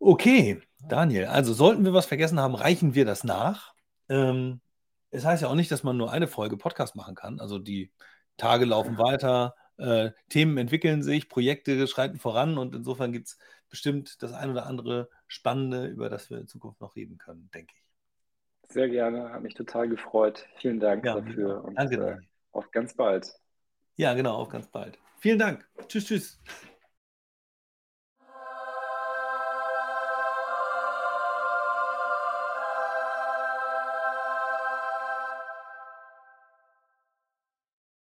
Okay, 0.00 0.60
Daniel, 0.80 1.26
also 1.26 1.52
sollten 1.52 1.84
wir 1.84 1.92
was 1.92 2.06
vergessen 2.06 2.38
haben, 2.38 2.54
reichen 2.54 2.94
wir 2.94 3.04
das 3.04 3.24
nach. 3.24 3.74
Ähm, 4.08 4.60
es 5.10 5.24
heißt 5.24 5.42
ja 5.42 5.48
auch 5.48 5.54
nicht, 5.54 5.70
dass 5.70 5.82
man 5.82 5.96
nur 5.96 6.12
eine 6.12 6.28
Folge 6.28 6.56
Podcast 6.56 6.94
machen 6.94 7.14
kann. 7.14 7.40
Also 7.40 7.58
die 7.58 7.90
Tage 8.36 8.64
laufen 8.64 8.98
weiter, 8.98 9.54
äh, 9.78 10.10
Themen 10.28 10.56
entwickeln 10.58 11.02
sich, 11.02 11.28
Projekte 11.28 11.86
schreiten 11.86 12.18
voran 12.18 12.58
und 12.58 12.74
insofern 12.74 13.12
gibt 13.12 13.28
es 13.28 13.38
bestimmt 13.68 14.22
das 14.22 14.32
ein 14.32 14.50
oder 14.50 14.66
andere 14.66 15.08
Spannende, 15.26 15.86
über 15.86 16.08
das 16.08 16.30
wir 16.30 16.38
in 16.38 16.46
Zukunft 16.46 16.80
noch 16.80 16.96
reden 16.96 17.18
können, 17.18 17.50
denke 17.52 17.74
ich. 17.76 18.72
Sehr 18.72 18.88
gerne, 18.88 19.30
hat 19.30 19.42
mich 19.42 19.54
total 19.54 19.88
gefreut. 19.88 20.46
Vielen 20.56 20.78
Dank 20.78 21.04
ja, 21.04 21.20
dafür 21.20 21.64
und 21.64 21.74
Danke, 21.74 21.96
äh, 21.96 22.16
auf 22.58 22.70
ganz 22.70 22.94
bald. 22.94 23.32
Ja, 23.96 24.14
genau, 24.14 24.36
auf 24.36 24.48
ganz 24.48 24.66
bald. 24.68 24.98
Vielen 25.18 25.38
Dank. 25.38 25.68
Tschüss, 25.88 26.06
tschüss. 26.06 26.40